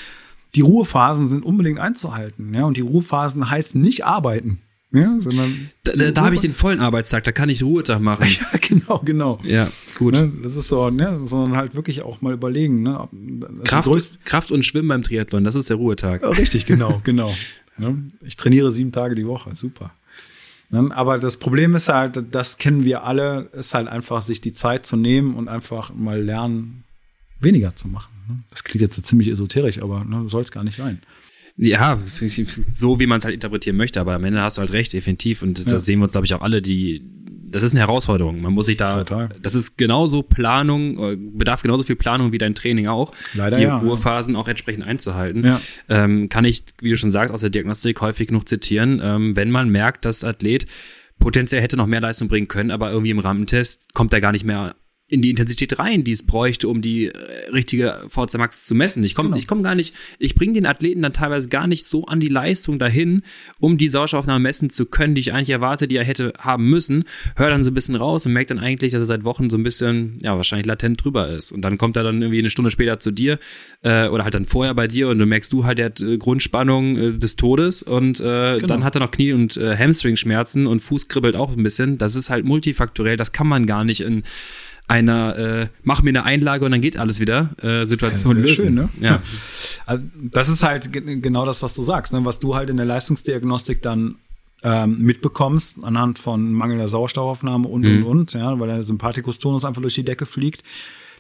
Die 0.57 0.63
Ruhephasen 0.63 1.29
sind 1.29 1.45
unbedingt 1.45 1.79
einzuhalten, 1.79 2.53
ja, 2.53 2.65
und 2.65 2.77
die 2.77 2.81
Ruhephasen 2.81 3.49
heißt 3.49 3.77
nicht 3.77 4.05
arbeiten. 4.05 4.61
Ja, 4.93 5.21
sondern 5.21 5.71
da, 5.85 5.93
da, 5.93 6.11
da 6.11 6.25
habe 6.25 6.35
ich 6.35 6.41
den 6.41 6.53
vollen 6.53 6.81
Arbeitstag, 6.81 7.23
da 7.23 7.31
kann 7.31 7.49
ich 7.49 7.63
Ruhetag 7.63 8.01
machen. 8.01 8.27
ja, 8.53 8.59
genau, 8.61 8.99
genau. 9.05 9.41
Ja, 9.45 9.71
gut. 9.97 10.15
Ne, 10.15 10.33
das 10.43 10.57
ist 10.57 10.69
so, 10.69 10.91
ne, 10.91 11.21
sondern 11.25 11.57
halt 11.57 11.75
wirklich 11.75 12.03
auch 12.03 12.21
mal 12.23 12.35
überlegen. 12.35 12.83
Ne, 12.83 13.09
also 13.47 13.63
Kraft, 13.63 14.25
Kraft 14.25 14.51
und 14.51 14.65
Schwimmen 14.65 14.89
beim 14.89 15.03
Triathlon, 15.03 15.45
das 15.45 15.55
ist 15.55 15.71
der 15.71 15.77
Ruhetag. 15.77 16.25
Richtig, 16.37 16.67
genau, 16.67 17.01
genau. 17.05 17.33
Ne, 17.79 18.11
ich 18.23 18.37
trainiere 18.37 18.73
sieben 18.73 18.91
Tage 18.91 19.15
die 19.15 19.27
Woche, 19.27 19.55
super. 19.55 19.93
Ne, 20.71 20.91
aber 20.93 21.19
das 21.19 21.37
Problem 21.37 21.77
ist 21.77 21.89
halt, 21.89 22.25
das 22.33 22.59
kennen 22.59 22.85
wir 22.85 23.05
alle, 23.05 23.49
ist 23.53 23.75
halt 23.75 23.87
einfach, 23.87 24.23
sich 24.23 24.41
die 24.41 24.53
Zeit 24.53 24.87
zu 24.87 24.97
nehmen 24.97 25.35
und 25.35 25.47
einfach 25.47 25.95
mal 25.95 26.21
lernen, 26.21 26.83
weniger 27.39 27.77
zu 27.77 27.87
machen. 27.87 28.13
Ne. 28.29 28.39
Das 28.51 28.65
klingt 28.65 28.83
jetzt 28.83 28.97
so 28.97 29.03
ziemlich 29.03 29.29
esoterisch, 29.29 29.81
aber 29.81 30.05
ne, 30.05 30.29
soll 30.29 30.43
es 30.43 30.51
gar 30.51 30.65
nicht 30.65 30.79
sein. 30.79 31.01
Ja, 31.63 31.99
so 32.75 33.01
wie 33.01 33.07
man 33.07 33.19
es 33.19 33.25
halt 33.25 33.35
interpretieren 33.35 33.77
möchte, 33.77 34.01
aber 34.01 34.15
am 34.15 34.25
Ende 34.25 34.41
hast 34.41 34.57
du 34.57 34.61
halt 34.61 34.73
recht, 34.73 34.95
definitiv. 34.95 35.43
Und 35.43 35.59
ja. 35.59 35.65
da 35.67 35.79
sehen 35.79 35.99
wir 35.99 36.05
uns, 36.05 36.13
glaube 36.13 36.25
ich, 36.25 36.35
auch 36.35 36.41
alle, 36.41 36.63
die. 36.63 37.03
Das 37.53 37.65
ist 37.65 37.73
eine 37.73 37.81
Herausforderung. 37.81 38.41
Man 38.41 38.55
muss 38.55 38.67
sich 38.67 38.77
da. 38.77 39.03
Total. 39.03 39.29
Das 39.43 39.55
ist 39.55 39.77
genauso 39.77 40.23
Planung, 40.23 40.99
äh, 40.99 41.17
bedarf 41.17 41.63
genauso 41.63 41.83
viel 41.83 41.97
Planung 41.97 42.33
wie 42.33 42.39
dein 42.39 42.55
Training 42.55 42.87
auch. 42.87 43.11
Leider 43.35 43.59
die 43.59 43.65
ja. 43.65 43.79
Ruhephasen 43.79 44.37
auch 44.37 44.49
entsprechend 44.49 44.87
einzuhalten. 44.87 45.45
Ja. 45.45 45.61
Ähm, 45.89 46.29
kann 46.29 46.45
ich, 46.45 46.65
wie 46.81 46.91
du 46.91 46.97
schon 46.97 47.11
sagst, 47.11 47.35
aus 47.35 47.41
der 47.41 47.51
Diagnostik 47.51 48.01
häufig 48.01 48.29
genug 48.29 48.49
zitieren. 48.49 49.01
Ähm, 49.03 49.37
wenn 49.37 49.51
man 49.51 49.69
merkt, 49.69 50.05
dass 50.05 50.25
Athlet 50.25 50.67
potenziell 51.19 51.61
hätte 51.61 51.77
noch 51.77 51.87
mehr 51.87 52.01
Leistung 52.01 52.29
bringen 52.29 52.49
können, 52.49 52.71
aber 52.71 52.91
irgendwie 52.91 53.11
im 53.11 53.19
Rampentest 53.19 53.93
kommt 53.93 54.15
er 54.15 54.21
gar 54.21 54.33
nicht 54.33 54.45
mehr 54.45 54.75
in 55.11 55.23
die 55.23 55.31
Intensität 55.31 55.79
rein, 55.79 56.05
die 56.05 56.13
es 56.13 56.23
bräuchte, 56.23 56.69
um 56.69 56.81
die 56.81 57.07
äh, 57.07 57.51
richtige 57.53 58.01
VZ 58.09 58.39
Max 58.39 58.65
zu 58.65 58.77
messen. 58.77 59.03
Ich 59.03 59.17
komme 59.17 59.31
genau. 59.31 59.39
ich 59.39 59.49
komm 59.49 59.65
gar 59.65 59.75
nicht, 59.75 59.95
ich 60.21 60.37
bringe 60.37 60.53
den 60.53 60.67
Athleten 60.67 61.03
dann 61.03 61.13
teilweise 61.13 61.49
gar 61.49 61.67
nicht 61.67 61.85
so 61.85 62.07
an 62.07 62.21
die 62.21 62.29
Leistung 62.29 62.79
dahin, 62.79 63.23
um 63.59 63.77
die 63.77 63.89
Sauerstoffaufnahme 63.89 64.41
messen 64.41 64.71
zu 64.71 64.87
können, 64.87 65.17
die 65.17 65.21
ich 65.21 65.33
eigentlich 65.33 65.51
erwarte, 65.51 65.89
die 65.89 65.97
er 65.97 66.05
hätte 66.05 66.33
haben 66.39 66.71
müssen. 66.71 67.05
Hör 67.35 67.51
dann 67.51 67.65
so 67.65 67.73
ein 67.73 67.75
bisschen 67.75 67.97
raus 67.97 68.25
und 68.25 68.33
merkt 68.33 68.51
dann 68.51 68.61
eigentlich, 68.61 68.93
dass 68.93 69.03
er 69.03 69.07
seit 69.07 69.25
Wochen 69.25 69.51
so 69.51 69.57
ein 69.57 69.65
bisschen, 69.65 70.19
ja, 70.23 70.37
wahrscheinlich 70.37 70.67
latent 70.67 71.05
drüber 71.05 71.29
ist. 71.29 71.51
Und 71.51 71.63
dann 71.63 71.77
kommt 71.77 71.97
er 71.97 72.05
dann 72.05 72.23
irgendwie 72.23 72.39
eine 72.39 72.51
Stunde 72.51 72.71
später 72.71 73.01
zu 73.01 73.11
dir 73.11 73.41
äh, 73.83 74.07
oder 74.07 74.23
halt 74.23 74.35
dann 74.35 74.45
vorher 74.45 74.75
bei 74.75 74.87
dir 74.87 75.09
und 75.09 75.19
du 75.19 75.27
merkst 75.27 75.53
du 75.53 75.65
halt, 75.65 75.79
der 75.79 75.87
hat 75.87 76.01
äh, 76.01 76.19
Grundspannung 76.19 76.97
äh, 76.97 77.13
des 77.19 77.35
Todes 77.35 77.83
und 77.83 78.21
äh, 78.21 78.57
genau. 78.57 78.67
dann 78.69 78.85
hat 78.85 78.95
er 78.95 79.01
noch 79.01 79.11
Knie- 79.11 79.33
und 79.33 79.57
äh, 79.57 79.77
Hamstring-Schmerzen 79.77 80.69
und 80.69 80.81
Fuß 80.81 81.09
kribbelt 81.09 81.35
auch 81.35 81.57
ein 81.57 81.63
bisschen. 81.65 81.99
Das 81.99 82.15
ist 82.15 82.31
halt 82.31 82.45
multifaktorell, 82.45 83.17
das 83.17 83.33
kann 83.33 83.49
man 83.49 83.67
gar 83.67 83.85
nicht 83.85 84.03
in 84.03 84.23
einer 84.91 85.39
äh, 85.39 85.69
mach 85.85 86.03
mir 86.03 86.11
eine 86.11 86.25
Einlage 86.25 86.65
und 86.65 86.73
dann 86.73 86.81
geht 86.81 86.97
alles 86.97 87.21
wieder 87.21 87.51
äh, 87.63 87.85
Situation 87.85 88.37
ja, 88.37 88.43
lösen. 88.43 88.65
Schön, 88.67 88.75
ne? 88.75 88.89
Ja. 89.01 89.23
Also 89.87 90.05
das 90.15 90.49
ist 90.49 90.63
halt 90.63 90.93
genau 90.93 91.45
das, 91.45 91.63
was 91.63 91.75
du 91.75 91.83
sagst, 91.83 92.13
ne? 92.13 92.25
was 92.25 92.39
du 92.39 92.55
halt 92.55 92.71
in 92.71 92.77
der 92.77 92.87
Leistungsdiagnostik 92.87 93.83
dann 93.83 94.17
ähm, 94.63 94.99
mitbekommst 94.99 95.83
anhand 95.83 96.19
von 96.19 96.53
mangelnder 96.53 96.87
Sauerstoffaufnahme 96.87 97.67
und 97.67 97.83
mhm. 97.83 98.07
und 98.07 98.21
und, 98.21 98.33
ja, 98.35 98.59
weil 98.61 98.69
der 98.69 98.85
Sympathikus-Tonus 98.85 99.65
einfach 99.65 99.83
durch 99.83 99.95
die 99.95 100.05
Decke 100.05 100.27
fliegt. 100.27 100.63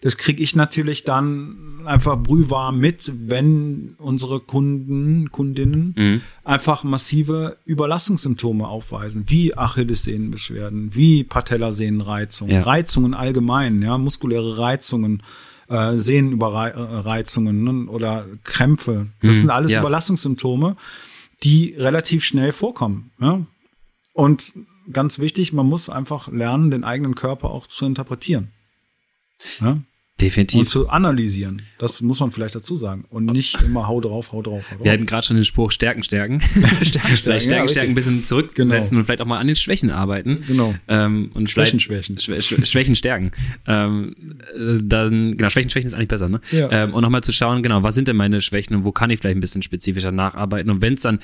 Das 0.02 0.16
kriege 0.16 0.42
ich 0.42 0.56
natürlich 0.56 1.04
dann 1.04 1.82
einfach 1.84 2.16
brühwarm 2.16 2.78
mit, 2.78 3.12
wenn 3.26 3.96
unsere 3.98 4.40
Kunden, 4.40 5.30
Kundinnen 5.30 5.94
mhm. 5.96 6.20
einfach 6.42 6.84
massive 6.84 7.58
Überlastungssymptome 7.66 8.66
aufweisen, 8.66 9.24
wie 9.28 9.56
Achillessehnenbeschwerden, 9.56 10.94
wie 10.94 11.24
Patellasehnenreizungen, 11.24 12.54
ja. 12.54 12.62
Reizungen 12.62 13.12
allgemein, 13.12 13.82
ja, 13.82 13.98
muskuläre 13.98 14.58
Reizungen, 14.58 15.22
äh, 15.68 15.96
Sehnenüberreizungen 15.96 17.64
ne, 17.64 17.90
oder 17.90 18.26
Krämpfe. 18.42 19.06
Das 19.20 19.36
mhm. 19.36 19.40
sind 19.40 19.50
alles 19.50 19.72
ja. 19.72 19.80
Überlastungssymptome, 19.80 20.76
die 21.42 21.74
relativ 21.76 22.24
schnell 22.24 22.52
vorkommen. 22.52 23.12
Ja? 23.20 23.46
Und 24.12 24.54
ganz 24.92 25.18
wichtig, 25.18 25.52
man 25.52 25.66
muss 25.66 25.88
einfach 25.88 26.28
lernen, 26.28 26.70
den 26.70 26.84
eigenen 26.84 27.14
Körper 27.14 27.50
auch 27.50 27.66
zu 27.66 27.86
interpretieren. 27.86 28.50
Ja? 29.60 29.78
Definitiv. 30.20 30.60
Und 30.60 30.68
zu 30.68 30.88
analysieren. 30.88 31.62
Das 31.78 32.00
muss 32.02 32.20
man 32.20 32.30
vielleicht 32.30 32.54
dazu 32.54 32.76
sagen. 32.76 33.04
Und 33.08 33.26
nicht 33.26 33.60
immer 33.62 33.88
hau 33.88 34.00
drauf, 34.00 34.32
hau 34.32 34.42
drauf, 34.42 34.70
hau 34.70 34.76
drauf. 34.76 34.84
Wir 34.84 34.92
hatten 34.92 35.06
gerade 35.06 35.26
schon 35.26 35.36
den 35.36 35.44
Spruch 35.44 35.72
Stärken, 35.72 36.02
Stärken. 36.02 36.40
Stärken, 36.40 36.84
Stärken. 36.84 37.16
vielleicht 37.16 37.46
Stärken, 37.46 37.66
ja, 37.66 37.68
Stärken 37.68 37.92
ein 37.92 37.94
bisschen 37.94 38.24
zurücksetzen 38.24 38.70
genau. 38.70 38.98
und 38.98 39.04
vielleicht 39.04 39.22
auch 39.22 39.26
mal 39.26 39.38
an 39.38 39.46
den 39.46 39.56
Schwächen 39.56 39.90
arbeiten. 39.90 40.42
Genau. 40.46 40.74
Ähm, 40.88 41.30
und 41.34 41.50
Schwächen, 41.50 41.80
Schwächen. 41.80 42.18
Schwä 42.18 42.40
Schwächen, 42.42 42.94
Stärken. 42.94 43.30
Ähm, 43.66 44.14
dann, 44.82 45.36
genau, 45.36 45.50
Schwächen, 45.50 45.70
Schwächen 45.70 45.86
ist 45.86 45.94
eigentlich 45.94 46.08
besser, 46.08 46.28
ne? 46.28 46.40
Ja. 46.50 46.70
Ähm, 46.70 46.94
und 46.94 47.02
nochmal 47.02 47.22
zu 47.22 47.32
schauen, 47.32 47.62
genau, 47.62 47.82
was 47.82 47.94
sind 47.94 48.08
denn 48.08 48.16
meine 48.16 48.40
Schwächen 48.40 48.76
und 48.76 48.84
wo 48.84 48.92
kann 48.92 49.10
ich 49.10 49.20
vielleicht 49.20 49.36
ein 49.36 49.40
bisschen 49.40 49.62
spezifischer 49.62 50.12
nacharbeiten? 50.12 50.70
Und 50.70 50.82
wenn 50.82 50.94
es 50.94 51.02
dann 51.02 51.18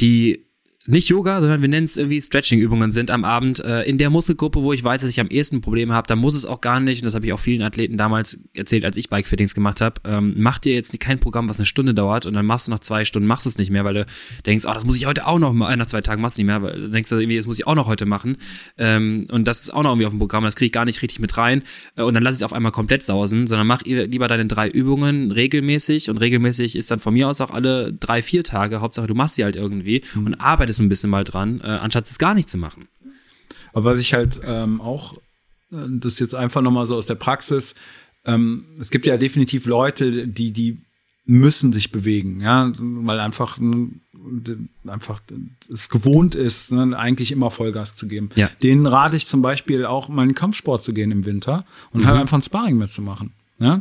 die 0.00 0.49
nicht 0.90 1.08
Yoga, 1.08 1.40
sondern 1.40 1.62
wir 1.62 1.68
nennen 1.68 1.86
es 1.86 1.96
irgendwie 1.96 2.20
Stretching-Übungen 2.20 2.90
sind 2.90 3.10
am 3.10 3.24
Abend 3.24 3.60
äh, 3.60 3.82
in 3.82 3.98
der 3.98 4.10
Muskelgruppe, 4.10 4.62
wo 4.62 4.72
ich 4.72 4.82
weiß, 4.82 5.00
dass 5.02 5.10
ich 5.10 5.20
am 5.20 5.28
ehesten 5.28 5.60
Probleme 5.60 5.94
habe, 5.94 6.06
da 6.06 6.16
muss 6.16 6.34
es 6.34 6.44
auch 6.44 6.60
gar 6.60 6.80
nicht, 6.80 7.02
und 7.02 7.06
das 7.06 7.14
habe 7.14 7.26
ich 7.26 7.32
auch 7.32 7.38
vielen 7.38 7.62
Athleten 7.62 7.96
damals 7.96 8.40
erzählt, 8.54 8.84
als 8.84 8.96
ich 8.96 9.08
Bike-Fittings 9.08 9.54
gemacht 9.54 9.80
habe, 9.80 10.00
ähm, 10.04 10.34
mach 10.36 10.58
dir 10.58 10.74
jetzt 10.74 10.98
kein 11.00 11.20
Programm, 11.20 11.48
was 11.48 11.58
eine 11.58 11.66
Stunde 11.66 11.94
dauert 11.94 12.26
und 12.26 12.34
dann 12.34 12.46
machst 12.46 12.66
du 12.66 12.70
noch 12.70 12.80
zwei 12.80 13.04
Stunden, 13.04 13.28
machst 13.28 13.46
es 13.46 13.58
nicht 13.58 13.70
mehr, 13.70 13.84
weil 13.84 13.94
du 13.94 14.06
denkst, 14.44 14.66
oh, 14.66 14.74
das 14.74 14.84
muss 14.84 14.96
ich 14.96 15.06
heute 15.06 15.26
auch 15.26 15.38
noch 15.38 15.52
mal, 15.52 15.76
nach 15.76 15.86
zwei 15.86 16.00
Tagen 16.00 16.20
machst 16.20 16.36
du 16.36 16.42
nicht 16.42 16.48
mehr, 16.48 16.62
weil 16.62 16.80
du 16.80 16.88
denkst 16.90 17.10
irgendwie, 17.12 17.36
das 17.36 17.46
muss 17.46 17.58
ich 17.58 17.66
auch 17.66 17.74
noch 17.74 17.86
heute 17.86 18.06
machen. 18.06 18.36
Ähm, 18.76 19.26
und 19.30 19.46
das 19.46 19.62
ist 19.62 19.70
auch 19.70 19.82
noch 19.82 19.90
irgendwie 19.90 20.06
auf 20.06 20.12
dem 20.12 20.18
Programm, 20.18 20.44
das 20.44 20.56
kriege 20.56 20.66
ich 20.66 20.72
gar 20.72 20.84
nicht 20.84 21.02
richtig 21.02 21.20
mit 21.20 21.36
rein. 21.36 21.62
Äh, 21.96 22.02
und 22.02 22.14
dann 22.14 22.22
lass 22.22 22.34
ich 22.34 22.40
es 22.40 22.42
auf 22.42 22.52
einmal 22.52 22.72
komplett 22.72 23.02
sausen, 23.02 23.46
sondern 23.46 23.66
mach 23.66 23.82
lieber 23.84 24.28
deine 24.28 24.46
drei 24.46 24.68
Übungen 24.68 25.30
regelmäßig. 25.30 26.10
Und 26.10 26.16
regelmäßig 26.16 26.76
ist 26.76 26.90
dann 26.90 26.98
von 26.98 27.14
mir 27.14 27.28
aus 27.28 27.40
auch 27.40 27.50
alle 27.50 27.92
drei, 27.92 28.22
vier 28.22 28.44
Tage, 28.44 28.80
Hauptsache 28.80 29.06
du 29.06 29.14
machst 29.14 29.36
sie 29.36 29.44
halt 29.44 29.56
irgendwie 29.56 30.02
mhm. 30.14 30.26
und 30.26 30.34
arbeitest 30.34 30.79
ein 30.80 30.88
bisschen 30.88 31.10
mal 31.10 31.24
dran 31.24 31.60
äh, 31.62 31.66
anstatt 31.66 32.06
es 32.06 32.18
gar 32.18 32.34
nicht 32.34 32.48
zu 32.48 32.58
machen. 32.58 32.88
Aber 33.72 33.92
was 33.92 34.00
ich 34.00 34.14
halt 34.14 34.40
ähm, 34.44 34.80
auch, 34.80 35.14
äh, 35.72 35.76
das 35.88 36.18
jetzt 36.18 36.34
einfach 36.34 36.62
nochmal 36.62 36.86
so 36.86 36.96
aus 36.96 37.06
der 37.06 37.14
Praxis, 37.14 37.74
ähm, 38.24 38.66
es 38.78 38.90
gibt 38.90 39.06
ja 39.06 39.16
definitiv 39.16 39.66
Leute, 39.66 40.26
die, 40.26 40.52
die 40.52 40.78
müssen 41.24 41.72
sich 41.72 41.92
bewegen, 41.92 42.40
ja, 42.40 42.72
weil 42.76 43.20
einfach 43.20 43.58
einfach 44.86 45.20
es 45.72 45.88
gewohnt 45.88 46.34
ist, 46.34 46.72
ne, 46.72 46.98
eigentlich 46.98 47.30
immer 47.30 47.50
Vollgas 47.50 47.94
zu 47.94 48.08
geben. 48.08 48.30
Ja. 48.34 48.50
Denen 48.62 48.86
rate 48.86 49.16
ich 49.16 49.26
zum 49.26 49.40
Beispiel 49.40 49.86
auch 49.86 50.08
mal 50.08 50.22
in 50.22 50.30
den 50.30 50.34
Kampfsport 50.34 50.82
zu 50.82 50.92
gehen 50.92 51.12
im 51.12 51.24
Winter 51.24 51.64
und 51.92 52.02
mhm. 52.02 52.06
halt 52.06 52.18
einfach 52.18 52.36
ein 52.38 52.42
Sparring 52.42 52.76
mitzumachen. 52.76 53.32
Ja? 53.58 53.80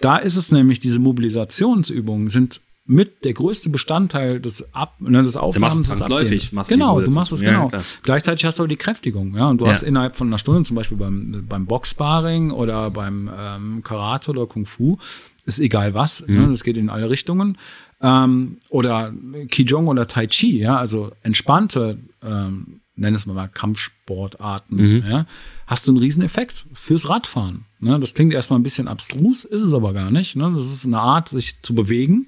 Da 0.00 0.18
ist 0.18 0.36
es 0.36 0.52
nämlich, 0.52 0.78
diese 0.78 0.98
Mobilisationsübungen 0.98 2.28
sind 2.28 2.60
mit 2.90 3.24
der 3.24 3.34
größte 3.34 3.70
Bestandteil 3.70 4.40
des 4.40 4.74
Ab 4.74 4.96
ne, 4.98 5.22
des 5.22 5.36
Aufwärmens. 5.36 5.88
Du 5.88 5.94
zwangsläufig. 5.94 6.52
Machst 6.52 6.70
genau, 6.70 7.00
du 7.00 7.12
machst 7.12 7.32
es 7.32 7.40
genau. 7.40 7.68
Ja, 7.70 7.80
Gleichzeitig 8.02 8.44
hast 8.44 8.58
du 8.58 8.64
aber 8.64 8.68
die 8.68 8.76
Kräftigung, 8.76 9.36
ja. 9.36 9.48
Und 9.48 9.60
du 9.60 9.64
ja. 9.64 9.70
hast 9.70 9.82
innerhalb 9.82 10.16
von 10.16 10.26
einer 10.26 10.38
Stunde, 10.38 10.64
zum 10.64 10.74
Beispiel 10.74 10.98
beim, 10.98 11.46
beim 11.48 11.66
Boxsparring 11.66 12.50
oder 12.50 12.90
beim 12.90 13.30
ähm, 13.32 13.82
Karate 13.84 14.32
oder 14.32 14.46
Kung 14.46 14.66
Fu, 14.66 14.98
ist 15.44 15.60
egal 15.60 15.94
was, 15.94 16.26
ne, 16.26 16.32
mhm. 16.32 16.42
ne, 16.46 16.48
das 16.48 16.64
geht 16.64 16.76
in 16.76 16.90
alle 16.90 17.08
Richtungen. 17.10 17.58
Ähm, 18.02 18.56
oder 18.70 19.14
Qigong 19.48 19.86
oder 19.86 20.08
Tai 20.08 20.26
Chi, 20.26 20.58
ja, 20.58 20.76
also 20.76 21.12
entspannte, 21.22 21.96
ähm, 22.24 22.80
nenn 22.96 23.14
es 23.14 23.24
mal 23.24 23.46
Kampfsportarten, 23.46 24.76
mhm. 24.96 25.04
ja, 25.08 25.26
hast 25.68 25.86
du 25.86 25.92
einen 25.92 26.00
riesen 26.00 26.24
Effekt 26.24 26.66
fürs 26.74 27.08
Radfahren. 27.08 27.66
Ne? 27.78 28.00
Das 28.00 28.14
klingt 28.14 28.34
erstmal 28.34 28.58
ein 28.58 28.64
bisschen 28.64 28.88
abstrus, 28.88 29.44
ist 29.44 29.62
es 29.62 29.72
aber 29.72 29.92
gar 29.92 30.10
nicht. 30.10 30.34
Ne? 30.34 30.50
Das 30.56 30.66
ist 30.66 30.86
eine 30.86 30.98
Art, 30.98 31.28
sich 31.28 31.62
zu 31.62 31.72
bewegen 31.72 32.26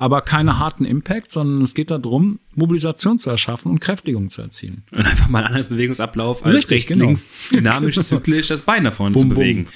aber 0.00 0.22
keine 0.22 0.58
harten 0.58 0.86
Impact, 0.86 1.30
sondern 1.30 1.60
es 1.60 1.74
geht 1.74 1.90
darum, 1.90 2.40
Mobilisation 2.54 3.18
zu 3.18 3.28
erschaffen 3.28 3.70
und 3.70 3.80
Kräftigung 3.80 4.30
zu 4.30 4.40
erzielen. 4.40 4.82
Und 4.92 5.04
einfach 5.04 5.28
mal 5.28 5.40
ein 5.40 5.48
anderes 5.48 5.68
Bewegungsablauf 5.68 6.42
als 6.42 6.54
Richtig, 6.54 6.76
rechts, 6.78 6.92
genau. 6.94 7.04
links, 7.04 7.48
dynamisch, 7.52 7.96
zyklisch 8.00 8.48
das 8.48 8.62
Bein 8.62 8.84
nach 8.84 8.94
vorne 8.94 9.12
bum, 9.12 9.22
zu 9.22 9.28
bewegen. 9.28 9.66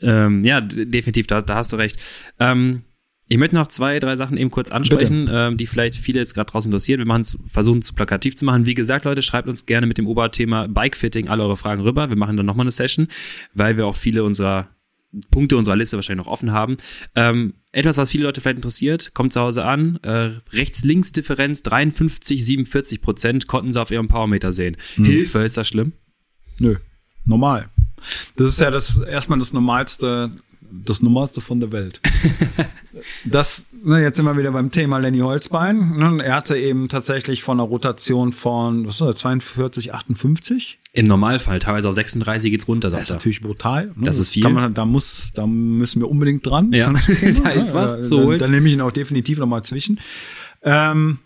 Ähm, 0.00 0.44
ja, 0.44 0.60
definitiv, 0.60 1.26
da, 1.26 1.40
da 1.40 1.56
hast 1.56 1.72
du 1.72 1.76
recht. 1.76 1.98
Ähm, 2.38 2.82
ich 3.26 3.36
möchte 3.36 3.56
noch 3.56 3.66
zwei, 3.66 3.98
drei 3.98 4.14
Sachen 4.14 4.36
eben 4.36 4.52
kurz 4.52 4.70
ansprechen, 4.70 5.28
ähm, 5.28 5.56
die 5.56 5.66
vielleicht 5.66 5.96
viele 5.96 6.20
jetzt 6.20 6.34
gerade 6.34 6.52
draußen 6.52 6.70
interessieren. 6.70 7.00
Wir 7.00 7.06
machen 7.06 7.22
es, 7.22 7.36
versuchen 7.48 7.80
es 7.80 7.86
zu 7.86 7.94
plakativ 7.94 8.36
zu 8.36 8.44
machen. 8.44 8.64
Wie 8.64 8.74
gesagt, 8.74 9.06
Leute, 9.06 9.22
schreibt 9.22 9.48
uns 9.48 9.66
gerne 9.66 9.88
mit 9.88 9.98
dem 9.98 10.06
Oberthema 10.06 10.68
Bikefitting 10.68 11.28
alle 11.28 11.42
eure 11.42 11.56
Fragen 11.56 11.82
rüber. 11.82 12.10
Wir 12.10 12.16
machen 12.16 12.36
dann 12.36 12.46
nochmal 12.46 12.64
eine 12.64 12.72
Session, 12.72 13.08
weil 13.54 13.76
wir 13.76 13.88
auch 13.88 13.96
viele 13.96 14.22
unserer 14.22 14.68
Punkte 15.30 15.56
unserer 15.56 15.76
Liste 15.76 15.96
wahrscheinlich 15.96 16.26
noch 16.26 16.32
offen 16.32 16.52
haben. 16.52 16.76
Ähm, 17.14 17.54
etwas, 17.72 17.96
was 17.96 18.10
viele 18.10 18.24
Leute 18.24 18.40
vielleicht 18.40 18.58
interessiert, 18.58 19.14
kommt 19.14 19.32
zu 19.32 19.40
Hause 19.40 19.64
an. 19.64 19.96
Äh, 20.02 20.30
Rechts-Links-Differenz 20.52 21.62
53, 21.62 22.44
47 22.44 23.00
Prozent 23.00 23.46
konnten 23.46 23.72
sie 23.72 23.80
auf 23.80 23.90
ihrem 23.90 24.08
Powermeter 24.08 24.52
sehen. 24.52 24.76
Hm. 24.94 25.04
Hilfe, 25.04 25.38
ist 25.40 25.56
das 25.56 25.68
schlimm? 25.68 25.92
Nö, 26.58 26.76
normal. 27.24 27.68
Das 28.36 28.48
ist 28.48 28.60
ja 28.60 28.70
das 28.70 28.98
erstmal 28.98 29.38
das 29.38 29.52
Normalste, 29.52 30.30
das 30.70 31.02
Normalste 31.02 31.40
von 31.40 31.60
der 31.60 31.72
Welt. 31.72 32.00
das, 33.24 33.64
ne, 33.84 34.00
jetzt 34.02 34.16
sind 34.16 34.26
wir 34.26 34.36
wieder 34.36 34.50
beim 34.50 34.70
Thema 34.70 34.98
Lenny 34.98 35.18
Holzbein. 35.18 35.96
Ne, 35.96 36.24
er 36.24 36.34
hatte 36.34 36.56
eben 36.58 36.88
tatsächlich 36.88 37.42
von 37.42 37.58
einer 37.58 37.68
Rotation 37.68 38.32
von, 38.32 38.86
was 38.86 38.98
das, 38.98 39.16
42, 39.16 39.94
58? 39.94 40.78
Im 40.92 41.06
Normalfall, 41.06 41.58
teilweise 41.58 41.88
auf 41.88 41.94
36 41.94 42.50
geht's 42.50 42.68
runter. 42.68 42.90
Das 42.90 43.02
ist 43.02 43.10
natürlich 43.10 43.40
brutal. 43.40 43.86
Ne? 43.86 43.92
Das, 43.96 44.16
das 44.16 44.18
ist 44.18 44.30
viel. 44.30 44.48
Man, 44.48 44.74
da 44.74 44.84
muss, 44.84 45.30
da 45.34 45.46
müssen 45.46 46.00
wir 46.00 46.10
unbedingt 46.10 46.46
dran. 46.46 46.72
Ja, 46.72 46.92
da 47.42 47.50
ist 47.50 47.74
was 47.74 48.08
zu 48.08 48.18
holen. 48.18 48.30
Dann, 48.30 48.38
dann 48.38 48.50
nehme 48.50 48.68
ich 48.68 48.74
ihn 48.74 48.80
auch 48.80 48.92
definitiv 48.92 49.38
nochmal 49.38 49.62
zwischen. 49.62 50.00
Ähm, 50.62 51.18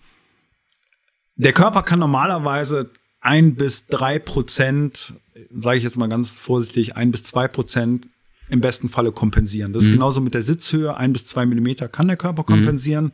der 1.37 1.53
Körper 1.53 1.83
kann 1.83 1.99
normalerweise 1.99 2.91
ein 3.21 3.55
bis 3.55 3.87
drei 3.87 4.19
Prozent, 4.19 5.15
sage 5.59 5.79
ich 5.79 5.85
jetzt 5.85 5.97
mal 5.97 6.09
ganz 6.09 6.39
vorsichtig, 6.39 6.97
ein 6.97 7.11
bis 7.11 7.25
zwei 7.25 7.49
Prozent 7.49 8.09
im 8.49 8.61
besten 8.61 8.89
Falle 8.89 9.13
kompensieren. 9.13 9.73
Das 9.73 9.85
ist 9.85 9.89
mhm. 9.89 9.95
genauso 9.95 10.21
mit 10.21 10.35
der 10.35 10.43
Sitzhöhe. 10.43 10.97
Ein 10.97 11.13
bis 11.13 11.27
zwei 11.27 11.47
Millimeter 11.47 11.89
kann 11.89 12.09
der 12.09 12.17
Körper 12.17 12.45
kompensieren. 12.45 13.07
Mhm. 13.07 13.13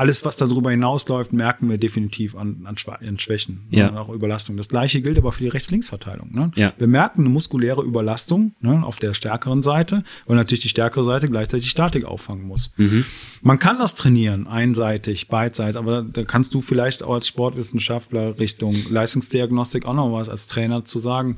Alles, 0.00 0.24
was 0.24 0.36
darüber 0.36 0.70
hinausläuft, 0.70 1.34
merken 1.34 1.68
wir 1.68 1.76
definitiv 1.76 2.34
an, 2.34 2.64
an, 2.64 2.76
an 3.06 3.18
Schwächen 3.18 3.66
ja. 3.70 3.88
und 3.88 3.98
auch 3.98 4.08
Überlastung. 4.08 4.56
Das 4.56 4.68
gleiche 4.68 5.02
gilt 5.02 5.18
aber 5.18 5.30
für 5.30 5.42
die 5.42 5.50
Rechts-Links-Verteilung. 5.50 6.32
Ne? 6.32 6.50
Ja. 6.54 6.72
Wir 6.78 6.86
merken 6.86 7.20
eine 7.20 7.28
muskuläre 7.28 7.82
Überlastung 7.82 8.54
ne, 8.60 8.82
auf 8.82 8.96
der 8.96 9.12
stärkeren 9.12 9.60
Seite, 9.60 10.02
weil 10.26 10.36
natürlich 10.36 10.62
die 10.62 10.70
stärkere 10.70 11.04
Seite 11.04 11.28
gleichzeitig 11.28 11.68
Statik 11.68 12.06
auffangen 12.06 12.46
muss. 12.46 12.72
Mhm. 12.78 13.04
Man 13.42 13.58
kann 13.58 13.78
das 13.78 13.94
trainieren, 13.94 14.46
einseitig, 14.46 15.28
beidseitig, 15.28 15.76
aber 15.76 16.02
da 16.02 16.24
kannst 16.24 16.54
du 16.54 16.62
vielleicht 16.62 17.02
auch 17.02 17.14
als 17.14 17.28
Sportwissenschaftler 17.28 18.38
Richtung 18.38 18.76
Leistungsdiagnostik 18.88 19.84
auch 19.84 19.94
noch 19.94 20.12
was 20.12 20.30
als 20.30 20.46
Trainer 20.46 20.84
zu 20.84 20.98
sagen 20.98 21.36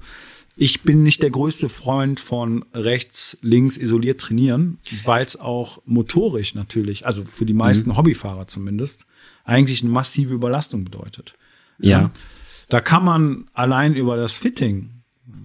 ich 0.56 0.82
bin 0.82 1.02
nicht 1.02 1.22
der 1.22 1.30
größte 1.30 1.68
Freund 1.68 2.20
von 2.20 2.64
rechts, 2.74 3.38
links 3.40 3.78
isoliert 3.78 4.20
trainieren, 4.20 4.78
weil 5.04 5.24
es 5.24 5.40
auch 5.40 5.80
motorisch 5.86 6.54
natürlich, 6.54 7.06
also 7.06 7.24
für 7.24 7.46
die 7.46 7.54
meisten 7.54 7.90
mhm. 7.90 7.96
Hobbyfahrer 7.96 8.46
zumindest, 8.46 9.06
eigentlich 9.44 9.82
eine 9.82 9.90
massive 9.90 10.34
Überlastung 10.34 10.84
bedeutet. 10.84 11.34
Ja. 11.78 12.00
ja. 12.00 12.10
Da 12.68 12.80
kann 12.80 13.04
man 13.04 13.48
allein 13.54 13.94
über 13.94 14.16
das 14.16 14.36
Fitting, 14.36 14.90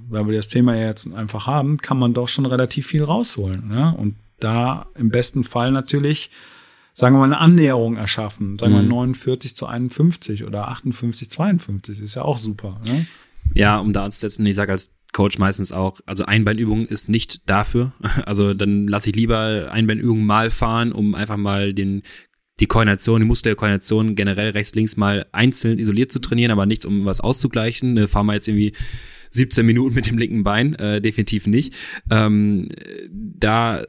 weil 0.09 0.27
wir 0.27 0.35
das 0.35 0.49
Thema 0.49 0.75
ja 0.75 0.87
jetzt 0.87 1.11
einfach 1.11 1.47
haben, 1.47 1.77
kann 1.77 1.97
man 1.97 2.13
doch 2.13 2.27
schon 2.27 2.45
relativ 2.45 2.87
viel 2.87 3.03
rausholen. 3.03 3.71
Ja? 3.71 3.89
Und 3.91 4.15
da 4.39 4.87
im 4.95 5.09
besten 5.09 5.43
Fall 5.43 5.71
natürlich, 5.71 6.29
sagen 6.93 7.15
wir 7.15 7.19
mal, 7.19 7.25
eine 7.25 7.39
Annäherung 7.39 7.95
erschaffen. 7.95 8.59
Sagen 8.59 8.73
wir 8.73 8.81
mhm. 8.81 8.89
49 8.89 9.55
zu 9.55 9.65
51 9.67 10.43
oder 10.43 10.67
58, 10.67 11.29
52, 11.29 12.01
ist 12.01 12.15
ja 12.15 12.21
auch 12.21 12.37
super. 12.37 12.79
Ne? 12.85 13.07
Ja, 13.53 13.79
um 13.79 13.93
da 13.93 14.05
anzusetzen, 14.05 14.45
ich 14.45 14.55
sage 14.55 14.73
als 14.73 14.96
Coach 15.13 15.39
meistens 15.39 15.71
auch, 15.71 15.99
also 16.05 16.25
Einbeinübung 16.25 16.85
ist 16.85 17.09
nicht 17.09 17.49
dafür. 17.49 17.93
Also 18.25 18.53
dann 18.53 18.87
lasse 18.87 19.09
ich 19.09 19.15
lieber 19.15 19.69
Einbeinübungen 19.71 20.25
mal 20.25 20.49
fahren, 20.49 20.91
um 20.91 21.15
einfach 21.15 21.37
mal 21.37 21.73
den 21.73 22.03
die 22.59 22.65
Koordination, 22.65 23.21
die 23.21 23.27
muskuläre 23.27 23.55
Koordination 23.55 24.15
generell 24.15 24.49
rechts, 24.49 24.73
links 24.73 24.97
mal 24.97 25.27
einzeln 25.31 25.77
isoliert 25.77 26.11
zu 26.11 26.19
trainieren, 26.19 26.51
aber 26.51 26.65
nichts, 26.65 26.85
um 26.85 27.05
was 27.05 27.21
auszugleichen. 27.21 27.93
Ne, 27.93 28.07
fahren 28.07 28.25
wir 28.25 28.33
jetzt 28.33 28.47
irgendwie 28.47 28.73
17 29.31 29.65
Minuten 29.65 29.93
mit 29.93 30.07
dem 30.07 30.17
linken 30.17 30.43
Bein, 30.43 30.73
äh, 30.75 31.01
definitiv 31.01 31.47
nicht. 31.47 31.73
Ähm, 32.09 32.67
da 33.11 33.83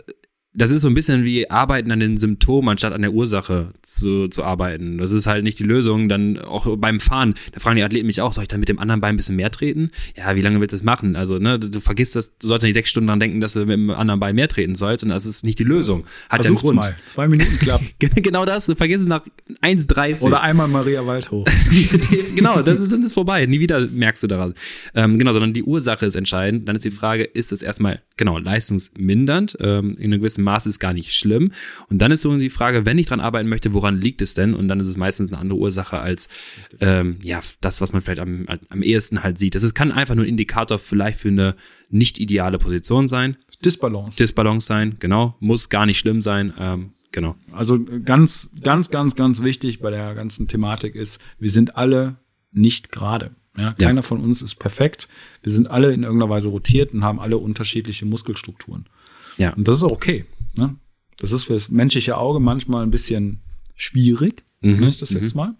das 0.58 0.72
ist 0.72 0.82
so 0.82 0.88
ein 0.88 0.94
bisschen 0.94 1.24
wie 1.24 1.48
Arbeiten 1.48 1.92
an 1.92 2.00
den 2.00 2.16
Symptomen, 2.16 2.68
anstatt 2.68 2.92
an 2.92 3.02
der 3.02 3.12
Ursache 3.12 3.72
zu, 3.82 4.26
zu 4.26 4.42
arbeiten. 4.42 4.98
Das 4.98 5.12
ist 5.12 5.28
halt 5.28 5.44
nicht 5.44 5.58
die 5.60 5.64
Lösung. 5.64 6.08
Dann 6.08 6.38
auch 6.38 6.76
beim 6.76 6.98
Fahren, 6.98 7.34
da 7.52 7.60
fragen 7.60 7.76
die 7.76 7.84
Athleten 7.84 8.06
mich 8.06 8.20
auch, 8.20 8.32
soll 8.32 8.42
ich 8.42 8.48
dann 8.48 8.58
mit 8.58 8.68
dem 8.68 8.80
anderen 8.80 9.00
Bein 9.00 9.14
ein 9.14 9.16
bisschen 9.16 9.36
mehr 9.36 9.52
treten? 9.52 9.92
Ja, 10.16 10.34
wie 10.34 10.42
lange 10.42 10.60
willst 10.60 10.72
du 10.72 10.76
das 10.76 10.84
machen? 10.84 11.14
Also, 11.14 11.36
ne, 11.36 11.60
du, 11.60 11.80
vergisst 11.80 12.16
das, 12.16 12.36
du 12.38 12.48
sollst 12.48 12.64
nicht 12.64 12.74
sechs 12.74 12.90
Stunden 12.90 13.06
dran 13.06 13.20
denken, 13.20 13.40
dass 13.40 13.52
du 13.52 13.60
mit 13.60 13.70
dem 13.70 13.90
anderen 13.90 14.18
Bein 14.18 14.34
mehr 14.34 14.48
treten 14.48 14.74
sollst 14.74 15.04
und 15.04 15.10
das 15.10 15.26
ist 15.26 15.44
nicht 15.44 15.60
die 15.60 15.64
Lösung. 15.64 16.04
Hat 16.28 16.44
ja 16.44 16.50
einen 16.50 16.58
Grund. 16.58 16.76
mal. 16.76 16.96
Zwei 17.06 17.28
Minuten 17.28 17.56
klappen. 17.60 17.88
genau 18.00 18.44
das, 18.44 18.66
du 18.66 18.74
vergisst 18.74 19.02
es 19.02 19.08
nach 19.08 19.24
1,30. 19.62 20.22
Oder 20.22 20.42
einmal 20.42 20.66
Maria 20.66 21.06
Waldhoch. 21.06 21.46
genau, 22.34 22.62
das 22.62 22.80
ist, 22.80 22.92
ist 22.92 23.14
vorbei. 23.14 23.46
Nie 23.46 23.60
wieder 23.60 23.86
merkst 23.86 24.24
du 24.24 24.26
daran. 24.26 24.54
Ähm, 24.94 25.18
genau, 25.18 25.32
sondern 25.32 25.52
die 25.52 25.62
Ursache 25.62 26.04
ist 26.04 26.16
entscheidend. 26.16 26.68
Dann 26.68 26.74
ist 26.74 26.84
die 26.84 26.90
Frage, 26.90 27.22
ist 27.22 27.52
es 27.52 27.62
erstmal, 27.62 28.02
genau, 28.16 28.38
leistungsmindernd, 28.38 29.56
ähm, 29.60 29.94
in 29.98 30.06
einem 30.06 30.20
gewissen 30.20 30.47
Maß 30.48 30.66
ist 30.66 30.78
gar 30.78 30.94
nicht 30.94 31.12
schlimm. 31.12 31.52
Und 31.90 31.98
dann 31.98 32.10
ist 32.10 32.22
so 32.22 32.36
die 32.38 32.48
Frage, 32.48 32.86
wenn 32.86 32.96
ich 32.96 33.06
dran 33.06 33.20
arbeiten 33.20 33.48
möchte, 33.48 33.74
woran 33.74 34.00
liegt 34.00 34.22
es 34.22 34.32
denn? 34.32 34.54
Und 34.54 34.68
dann 34.68 34.80
ist 34.80 34.88
es 34.88 34.96
meistens 34.96 35.30
eine 35.30 35.40
andere 35.40 35.58
Ursache 35.58 35.98
als 35.98 36.28
ähm, 36.80 37.18
ja 37.22 37.40
das, 37.60 37.80
was 37.82 37.92
man 37.92 38.00
vielleicht 38.00 38.20
am, 38.20 38.46
am 38.70 38.82
ehesten 38.82 39.22
halt 39.22 39.38
sieht. 39.38 39.54
Das 39.54 39.62
ist, 39.62 39.74
kann 39.74 39.92
einfach 39.92 40.14
nur 40.14 40.24
ein 40.24 40.28
Indikator 40.28 40.78
vielleicht 40.78 41.20
für 41.20 41.28
eine 41.28 41.54
nicht 41.90 42.18
ideale 42.18 42.58
Position 42.58 43.08
sein. 43.08 43.36
Disbalance. 43.64 44.16
Disbalance 44.16 44.66
sein, 44.66 44.96
genau. 44.98 45.36
Muss 45.40 45.68
gar 45.68 45.84
nicht 45.84 45.98
schlimm 45.98 46.22
sein. 46.22 46.54
Ähm, 46.58 46.92
genau. 47.12 47.36
Also 47.52 47.78
ganz, 48.04 48.50
ganz, 48.62 48.90
ganz, 48.90 49.16
ganz 49.16 49.42
wichtig 49.42 49.80
bei 49.80 49.90
der 49.90 50.14
ganzen 50.14 50.48
Thematik 50.48 50.94
ist, 50.94 51.20
wir 51.38 51.50
sind 51.50 51.76
alle 51.76 52.16
nicht 52.52 52.90
gerade. 52.90 53.32
Ja, 53.56 53.72
keiner 53.72 53.96
ja. 53.96 54.02
von 54.02 54.20
uns 54.20 54.40
ist 54.40 54.54
perfekt. 54.54 55.08
Wir 55.42 55.50
sind 55.50 55.68
alle 55.68 55.92
in 55.92 56.04
irgendeiner 56.04 56.30
Weise 56.30 56.48
rotiert 56.48 56.94
und 56.94 57.02
haben 57.02 57.18
alle 57.18 57.38
unterschiedliche 57.38 58.06
Muskelstrukturen. 58.06 58.86
Ja. 59.36 59.52
Und 59.54 59.66
das 59.66 59.76
ist 59.76 59.84
auch 59.84 59.90
okay. 59.90 60.24
Ne? 60.58 60.76
Das 61.18 61.32
ist 61.32 61.44
für 61.44 61.54
das 61.54 61.70
menschliche 61.70 62.18
Auge 62.18 62.40
manchmal 62.40 62.82
ein 62.82 62.90
bisschen 62.90 63.40
schwierig, 63.76 64.44
mhm. 64.60 64.74
nenne 64.74 64.88
ich 64.88 64.98
das 64.98 65.12
mhm. 65.14 65.20
jetzt 65.20 65.34
mal. 65.34 65.54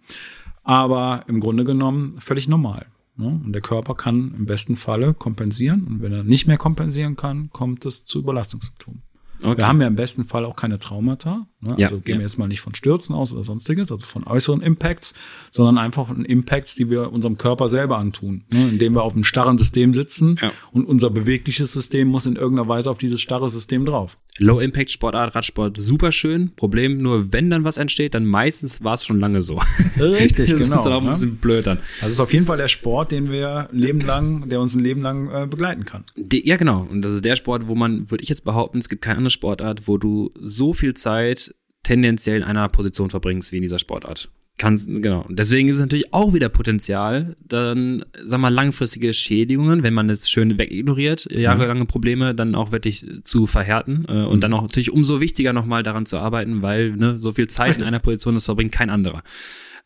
Aber 0.64 1.24
im 1.28 1.40
Grunde 1.40 1.64
genommen 1.64 2.16
völlig 2.18 2.49
normal. 2.49 2.86
Ne? 3.16 3.40
Und 3.44 3.53
der 3.53 3.62
Körper 3.62 3.94
kann 3.94 4.34
im 4.36 4.44
besten 4.44 4.76
Falle 4.76 5.14
kompensieren. 5.14 5.84
Und 5.84 6.03
wenn 6.03 6.12
er 6.12 6.24
nicht 6.24 6.46
mehr 6.46 6.59
kompensieren 6.59 7.16
kann, 7.16 7.51
kommt 7.51 7.86
es 7.86 8.05
zu 8.05 8.18
Überlastungssymptomen. 8.18 9.03
Okay. 9.42 9.59
Wir 9.59 9.68
haben 9.68 9.80
ja 9.80 9.86
im 9.86 9.94
besten 9.94 10.24
Fall 10.24 10.44
auch 10.44 10.57
keine 10.57 10.78
Traumata. 10.78 11.46
Ne? 11.61 11.75
Ja, 11.77 11.87
also 11.87 11.99
gehen 11.99 12.15
ja. 12.15 12.19
wir 12.21 12.23
jetzt 12.23 12.39
mal 12.39 12.47
nicht 12.47 12.61
von 12.61 12.75
Stürzen 12.75 13.15
aus 13.17 13.33
oder 13.33 13.43
sonstiges, 13.43 13.91
also 13.91 14.07
von 14.07 14.25
äußeren 14.25 14.61
Impacts, 14.63 15.15
sondern 15.51 15.77
einfach 15.79 16.07
von 16.07 16.25
Impacts, 16.25 16.77
die 16.77 16.89
wir 16.89 17.13
unserem 17.13 17.37
Körper 17.37 17.69
selber 17.69 17.99
antun, 17.99 18.45
ne? 18.53 18.69
indem 18.69 18.95
wir 18.95 19.03
auf 19.03 19.15
einem 19.15 19.25
starren 19.25 19.59
System 19.59 19.93
sitzen 19.93 20.37
ja. 20.41 20.53
und 20.73 20.85
unser 20.85 21.11
bewegliches 21.11 21.73
System 21.73 22.09
muss 22.09 22.27
in 22.27 22.37
irgendeiner 22.37 22.69
Weise 22.69 22.91
auf 22.91 22.99
dieses 22.99 23.21
starre 23.21 23.49
System 23.49 23.85
drauf. 23.87 24.17
Low-Impact-Sportart, 24.39 25.35
Radsport, 25.35 25.77
super 25.77 26.13
schön. 26.13 26.53
Problem 26.55 26.99
nur, 26.99 27.33
wenn 27.33 27.51
dann 27.51 27.65
was 27.65 27.77
entsteht, 27.77 28.15
dann 28.15 28.25
meistens 28.25 28.85
war 28.85 28.95
es 28.95 29.05
schon 29.05 29.19
lange 29.19 29.43
so. 29.43 29.61
Richtig, 29.99 30.51
das 30.51 30.59
genau. 30.59 30.59
Das 30.59 30.69
ist 30.69 30.85
dann 30.85 30.93
auch 30.93 30.99
ein 30.99 31.05
ne? 31.05 31.11
bisschen 31.11 31.37
blöd 31.39 31.67
dann. 31.67 31.79
Das 32.01 32.11
ist 32.11 32.21
auf 32.21 32.33
jeden 32.33 32.47
Fall 32.47 32.57
der 32.57 32.69
Sport, 32.69 33.11
den 33.11 33.33
wir 33.33 33.69
Leben 33.73 34.01
lang, 34.01 34.49
der 34.49 34.61
uns 34.61 34.77
ein 34.77 34.81
Leben 34.81 35.03
lang 35.03 35.29
äh, 35.31 35.47
begleiten 35.49 35.85
kann. 35.85 36.05
Ja, 36.33 36.57
genau. 36.57 36.87
Und 36.89 37.03
das 37.03 37.13
ist 37.13 37.25
der 37.25 37.35
Sport, 37.35 37.67
wo 37.67 37.75
man, 37.75 38.11
würde 38.13 38.23
ich 38.23 38.29
jetzt 38.29 38.45
behaupten, 38.45 38.79
es 38.79 38.89
gibt 38.89 39.03
keine 39.03 39.19
andere 39.19 39.31
Sportart, 39.31 39.89
wo 39.89 39.99
du 39.99 40.31
so 40.41 40.73
viel 40.73 40.95
Zeit 40.95 41.47
tendenziell 41.89 42.36
in 42.36 42.43
einer 42.45 42.68
Position 42.68 43.09
verbringst 43.09 43.51
wie 43.53 43.57
in 43.57 43.62
dieser 43.62 43.78
Sportart 43.78 44.30
kannst, 44.59 44.89
genau. 44.89 45.24
Deswegen 45.28 45.68
ist 45.68 45.76
es 45.76 45.80
natürlich 45.80 46.12
auch 46.12 46.34
wieder 46.34 46.49
Potenzial, 46.49 47.36
dann, 47.47 48.05
sag 48.24 48.41
mal, 48.41 48.53
langfristige 48.53 49.14
Schädigungen, 49.14 49.82
wenn 49.82 49.95
man 49.95 50.11
es 50.11 50.28
schön 50.28 50.59
wegignoriert, 50.59 51.28
mhm. 51.30 51.39
jahrelange 51.39 51.86
Probleme 51.86 52.34
dann 52.34 52.55
auch 52.55 52.72
wirklich 52.72 53.07
zu 53.22 53.47
verhärten 53.47 54.05
äh, 54.09 54.24
und 54.24 54.36
mhm. 54.36 54.41
dann 54.41 54.53
auch 54.55 54.62
natürlich 54.62 54.93
umso 54.93 55.20
wichtiger 55.20 55.53
nochmal 55.53 55.82
daran 55.82 56.07
zu 56.07 56.18
arbeiten, 56.18 56.61
weil 56.61 56.91
ne, 56.91 57.18
so 57.18 57.32
viel 57.32 57.49
Zeit 57.49 57.76
in 57.76 57.82
einer 57.84 58.01
Position, 58.01 58.34
das 58.34 58.45
verbringt 58.45 58.72
kein 58.72 58.91
anderer. 58.91 59.22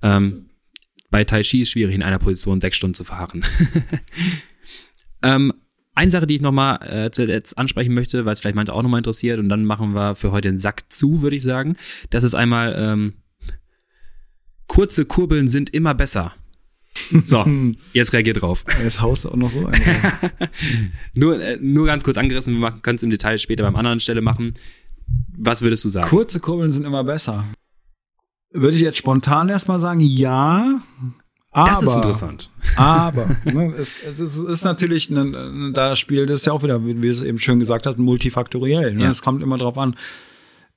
Ähm, 0.00 0.46
bei 1.10 1.24
Tai 1.24 1.42
Chi 1.42 1.60
ist 1.60 1.70
schwierig, 1.70 1.94
in 1.94 2.02
einer 2.02 2.18
Position 2.18 2.60
sechs 2.60 2.78
Stunden 2.78 2.94
zu 2.94 3.04
verharren. 3.04 3.44
ähm, 5.22 5.52
eine 5.94 6.10
Sache, 6.10 6.26
die 6.26 6.36
ich 6.36 6.40
nochmal 6.40 6.78
äh, 6.82 7.10
zuletzt 7.10 7.58
ansprechen 7.58 7.94
möchte, 7.94 8.24
weil 8.24 8.32
es 8.32 8.40
vielleicht 8.40 8.56
manche 8.56 8.72
auch 8.72 8.82
nochmal 8.82 8.98
interessiert, 8.98 9.38
und 9.38 9.48
dann 9.48 9.64
machen 9.64 9.94
wir 9.94 10.14
für 10.14 10.32
heute 10.32 10.48
den 10.48 10.58
Sack 10.58 10.84
zu, 10.90 11.22
würde 11.22 11.36
ich 11.36 11.42
sagen. 11.42 11.76
Das 12.10 12.24
ist 12.24 12.34
einmal 12.34 12.74
ähm, 12.76 13.14
kurze 14.66 15.04
Kurbeln 15.04 15.48
sind 15.48 15.70
immer 15.70 15.94
besser. 15.94 16.34
So, 17.24 17.46
jetzt 17.92 18.12
reagiert 18.12 18.42
drauf. 18.42 18.64
Jetzt 18.82 19.00
haust 19.00 19.24
du 19.24 19.30
auch 19.30 19.36
noch 19.36 19.50
so 19.50 19.66
ein. 19.66 19.80
nur, 21.14 21.40
äh, 21.40 21.58
nur 21.60 21.86
ganz 21.86 22.04
kurz 22.04 22.16
angerissen, 22.16 22.58
wir 22.58 22.70
können 22.70 22.96
es 22.96 23.02
im 23.02 23.10
Detail 23.10 23.38
später 23.38 23.62
beim 23.62 23.76
anderen 23.76 24.00
Stelle 24.00 24.22
machen. 24.22 24.54
Was 25.36 25.62
würdest 25.62 25.84
du 25.84 25.88
sagen? 25.88 26.08
Kurze 26.08 26.40
Kurbeln 26.40 26.72
sind 26.72 26.84
immer 26.84 27.04
besser. 27.04 27.44
Würde 28.50 28.76
ich 28.76 28.82
jetzt 28.82 28.98
spontan 28.98 29.48
erstmal 29.48 29.78
sagen, 29.78 30.00
ja. 30.00 30.80
Aber, 31.54 31.70
das 31.70 31.82
ist 31.82 31.96
interessant. 31.96 32.50
Aber 32.76 33.36
ne, 33.44 33.74
es, 33.76 34.02
es, 34.02 34.38
ist 34.38 34.64
natürlich, 34.64 35.10
ne, 35.10 35.70
da 35.74 35.94
spielt 35.96 36.30
es 36.30 36.46
ja 36.46 36.52
auch 36.54 36.62
wieder, 36.62 36.84
wie 36.86 36.94
du 36.94 37.08
es 37.08 37.22
eben 37.22 37.38
schön 37.38 37.60
gesagt 37.60 37.86
hast, 37.86 37.98
multifaktoriell. 37.98 38.94
Ne? 38.94 39.02
Ja. 39.02 39.10
Es 39.10 39.20
kommt 39.20 39.42
immer 39.42 39.58
drauf 39.58 39.76
an, 39.76 39.94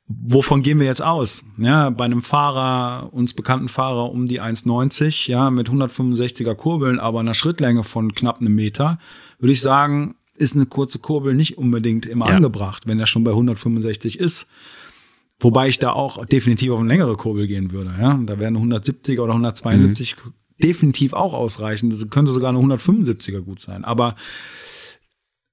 wovon 0.08 0.64
gehen 0.64 0.80
wir 0.80 0.86
jetzt 0.86 1.02
aus? 1.02 1.46
Ja, 1.58 1.90
bei 1.90 2.04
einem 2.04 2.22
Fahrer, 2.22 3.14
uns 3.14 3.34
bekannten 3.34 3.70
Fahrer 3.70 4.12
um 4.12 4.28
die 4.28 4.42
1,90, 4.42 5.30
ja, 5.30 5.50
mit 5.50 5.70
165er 5.70 6.56
Kurbeln, 6.56 7.00
aber 7.00 7.22
einer 7.22 7.34
Schrittlänge 7.34 7.84
von 7.84 8.14
knapp 8.14 8.42
einem 8.42 8.54
Meter, 8.54 9.00
würde 9.40 9.54
ich 9.54 9.62
sagen, 9.62 10.16
ist 10.38 10.56
eine 10.56 10.66
kurze 10.66 11.00
Kurbel 11.00 11.34
nicht 11.34 11.58
unbedingt 11.58 12.06
immer 12.06 12.28
ja. 12.28 12.36
angebracht, 12.36 12.84
wenn 12.86 13.00
er 13.00 13.08
schon 13.08 13.24
bei 13.24 13.32
165 13.32 14.20
ist. 14.20 14.48
Wobei 15.40 15.70
ich 15.70 15.80
da 15.80 15.92
auch 15.92 16.26
definitiv 16.26 16.72
auf 16.72 16.80
eine 16.80 16.88
längere 16.90 17.16
Kurbel 17.16 17.48
gehen 17.48 17.72
würde. 17.72 17.94
Ja, 18.00 18.20
da 18.22 18.40
wären 18.40 18.58
170er 18.58 19.20
oder 19.20 19.34
172 19.34 20.16
mhm. 20.18 20.34
Definitiv 20.62 21.14
auch 21.14 21.34
ausreichen. 21.34 21.90
Das 21.90 22.10
könnte 22.10 22.32
sogar 22.32 22.50
eine 22.50 22.60
175er 22.60 23.42
gut 23.42 23.60
sein. 23.60 23.84
Aber 23.86 24.16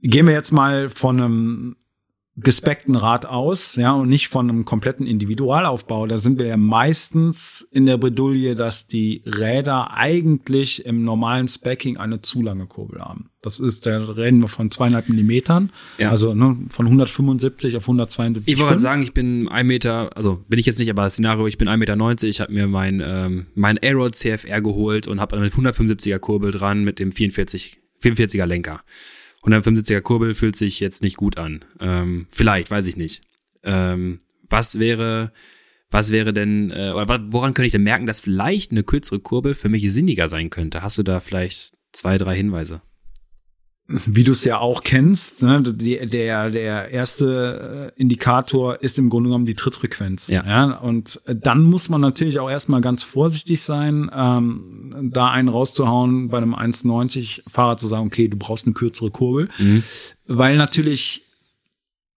gehen 0.00 0.26
wir 0.26 0.34
jetzt 0.34 0.52
mal 0.52 0.88
von 0.88 1.20
einem 1.20 1.76
gespeckten 2.36 2.96
Rad 2.96 3.26
aus, 3.26 3.76
ja, 3.76 3.92
und 3.92 4.08
nicht 4.08 4.28
von 4.28 4.48
einem 4.48 4.64
kompletten 4.64 5.06
Individualaufbau. 5.06 6.06
Da 6.06 6.16
sind 6.16 6.38
wir 6.38 6.46
ja 6.46 6.56
meistens 6.56 7.68
in 7.70 7.84
der 7.84 7.98
Bredouille, 7.98 8.54
dass 8.54 8.86
die 8.86 9.22
Räder 9.26 9.94
eigentlich 9.94 10.86
im 10.86 11.04
normalen 11.04 11.46
Specking 11.46 11.98
eine 11.98 12.20
zu 12.20 12.40
lange 12.40 12.66
Kurbel 12.66 13.02
haben. 13.02 13.28
Das 13.42 13.60
ist, 13.60 13.84
da 13.84 13.98
reden 13.98 14.40
wir 14.40 14.48
von 14.48 14.70
zweieinhalb 14.70 15.10
Millimetern. 15.10 15.72
Ja. 15.98 16.10
Also 16.10 16.32
ne, 16.32 16.56
von 16.70 16.86
175 16.86 17.76
auf 17.76 17.82
172. 17.82 18.54
Ich 18.54 18.60
wollte 18.60 18.78
sagen, 18.78 19.02
ich 19.02 19.12
bin 19.12 19.48
ein 19.48 19.66
Meter, 19.66 20.16
also 20.16 20.42
bin 20.48 20.58
ich 20.58 20.64
jetzt 20.64 20.78
nicht, 20.78 20.90
aber 20.90 21.02
das 21.02 21.14
Szenario, 21.14 21.46
ich 21.46 21.58
bin 21.58 21.68
1,90 21.68 21.76
Meter, 21.76 22.26
ich 22.28 22.40
habe 22.40 22.52
mir 22.52 22.66
mein, 22.66 23.02
ähm, 23.04 23.46
mein 23.54 23.78
Aero 23.82 24.08
CFR 24.08 24.62
geholt 24.62 25.06
und 25.06 25.20
habe 25.20 25.38
mit 25.38 25.52
175er 25.52 26.18
Kurbel 26.18 26.50
dran 26.50 26.82
mit 26.82 26.98
dem 26.98 27.12
44, 27.12 27.78
44er 28.02 28.46
Lenker. 28.46 28.80
175er 29.44 30.00
Kurbel 30.00 30.34
fühlt 30.34 30.56
sich 30.56 30.80
jetzt 30.80 31.02
nicht 31.02 31.16
gut 31.16 31.38
an. 31.38 31.64
Ähm, 31.80 32.26
vielleicht, 32.30 32.70
weiß 32.70 32.86
ich 32.86 32.96
nicht. 32.96 33.22
Ähm, 33.64 34.18
was 34.48 34.78
wäre, 34.78 35.32
was 35.90 36.12
wäre 36.12 36.32
denn, 36.32 36.70
äh, 36.70 36.92
woran 36.94 37.54
könnte 37.54 37.66
ich 37.66 37.72
denn 37.72 37.82
merken, 37.82 38.06
dass 38.06 38.20
vielleicht 38.20 38.70
eine 38.70 38.84
kürzere 38.84 39.20
Kurbel 39.20 39.54
für 39.54 39.68
mich 39.68 39.90
sinniger 39.92 40.28
sein 40.28 40.50
könnte? 40.50 40.82
Hast 40.82 40.98
du 40.98 41.02
da 41.02 41.20
vielleicht 41.20 41.72
zwei, 41.92 42.18
drei 42.18 42.36
Hinweise? 42.36 42.82
Wie 44.06 44.24
du 44.24 44.32
es 44.32 44.44
ja 44.44 44.58
auch 44.58 44.82
kennst, 44.82 45.42
ne, 45.42 45.62
die, 45.62 46.06
der, 46.06 46.50
der 46.50 46.90
erste 46.90 47.92
äh, 47.96 48.00
Indikator 48.00 48.80
ist 48.80 48.98
im 48.98 49.10
Grunde 49.10 49.28
genommen 49.28 49.44
die 49.44 49.54
Trittfrequenz. 49.54 50.28
Ja. 50.28 50.44
ja. 50.46 50.78
Und 50.78 51.20
dann 51.26 51.62
muss 51.62 51.88
man 51.88 52.00
natürlich 52.00 52.38
auch 52.38 52.50
erstmal 52.50 52.80
ganz 52.80 53.02
vorsichtig 53.02 53.62
sein, 53.62 54.10
ähm, 54.14 55.10
da 55.12 55.30
einen 55.30 55.48
rauszuhauen, 55.48 56.28
bei 56.28 56.38
einem 56.38 56.54
1,90 56.54 57.42
Fahrer 57.48 57.76
zu 57.76 57.86
sagen, 57.86 58.06
okay, 58.06 58.28
du 58.28 58.36
brauchst 58.36 58.66
eine 58.66 58.74
kürzere 58.74 59.10
Kurbel. 59.10 59.48
Mhm. 59.58 59.82
Weil 60.26 60.56
natürlich 60.56 61.22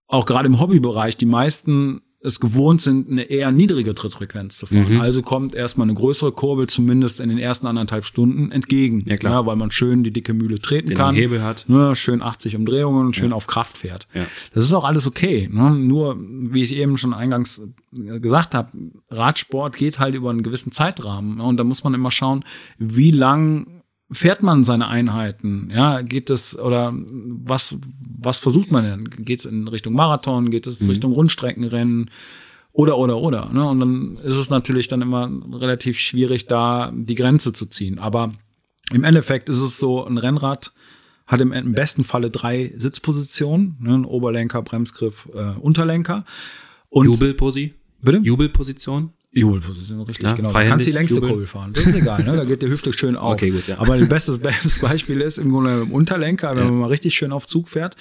auch 0.08 0.26
gerade 0.26 0.48
im 0.48 0.60
Hobbybereich 0.60 1.18
die 1.18 1.26
meisten 1.26 2.02
es 2.26 2.40
gewohnt 2.40 2.82
sind, 2.82 3.10
eine 3.10 3.24
eher 3.24 3.52
niedrige 3.52 3.94
Trittfrequenz 3.96 4.58
zu 4.58 4.66
fahren. 4.66 4.96
Mhm. 4.96 5.02
Also 5.02 5.22
kommt 5.22 5.56
erstmal 5.56 5.86
eine 5.86 5.94
größere 5.94 6.32
Kurbel 6.32 6.68
zumindest 6.68 7.20
in 7.20 7.30
den 7.30 7.38
ersten 7.38 7.68
anderthalb 7.68 8.06
Stunden 8.06 8.52
entgegen. 8.52 9.04
Ja, 9.06 9.18
klar. 9.18 9.34
Ja, 9.34 9.46
weil 9.46 9.56
man 9.56 9.72
schön 9.72 10.04
die 10.04 10.12
dicke 10.12 10.34
Mühle 10.34 10.60
treten 10.60 10.90
Den 10.90 10.98
kann. 10.98 11.16
Hebel 11.16 11.44
hat. 11.44 11.66
Ne, 11.68 11.96
schön 11.96 12.22
80 12.22 12.56
Umdrehungen 12.56 13.06
und 13.06 13.16
schön 13.16 13.30
ja. 13.30 13.36
auf 13.36 13.48
Kraft 13.48 13.78
fährt. 13.78 14.08
Ja. 14.14 14.26
Das 14.54 14.64
ist 14.64 14.74
auch 14.74 14.84
alles 14.84 15.08
okay. 15.08 15.50
Ne? 15.52 15.72
Nur, 15.72 16.18
wie 16.20 16.64
ich 16.64 16.76
eben 16.76 16.98
schon 16.98 17.14
eingangs 17.14 17.62
gesagt 17.92 18.56
habe, 18.56 18.72
Radsport 19.10 19.78
geht 19.78 20.00
halt 20.00 20.16
über 20.16 20.30
einen 20.30 20.44
gewissen 20.44 20.72
Zeitrahmen. 20.72 21.38
Ne? 21.38 21.44
Und 21.44 21.58
da 21.58 21.64
muss 21.64 21.84
man 21.84 21.94
immer 21.94 22.12
schauen, 22.12 22.44
wie 22.78 23.12
lang 23.12 23.75
fährt 24.12 24.44
man 24.44 24.64
seine 24.64 24.88
Einheiten? 24.88 25.70
Ja, 25.74 26.02
geht 26.02 26.30
es 26.30 26.58
oder 26.58 26.94
was 26.96 27.78
was 28.18 28.40
versucht 28.40 28.72
man 28.72 28.84
denn? 28.84 29.26
Geht 29.26 29.40
es 29.40 29.46
in 29.46 29.68
Richtung 29.68 29.94
Marathon? 29.94 30.50
Geht 30.50 30.68
es 30.68 30.82
mhm. 30.82 30.90
Richtung 30.90 31.14
Rundstreckenrennen? 31.14 32.10
Oder 32.72 32.98
oder 32.98 33.18
oder. 33.18 33.50
Ne? 33.54 33.66
Und 33.66 33.80
dann 33.80 34.18
ist 34.18 34.36
es 34.36 34.50
natürlich 34.50 34.90
dann 34.90 35.02
immer 35.02 35.32
relativ 35.54 35.98
schwierig, 35.98 36.48
da 36.48 36.92
die 36.94 37.16
Grenze 37.16 37.54
zu 37.54 37.68
ziehen. 37.68 38.00
Aber 38.00 38.34
im 38.92 39.06
Endeffekt 39.06 39.48
ist 39.48 39.62
es 39.62 39.78
so, 39.78 40.06
ein 40.06 40.18
Rennrad 40.18 40.74
hat 41.26 41.42
im, 41.42 41.54
im 41.54 41.72
besten 41.72 42.04
Falle 42.04 42.30
drei 42.30 42.74
Sitzpositionen: 42.76 43.78
ne? 43.80 44.06
Oberlenker, 44.06 44.62
Bremsgriff, 44.62 45.30
äh, 45.34 45.58
Unterlenker. 45.60 46.26
Und 46.90 47.06
Jubelposi? 47.06 47.74
Bitte? 48.02 48.18
Jubelposition? 48.20 49.12
Jubelposition, 49.36 50.00
richtig, 50.02 50.20
Klar, 50.20 50.36
genau. 50.36 50.48
Du 50.48 50.54
kannst 50.54 50.88
die 50.88 50.92
längste. 50.92 51.20
Kurbel 51.20 51.46
fahren. 51.46 51.74
Das 51.74 51.86
ist 51.86 51.96
egal, 51.96 52.24
ne? 52.24 52.38
Da 52.38 52.46
geht 52.46 52.62
der 52.62 52.70
Hüfte 52.70 52.94
schön 52.94 53.18
auf. 53.18 53.34
Okay, 53.34 53.50
gut, 53.50 53.68
ja. 53.68 53.78
Aber 53.80 53.94
ein 53.94 54.08
bestes, 54.08 54.40
bestes 54.40 54.80
Beispiel 54.80 55.20
ist 55.20 55.40
im 55.40 55.52
Grunde 55.52 55.82
im 55.82 55.92
Unterlenker, 55.92 56.52
wenn 56.52 56.64
ja. 56.64 56.70
man 56.70 56.80
mal 56.80 56.88
richtig 56.88 57.16
schön 57.16 57.34
auf 57.34 57.46
Zug 57.46 57.68
fährt. 57.68 57.98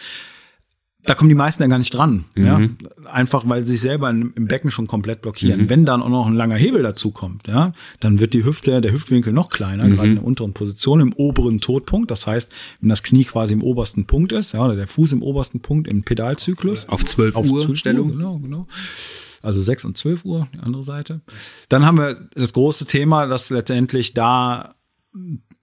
Da 1.06 1.14
kommen 1.14 1.28
die 1.28 1.34
meisten 1.34 1.62
ja 1.62 1.68
gar 1.68 1.78
nicht 1.78 1.92
dran. 1.92 2.24
Mhm. 2.34 2.46
Ja? 2.46 2.60
einfach 3.10 3.46
weil 3.46 3.66
sie 3.66 3.72
sich 3.72 3.82
selber 3.82 4.08
im 4.08 4.32
Becken 4.46 4.70
schon 4.70 4.86
komplett 4.86 5.20
blockieren. 5.22 5.62
Mhm. 5.62 5.68
Wenn 5.68 5.84
dann 5.84 6.02
auch 6.02 6.08
noch 6.08 6.26
ein 6.26 6.34
langer 6.34 6.54
Hebel 6.54 6.82
dazu 6.82 7.10
kommt, 7.10 7.46
ja, 7.46 7.72
dann 8.00 8.20
wird 8.20 8.32
die 8.32 8.44
Hüfte, 8.44 8.80
der 8.80 8.92
Hüftwinkel 8.92 9.32
noch 9.32 9.50
kleiner, 9.50 9.84
mhm. 9.84 9.94
gerade 9.94 10.08
in 10.08 10.14
der 10.14 10.24
unteren 10.24 10.54
Position, 10.54 11.00
im 11.00 11.12
oberen 11.12 11.60
Todpunkt. 11.60 12.10
Das 12.10 12.26
heißt, 12.26 12.50
wenn 12.80 12.88
das 12.88 13.02
Knie 13.02 13.24
quasi 13.24 13.52
im 13.52 13.62
obersten 13.62 14.06
Punkt 14.06 14.32
ist, 14.32 14.52
ja, 14.52 14.64
oder 14.64 14.76
der 14.76 14.86
Fuß 14.86 15.12
im 15.12 15.22
obersten 15.22 15.60
Punkt 15.60 15.88
im 15.88 16.04
Pedalzyklus. 16.04 16.88
Auf 16.88 17.04
12 17.04 17.36
Uhr 17.36 17.60
12 17.60 17.78
Stellung. 17.78 18.06
Uhr, 18.06 18.16
genau, 18.16 18.38
genau 18.38 18.66
also 19.44 19.60
6 19.60 19.84
und 19.84 19.96
12 19.96 20.24
Uhr, 20.24 20.48
die 20.54 20.60
andere 20.60 20.82
Seite. 20.82 21.20
Dann 21.68 21.84
haben 21.84 21.98
wir 21.98 22.28
das 22.34 22.52
große 22.52 22.86
Thema, 22.86 23.26
dass 23.26 23.50
letztendlich 23.50 24.14
da 24.14 24.74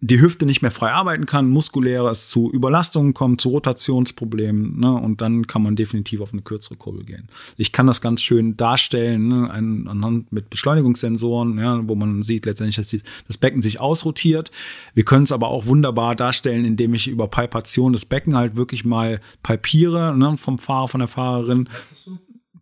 die 0.04 0.20
Hüfte 0.20 0.48
nicht 0.48 0.64
mehr 0.64 0.72
frei 0.72 0.92
arbeiten 0.92 1.28
kann, 1.28 1.50
muskulär 1.50 2.06
es 2.06 2.30
zu 2.30 2.52
Überlastungen 2.52 3.14
kommt, 3.14 3.40
zu 3.40 3.50
Rotationsproblemen, 3.50 4.80
ne, 4.80 4.92
und 4.94 5.22
dann 5.22 5.46
kann 5.46 5.62
man 5.62 5.76
definitiv 5.76 6.22
auf 6.22 6.34
eine 6.34 6.42
kürzere 6.42 6.76
Kurbel 6.76 7.04
gehen. 7.04 7.28
Ich 7.58 7.72
kann 7.72 7.86
das 7.86 8.02
ganz 8.02 8.24
schön 8.24 8.58
darstellen, 8.58 9.28
ne, 9.28 9.52
anhand 9.52 10.32
mit 10.32 10.50
Beschleunigungssensoren, 10.50 11.60
ja, 11.60 11.88
wo 11.88 11.96
man 11.96 12.24
sieht 12.24 12.48
letztendlich, 12.48 12.78
dass 12.78 12.88
die, 12.88 13.02
das 13.28 13.38
Becken 13.38 13.62
sich 13.62 13.80
ausrotiert. 13.80 14.52
Wir 14.96 15.06
können 15.06 15.24
es 15.24 15.32
aber 15.32 15.50
auch 15.50 15.68
wunderbar 15.68 16.16
darstellen, 16.16 16.66
indem 16.66 16.96
ich 16.96 17.08
über 17.08 17.28
Palpation 17.28 17.94
das 17.94 18.06
Becken 18.06 18.36
halt 18.36 18.56
wirklich 18.56 18.84
mal 18.84 19.20
palpiere, 19.44 20.18
ne, 20.18 20.36
vom 20.38 20.58
Fahrer, 20.58 20.88
von 20.88 21.00
der 21.00 21.10
Fahrerin. 21.10 21.70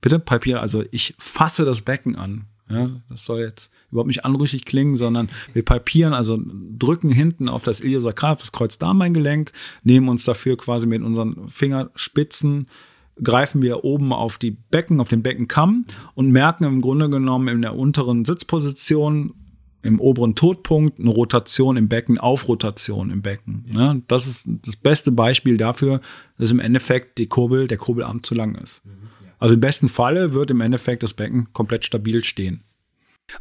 Bitte 0.02 0.20
palpiere, 0.20 0.60
also 0.60 0.84
ich 0.92 1.16
fasse 1.18 1.66
das 1.66 1.82
Becken 1.82 2.16
an. 2.16 2.46
Ja, 2.70 3.02
das 3.10 3.26
soll 3.26 3.42
jetzt 3.42 3.72
überhaupt 3.90 4.08
nicht 4.08 4.26
anrüchig 4.26 4.64
klingen, 4.66 4.96
sondern 4.96 5.30
wir 5.54 5.66
palpieren, 5.66 6.14
also 6.14 6.40
drücken 6.78 7.12
hinten 7.12 7.50
auf 7.50 7.64
das 7.64 7.80
Iliosakral, 7.80 8.36
das 8.36 8.52
Kreuzdarmbeingelenk, 8.52 9.52
nehmen 9.84 10.08
uns 10.08 10.24
dafür 10.24 10.56
quasi 10.56 10.86
mit 10.86 11.02
unseren 11.02 11.50
Fingerspitzen 11.50 12.68
greifen 13.24 13.62
wir 13.62 13.84
oben 13.84 14.14
auf 14.14 14.38
die 14.38 14.52
Becken, 14.52 15.00
auf 15.00 15.10
den 15.10 15.24
Beckenkamm 15.24 15.86
und 16.16 16.32
merken 16.32 16.64
im 16.64 16.82
Grunde 16.82 17.10
genommen 17.10 17.48
in 17.48 17.62
der 17.62 17.76
unteren 17.76 18.26
Sitzposition 18.26 19.34
im 19.82 20.00
oberen 20.00 20.36
Todpunkt 20.36 21.00
eine 21.00 21.10
Rotation 21.10 21.78
im 21.78 21.88
Becken, 21.88 22.18
Aufrotation 22.18 23.12
im 23.12 23.22
Becken. 23.22 23.66
Ja. 23.74 23.96
Das 24.08 24.28
ist 24.28 24.48
das 24.66 24.76
beste 24.76 25.12
Beispiel 25.12 25.56
dafür, 25.56 26.02
dass 26.38 26.52
im 26.52 26.60
Endeffekt 26.60 27.18
die 27.18 27.28
Kurbel, 27.28 27.68
der 27.68 27.78
Kurbelarm 27.78 28.22
zu 28.22 28.36
lang 28.36 28.56
ist. 28.56 28.86
Mhm. 28.86 29.09
Also 29.40 29.56
im 29.56 29.62
besten 29.62 29.88
Falle 29.88 30.34
wird 30.34 30.52
im 30.52 30.62
Endeffekt 30.62 31.04
das 31.04 31.14
Becken 31.14 31.48
komplett 31.54 31.86
stabil 31.86 32.24
stehen. 32.24 32.64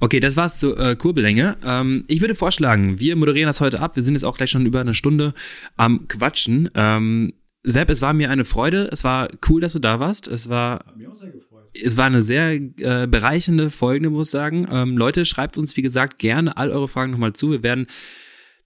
Okay, 0.00 0.20
das 0.20 0.36
war's 0.36 0.58
zur 0.58 0.78
äh, 0.78 0.96
Kurbellänge. 0.96 1.56
Ähm, 1.64 2.04
ich 2.08 2.20
würde 2.20 2.34
vorschlagen, 2.34 3.00
wir 3.00 3.16
moderieren 3.16 3.46
das 3.46 3.60
heute 3.60 3.80
ab. 3.80 3.96
Wir 3.96 4.02
sind 4.02 4.14
jetzt 4.14 4.24
auch 4.24 4.36
gleich 4.36 4.50
schon 4.50 4.66
über 4.66 4.80
eine 4.80 4.94
Stunde 4.94 5.32
am 5.76 6.08
Quatschen. 6.08 6.70
Ähm, 6.74 7.32
Sepp, 7.64 7.90
es 7.90 8.02
war 8.02 8.12
mir 8.12 8.30
eine 8.30 8.44
Freude. 8.44 8.88
Es 8.92 9.02
war 9.04 9.28
cool, 9.48 9.60
dass 9.60 9.72
du 9.72 9.78
da 9.78 9.98
warst. 9.98 10.28
Es 10.28 10.48
war. 10.48 10.84
Hat 10.86 10.96
mich 10.96 11.08
auch 11.08 11.14
sehr 11.14 11.30
gefreut. 11.30 11.68
Es 11.74 11.96
war 11.96 12.06
eine 12.06 12.22
sehr 12.22 12.52
äh, 12.52 13.06
bereichende 13.06 13.70
Folge, 13.70 14.10
muss 14.10 14.28
ich 14.28 14.32
sagen. 14.32 14.66
Ähm, 14.70 14.96
Leute, 14.96 15.24
schreibt 15.24 15.58
uns, 15.58 15.76
wie 15.76 15.82
gesagt, 15.82 16.18
gerne 16.18 16.56
all 16.56 16.70
eure 16.70 16.88
Fragen 16.88 17.12
nochmal 17.12 17.32
zu. 17.32 17.50
Wir 17.50 17.62
werden 17.62 17.86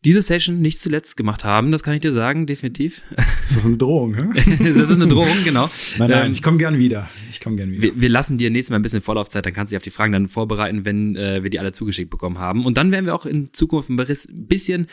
diese 0.04 0.20
Session 0.20 0.60
nicht 0.60 0.80
zuletzt 0.80 1.16
gemacht 1.16 1.44
haben, 1.44 1.70
das 1.70 1.82
kann 1.82 1.94
ich 1.94 2.00
dir 2.00 2.12
sagen, 2.12 2.46
definitiv. 2.46 3.02
Das 3.42 3.56
ist 3.56 3.66
eine 3.66 3.76
Drohung, 3.76 4.12
ne? 4.12 4.30
das 4.34 4.88
ist 4.88 4.92
eine 4.92 5.08
Drohung, 5.08 5.36
genau. 5.44 5.68
Nein, 5.98 6.10
nein, 6.10 6.26
ähm, 6.26 6.32
ich 6.32 6.42
komme 6.42 6.58
gern 6.58 6.78
wieder. 6.78 7.08
Ich 7.30 7.40
komme 7.40 7.56
gern 7.56 7.72
wieder. 7.72 7.82
Wir, 7.82 8.00
wir, 8.00 8.08
lassen 8.08 8.38
dir 8.38 8.50
nächstes 8.50 8.70
Mal 8.70 8.76
ein 8.76 8.82
bisschen 8.82 9.02
Vorlaufzeit, 9.02 9.44
dann 9.44 9.52
kannst 9.52 9.72
du 9.72 9.74
dich 9.74 9.78
auf 9.78 9.82
die 9.82 9.90
Fragen 9.90 10.12
dann 10.12 10.28
vorbereiten, 10.28 10.84
wenn 10.84 11.16
äh, 11.16 11.42
wir 11.42 11.50
die 11.50 11.58
alle 11.58 11.72
zugeschickt 11.72 12.08
bekommen 12.08 12.38
haben. 12.38 12.64
Und 12.64 12.78
dann 12.78 12.92
werden 12.92 13.04
wir 13.04 13.14
auch 13.14 13.26
in 13.26 13.52
Zukunft 13.52 13.90
ein 13.90 13.96
bisschen 14.30 14.86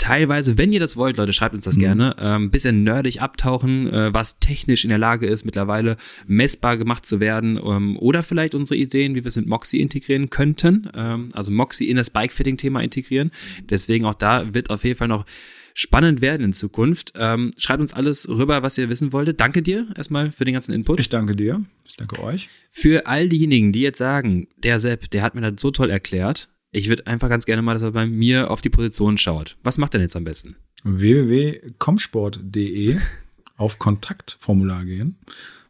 teilweise, 0.00 0.58
wenn 0.58 0.72
ihr 0.72 0.80
das 0.80 0.96
wollt, 0.96 1.18
Leute, 1.18 1.32
schreibt 1.32 1.54
uns 1.54 1.66
das 1.66 1.76
mhm. 1.76 1.80
gerne, 1.80 2.16
ähm, 2.18 2.50
bisschen 2.50 2.82
nerdig 2.82 3.20
abtauchen, 3.22 3.92
äh, 3.92 4.12
was 4.12 4.40
technisch 4.40 4.84
in 4.84 4.88
der 4.88 4.98
Lage 4.98 5.26
ist, 5.26 5.44
mittlerweile 5.44 5.96
messbar 6.26 6.78
gemacht 6.78 7.06
zu 7.06 7.20
werden 7.20 7.60
ähm, 7.62 7.96
oder 7.98 8.22
vielleicht 8.22 8.54
unsere 8.54 8.80
Ideen, 8.80 9.14
wie 9.14 9.22
wir 9.22 9.28
es 9.28 9.36
mit 9.36 9.46
Moxie 9.46 9.80
integrieren 9.80 10.30
könnten, 10.30 10.88
ähm, 10.94 11.28
also 11.34 11.52
Moxie 11.52 11.88
in 11.88 11.96
das 11.96 12.10
Bike-Fitting-Thema 12.10 12.82
integrieren. 12.82 13.30
Deswegen 13.68 14.06
auch 14.06 14.14
da 14.14 14.54
wird 14.54 14.70
auf 14.70 14.84
jeden 14.84 14.96
Fall 14.96 15.08
noch 15.08 15.26
spannend 15.74 16.22
werden 16.22 16.44
in 16.44 16.52
Zukunft. 16.52 17.12
Ähm, 17.16 17.50
schreibt 17.58 17.80
uns 17.80 17.92
alles 17.92 18.28
rüber, 18.28 18.62
was 18.62 18.78
ihr 18.78 18.88
wissen 18.88 19.12
wolltet. 19.12 19.40
Danke 19.40 19.62
dir 19.62 19.86
erstmal 19.96 20.32
für 20.32 20.44
den 20.44 20.54
ganzen 20.54 20.72
Input. 20.72 20.98
Ich 20.98 21.10
danke 21.10 21.36
dir. 21.36 21.62
Ich 21.86 21.96
danke 21.96 22.22
euch. 22.22 22.48
Für 22.70 23.06
all 23.06 23.28
diejenigen, 23.28 23.72
die 23.72 23.80
jetzt 23.80 23.98
sagen, 23.98 24.48
der 24.56 24.80
Sepp, 24.80 25.10
der 25.10 25.22
hat 25.22 25.34
mir 25.34 25.42
das 25.42 25.60
so 25.60 25.70
toll 25.70 25.90
erklärt, 25.90 26.48
ich 26.72 26.88
würde 26.88 27.06
einfach 27.06 27.28
ganz 27.28 27.46
gerne 27.46 27.62
mal, 27.62 27.74
dass 27.74 27.82
er 27.82 27.92
bei 27.92 28.06
mir 28.06 28.50
auf 28.50 28.60
die 28.60 28.70
Position 28.70 29.18
schaut. 29.18 29.56
Was 29.62 29.78
macht 29.78 29.94
er 29.94 29.98
denn 29.98 30.06
jetzt 30.06 30.16
am 30.16 30.24
besten? 30.24 30.56
www.comsport.de 30.84 32.98
auf 33.56 33.78
Kontaktformular 33.78 34.84
gehen 34.84 35.16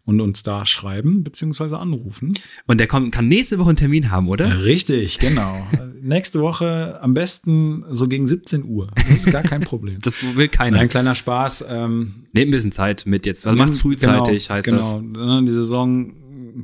und 0.04 0.20
uns 0.20 0.42
da 0.42 0.66
schreiben 0.66 1.22
bzw. 1.24 1.76
anrufen. 1.76 2.34
Und 2.66 2.78
der 2.78 2.86
kommt, 2.86 3.12
kann 3.12 3.28
nächste 3.28 3.58
Woche 3.58 3.70
einen 3.70 3.76
Termin 3.76 4.10
haben, 4.10 4.28
oder? 4.28 4.64
Richtig, 4.64 5.18
genau. 5.18 5.66
nächste 6.02 6.40
Woche 6.40 6.98
am 7.00 7.14
besten 7.14 7.84
so 7.90 8.06
gegen 8.08 8.26
17 8.26 8.64
Uhr. 8.64 8.88
Das 8.96 9.16
ist 9.16 9.30
gar 9.30 9.42
kein 9.42 9.62
Problem. 9.62 9.98
das 10.02 10.36
will 10.36 10.48
keiner. 10.48 10.80
Ein 10.80 10.88
kleiner 10.88 11.14
Spaß. 11.14 11.64
Ähm, 11.68 12.26
Nehmt 12.32 12.48
ein 12.48 12.50
bisschen 12.50 12.72
Zeit 12.72 13.04
mit 13.06 13.26
jetzt. 13.26 13.46
Also 13.46 13.58
macht's 13.58 13.80
frühzeitig, 13.80 14.48
genau, 14.48 14.56
heißt 14.56 14.66
genau. 14.66 14.76
das. 14.76 14.92
Genau. 14.94 15.40
Die 15.42 15.50
Saison 15.50 16.14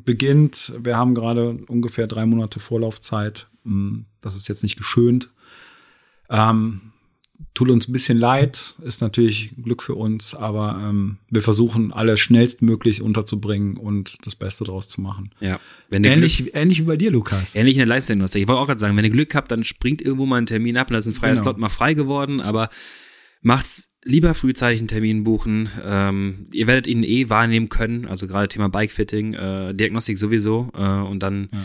beginnt. 0.04 0.72
Wir 0.82 0.96
haben 0.96 1.14
gerade 1.14 1.58
ungefähr 1.68 2.06
drei 2.06 2.26
Monate 2.26 2.60
Vorlaufzeit. 2.60 3.48
Hm, 3.66 4.06
das 4.20 4.36
ist 4.36 4.48
jetzt 4.48 4.62
nicht 4.62 4.76
geschönt. 4.76 5.30
Ähm, 6.30 6.92
tut 7.54 7.68
uns 7.68 7.88
ein 7.88 7.92
bisschen 7.92 8.18
leid, 8.18 8.76
ist 8.82 9.00
natürlich 9.00 9.50
Glück 9.62 9.82
für 9.82 9.94
uns, 9.94 10.34
aber 10.34 10.80
ähm, 10.82 11.18
wir 11.30 11.42
versuchen 11.42 11.92
alle 11.92 12.16
schnellstmöglich 12.16 13.02
unterzubringen 13.02 13.76
und 13.76 14.24
das 14.26 14.36
Beste 14.36 14.64
draus 14.64 14.88
zu 14.88 15.00
machen. 15.00 15.30
Ja. 15.40 15.58
ähnlich, 15.90 16.38
Glück, 16.38 16.50
ähnlich 16.54 16.80
wie 16.80 16.84
bei 16.84 16.96
dir, 16.96 17.10
Lukas. 17.10 17.54
Ähnlich 17.54 17.76
in 17.76 17.80
der 17.80 17.88
Leistungsdiagnostik. 17.88 18.42
Ich 18.42 18.48
wollte 18.48 18.60
auch 18.60 18.66
gerade 18.66 18.80
sagen, 18.80 18.96
wenn 18.96 19.04
ihr 19.04 19.10
Glück 19.10 19.34
habt, 19.34 19.50
dann 19.50 19.64
springt 19.64 20.00
irgendwo 20.00 20.26
mal 20.26 20.36
ein 20.36 20.46
Termin 20.46 20.76
ab 20.76 20.88
und 20.88 20.94
da 20.94 20.98
ist 20.98 21.06
ein 21.06 21.12
freier 21.12 21.32
genau. 21.32 21.42
Slot 21.42 21.58
mal 21.58 21.68
frei 21.68 21.94
geworden, 21.94 22.40
aber 22.40 22.68
macht's 23.42 23.92
lieber 24.04 24.34
frühzeitig 24.34 24.80
einen 24.80 24.88
Termin 24.88 25.24
buchen. 25.24 25.68
Ähm, 25.84 26.46
ihr 26.52 26.66
werdet 26.66 26.86
ihn 26.86 27.02
eh 27.02 27.28
wahrnehmen 27.28 27.68
können, 27.68 28.06
also 28.06 28.26
gerade 28.26 28.48
Thema 28.48 28.68
Bikefitting, 28.68 29.34
äh, 29.34 29.74
Diagnostik 29.74 30.16
sowieso 30.16 30.70
äh, 30.74 30.80
und 30.80 31.22
dann 31.22 31.48
ja 31.52 31.58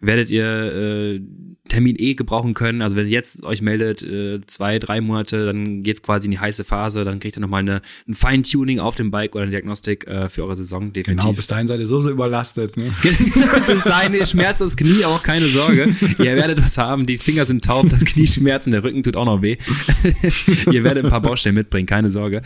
werdet 0.00 0.30
ihr 0.30 0.44
äh, 0.44 1.20
Termin 1.68 1.96
E 1.98 2.14
gebrauchen 2.14 2.54
können. 2.54 2.82
Also 2.82 2.96
wenn 2.96 3.06
ihr 3.06 3.12
jetzt 3.12 3.44
euch 3.44 3.62
meldet, 3.62 4.02
äh, 4.02 4.40
zwei, 4.46 4.78
drei 4.78 5.00
Monate, 5.00 5.46
dann 5.46 5.82
geht's 5.82 6.02
quasi 6.02 6.26
in 6.26 6.32
die 6.32 6.38
heiße 6.38 6.64
Phase, 6.64 7.04
dann 7.04 7.18
kriegt 7.18 7.36
ihr 7.36 7.40
nochmal 7.40 7.60
eine, 7.60 7.80
ein 8.08 8.14
Feintuning 8.14 8.78
auf 8.78 8.94
dem 8.94 9.10
Bike 9.10 9.34
oder 9.34 9.42
eine 9.42 9.50
Diagnostik 9.50 10.06
äh, 10.06 10.28
für 10.28 10.44
eure 10.44 10.56
Saison, 10.56 10.92
definitiv. 10.92 11.24
Genau, 11.24 11.36
bis 11.36 11.46
dahin 11.46 11.66
seid 11.66 11.80
ihr 11.80 11.86
so, 11.86 12.00
so 12.00 12.10
überlastet. 12.10 12.76
Ne? 12.76 12.94
bis 13.66 13.84
dahin 13.84 14.26
schmerzt 14.26 14.60
das 14.60 14.76
Knie 14.76 15.04
auch, 15.04 15.22
keine 15.22 15.46
Sorge. 15.46 15.88
ihr 16.18 16.36
werdet 16.36 16.62
was 16.62 16.78
haben, 16.78 17.06
die 17.06 17.16
Finger 17.16 17.46
sind 17.46 17.64
taub, 17.64 17.88
das 17.88 18.04
Knie 18.04 18.26
schmerzt 18.26 18.66
und 18.66 18.72
der 18.72 18.84
Rücken 18.84 19.02
tut 19.02 19.16
auch 19.16 19.24
noch 19.24 19.42
weh. 19.42 19.56
ihr 20.70 20.84
werdet 20.84 21.04
ein 21.04 21.10
paar 21.10 21.22
Baustellen 21.22 21.54
mitbringen, 21.54 21.86
keine 21.86 22.10
Sorge. 22.10 22.42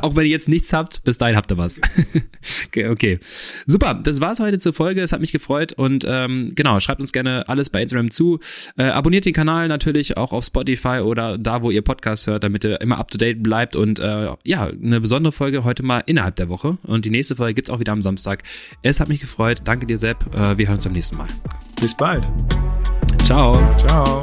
auch 0.00 0.16
wenn 0.16 0.24
ihr 0.24 0.30
jetzt 0.30 0.48
nichts 0.48 0.72
habt, 0.72 1.04
bis 1.04 1.18
dahin 1.18 1.36
habt 1.36 1.50
ihr 1.50 1.58
was. 1.58 1.80
okay, 2.66 2.88
okay, 2.88 3.18
super, 3.66 3.94
das 3.94 4.20
war's 4.20 4.40
heute 4.40 4.58
zur 4.58 4.72
Folge, 4.72 5.02
es 5.02 5.12
hat 5.12 5.20
mich 5.20 5.32
gefreut 5.32 5.72
und 5.72 6.04
ähm, 6.08 6.52
genau, 6.54 6.80
schreibt 6.80 6.91
uns 7.00 7.12
gerne 7.12 7.48
alles 7.48 7.70
bei 7.70 7.82
Instagram 7.82 8.10
zu. 8.10 8.40
Äh, 8.76 8.84
abonniert 8.84 9.24
den 9.24 9.32
Kanal 9.32 9.68
natürlich 9.68 10.16
auch 10.16 10.32
auf 10.32 10.44
Spotify 10.44 11.00
oder 11.02 11.38
da, 11.38 11.62
wo 11.62 11.70
ihr 11.70 11.82
Podcasts 11.82 12.26
hört, 12.26 12.44
damit 12.44 12.64
ihr 12.64 12.80
immer 12.80 12.98
up 12.98 13.10
to 13.10 13.18
date 13.18 13.42
bleibt. 13.42 13.76
Und 13.76 13.98
äh, 13.98 14.28
ja, 14.44 14.66
eine 14.66 15.00
besondere 15.00 15.32
Folge 15.32 15.64
heute 15.64 15.82
mal 15.82 16.02
innerhalb 16.06 16.36
der 16.36 16.48
Woche. 16.48 16.78
Und 16.82 17.04
die 17.04 17.10
nächste 17.10 17.36
Folge 17.36 17.54
gibt 17.54 17.68
es 17.68 17.74
auch 17.74 17.80
wieder 17.80 17.92
am 17.92 18.02
Samstag. 18.02 18.42
Es 18.82 19.00
hat 19.00 19.08
mich 19.08 19.20
gefreut. 19.20 19.62
Danke 19.64 19.86
dir, 19.86 19.98
Sepp. 19.98 20.34
Äh, 20.34 20.58
wir 20.58 20.66
hören 20.66 20.76
uns 20.76 20.84
beim 20.84 20.92
nächsten 20.92 21.16
Mal. 21.16 21.28
Bis 21.80 21.96
bald. 21.96 22.24
Ciao. 23.24 23.58
Ciao. 23.78 24.20